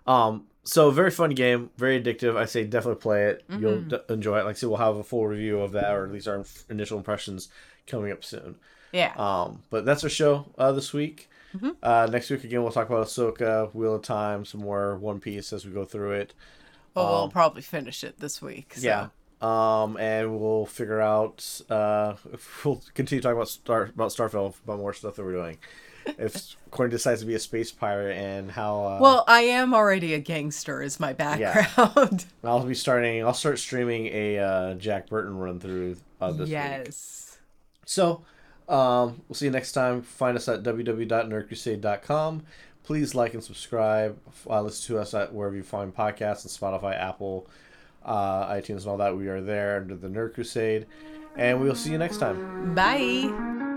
Um. 0.05 0.45
So 0.63 0.91
very 0.91 1.11
fun 1.11 1.31
game, 1.31 1.69
very 1.77 2.01
addictive. 2.01 2.35
I 2.35 2.43
say 2.45 2.65
definitely 2.65 3.01
play 3.01 3.25
it. 3.27 3.43
You'll 3.49 3.77
Mm-hmm. 3.77 3.87
d- 3.89 3.97
enjoy 4.09 4.39
it. 4.39 4.43
Like 4.43 4.55
I 4.55 4.59
said, 4.59 4.67
we'll 4.69 4.77
have 4.79 4.97
a 4.97 5.03
full 5.03 5.25
review 5.25 5.59
of 5.61 5.71
that, 5.71 5.93
or 5.93 6.05
at 6.05 6.11
least 6.11 6.27
our 6.27 6.43
initial 6.69 6.97
impressions 6.97 7.47
coming 7.87 8.11
up 8.11 8.23
soon. 8.25 8.55
Yeah. 8.91 9.13
Um, 9.15 9.63
but 9.69 9.85
that's 9.85 10.03
our 10.03 10.09
show 10.09 10.45
uh, 10.57 10.73
this 10.73 10.91
week. 10.91 11.29
Mm-hmm. 11.55 11.69
Uh, 11.81 12.07
next 12.11 12.29
week 12.29 12.43
again, 12.43 12.61
we'll 12.63 12.71
talk 12.71 12.89
about 12.89 13.05
Ahsoka, 13.07 13.73
Wheel 13.73 13.95
of 13.95 14.01
Time, 14.03 14.45
some 14.45 14.61
more 14.61 14.97
One 14.97 15.19
Piece 15.19 15.53
as 15.53 15.65
we 15.65 15.71
go 15.71 15.85
through 15.85 16.11
it. 16.11 16.33
well, 16.95 17.11
we'll 17.21 17.29
probably 17.29 17.61
finish 17.61 18.03
it 18.03 18.19
this 18.19 18.41
week. 18.41 18.73
so- 18.75 18.81
Yeah. 18.85 19.07
Um, 19.39 19.97
and 19.97 20.39
we'll 20.39 20.65
figure 20.65 20.99
out. 20.99 21.61
Uh, 21.69 22.15
if 22.33 22.65
we'll 22.65 22.81
continue 22.95 23.21
talking 23.21 23.37
about 23.37 23.49
Star 23.49 23.83
about 23.83 24.09
Starfield 24.09 24.55
about 24.63 24.79
more 24.79 24.93
stuff 24.93 25.15
that 25.15 25.23
we're 25.23 25.33
doing. 25.33 25.57
If 26.07 26.55
Corey 26.71 26.89
decides 26.89 27.19
to 27.21 27.27
be 27.27 27.35
a 27.35 27.39
space 27.39 27.71
pirate 27.71 28.17
and 28.17 28.49
how. 28.49 28.83
Uh, 28.83 28.97
Well, 28.99 29.23
I 29.27 29.41
am 29.41 29.75
already 29.75 30.15
a 30.15 30.19
gangster, 30.19 30.81
is 30.81 30.99
my 30.99 31.13
background. 31.13 32.25
I'll 32.43 32.65
be 32.65 32.73
starting. 32.73 33.23
I'll 33.23 33.33
start 33.35 33.59
streaming 33.59 34.07
a 34.07 34.39
uh, 34.39 34.73
Jack 34.73 35.07
Burton 35.07 35.37
run 35.37 35.59
through 35.59 35.97
uh, 36.19 36.31
this 36.31 36.39
week. 36.39 36.49
yes. 36.49 37.37
So, 37.85 38.23
um, 38.67 39.21
we'll 39.27 39.35
see 39.35 39.45
you 39.45 39.51
next 39.51 39.71
time. 39.71 40.01
Find 40.01 40.37
us 40.37 40.47
at 40.47 40.63
www.nerdcrusade.com. 40.63 42.43
Please 42.83 43.15
like 43.15 43.33
and 43.33 43.43
subscribe. 43.43 44.17
Uh, 44.49 44.61
listen 44.61 44.95
to 44.95 45.01
us 45.01 45.13
at 45.13 45.33
wherever 45.33 45.55
you 45.55 45.63
find 45.63 45.93
podcasts 45.93 46.43
and 46.43 46.81
Spotify, 46.81 46.97
Apple, 46.97 47.49
uh, 48.05 48.47
iTunes, 48.47 48.79
and 48.79 48.87
all 48.87 48.97
that. 48.97 49.17
We 49.17 49.27
are 49.27 49.41
there 49.41 49.77
under 49.77 49.95
the 49.95 50.07
Nerd 50.07 50.33
Crusade. 50.33 50.85
And 51.35 51.61
we 51.61 51.67
will 51.67 51.75
see 51.75 51.91
you 51.91 51.97
next 51.97 52.17
time. 52.17 52.73
Bye. 52.73 53.76